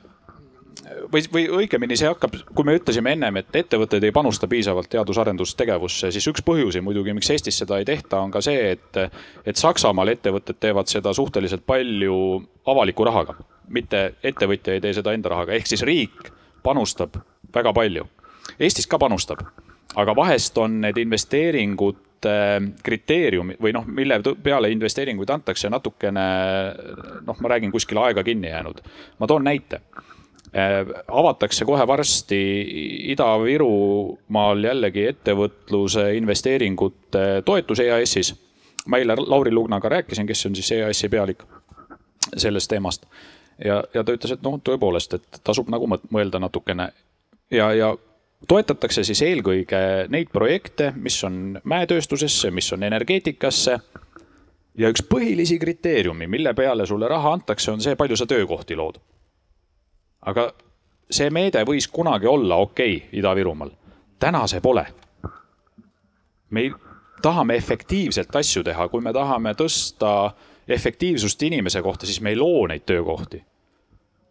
või, 1.13 1.23
või 1.33 1.45
õigemini 1.61 1.97
see 1.99 2.09
hakkab, 2.09 2.35
kui 2.55 2.67
me 2.67 2.77
ütlesime 2.79 3.13
ennem, 3.17 3.39
et 3.41 3.57
ettevõtted 3.57 4.05
ei 4.05 4.15
panusta 4.15 4.49
piisavalt 4.51 4.91
teadus-arendustegevusse, 4.93 6.11
siis 6.15 6.27
üks 6.31 6.45
põhjusi 6.47 6.83
muidugi, 6.85 7.15
miks 7.17 7.31
Eestis 7.35 7.59
seda 7.63 7.79
ei 7.81 7.87
tehta, 7.89 8.21
on 8.23 8.35
ka 8.35 8.43
see, 8.45 8.73
et, 8.75 9.01
et 9.47 9.61
Saksamaal 9.61 10.15
ettevõtted 10.15 10.61
teevad 10.61 10.91
seda 10.91 11.15
suhteliselt 11.17 11.67
palju 11.67 12.19
avaliku 12.67 13.07
rahaga, 13.09 13.39
mitte 13.69 14.09
ettevõtja 14.23 14.77
ei 14.77 14.85
tee 14.85 14.97
seda 14.97 15.15
enda 15.17 15.33
rahaga, 15.33 15.57
ehk 15.57 15.71
siis 15.71 15.85
riik 15.87 16.31
panustab 16.67 17.19
väga 17.55 17.73
palju. 17.77 18.07
Eestis 18.61 18.87
ka 18.91 18.99
panustab, 18.99 19.43
aga 19.97 20.17
vahest 20.17 20.59
on 20.59 20.81
need 20.85 20.99
investeeringud 21.03 22.06
kriteeriumi 22.83 23.59
või 23.63 23.73
noh, 23.77 23.87
mille 23.87 24.21
peale 24.43 24.71
investeeringuid 24.75 25.31
antakse, 25.31 25.71
natukene 25.73 26.27
noh, 27.27 27.41
ma 27.41 27.53
räägin 27.55 27.73
kuskil 27.75 28.01
aega 28.03 28.25
kinni 28.25 28.49
jäänud. 28.49 28.81
ma 29.19 29.27
toon 29.27 29.45
näite. 29.45 29.81
Äh, 30.57 30.87
avatakse 31.09 31.65
kohe 31.65 31.87
varsti 31.87 32.41
Ida-Virumaal 33.13 34.65
jällegi 34.65 35.07
ettevõtluse 35.11 36.13
investeeringute 36.17 37.43
toetus 37.45 37.81
EAS-is. 37.81 38.35
ma 38.87 38.99
eile 38.99 39.17
Lauri 39.19 39.53
Lugnaga 39.53 39.89
rääkisin, 39.89 40.27
kes 40.27 40.47
on 40.47 40.55
siis 40.55 40.73
EAS-i 40.73 41.09
pealik 41.09 41.43
sellest 42.37 42.69
teemast 42.69 43.07
ja, 43.65 43.85
ja 43.95 44.05
ta 44.05 44.15
ütles, 44.15 44.33
et 44.33 44.43
noh, 44.45 44.59
tõepoolest, 44.63 45.17
et 45.17 45.41
tasub 45.45 45.71
nagu 45.73 45.89
mõelda 45.89 46.41
natukene 46.43 46.91
ja, 47.51 47.71
ja 47.75 47.93
toetatakse 48.49 49.05
siis 49.05 49.23
eelkõige 49.23 49.79
neid 50.13 50.31
projekte, 50.33 50.93
mis 50.97 51.19
on 51.25 51.59
mäetööstusesse, 51.65 52.51
mis 52.51 52.73
on 52.73 52.83
energeetikasse. 52.83 53.79
ja 54.77 54.89
üks 54.93 55.03
põhilisi 55.09 55.59
kriteeriumi, 55.59 56.27
mille 56.27 56.55
peale 56.55 56.87
sulle 56.87 57.09
raha 57.09 57.33
antakse, 57.33 57.71
on 57.73 57.81
see, 57.81 57.97
palju 57.97 58.17
sa 58.17 58.27
töökohti 58.27 58.77
lood. 58.77 58.99
aga 60.21 60.53
see 61.11 61.31
meede 61.31 61.65
võis 61.65 61.89
kunagi 61.89 62.27
olla 62.27 62.57
okei 62.57 62.97
okay, 62.97 63.19
Ida-Virumaal, 63.19 63.71
täna 64.19 64.47
see 64.47 64.61
pole. 64.61 64.87
me 66.51 66.71
tahame 67.23 67.57
efektiivselt 67.57 68.37
asju 68.37 68.63
teha, 68.63 68.89
kui 68.89 69.01
me 69.01 69.13
tahame 69.13 69.55
tõsta 69.55 70.33
efektiivsust 70.69 71.43
inimese 71.43 71.83
kohta, 71.83 72.07
siis 72.07 72.21
me 72.21 72.31
ei 72.31 72.37
loo 72.37 72.67
neid 72.67 72.83
töökohti 72.87 73.45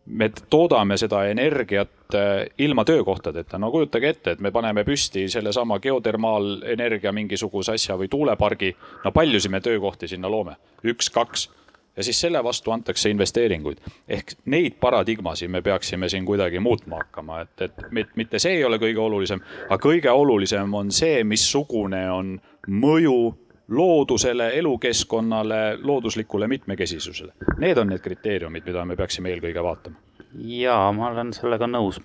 me 0.06 0.30
toodame 0.49 0.98
seda 0.98 1.23
energiat 1.26 2.15
äh, 2.15 2.45
ilma 2.57 2.86
töökohtadeta, 2.86 3.57
no 3.57 3.72
kujutage 3.72 4.10
ette, 4.10 4.32
et 4.36 4.40
me 4.40 4.52
paneme 4.52 4.84
püsti 4.86 5.27
sellesama 5.30 5.80
geotermaalenergia 5.80 7.11
mingisuguse 7.11 7.73
asja 7.73 7.98
või 7.98 8.10
tuulepargi. 8.10 8.76
no 9.03 9.11
paljusid 9.11 9.52
me 9.52 9.61
töökohti 9.61 10.07
sinna 10.07 10.32
loome, 10.32 10.56
üks-kaks 10.86 11.49
ja 11.98 12.03
siis 12.03 12.22
selle 12.22 12.44
vastu 12.44 12.72
antakse 12.72 13.10
investeeringuid. 13.10 13.77
ehk 14.07 14.34
neid 14.45 14.77
paradigmasid 14.80 15.49
me 15.49 15.61
peaksime 15.61 16.10
siin 16.10 16.26
kuidagi 16.26 16.60
muutma 16.60 16.98
hakkama, 16.98 17.41
et, 17.41 17.61
et 17.61 18.15
mitte 18.15 18.40
see 18.40 18.60
ei 18.60 18.64
ole 18.64 18.77
kõige 18.77 18.99
olulisem, 18.99 19.41
aga 19.69 19.82
kõige 19.88 20.11
olulisem 20.11 20.73
on 20.73 20.91
see, 20.91 21.23
missugune 21.23 22.11
on 22.11 22.38
mõju 22.68 23.34
loodusele, 23.68 24.50
elukeskkonnale, 24.60 25.78
looduslikule 25.82 26.48
mitmekesisusele. 26.48 27.34
Need 27.58 27.78
on 27.78 27.90
need 27.90 28.04
kriteeriumid, 28.04 28.66
mida 28.66 28.86
me 28.86 28.96
peaksime 28.96 29.32
eelkõige 29.34 29.64
vaatama. 29.64 30.02
jaa, 30.36 30.92
ma 30.92 31.10
olen 31.10 31.34
sellega 31.34 31.68
nõus. 31.68 32.02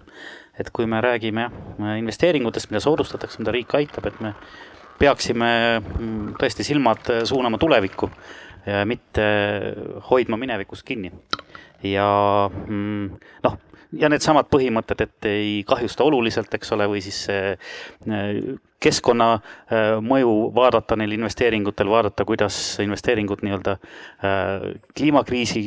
et 0.59 0.71
kui 0.73 0.87
me 0.87 1.01
räägime 1.01 1.41
jah, 1.41 1.97
investeeringutest, 1.99 2.71
mida 2.71 2.81
soodustatakse, 2.81 3.39
mida 3.39 3.53
riik 3.53 3.75
aitab, 3.75 4.07
et 4.07 4.21
me 4.21 4.35
peaksime 4.99 5.81
mm, 5.81 6.35
tõesti 6.41 6.65
silmad 6.65 7.25
suunama 7.25 7.59
tulevikku, 7.59 8.11
mitte 8.85 9.25
hoidma 10.11 10.37
minevikust 10.37 10.85
kinni. 10.85 11.13
ja 11.83 12.51
mm, 12.69 13.11
noh 13.45 13.59
ja 13.99 14.09
needsamad 14.09 14.49
põhimõtted, 14.53 15.05
et 15.07 15.29
ei 15.29 15.53
kahjusta 15.67 16.05
oluliselt, 16.07 16.53
eks 16.55 16.73
ole, 16.77 16.87
või 16.91 17.03
siis 17.05 17.25
keskkonnamõju 18.81 20.35
äh, 20.47 20.55
vaadata 20.57 20.99
neil 21.01 21.17
investeeringutel, 21.19 21.91
vaadata, 21.91 22.27
kuidas 22.29 22.57
investeeringud 22.85 23.45
nii-öelda 23.47 23.77
äh, 23.77 24.69
kliimakriisi 24.97 25.65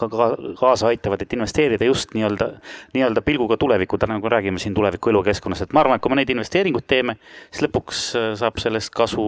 ka 0.00 0.30
kaasa 0.60 0.90
aitavad, 0.90 1.22
et 1.22 1.32
investeerida 1.36 1.88
just 1.88 2.14
nii-öelda, 2.16 2.50
nii-öelda 2.94 3.22
pilguga 3.26 3.58
tulevikku, 3.60 3.98
täna 3.98 4.16
nagu 4.18 4.32
räägime 4.32 4.58
siin 4.62 4.74
tuleviku 4.74 5.12
elukeskkonnas, 5.12 5.62
et 5.66 5.74
ma 5.76 5.84
arvan, 5.84 6.00
et 6.00 6.04
kui 6.04 6.12
me 6.12 6.20
neid 6.20 6.32
investeeringuid 6.32 6.86
teeme, 6.90 7.16
siis 7.50 7.66
lõpuks 7.66 8.06
äh, 8.16 8.30
saab 8.40 8.62
sellest 8.62 8.94
kasu 8.96 9.26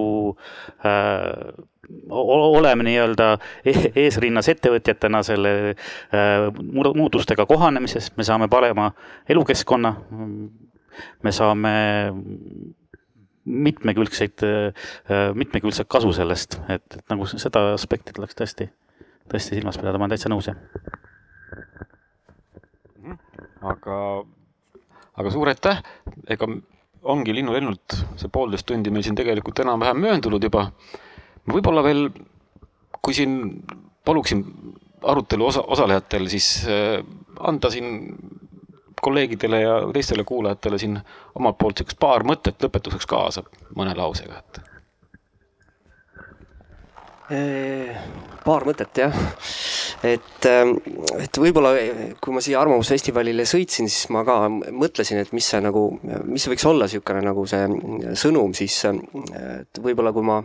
äh, 0.86 1.52
oleme 2.10 2.86
nii-öelda 2.86 3.32
e-, 3.66 3.90
eesrinnas 4.04 4.48
ettevõtjatena 4.52 5.22
selle 5.26 5.54
äh, 5.72 6.48
muutustega 6.94 7.46
kohanemises, 7.46 8.12
me 8.16 8.26
saame 8.26 8.48
parema 8.52 8.92
elukeskkonna, 9.28 9.96
me 11.22 11.32
saame 11.32 11.74
mitmekülgseid, 13.44 14.44
äh, 14.46 15.34
mitmekülgset 15.34 15.88
kasu 15.90 16.12
sellest, 16.12 16.60
et, 16.68 16.84
et 16.98 17.04
nagu 17.10 17.26
seda 17.26 17.72
aspekti 17.74 18.14
tuleks 18.14 18.38
tõesti, 18.38 18.68
tõesti 19.32 19.58
silmas 19.58 19.78
pidada, 19.80 19.98
ma 19.98 20.06
olen 20.06 20.14
täitsa 20.14 20.30
nõus, 20.32 20.50
jah. 20.50 20.58
aga, 23.72 23.96
aga 25.20 25.32
suur 25.32 25.50
aitäh, 25.52 25.80
ega 26.30 26.48
ongi 27.02 27.34
linnulennult 27.34 27.96
see 28.20 28.30
poolteist 28.32 28.66
tundi 28.68 28.92
meil 28.94 29.04
siin 29.06 29.18
tegelikult 29.18 29.64
enam-vähem 29.64 29.98
mööndunud 30.04 30.44
juba. 30.44 30.68
võib-olla 31.50 31.82
veel, 31.82 32.08
kui 33.02 33.14
siin 33.14 33.62
paluksin 34.04 34.44
arutelu 35.02 35.46
osa, 35.46 35.64
osalejatel 35.74 36.28
siis 36.30 36.48
äh, 36.70 37.00
anda 37.40 37.70
siin 37.70 38.14
kolleegidele 39.02 39.60
ja 39.60 39.78
teistele 39.92 40.24
kuulajatele 40.24 40.78
siin 40.78 41.00
omalt 41.34 41.58
poolt 41.58 41.80
siukest 41.80 41.98
paar 41.98 42.22
mõtet 42.22 42.62
lõpetuseks 42.62 43.08
kaasa 43.10 43.42
mõne 43.74 43.96
lausega, 43.98 44.38
et? 44.38 44.71
Paar 48.42 48.66
mõtet 48.66 48.98
jah, 48.98 49.14
et, 50.04 50.46
et 50.46 51.38
võib-olla 51.38 51.72
kui 52.22 52.34
ma 52.34 52.42
siia 52.44 52.60
Arvamusfestivalile 52.60 53.46
sõitsin, 53.48 53.88
siis 53.90 54.10
ma 54.14 54.24
ka 54.26 54.38
mõtlesin, 54.50 55.22
et 55.22 55.30
mis 55.36 55.46
see 55.52 55.62
nagu, 55.62 55.84
mis 56.26 56.48
võiks 56.50 56.66
olla 56.68 56.88
niisugune 56.88 57.22
nagu 57.24 57.46
see 57.48 58.16
sõnum 58.24 58.52
siis, 58.58 58.80
et 58.88 59.82
võib-olla 59.84 60.12
kui 60.14 60.26
ma 60.26 60.40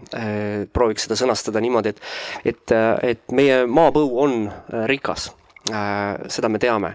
prooviks 0.73 1.07
seda 1.07 1.19
sõnastada 1.19 1.64
niimoodi, 1.64 1.95
et, 1.95 2.05
et, 2.53 2.77
et 3.15 3.35
meie 3.35 3.65
maapõu 3.65 4.14
on 4.23 4.39
rikas 4.89 5.31
seda 5.68 6.49
me 6.49 6.60
teame. 6.61 6.94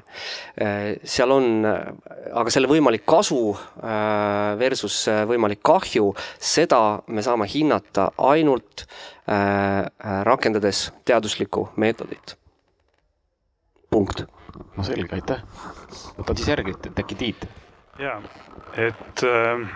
seal 1.04 1.34
on, 1.34 1.64
aga 1.66 2.52
selle 2.52 2.70
võimalik 2.70 3.04
kasu 3.08 3.52
versus 4.60 4.98
võimalik 5.28 5.62
kahju, 5.64 6.12
seda 6.38 7.02
me 7.08 7.24
saame 7.24 7.48
hinnata 7.50 8.10
ainult 8.32 8.86
rakendades 10.28 10.90
teaduslikku 11.04 11.68
meetodit. 11.76 12.36
punkt. 13.90 14.24
no 14.76 14.84
selge, 14.84 15.14
aitäh. 15.14 15.42
võtan 16.18 16.36
siis 16.36 16.48
järgi, 16.48 16.76
et 16.76 17.04
äkki 17.04 17.14
Tiit. 17.14 17.44
ja, 17.98 18.20
et 18.76 19.24
äh, 19.28 19.68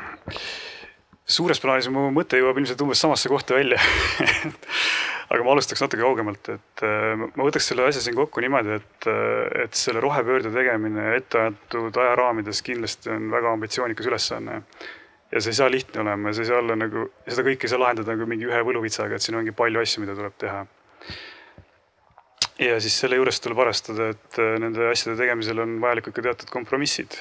suures 1.27 1.61
plaanis 1.61 1.89
mu 1.93 2.09
mõte 2.15 2.39
jõuab 2.39 2.61
ilmselt 2.61 2.83
umbes 2.85 3.01
samasse 3.03 3.31
kohta 3.31 3.57
välja 3.59 3.81
aga 5.27 5.43
ma 5.43 5.55
alustaks 5.57 5.83
natuke 5.83 6.03
kaugemalt, 6.03 6.51
et 6.55 6.85
äh, 6.87 7.15
ma 7.19 7.47
võtaks 7.47 7.71
selle 7.71 7.87
asja 7.89 8.03
siin 8.05 8.17
kokku 8.19 8.43
niimoodi, 8.45 8.79
et, 8.79 9.09
äh, 9.11 9.65
et 9.65 9.79
selle 9.79 10.03
rohepöörde 10.05 10.53
tegemine 10.55 11.09
etteantud 11.17 11.97
ajaraamides 12.03 12.63
kindlasti 12.67 13.11
on 13.15 13.31
väga 13.35 13.55
ambitsioonikas 13.57 14.11
ülesanne. 14.11 14.63
ja 15.33 15.41
see 15.43 15.51
ei 15.51 15.59
saa 15.59 15.71
lihtne 15.71 16.05
olema 16.05 16.31
ja 16.31 16.37
see 16.39 16.45
ei 16.47 16.51
saa 16.53 16.61
olla 16.63 16.77
nagu, 16.79 17.09
seda 17.27 17.43
kõike 17.49 17.67
ei 17.67 17.73
saa 17.73 17.83
lahendada 17.83 18.15
nagu 18.15 18.29
mingi 18.31 18.47
ühe 18.47 18.61
võluvitsaga, 18.69 19.19
et 19.19 19.25
siin 19.25 19.39
ongi 19.41 19.55
palju 19.57 19.83
asju, 19.83 20.05
mida 20.05 20.15
tuleb 20.15 20.37
teha. 20.39 20.61
ja 22.63 22.77
siis 22.81 23.01
selle 23.01 23.19
juures 23.19 23.43
tuleb 23.43 23.65
arvestada, 23.67 24.13
et 24.15 24.39
äh, 24.43 24.55
nende 24.63 24.93
asjade 24.93 25.19
tegemisel 25.19 25.65
on 25.67 25.81
vajalikud 25.83 26.15
ka 26.15 26.29
teatud 26.29 26.55
kompromissid 26.55 27.19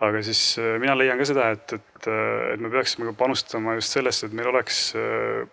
aga 0.00 0.22
siis 0.24 0.56
mina 0.80 0.94
leian 0.96 1.20
ka 1.20 1.26
seda, 1.28 1.50
et, 1.52 1.74
et, 1.76 2.06
et 2.54 2.60
me 2.64 2.70
peaksime 2.72 3.10
ka 3.10 3.12
panustama 3.18 3.76
just 3.76 3.92
sellesse, 3.92 4.30
et 4.30 4.32
meil 4.32 4.48
oleks 4.48 4.86
äh, 4.96 5.44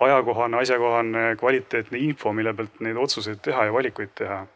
ajakohane, 0.00 0.58
asjakohane, 0.60 1.24
kvaliteetne 1.40 1.98
info, 1.98 2.32
mille 2.32 2.52
pealt 2.54 2.80
neid 2.84 2.98
otsuseid 3.00 3.40
teha 3.42 3.68
ja 3.68 3.72
valikuid 3.72 4.14
teha. 4.14 4.46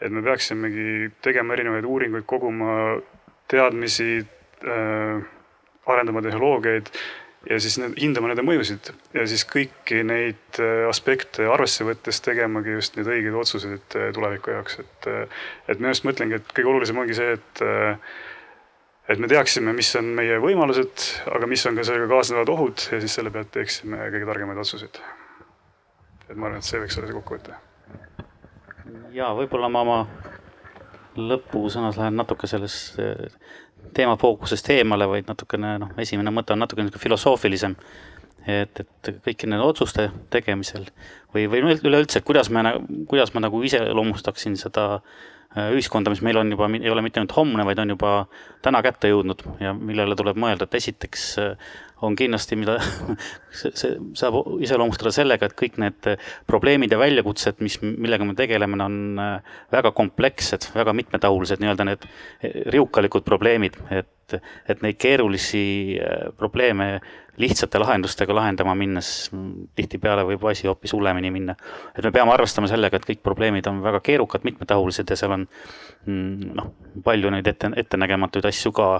et 0.00 0.12
me 0.12 0.20
peaksimegi 0.22 1.10
tegema 1.24 1.54
erinevaid 1.54 1.84
uuringuid, 1.88 2.26
koguma 2.28 2.98
teadmisi 3.48 4.18
äh,, 4.20 5.22
arendama 5.86 6.22
tehnoloogiaid 6.22 6.90
ja 7.50 7.60
siis 7.60 7.78
need, 7.80 7.94
hindama 8.00 8.28
nende 8.28 8.44
mõjusid 8.44 8.90
ja 9.14 9.24
siis 9.30 9.46
kõiki 9.48 10.02
neid 10.04 10.60
aspekte 10.90 11.46
arvesse 11.48 11.86
võttes 11.86 12.20
tegemagi 12.20 12.76
just 12.76 12.98
neid 12.98 13.08
õigeid 13.08 13.40
otsuseid 13.40 13.98
tuleviku 14.14 14.52
jaoks, 14.52 14.80
et. 14.82 15.10
et 15.68 15.78
minu 15.78 15.92
arust 15.92 16.04
mõtlengi, 16.08 16.40
et 16.40 16.52
kõige 16.52 16.72
olulisem 16.74 16.98
ongi 17.00 17.16
see, 17.16 17.38
et 17.38 17.64
et 19.08 19.18
me 19.18 19.28
teaksime, 19.30 19.72
mis 19.76 19.92
on 19.98 20.08
meie 20.18 20.38
võimalused, 20.42 21.04
aga 21.34 21.48
mis 21.50 21.62
on 21.68 21.78
ka 21.78 21.84
sellega 21.86 22.08
kaasnevad 22.10 22.50
ohud 22.52 22.86
ja 22.92 23.00
siis 23.02 23.14
selle 23.18 23.30
pealt 23.34 23.52
teeksime 23.54 24.08
kõige 24.14 24.28
targemaid 24.28 24.62
otsuseid. 24.62 24.98
et 26.28 26.34
ma 26.34 26.48
arvan, 26.48 26.58
et 26.58 26.66
see 26.66 26.80
võiks 26.82 26.98
olla 26.98 27.10
see 27.10 27.18
kokkuvõte. 27.20 27.54
ja 29.14 29.30
võib-olla 29.38 29.70
ma 29.70 29.84
oma 29.86 30.00
lõpusõnas 31.16 31.96
lähen 32.00 32.18
natuke 32.18 32.50
sellest 32.50 32.98
eh, 33.00 33.30
teema 33.94 34.16
fookusest 34.20 34.68
eemale, 34.74 35.06
vaid 35.08 35.30
natukene 35.30 35.76
noh, 35.80 35.94
esimene 36.02 36.34
mõte 36.34 36.52
on 36.52 36.60
natuke 36.64 36.82
niisugune 36.82 37.02
filosoofilisem. 37.02 37.76
et, 38.46 38.80
et 38.80 39.22
kõiki 39.24 39.46
nende 39.46 39.64
otsuste 39.64 40.10
tegemisel 40.30 40.90
või, 41.34 41.46
või 41.50 41.78
üleüldse, 41.78 42.20
kuidas 42.26 42.50
me, 42.50 42.62
kuidas 43.06 43.34
ma 43.34 43.46
nagu 43.46 43.62
iseloomustaksin 43.62 44.58
seda 44.58 44.86
Äh, 44.96 45.35
ühiskonda, 45.56 46.12
mis 46.12 46.22
meil 46.24 46.38
on 46.40 46.52
juba, 46.52 46.68
ei 46.76 46.92
ole 46.92 47.04
mitte 47.04 47.20
ainult 47.20 47.36
homne, 47.36 47.64
vaid 47.66 47.80
on 47.82 47.94
juba 47.94 48.12
täna 48.64 48.82
kätte 48.84 49.10
jõudnud 49.10 49.44
ja 49.62 49.72
millele 49.76 50.16
tuleb 50.18 50.38
mõelda, 50.40 50.66
et 50.68 50.76
esiteks 50.78 51.26
äh, 51.42 51.70
on 52.04 52.16
kindlasti, 52.18 52.58
mida 52.60 52.76
see, 53.58 53.72
see 53.72 53.94
saab 54.18 54.36
iseloomustada 54.64 55.14
sellega, 55.16 55.48
et 55.48 55.56
kõik 55.58 55.78
need 55.82 56.10
probleemid 56.48 56.92
ja 56.92 57.00
väljakutsed, 57.00 57.62
mis, 57.64 57.78
millega 57.86 58.26
me 58.28 58.36
tegeleme, 58.38 58.80
on 58.84 59.22
äh, 59.22 59.54
väga 59.72 59.94
komplekssed, 59.96 60.70
väga 60.76 60.96
mitmetahulised, 60.96 61.62
nii-öelda 61.62 61.88
need 61.88 62.10
riukalikud 62.74 63.24
probleemid, 63.26 63.80
et, 63.90 64.10
et 64.34 64.82
neid 64.82 64.98
keerulisi 64.98 65.98
probleeme 66.36 67.00
lihtsate 67.36 67.78
lahendustega 67.78 68.34
lahendama 68.34 68.74
minnes 68.78 69.08
tihtipeale 69.76 70.24
võib 70.26 70.44
asi 70.50 70.66
hoopis 70.68 70.92
hullemini 70.96 71.30
minna. 71.30 71.54
et 71.94 72.04
me 72.04 72.12
peame 72.12 72.32
arvestama 72.32 72.68
sellega, 72.70 72.96
et 72.96 73.08
kõik 73.10 73.22
probleemid 73.22 73.66
on 73.68 73.82
väga 73.84 74.00
keerukad, 74.00 74.44
mitmetahulised 74.44 75.10
ja 75.10 75.16
seal 75.16 75.36
on 75.36 75.46
mm, 76.06 76.52
noh, 76.56 76.70
palju 77.04 77.30
neid 77.30 77.46
ette, 77.46 77.70
ettenägematuid 77.84 78.48
asju 78.48 78.72
ka. 78.76 78.90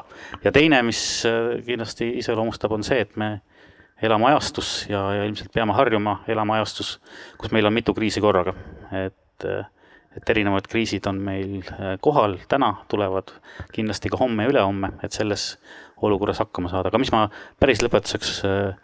ja 0.44 0.52
teine, 0.52 0.82
mis 0.86 1.00
äh, 1.28 1.56
kindlasti 1.66 2.12
iseloomustab, 2.22 2.72
on 2.76 2.84
see, 2.86 3.00
et 3.06 3.16
me 3.16 3.38
elame 4.02 4.28
ajastus 4.32 4.84
ja, 4.90 5.00
ja 5.16 5.24
ilmselt 5.24 5.52
peame 5.54 5.76
harjuma 5.76 6.20
elama 6.28 6.60
ajastus, 6.60 6.98
kus 7.40 7.54
meil 7.56 7.66
on 7.66 7.76
mitu 7.76 7.94
kriisi 7.96 8.20
korraga, 8.20 8.52
et 8.92 9.48
äh, 9.48 9.64
et 10.16 10.30
erinevad 10.32 10.68
kriisid 10.70 11.06
on 11.10 11.20
meil 11.22 11.60
äh, 11.74 11.96
kohal 12.00 12.38
täna, 12.48 12.72
tulevad 12.88 13.34
kindlasti 13.74 14.12
ka 14.12 14.20
homme 14.20 14.46
ja 14.46 14.54
ülehomme, 14.54 14.96
et 15.04 15.16
selles 15.16 15.54
olukorras 16.04 16.40
hakkama 16.44 16.72
saada, 16.72 16.90
aga 16.92 17.00
mis 17.00 17.12
ma 17.12 17.26
päris 17.60 17.82
lõpetuseks 17.84 18.36
äh, 18.48 18.74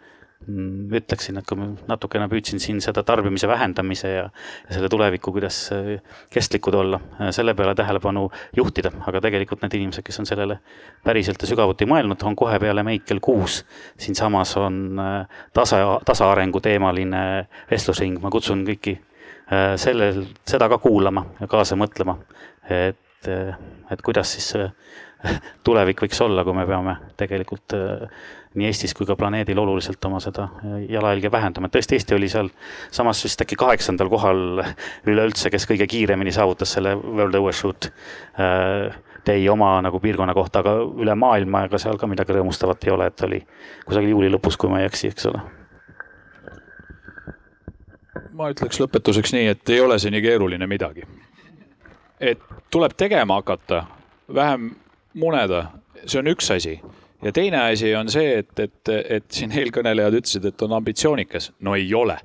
ütleksin, 0.43 1.37
et 1.39 1.47
kui 1.47 1.55
ma 1.55 1.69
natukene 1.87 2.25
püüdsin 2.27 2.59
siin 2.59 2.81
seda 2.83 2.99
tarbimise 3.07 3.47
vähendamise 3.47 4.09
ja, 4.11 4.25
ja 4.65 4.75
selle 4.75 4.89
tuleviku, 4.91 5.31
kuidas 5.35 5.59
äh, 5.73 5.93
kestlikud 6.33 6.75
olla, 6.77 6.99
selle 7.35 7.55
peale 7.57 7.73
tähelepanu 7.79 8.27
juhtida, 8.57 8.91
aga 9.07 9.23
tegelikult 9.23 9.63
need 9.63 9.77
inimesed, 9.79 10.05
kes 10.05 10.19
on 10.21 10.29
sellele 10.29 10.59
päriselt 11.05 11.41
ja 11.41 11.49
sügavuti 11.49 11.87
mõelnud, 11.89 12.21
on 12.27 12.37
kohe 12.37 12.59
peale 12.61 12.83
meid 12.85 13.07
kell 13.07 13.23
kuus. 13.23 13.63
siinsamas 13.97 14.57
on 14.59 14.99
tasa, 15.55 15.81
tasaarengu 16.05 16.61
teemaline 16.61 17.23
vestlusring, 17.71 18.19
ma 18.21 18.33
kutsun 18.33 18.67
kõiki 18.67 18.97
sellel, 19.77 20.23
seda 20.47 20.69
ka 20.71 20.77
kuulama 20.81 21.25
ja 21.39 21.47
kaasa 21.51 21.75
mõtlema, 21.77 22.15
et, 22.71 23.27
et 23.27 24.01
kuidas 24.05 24.31
siis 24.33 24.53
tulevik 25.65 26.03
võiks 26.03 26.19
olla, 26.23 26.43
kui 26.45 26.55
me 26.55 26.65
peame 26.67 26.95
tegelikult 27.19 27.75
äh, 27.77 28.03
nii 28.59 28.67
Eestis 28.69 28.93
kui 28.97 29.07
ka 29.09 29.15
planeedil 29.19 29.59
oluliselt 29.59 30.03
oma 30.09 30.19
seda 30.23 30.49
äh, 30.59 30.83
jalajälge 30.91 31.31
vähendama, 31.31 31.69
et 31.69 31.77
tõesti, 31.77 31.99
Eesti 31.99 32.17
oli 32.17 32.29
seal 32.31 32.51
samas 32.93 33.23
vist 33.25 33.41
äkki 33.45 33.57
kaheksandal 33.59 34.11
kohal 34.11 34.63
üleüldse, 35.11 35.51
kes 35.53 35.67
kõige 35.69 35.87
kiiremini 35.89 36.35
saavutas 36.35 36.75
selle 36.77 36.95
World 36.99 37.39
Overshoot 37.39 37.89
äh, 37.89 39.01
Day 39.23 39.45
oma 39.47 39.77
nagu 39.79 40.01
piirkonna 40.03 40.33
kohta, 40.35 40.59
aga 40.59 40.75
üle 40.83 41.13
maailma 41.15 41.63
ega 41.69 41.79
seal 41.79 41.95
ka 41.99 42.09
midagi 42.11 42.35
rõõmustavat 42.35 42.83
ei 42.83 42.91
ole, 42.91 43.07
et 43.07 43.23
oli 43.23 43.39
kusagil 43.87 44.11
juuli 44.11 44.31
lõpus, 44.33 44.59
kui 44.59 44.71
ma 44.71 44.83
ei 44.83 44.89
eksi, 44.91 45.13
eks 45.13 45.31
ole 45.31 45.43
ma 48.33 48.49
ütleks 48.53 48.79
lõpetuseks 48.81 49.33
nii, 49.35 49.47
et 49.53 49.69
ei 49.73 49.81
ole 49.81 49.99
see 49.99 50.11
nii 50.13 50.21
keeruline 50.21 50.67
midagi. 50.67 51.05
et 52.19 52.39
tuleb 52.71 52.93
tegema 52.97 53.35
hakata, 53.41 53.85
vähem 54.33 54.69
muneda, 55.13 55.65
see 56.05 56.19
on 56.19 56.29
üks 56.31 56.51
asi. 56.53 56.79
ja 57.21 57.31
teine 57.31 57.59
asi 57.71 57.95
on 57.95 58.09
see, 58.09 58.37
et, 58.39 58.59
et, 58.59 58.89
et 58.89 59.25
siin 59.31 59.51
eelkõnelejad 59.51 60.19
ütlesid, 60.19 60.45
et 60.45 60.61
on 60.61 60.77
ambitsioonikas. 60.79 61.51
no 61.59 61.75
ei 61.75 61.93
ole. 61.93 62.17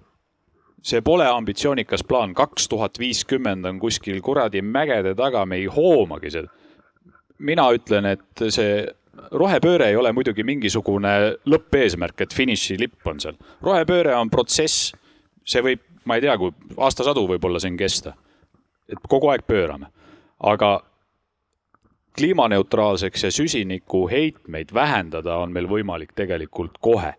see 0.83 1.01
pole 1.03 1.27
ambitsioonikas 1.27 2.05
plaan, 2.05 2.35
kaks 2.35 2.69
tuhat 2.69 2.99
viiskümmend 2.99 3.67
on 3.67 3.79
kuskil 3.79 4.21
kuradi 4.23 4.63
mägede 4.63 5.15
taga, 5.15 5.47
me 5.47 5.57
ei 5.57 5.67
hoomagi 5.67 6.31
seda. 6.31 6.49
mina 7.39 7.71
ütlen, 7.73 8.07
et 8.07 8.49
see 8.51 8.87
rohepööre 9.33 9.91
ei 9.91 9.97
ole 9.97 10.13
muidugi 10.13 10.45
mingisugune 10.47 11.15
lõppeesmärk, 11.49 12.23
et 12.23 12.35
finišilipp 12.35 13.07
on 13.07 13.21
seal. 13.21 13.39
rohepööre 13.63 14.15
on 14.17 14.31
protsess. 14.31 14.93
See 15.49 15.65
võib, 15.65 15.85
ma 16.05 16.19
ei 16.19 16.25
tea, 16.25 16.37
kui 16.39 16.53
aastasadu 16.77 17.27
võib-olla 17.29 17.61
siin 17.63 17.77
kesta. 17.77 18.15
et 18.89 18.99
kogu 19.09 19.29
aeg 19.29 19.47
pöörame. 19.47 19.87
aga 20.41 20.83
kliimaneutraalseks 22.19 23.25
ja 23.25 23.31
süsinikuheitmeid 23.31 24.69
vähendada 24.75 25.37
on 25.37 25.53
meil 25.53 25.69
võimalik 25.69 26.13
tegelikult 26.15 26.79
kohe. 26.81 27.15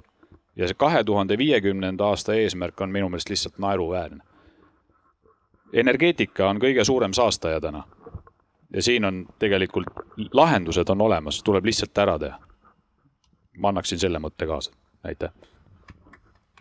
ja 0.55 0.67
see 0.67 0.75
kahe 0.77 1.03
tuhande 1.03 1.37
viiekümnenda 1.37 2.05
aasta 2.05 2.33
eesmärk 2.33 2.81
on 2.81 2.91
minu 2.91 3.09
meelest 3.09 3.29
lihtsalt 3.29 3.57
naeruväärne. 3.57 4.23
energeetika 5.73 6.49
on 6.49 6.59
kõige 6.59 6.83
suurem 6.83 7.13
saastaja 7.13 7.61
täna. 7.61 7.83
ja 8.73 8.81
siin 8.81 9.05
on 9.05 9.25
tegelikult, 9.39 9.89
lahendused 10.33 10.89
on 10.89 11.01
olemas, 11.01 11.43
tuleb 11.43 11.65
lihtsalt 11.65 11.97
ära 11.97 12.19
teha. 12.19 12.39
ma 13.57 13.69
annaksin 13.69 13.99
selle 13.99 14.19
mõtte 14.19 14.47
kaasa, 14.47 14.71
aitäh. 15.03 15.31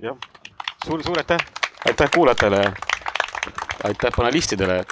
jah, 0.03 0.16
sul 0.89 1.02
suur 1.02 1.19
aitäh, 1.19 1.39
aitäh 1.86 2.10
kuulajatele 2.15 2.56
ja 2.56 2.73
aitäh 3.85 4.12
panelistidele. 4.16 4.85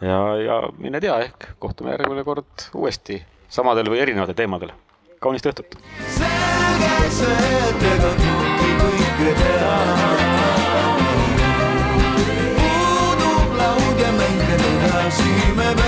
ja, 0.00 0.36
ja 0.36 0.62
mine 0.78 1.00
tea, 1.00 1.18
ehk 1.18 1.48
kohtume 1.58 1.90
järgmine 1.90 2.24
kord 2.24 2.68
uuesti 2.74 3.24
samadel 3.48 3.90
või 3.90 3.98
erinevatel 4.04 4.38
teemadel. 4.38 4.70
kaunist 5.20 5.50
õhtut. 5.50 5.74
selge 6.14 7.10
see, 7.10 7.52
et 7.68 7.86
ega 7.90 8.14
keegi 8.22 8.72
kõike 8.84 9.36
teha. 9.42 9.76
puudub 12.62 13.56
laud 13.62 14.04
ja 14.06 14.12
mänge 14.18 14.60
edasi 14.62 15.32
me 15.56 15.64
peame. 15.64 15.81